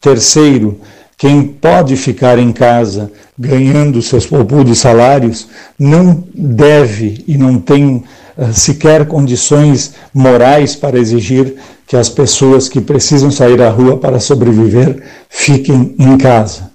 Terceiro, 0.00 0.78
quem 1.16 1.42
pode 1.42 1.96
ficar 1.96 2.38
em 2.38 2.52
casa 2.52 3.10
ganhando 3.38 4.02
seus 4.02 4.26
poupudos 4.26 4.78
salários 4.78 5.48
não 5.78 6.24
deve 6.34 7.24
e 7.26 7.36
não 7.36 7.58
tem 7.58 8.04
uh, 8.36 8.52
sequer 8.52 9.06
condições 9.06 9.94
morais 10.12 10.74
para 10.74 10.98
exigir 10.98 11.54
que 11.86 11.96
as 11.96 12.08
pessoas 12.08 12.68
que 12.68 12.80
precisam 12.80 13.30
sair 13.30 13.60
à 13.62 13.70
rua 13.70 13.98
para 13.98 14.18
sobreviver 14.18 15.02
fiquem 15.28 15.94
em 15.98 16.16
casa. 16.16 16.70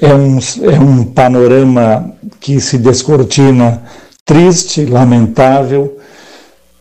É 0.00 0.14
um, 0.14 0.38
é 0.62 0.78
um 0.78 1.04
panorama 1.04 2.12
que 2.38 2.60
se 2.60 2.78
descortina 2.78 3.82
triste, 4.24 4.84
lamentável, 4.84 5.95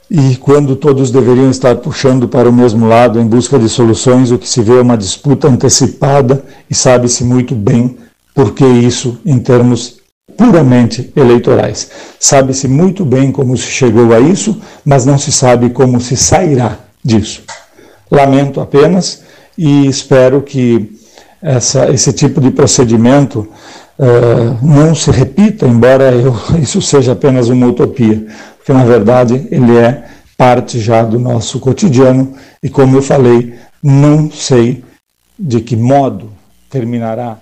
e 0.09 0.35
quando 0.35 0.75
todos 0.75 1.09
deveriam 1.09 1.49
estar 1.49 1.75
puxando 1.77 2.27
para 2.27 2.49
o 2.49 2.53
mesmo 2.53 2.87
lado 2.87 3.19
em 3.19 3.25
busca 3.25 3.57
de 3.57 3.67
soluções, 3.67 4.31
o 4.31 4.37
que 4.37 4.47
se 4.47 4.61
vê 4.61 4.77
é 4.77 4.81
uma 4.81 4.97
disputa 4.97 5.47
antecipada 5.47 6.43
e 6.69 6.75
sabe-se 6.75 7.23
muito 7.23 7.55
bem 7.55 7.97
por 8.33 8.53
que 8.53 8.65
isso 8.65 9.17
em 9.25 9.39
termos 9.39 9.97
puramente 10.37 11.11
eleitorais. 11.15 11.89
Sabe-se 12.19 12.67
muito 12.67 13.05
bem 13.05 13.31
como 13.31 13.57
se 13.57 13.67
chegou 13.67 14.13
a 14.13 14.19
isso, 14.19 14.61
mas 14.83 15.05
não 15.05 15.17
se 15.17 15.31
sabe 15.31 15.69
como 15.69 15.99
se 15.99 16.15
sairá 16.15 16.77
disso. 17.03 17.43
Lamento 18.11 18.61
apenas 18.61 19.23
e 19.57 19.87
espero 19.87 20.41
que 20.41 20.99
essa, 21.41 21.89
esse 21.91 22.11
tipo 22.11 22.41
de 22.41 22.51
procedimento 22.51 23.47
uh, 23.99 24.65
não 24.65 24.93
se 24.93 25.11
repita, 25.11 25.65
embora 25.65 26.11
eu, 26.11 26.35
isso 26.61 26.81
seja 26.81 27.13
apenas 27.13 27.49
uma 27.49 27.67
utopia, 27.67 28.25
porque 28.65 28.73
na 28.73 28.83
verdade 28.83 29.47
ele 29.51 29.77
é 29.77 30.09
parte 30.35 30.79
já 30.79 31.03
do 31.03 31.19
nosso 31.19 31.59
cotidiano 31.59 32.35
e, 32.63 32.67
como 32.67 32.97
eu 32.97 33.01
falei, 33.01 33.53
não 33.81 34.31
sei 34.31 34.83
de 35.37 35.61
que 35.61 35.75
modo 35.75 36.33
terminará. 36.67 37.37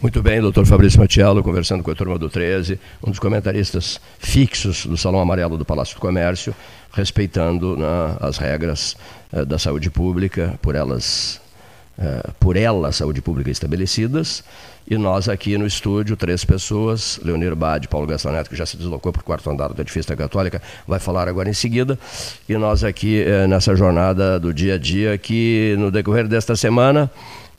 Muito 0.00 0.22
bem, 0.22 0.40
doutor 0.40 0.64
Fabrício 0.64 0.98
Matiello, 0.98 1.42
conversando 1.42 1.82
com 1.82 1.90
a 1.90 1.94
turma 1.94 2.18
do 2.18 2.30
13, 2.30 2.80
um 3.06 3.10
dos 3.10 3.18
comentaristas 3.18 4.00
fixos 4.18 4.86
do 4.86 4.96
Salão 4.96 5.20
Amarelo 5.20 5.58
do 5.58 5.66
Palácio 5.66 5.96
do 5.96 6.00
Comércio, 6.00 6.54
respeitando 6.90 7.76
né, 7.76 8.16
as 8.20 8.38
regras 8.38 8.96
uh, 9.34 9.44
da 9.44 9.58
saúde 9.58 9.90
pública, 9.90 10.58
por 10.62 10.74
elas 10.74 11.42
uh, 12.00 12.32
por 12.40 12.56
ela, 12.56 12.88
a 12.88 12.92
saúde 12.92 13.20
pública 13.20 13.50
estabelecidas, 13.50 14.42
e 14.88 14.96
nós 14.96 15.28
aqui 15.28 15.56
no 15.56 15.66
estúdio, 15.66 16.16
três 16.16 16.44
pessoas, 16.44 17.20
Leonir 17.22 17.54
Bade, 17.54 17.86
Paulo 17.86 18.06
Gastão 18.06 18.32
Neto, 18.32 18.50
que 18.50 18.56
já 18.56 18.66
se 18.66 18.76
deslocou 18.76 19.12
para 19.12 19.20
o 19.20 19.24
quarto 19.24 19.48
andar 19.50 19.68
do 19.68 19.80
edifício 19.80 20.08
da 20.08 20.16
Católica, 20.16 20.60
vai 20.86 20.98
falar 20.98 21.28
agora 21.28 21.48
em 21.48 21.54
seguida, 21.54 21.98
e 22.48 22.56
nós 22.56 22.82
aqui 22.82 23.22
uh, 23.22 23.46
nessa 23.46 23.76
jornada 23.76 24.40
do 24.40 24.52
dia 24.52 24.74
a 24.74 24.78
dia, 24.78 25.16
que 25.18 25.76
no 25.78 25.90
decorrer 25.90 26.26
desta 26.26 26.56
semana 26.56 27.10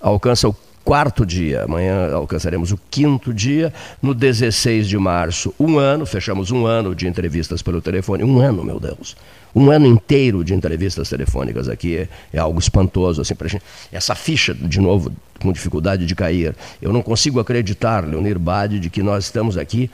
alcança 0.01 0.49
o 0.49 0.55
quarto 0.83 1.25
dia, 1.25 1.63
amanhã 1.63 2.11
alcançaremos 2.13 2.71
o 2.71 2.79
quinto 2.89 3.33
dia, 3.33 3.73
no 4.01 4.13
16 4.13 4.87
de 4.87 4.97
março, 4.97 5.53
um 5.59 5.77
ano, 5.77 6.05
fechamos 6.05 6.51
um 6.51 6.65
ano 6.65 6.95
de 6.95 7.07
entrevistas 7.07 7.61
pelo 7.61 7.81
telefone, 7.81 8.23
um 8.23 8.39
ano, 8.39 8.63
meu 8.63 8.79
Deus, 8.79 9.15
um 9.53 9.69
ano 9.69 9.85
inteiro 9.85 10.43
de 10.43 10.53
entrevistas 10.53 11.09
telefônicas 11.09 11.67
aqui 11.67 11.97
é, 11.97 12.07
é 12.33 12.39
algo 12.39 12.59
espantoso 12.59 13.21
assim 13.21 13.35
para 13.35 13.47
gente. 13.47 13.63
Essa 13.91 14.15
ficha, 14.15 14.53
de 14.53 14.79
novo, 14.79 15.11
com 15.39 15.51
dificuldade 15.51 16.05
de 16.05 16.15
cair. 16.15 16.55
Eu 16.81 16.93
não 16.93 17.01
consigo 17.01 17.39
acreditar, 17.39 18.07
Leonir 18.07 18.39
Bade, 18.39 18.79
de 18.79 18.89
que 18.89 19.03
nós 19.03 19.25
estamos 19.25 19.57
aqui 19.57 19.89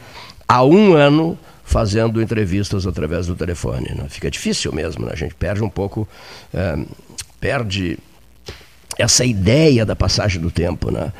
há 0.47 0.63
um 0.63 0.93
ano 0.93 1.37
fazendo 1.63 2.21
entrevistas 2.21 2.85
através 2.87 3.27
do 3.27 3.35
telefone. 3.35 3.93
Né? 3.95 4.05
Fica 4.09 4.29
difícil 4.31 4.71
mesmo, 4.71 5.05
né? 5.05 5.11
a 5.13 5.15
gente 5.15 5.35
perde 5.35 5.63
um 5.63 5.69
pouco, 5.69 6.07
é, 6.53 6.77
perde 7.39 7.97
essa 8.97 9.25
ideia 9.25 9.85
da 9.85 9.95
passagem 9.95 10.41
do 10.41 10.51
tempo. 10.51 10.91
Né? 10.91 11.11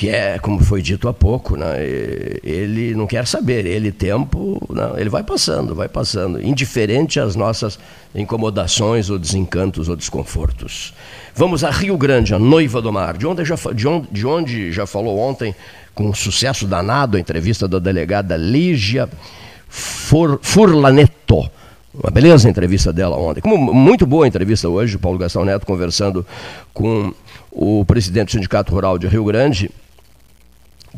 que 0.00 0.08
é, 0.08 0.38
como 0.38 0.64
foi 0.64 0.80
dito 0.80 1.08
há 1.08 1.12
pouco, 1.12 1.58
né, 1.58 1.76
ele 2.42 2.94
não 2.94 3.06
quer 3.06 3.26
saber, 3.26 3.66
ele 3.66 3.92
tempo, 3.92 4.58
não, 4.70 4.98
ele 4.98 5.10
vai 5.10 5.22
passando, 5.22 5.74
vai 5.74 5.90
passando, 5.90 6.42
indiferente 6.42 7.20
às 7.20 7.36
nossas 7.36 7.78
incomodações 8.14 9.10
ou 9.10 9.18
desencantos 9.18 9.90
ou 9.90 9.96
desconfortos. 9.96 10.94
Vamos 11.34 11.62
a 11.62 11.70
Rio 11.70 11.98
Grande, 11.98 12.34
a 12.34 12.38
noiva 12.38 12.80
do 12.80 12.90
mar, 12.90 13.18
de 13.18 13.26
onde 13.26 13.44
já, 13.44 13.56
de 13.74 13.86
onde, 13.86 14.08
de 14.10 14.26
onde 14.26 14.72
já 14.72 14.86
falou 14.86 15.18
ontem, 15.18 15.54
com 15.94 16.08
um 16.08 16.14
sucesso 16.14 16.66
danado, 16.66 17.18
a 17.18 17.20
entrevista 17.20 17.68
da 17.68 17.78
delegada 17.78 18.38
Lígia 18.38 19.06
Fur, 19.68 20.38
Furlaneto. 20.40 21.50
Uma 21.92 22.10
beleza 22.10 22.46
a 22.46 22.50
entrevista 22.50 22.92
dela 22.92 23.16
ontem. 23.16 23.40
Como 23.40 23.74
muito 23.74 24.06
boa 24.06 24.24
a 24.24 24.28
entrevista 24.28 24.68
hoje, 24.68 24.96
Paulo 24.96 25.18
Gastão 25.18 25.44
Neto 25.44 25.66
conversando 25.66 26.24
com 26.72 27.12
o 27.50 27.84
presidente 27.84 28.28
do 28.28 28.32
Sindicato 28.32 28.72
Rural 28.72 28.96
de 28.96 29.08
Rio 29.08 29.24
Grande, 29.24 29.68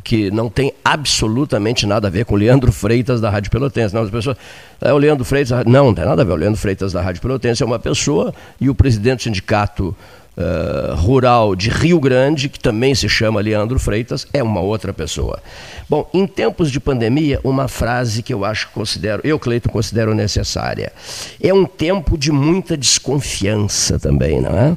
que 0.05 0.31
não 0.31 0.51
tem 0.51 0.75
absolutamente 0.85 1.87
nada 1.87 2.09
a 2.09 2.11
ver 2.11 2.27
com 2.27 2.35
o 2.35 2.39
Leandro 2.39 2.71
Freitas 2.71 3.23
da 3.23 3.31
Rádio 3.31 3.51
Pelotense. 3.51 3.95
Não, 3.95 4.03
as 4.03 4.11
pessoas, 4.11 4.37
é 4.83 4.93
o 4.93 4.99
Leandro 4.99 5.25
Freitas, 5.25 5.65
não, 5.65 5.87
não 5.87 5.95
tem 5.95 6.05
nada 6.05 6.21
a 6.21 6.25
ver. 6.27 6.33
O 6.33 6.37
Leandro 6.37 6.61
Freitas 6.61 6.93
da 6.93 7.01
Rádio 7.01 7.23
Pelotense 7.23 7.63
é 7.63 7.67
uma 7.67 7.79
pessoa 7.79 8.35
e 8.61 8.69
o 8.69 8.75
presidente 8.75 9.21
do 9.21 9.23
sindicato 9.23 9.97
uh, 10.37 10.95
rural 10.95 11.55
de 11.55 11.69
Rio 11.69 12.01
Grande, 12.01 12.49
que 12.49 12.59
também 12.59 12.95
se 12.95 13.09
chama 13.09 13.41
Leandro 13.41 13.79
Freitas, 13.79 14.27
é 14.33 14.43
uma 14.43 14.61
outra 14.61 14.93
pessoa. 14.93 15.43
Bom, 15.89 16.09
em 16.13 16.27
tempos 16.27 16.71
de 16.71 16.81
pandemia, 16.81 17.41
uma 17.45 17.69
frase 17.69 18.23
que 18.23 18.33
eu 18.33 18.45
acho 18.45 18.69
que 18.69 18.75
considero, 18.75 19.21
eu, 19.25 19.39
Cleito, 19.39 19.69
considero 19.69 20.15
necessária. 20.15 20.93
É 21.41 21.53
um 21.53 21.65
tempo 21.65 22.17
de 22.17 22.33
muita 22.33 22.77
desconfiança 22.77 23.99
também, 23.99 24.41
não 24.41 24.59
é? 24.59 24.77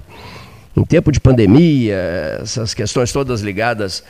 Em 0.75 0.83
tempo 0.83 1.11
de 1.11 1.21
pandemia, 1.21 2.39
essas 2.41 2.73
questões 2.73 3.11
todas 3.13 3.39
ligadas 3.39 4.03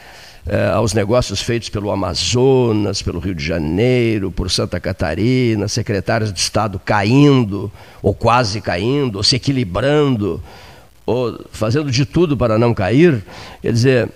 eh, 0.48 0.72
aos 0.74 0.94
negócios 0.94 1.42
feitos 1.42 1.70
pelo 1.70 1.90
Amazonas, 1.90 3.02
pelo 3.02 3.20
Rio 3.20 3.34
de 3.34 3.44
Janeiro, 3.44 4.32
por 4.32 4.52
Santa 4.52 4.80
Catarina, 4.80 5.68
secretários 5.68 6.32
de 6.32 6.40
Estado 6.40 6.80
caindo, 6.84 7.72
ou 8.00 8.14
quase 8.14 8.62
caindo, 8.62 9.16
ou 9.16 9.24
se 9.24 9.36
equilibrando, 9.36 10.40
ou 11.06 11.40
fazendo 11.52 11.92
de 11.92 12.06
tudo 12.06 12.36
para 12.36 12.58
não 12.58 12.74
cair. 12.74 13.24
Quer 13.62 13.72
dizer, 13.72 14.10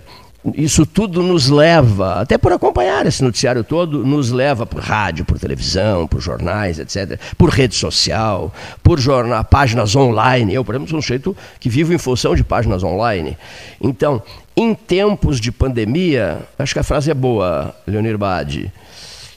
isso 0.55 0.85
tudo 0.85 1.21
nos 1.21 1.49
leva, 1.49 2.21
até 2.21 2.37
por 2.37 2.53
acompanhar 2.53 3.05
esse 3.05 3.23
noticiário 3.23 3.63
todo, 3.63 4.05
nos 4.05 4.31
leva 4.31 4.65
por 4.65 4.81
rádio, 4.81 5.25
por 5.25 5.37
televisão, 5.37 6.07
por 6.07 6.21
jornais, 6.21 6.79
etc., 6.79 7.19
por 7.37 7.49
rede 7.49 7.75
social, 7.75 8.53
por 8.81 8.99
jornal, 8.99 9.43
páginas 9.43 9.95
online. 9.95 10.53
Eu, 10.53 10.63
por 10.63 10.73
exemplo, 10.73 10.89
sou 10.89 10.99
um 10.99 11.01
sujeito 11.01 11.35
que 11.59 11.69
vivo 11.69 11.93
em 11.93 11.97
função 11.97 12.35
de 12.35 12.43
páginas 12.43 12.83
online. 12.83 13.37
Então, 13.81 14.21
em 14.55 14.73
tempos 14.73 15.39
de 15.39 15.51
pandemia, 15.51 16.39
acho 16.57 16.73
que 16.73 16.79
a 16.79 16.83
frase 16.83 17.11
é 17.11 17.13
boa, 17.13 17.75
Leonir 17.85 18.17
Bade, 18.17 18.71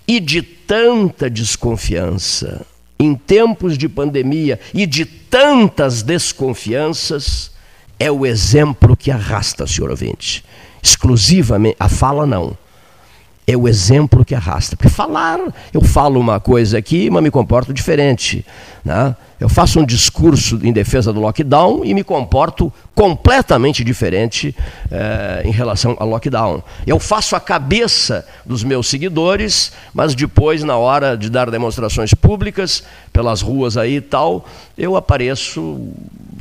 e 0.06 0.20
de 0.20 0.40
tanta 0.42 1.28
desconfiança, 1.28 2.64
em 3.02 3.14
tempos 3.14 3.76
de 3.76 3.88
pandemia 3.88 4.60
e 4.72 4.86
de 4.86 5.04
tantas 5.04 6.02
desconfianças, 6.02 7.50
é 7.98 8.10
o 8.10 8.26
exemplo 8.26 8.96
que 8.96 9.10
arrasta, 9.10 9.66
senhor 9.66 9.90
ouvinte 9.90 10.44
exclusivamente, 10.82 11.76
a 11.78 11.88
fala 11.88 12.26
não. 12.26 12.58
É 13.44 13.56
o 13.56 13.66
exemplo 13.66 14.24
que 14.24 14.34
arrasta. 14.34 14.76
Porque 14.76 14.88
falar, 14.88 15.38
eu 15.72 15.80
falo 15.80 16.20
uma 16.20 16.38
coisa 16.38 16.78
aqui, 16.78 17.10
mas 17.10 17.22
me 17.22 17.30
comporto 17.30 17.74
diferente. 17.74 18.46
Né? 18.84 19.16
Eu 19.40 19.48
faço 19.48 19.80
um 19.80 19.84
discurso 19.84 20.60
em 20.62 20.72
defesa 20.72 21.12
do 21.12 21.18
lockdown 21.18 21.84
e 21.84 21.92
me 21.92 22.04
comporto 22.04 22.72
completamente 22.94 23.82
diferente 23.82 24.54
eh, 24.88 25.42
em 25.44 25.50
relação 25.50 25.96
ao 25.98 26.08
lockdown. 26.08 26.62
Eu 26.86 27.00
faço 27.00 27.34
a 27.34 27.40
cabeça 27.40 28.24
dos 28.46 28.62
meus 28.62 28.86
seguidores, 28.86 29.72
mas 29.92 30.14
depois, 30.14 30.62
na 30.62 30.76
hora 30.76 31.16
de 31.16 31.28
dar 31.28 31.50
demonstrações 31.50 32.14
públicas 32.14 32.84
pelas 33.12 33.42
ruas 33.42 33.76
aí 33.76 33.96
e 33.96 34.00
tal, 34.00 34.46
eu 34.78 34.94
apareço 34.94 35.80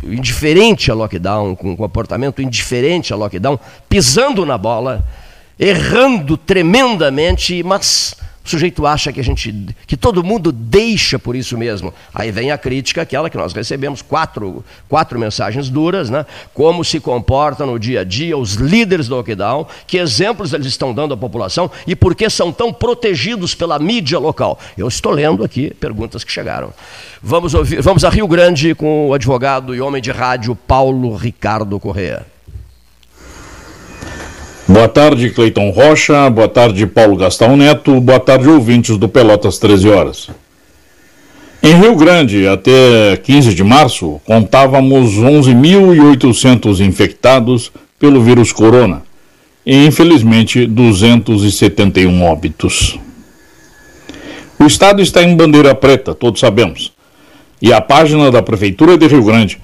indiferente 0.04 0.92
a 0.92 0.94
lockdown, 0.94 1.56
com 1.56 1.72
um 1.72 1.76
comportamento 1.76 2.44
indiferente 2.44 3.12
a 3.12 3.16
lockdown, 3.16 3.60
pisando 3.90 4.46
na 4.46 4.60
bola, 4.60 5.04
errando 5.60 6.38
tremendamente, 6.38 7.62
mas 7.64 8.16
o 8.44 8.50
sujeito 8.50 8.88
acha 8.88 9.14
que 9.14 9.20
a 9.20 9.24
gente, 9.24 9.54
que 9.86 9.96
todo 9.96 10.24
mundo 10.24 10.52
deixa 10.52 11.20
por 11.20 11.36
isso 11.36 11.56
mesmo. 11.58 11.94
Aí 12.14 12.32
vem 12.32 12.52
a 12.52 12.58
crítica, 12.58 13.04
aquela 13.04 13.30
que 13.30 13.38
nós 13.38 13.54
recebemos, 13.54 14.02
quatro, 14.02 14.66
quatro 14.90 15.20
mensagens 15.20 15.70
duras, 15.70 16.10
né? 16.10 16.26
Como 16.52 16.84
se 16.84 17.00
comportam 17.00 17.68
no 17.68 17.78
dia 17.78 18.02
a 18.02 18.04
dia 18.04 18.36
os 18.36 18.56
líderes 18.56 19.08
do 19.08 19.16
lockdown, 19.16 19.68
que 19.86 19.98
exemplos 19.98 20.54
eles 20.54 20.66
estão 20.66 20.92
dando 20.92 21.14
à 21.14 21.18
população 21.18 21.70
e 21.86 21.96
por 21.96 22.16
que 22.16 22.30
são 22.32 22.52
tão 22.52 22.74
protegidos 22.74 23.54
pela 23.54 23.78
mídia 23.78 24.18
local. 24.18 24.58
Eu 24.76 24.88
estou 24.88 25.12
lendo 25.12 25.44
aqui 25.44 25.72
perguntas 25.76 26.24
que 26.24 26.32
chegaram. 26.32 26.74
Vamos, 27.22 27.54
ouvir, 27.54 27.80
vamos 27.82 28.04
a 28.04 28.10
Rio 28.10 28.28
Grande 28.28 28.74
com 28.74 29.10
o 29.10 29.14
advogado 29.14 29.76
e 29.76 29.82
homem 29.82 30.02
de 30.02 30.10
rádio 30.10 30.56
Paulo 30.56 31.16
Ricardo 31.16 31.80
Correa. 31.80 32.26
Boa 34.72 34.88
tarde, 34.88 35.32
Cleiton 35.32 35.70
Rocha. 35.70 36.30
Boa 36.30 36.48
tarde, 36.48 36.88
Paulo 36.88 37.18
Gastão 37.18 37.58
Neto. 37.58 38.00
Boa 38.00 38.22
tarde, 38.22 38.48
ouvintes 38.48 38.96
do 38.96 39.10
Pelotas 39.10 39.58
13 39.58 39.90
Horas. 39.90 40.30
Em 41.62 41.74
Rio 41.74 41.94
Grande, 41.94 42.48
até 42.48 43.18
15 43.18 43.54
de 43.54 43.66
março, 43.66 44.22
contávamos 44.26 45.16
11.800 45.16 46.80
infectados 46.80 47.70
pelo 48.00 48.22
vírus 48.22 48.54
corona 48.54 49.04
e, 49.66 49.86
infelizmente, 49.86 50.66
271 50.66 52.24
óbitos. 52.24 52.98
O 54.58 54.64
estado 54.64 55.02
está 55.02 55.22
em 55.22 55.36
bandeira 55.36 55.76
preta, 55.76 56.16
todos 56.16 56.40
sabemos. 56.40 56.94
E 57.62 57.74
a 57.74 57.82
página 57.82 58.32
da 58.32 58.42
Prefeitura 58.42 58.98
de 58.98 59.06
Rio 59.06 59.26
Grande 59.26 59.60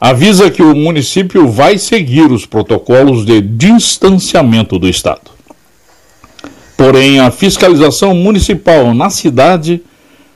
avisa 0.00 0.50
que 0.50 0.62
o 0.62 0.74
município 0.74 1.48
vai 1.48 1.78
seguir 1.78 2.30
os 2.30 2.44
protocolos 2.44 3.24
de 3.24 3.40
distanciamento 3.40 4.78
do 4.78 4.88
Estado. 4.88 5.30
Porém, 6.76 7.20
a 7.20 7.30
fiscalização 7.30 8.14
municipal 8.14 8.94
na 8.94 9.08
cidade 9.08 9.82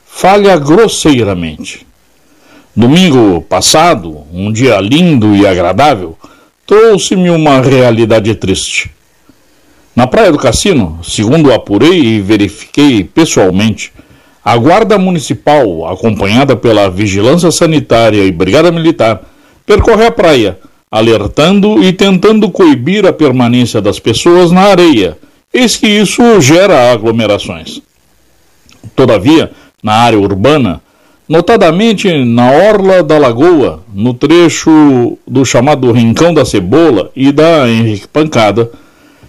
falha 0.06 0.56
grosseiramente. 0.58 1.86
Domingo 2.74 3.42
passado, 3.42 4.22
um 4.32 4.50
dia 4.50 4.80
lindo 4.80 5.36
e 5.36 5.46
agradável, 5.46 6.16
trouxe-me 6.66 7.28
uma 7.30 7.60
realidade 7.60 8.34
triste. 8.34 8.90
Na 9.94 10.06
Praia 10.06 10.32
do 10.32 10.38
Cassino, 10.38 10.98
segundo 11.02 11.52
apurei 11.52 12.00
e 12.00 12.20
verifiquei 12.20 13.04
pessoalmente, 13.04 13.92
a 14.42 14.56
Guarda 14.56 14.96
Municipal, 14.96 15.86
acompanhada 15.86 16.56
pela 16.56 16.88
Vigilância 16.88 17.50
Sanitária 17.50 18.24
e 18.24 18.32
Brigada 18.32 18.70
Militar, 18.70 19.20
percorre 19.70 20.04
a 20.04 20.10
praia, 20.10 20.58
alertando 20.90 21.80
e 21.80 21.92
tentando 21.92 22.50
coibir 22.50 23.06
a 23.06 23.12
permanência 23.12 23.80
das 23.80 24.00
pessoas 24.00 24.50
na 24.50 24.62
areia, 24.62 25.16
eis 25.54 25.76
que 25.76 25.86
isso 25.86 26.40
gera 26.40 26.92
aglomerações. 26.92 27.80
Todavia, 28.96 29.52
na 29.80 29.92
área 29.92 30.18
urbana, 30.18 30.80
notadamente 31.28 32.12
na 32.24 32.50
orla 32.50 33.00
da 33.04 33.16
lagoa, 33.16 33.84
no 33.94 34.12
trecho 34.12 35.16
do 35.24 35.44
chamado 35.44 35.92
Rincão 35.92 36.34
da 36.34 36.44
Cebola 36.44 37.12
e 37.14 37.30
da 37.30 37.68
Henrique 37.68 38.08
Pancada, 38.08 38.72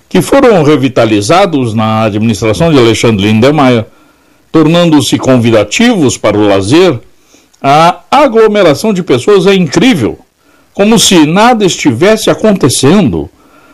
que 0.09 0.23
foram 0.23 0.63
revitalizados 0.63 1.75
na 1.75 2.05
administração 2.05 2.71
de 2.71 2.79
Alexandre 2.79 3.27
Lindemeyer, 3.27 3.85
tornando-se 4.51 5.19
convidativos 5.19 6.17
para 6.17 6.35
o 6.35 6.47
lazer, 6.47 6.99
a 7.61 7.99
aglomeração 8.09 8.91
de 8.91 9.03
pessoas 9.03 9.45
é 9.45 9.53
incrível 9.53 10.17
como 10.73 10.97
se 10.97 11.25
nada 11.25 11.65
estivesse 11.65 12.29
acontecendo, 12.29 13.29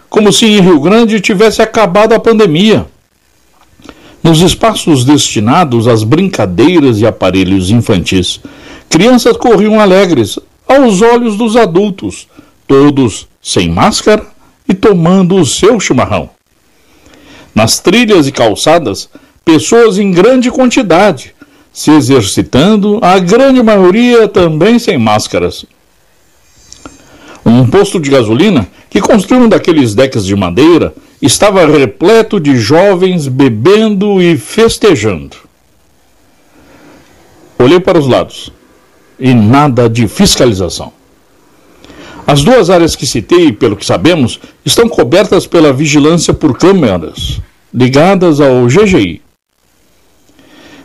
como 0.09 0.31
se 0.31 0.45
em 0.45 0.61
Rio 0.61 0.79
Grande 0.79 1.19
tivesse 1.19 1.61
acabado 1.61 2.13
a 2.13 2.19
pandemia. 2.19 2.85
Nos 4.23 4.41
espaços 4.41 5.05
destinados 5.05 5.87
às 5.87 6.03
brincadeiras 6.03 6.99
e 6.99 7.05
aparelhos 7.05 7.69
infantis, 7.69 8.41
crianças 8.89 9.37
corriam 9.37 9.79
alegres 9.79 10.39
aos 10.67 11.01
olhos 11.01 11.37
dos 11.37 11.55
adultos, 11.55 12.27
todos 12.67 13.27
sem 13.41 13.69
máscara 13.69 14.25
e 14.67 14.73
tomando 14.73 15.35
o 15.35 15.45
seu 15.45 15.79
chimarrão. 15.79 16.29
Nas 17.53 17.79
trilhas 17.79 18.27
e 18.27 18.31
calçadas, 18.31 19.09
pessoas 19.45 19.97
em 19.97 20.11
grande 20.11 20.51
quantidade, 20.51 21.33
se 21.71 21.91
exercitando, 21.91 22.99
a 23.01 23.19
grande 23.19 23.61
maioria 23.61 24.27
também 24.27 24.77
sem 24.79 24.97
máscaras 24.97 25.65
um 27.49 27.65
posto 27.65 27.99
de 27.99 28.09
gasolina 28.09 28.67
que 28.89 28.99
construiu 28.99 29.43
um 29.43 29.49
daqueles 29.49 29.95
decks 29.95 30.25
de 30.25 30.35
madeira 30.35 30.93
estava 31.21 31.65
repleto 31.65 32.39
de 32.39 32.57
jovens 32.57 33.27
bebendo 33.27 34.21
e 34.21 34.37
festejando. 34.37 35.37
Olhei 37.57 37.79
para 37.79 37.97
os 37.97 38.07
lados 38.07 38.51
e 39.19 39.33
nada 39.33 39.89
de 39.89 40.07
fiscalização. 40.07 40.93
As 42.25 42.43
duas 42.43 42.69
áreas 42.69 42.95
que 42.95 43.07
citei, 43.07 43.53
pelo 43.53 43.77
que 43.77 43.85
sabemos, 43.85 44.39
estão 44.65 44.89
cobertas 44.89 45.47
pela 45.47 45.71
vigilância 45.71 46.33
por 46.33 46.57
câmeras 46.57 47.39
ligadas 47.73 48.41
ao 48.41 48.65
GGI. 48.65 49.21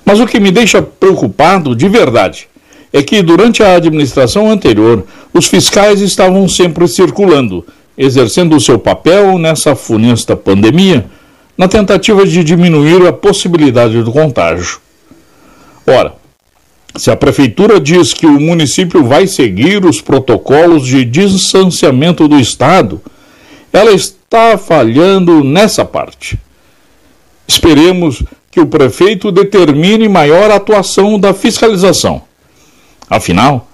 Mas 0.05 0.21
o 0.21 0.27
que 0.27 0.39
me 0.39 0.51
deixa 0.51 0.81
preocupado 0.81 1.75
de 1.75 1.89
verdade 1.89 2.49
é 2.93 3.03
que 3.03 3.23
durante 3.23 3.63
a 3.63 3.75
administração 3.75 4.51
anterior, 4.51 5.05
os 5.33 5.47
fiscais 5.47 6.01
estavam 6.01 6.47
sempre 6.47 6.87
circulando, 6.87 7.65
exercendo 7.97 8.55
o 8.55 8.61
seu 8.61 8.79
papel 8.79 9.39
nessa 9.39 9.75
funesta 9.75 10.37
pandemia, 10.37 11.07
na 11.57 11.69
tentativa 11.69 12.27
de 12.27 12.45
diminuir 12.45 13.07
a 13.07 13.13
possibilidade 13.13 14.03
do 14.03 14.13
contágio. 14.13 14.79
Ora, 15.87 16.15
se 16.95 17.11
a 17.11 17.17
prefeitura 17.17 17.81
diz 17.81 18.13
que 18.13 18.27
o 18.27 18.39
município 18.39 19.03
vai 19.05 19.27
seguir 19.27 19.85
os 19.85 20.01
protocolos 20.01 20.87
de 20.87 21.05
distanciamento 21.05 22.29
do 22.29 22.39
Estado, 22.39 23.01
ela 23.73 23.93
está 23.93 24.59
falhando 24.59 25.43
nessa 25.43 25.85
parte. 25.85 26.39
Esperemos 27.49 28.23
que 28.51 28.61
o 28.61 28.67
prefeito 28.67 29.33
determine 29.33 30.09
maior 30.09 30.51
atuação 30.51 31.19
da 31.19 31.33
fiscalização 31.33 32.23
Afinal, 33.09 33.69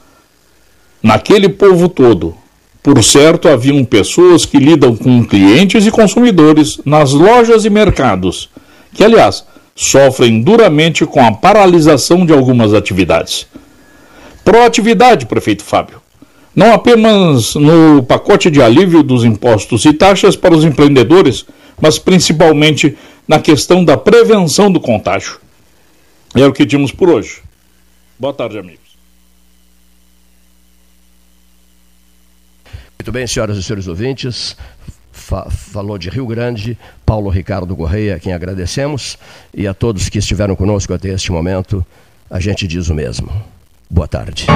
naquele 1.02 1.48
povo 1.48 1.88
todo, 1.88 2.34
por 2.82 3.02
certo 3.02 3.48
haviam 3.48 3.84
pessoas 3.84 4.44
que 4.44 4.58
lidam 4.58 4.96
com 4.96 5.24
clientes 5.24 5.86
e 5.86 5.90
consumidores 5.90 6.80
nas 6.84 7.12
lojas 7.12 7.64
e 7.64 7.70
mercados, 7.70 8.48
que, 8.94 9.04
aliás, 9.04 9.44
sofrem 9.74 10.42
duramente 10.42 11.06
com 11.06 11.24
a 11.24 11.32
paralisação 11.32 12.26
de 12.26 12.32
algumas 12.32 12.74
atividades. 12.74 13.46
Proatividade, 14.44 15.26
prefeito 15.26 15.62
Fábio. 15.62 16.00
Não 16.54 16.72
apenas 16.72 17.54
no 17.54 18.02
pacote 18.02 18.50
de 18.50 18.60
alívio 18.60 19.02
dos 19.02 19.22
impostos 19.22 19.84
e 19.84 19.92
taxas 19.92 20.34
para 20.34 20.54
os 20.54 20.64
empreendedores, 20.64 21.46
mas 21.80 21.98
principalmente 21.98 22.96
na 23.28 23.38
questão 23.38 23.84
da 23.84 23.96
prevenção 23.96 24.72
do 24.72 24.80
contágio. 24.80 25.38
É 26.34 26.44
o 26.46 26.52
que 26.52 26.66
tínhamos 26.66 26.90
por 26.90 27.08
hoje. 27.08 27.42
Boa 28.18 28.32
tarde, 28.32 28.58
amigos. 28.58 28.87
Muito 33.00 33.12
bem, 33.12 33.26
senhoras 33.26 33.56
e 33.56 33.62
senhores 33.62 33.86
ouvintes. 33.86 34.56
fa 35.12 35.48
falou 35.48 35.96
de 35.96 36.10
Rio 36.10 36.26
Grande, 36.26 36.76
Paulo 37.06 37.30
Ricardo 37.30 37.76
Correia, 37.76 38.16
a 38.16 38.18
quem 38.18 38.32
agradecemos, 38.32 39.16
e 39.54 39.68
a 39.68 39.72
todos 39.72 40.08
que 40.08 40.18
estiveram 40.18 40.56
conosco 40.56 40.92
até 40.92 41.10
este 41.10 41.30
momento, 41.30 41.84
a 42.28 42.40
gente 42.40 42.66
diz 42.66 42.88
o 42.88 42.94
mesmo. 42.94 43.30
Boa 43.88 44.08
tarde. 44.08 44.46